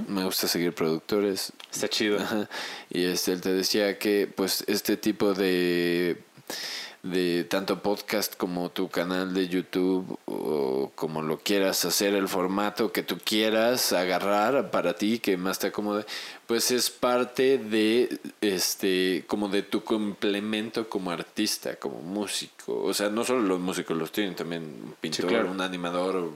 me 0.09 0.25
gusta 0.25 0.47
seguir 0.47 0.75
productores, 0.75 1.53
Está 1.73 1.89
chido. 1.89 2.19
Ajá. 2.21 2.49
Y 2.91 3.05
este, 3.05 3.33
él 3.33 3.41
te 3.41 3.53
decía 3.53 3.99
que 3.99 4.31
pues 4.35 4.65
este 4.67 4.97
tipo 4.97 5.35
de, 5.35 6.19
de 7.03 7.43
tanto 7.45 7.83
podcast 7.83 8.37
como 8.37 8.71
tu 8.71 8.89
canal 8.89 9.35
de 9.35 9.49
YouTube 9.49 10.19
o 10.27 10.93
como 10.95 11.21
lo 11.21 11.39
quieras 11.41 11.85
hacer, 11.85 12.15
el 12.15 12.29
formato 12.29 12.93
que 12.93 13.03
tú 13.03 13.19
quieras 13.25 13.93
agarrar 13.93 14.71
para 14.71 14.95
ti, 14.95 15.19
que 15.19 15.37
más 15.37 15.59
te 15.59 15.67
acomode, 15.69 16.07
pues 16.47 16.71
es 16.71 16.91
parte 16.91 17.59
de 17.59 18.19
este 18.41 19.25
como 19.27 19.49
de 19.49 19.63
tu 19.63 19.83
complemento 19.83 20.89
como 20.89 21.11
artista, 21.11 21.75
como 21.77 22.01
músico. 22.03 22.81
O 22.83 22.95
sea, 22.95 23.09
no 23.09 23.25
solo 23.25 23.43
los 23.43 23.59
músicos 23.59 23.97
los 23.97 24.13
tienen, 24.13 24.37
también 24.37 24.63
un 24.63 24.95
pintor, 25.01 25.27
claro. 25.27 25.51
un 25.51 25.61
animador, 25.61 26.31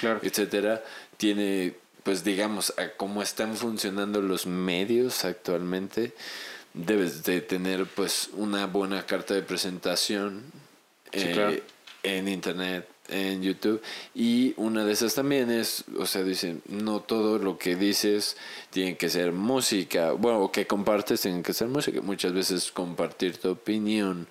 Claro. 0.00 0.20
etcétera, 0.22 0.82
tiene, 1.16 1.74
pues 2.02 2.24
digamos, 2.24 2.74
a 2.78 2.88
cómo 2.96 3.22
están 3.22 3.56
funcionando 3.56 4.20
los 4.20 4.44
medios 4.44 5.24
actualmente, 5.24 6.12
debes 6.74 7.22
de 7.24 7.40
tener 7.40 7.86
pues 7.86 8.30
una 8.34 8.66
buena 8.66 9.04
carta 9.06 9.34
de 9.34 9.42
presentación 9.42 10.42
Sí, 11.12 11.20
eh, 11.20 11.32
claro. 11.32 11.56
en 12.04 12.28
internet, 12.28 12.88
en 13.08 13.42
YouTube. 13.42 13.82
Y 14.14 14.54
una 14.56 14.84
de 14.84 14.92
esas 14.92 15.14
también 15.16 15.50
es, 15.50 15.84
o 15.98 16.06
sea, 16.06 16.22
dicen, 16.22 16.62
no 16.68 17.00
todo 17.00 17.38
lo 17.38 17.58
que 17.58 17.74
dices 17.74 18.36
tiene 18.70 18.96
que 18.96 19.08
ser 19.08 19.32
música, 19.32 20.12
bueno, 20.12 20.38
o 20.40 20.52
que 20.52 20.66
compartes 20.68 21.20
tiene 21.22 21.42
que 21.42 21.52
ser 21.52 21.66
música. 21.66 22.00
Muchas 22.00 22.32
veces 22.32 22.70
compartir 22.70 23.38
tu 23.38 23.50
opinión 23.50 24.28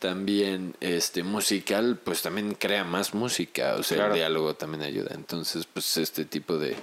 también 0.00 0.74
este 0.80 1.22
musical, 1.22 1.98
pues 2.02 2.20
también 2.22 2.54
crea 2.54 2.82
más 2.84 3.14
música, 3.14 3.76
o 3.76 3.82
sea, 3.84 3.96
Claro. 3.98 4.12
el 4.14 4.18
diálogo 4.18 4.54
también 4.54 4.82
ayuda. 4.82 5.12
Entonces, 5.14 5.64
pues 5.72 5.96
este 5.96 6.24
tipo 6.24 6.58
de, 6.58 6.74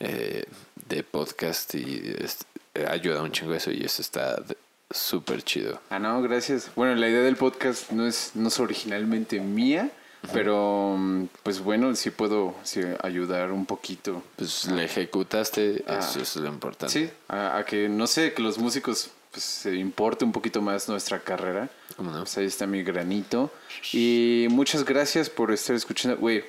eh, 0.00 0.44
de 0.86 1.02
podcast 1.02 1.74
y 1.74 2.14
este, 2.18 2.44
ayuda 2.88 3.22
un 3.22 3.32
chingo 3.32 3.54
eso 3.54 3.70
y 3.70 3.84
eso 3.84 4.02
está 4.02 4.42
súper 4.90 5.42
chido. 5.42 5.80
Ah, 5.90 5.98
no, 5.98 6.20
gracias. 6.22 6.70
Bueno, 6.76 6.94
la 6.94 7.08
idea 7.08 7.22
del 7.22 7.36
podcast 7.36 7.90
no 7.90 8.06
es, 8.06 8.32
no 8.34 8.48
es 8.48 8.60
originalmente 8.60 9.40
mía, 9.40 9.90
pero 10.32 10.96
mm, 10.98 11.26
pues 11.42 11.60
bueno, 11.60 11.94
sí 11.96 12.10
puedo 12.10 12.54
sí, 12.62 12.80
ayudar 13.02 13.52
un 13.52 13.66
poquito. 13.66 14.22
Pues 14.36 14.66
le 14.66 14.84
ejecutaste, 14.84 15.84
Ah. 15.88 15.98
eso 16.00 16.20
es 16.20 16.36
lo 16.36 16.48
importante. 16.48 16.92
Sí, 16.92 17.10
a, 17.28 17.58
a 17.58 17.64
que 17.64 17.88
no 17.88 18.06
sé, 18.06 18.32
que 18.32 18.42
los 18.42 18.58
músicos 18.58 19.10
pues 19.36 19.44
se 19.44 19.74
importe 19.76 20.24
un 20.24 20.32
poquito 20.32 20.62
más 20.62 20.88
nuestra 20.88 21.18
carrera. 21.20 21.68
¿Cómo 21.94 22.10
no? 22.10 22.20
Pues 22.20 22.38
ahí 22.38 22.46
está 22.46 22.66
mi 22.66 22.82
granito. 22.82 23.50
Y 23.92 24.46
muchas 24.48 24.82
gracias 24.82 25.28
por 25.28 25.52
estar 25.52 25.76
escuchando. 25.76 26.16
Güey, 26.16 26.42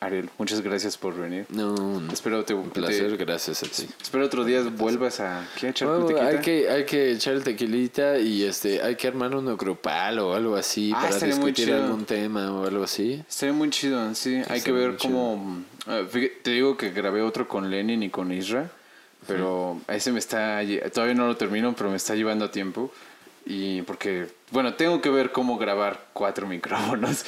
Ariel, 0.00 0.28
muchas 0.36 0.60
gracias 0.60 0.98
por 0.98 1.16
venir. 1.16 1.46
No, 1.48 1.74
un 1.74 2.10
Espero 2.10 2.44
te, 2.44 2.56
placer, 2.56 3.16
te- 3.16 3.24
gracias 3.24 3.62
a 3.62 3.66
ti. 3.66 3.88
espero 4.02 4.24
otro 4.26 4.44
día 4.44 4.62
vuelvas 4.62 5.20
a 5.20 5.46
¿qué? 5.60 5.68
echar 5.68 5.88
hay 6.20 6.38
que 6.40 6.68
hay 6.68 6.84
que 6.84 7.12
echar 7.12 7.34
el 7.34 7.44
tequilita 7.44 8.18
y 8.18 8.42
este 8.42 8.82
hay 8.82 8.96
que 8.96 9.06
armar 9.06 9.34
uno 9.36 9.56
grupal 9.56 10.18
o 10.18 10.34
algo 10.34 10.56
así 10.56 10.92
Ah, 10.92 11.06
para 11.08 11.18
discutir 11.26 11.72
algún 11.72 12.04
tema 12.04 12.52
o 12.52 12.66
algo 12.66 12.82
así. 12.82 13.22
Estaría 13.28 13.52
muy 13.54 13.70
chido, 13.70 14.12
sí. 14.16 14.42
Hay 14.48 14.60
que 14.60 14.72
ver 14.72 14.96
cómo... 14.96 15.62
ah, 15.86 16.02
te 16.42 16.50
digo 16.50 16.76
que 16.76 16.90
grabé 16.90 17.22
otro 17.22 17.46
con 17.46 17.70
Lenin 17.70 18.02
y 18.02 18.10
con 18.10 18.32
Isra, 18.32 18.70
pero 19.26 19.80
a 19.88 19.94
ese 19.96 20.12
me 20.12 20.18
está... 20.18 20.60
Todavía 20.92 21.14
no 21.14 21.26
lo 21.26 21.36
termino, 21.36 21.74
pero 21.76 21.90
me 21.90 21.96
está 21.96 22.14
llevando 22.14 22.50
tiempo. 22.50 22.92
Y 23.46 23.82
porque, 23.82 24.26
bueno, 24.50 24.74
tengo 24.74 25.00
que 25.02 25.10
ver 25.10 25.30
cómo 25.32 25.58
grabar 25.58 26.06
cuatro 26.12 26.46
micrófonos. 26.48 27.24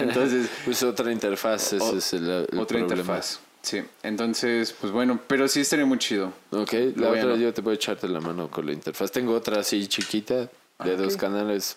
Entonces, 0.00 0.48
Pues 0.64 0.82
otra 0.82 1.12
interfaz, 1.12 1.72
ese 1.74 1.84
O- 1.84 1.96
es 1.98 2.12
el, 2.12 2.28
el 2.50 2.58
otra 2.58 2.78
problema. 2.78 2.82
interfaz. 2.90 3.40
Sí, 3.62 3.82
entonces, 4.02 4.74
pues 4.78 4.92
bueno, 4.92 5.18
pero 5.26 5.48
sí 5.48 5.60
estaría 5.60 5.86
muy 5.86 5.98
chido. 5.98 6.32
Ok, 6.50 6.72
la 6.96 7.08
otra 7.10 7.24
no- 7.24 7.36
yo 7.36 7.54
te 7.54 7.62
voy 7.62 7.72
a 7.72 7.74
echarte 7.76 8.06
la 8.08 8.20
mano 8.20 8.50
con 8.50 8.66
la 8.66 8.72
interfaz. 8.72 9.10
Tengo 9.10 9.32
otra 9.34 9.60
así 9.60 9.86
chiquita 9.86 10.34
de 10.34 10.48
Ah, 10.78 10.88
dos 10.96 11.14
ok. 11.14 11.20
canales 11.20 11.76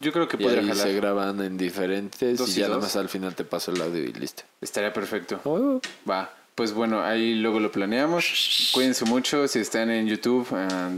Yo 0.00 0.12
creo 0.12 0.28
que 0.28 0.36
y 0.36 0.40
podría 0.42 0.60
ahí 0.60 0.68
jalar. 0.68 0.86
se 0.88 0.92
graban 0.94 1.40
en 1.40 1.56
diferentes 1.56 2.36
Dos 2.38 2.48
y 2.50 2.52
y 2.52 2.54
ya 2.56 2.66
dos. 2.66 2.76
nada 2.76 2.82
más 2.82 2.96
al 2.96 3.08
final 3.08 3.34
te 3.34 3.44
paso 3.44 3.70
el 3.70 3.80
audio 3.80 4.02
y 4.04 4.12
listo. 4.12 4.42
Estaría 4.60 4.92
perfecto. 4.92 5.40
Oh. 5.44 5.80
Va, 6.08 6.30
pues 6.58 6.72
bueno, 6.74 7.04
ahí 7.04 7.36
luego 7.36 7.60
lo 7.60 7.70
planeamos. 7.70 8.72
Cuídense 8.74 9.04
mucho 9.04 9.46
si 9.46 9.60
están 9.60 9.90
en 9.92 10.08
YouTube. 10.08 10.44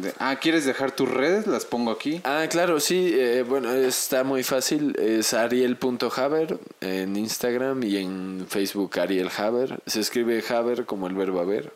de- 0.01 0.15
Ah, 0.19 0.37
¿quieres 0.41 0.65
dejar 0.65 0.91
tus 0.91 1.07
redes? 1.07 1.47
Las 1.47 1.67
pongo 1.67 1.91
aquí. 1.91 2.23
Ah, 2.25 2.47
claro, 2.51 2.81
sí, 2.81 3.13
eh, 3.15 3.45
bueno, 3.47 3.71
está 3.75 4.25
muy 4.25 4.43
fácil. 4.43 4.97
Es 4.99 5.35
ariel.haber 5.35 6.59
en 6.81 7.15
Instagram 7.15 7.83
y 7.83 7.99
en 7.99 8.47
Facebook 8.49 8.99
Ariel 8.99 9.29
Haber. 9.37 9.81
Se 9.85 10.01
escribe 10.01 10.43
Haber 10.49 10.87
como 10.87 11.07
el 11.09 11.15
verbo 11.15 11.41
haber. 11.41 11.71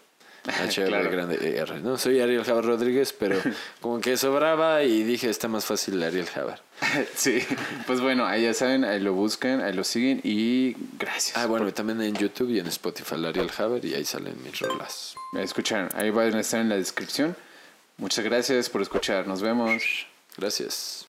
H 0.46 0.82
-R 0.82 0.86
Claro. 0.88 1.10
grande 1.10 1.36
E 1.40 1.56
R, 1.58 1.80
¿no? 1.80 1.96
Soy 1.96 2.20
Ariel 2.20 2.42
Haber 2.48 2.64
Rodríguez, 2.64 3.12
pero 3.12 3.40
como 3.80 4.00
que 4.00 4.16
sobraba 4.16 4.82
y 4.82 5.02
dije, 5.02 5.30
está 5.30 5.48
más 5.48 5.64
fácil 5.64 6.02
Ariel 6.02 6.28
Haber. 6.34 6.60
sí, 7.14 7.42
pues 7.86 8.00
bueno, 8.00 8.26
ahí 8.26 8.42
ya 8.42 8.54
saben, 8.54 8.84
ahí 8.84 9.00
lo 9.00 9.14
buscan, 9.14 9.60
ahí 9.62 9.72
lo 9.72 9.84
siguen 9.84 10.20
y 10.22 10.76
gracias. 10.98 11.36
Ah, 11.36 11.46
bueno, 11.46 11.72
también 11.72 12.00
en 12.02 12.14
YouTube 12.14 12.50
y 12.50 12.58
en 12.58 12.66
Spotify 12.66 13.14
Ariel 13.24 13.50
Haber 13.56 13.84
y 13.84 13.94
ahí 13.94 14.04
salen 14.04 14.36
mis 14.42 14.58
rolas. 14.58 15.14
por 15.32 15.40
escuchar. 15.40 15.88
Ahí 15.94 16.10
van 16.10 16.34
a 16.34 16.40
estar 16.40 16.60
en 16.60 16.68
la 16.68 16.76
descripción. 16.76 17.36
Muchas 17.96 18.24
gracias 18.24 18.68
por 18.68 18.82
escuchar. 18.82 19.26
Nos 19.26 19.40
vemos. 19.40 20.06
Gracias. 20.36 21.02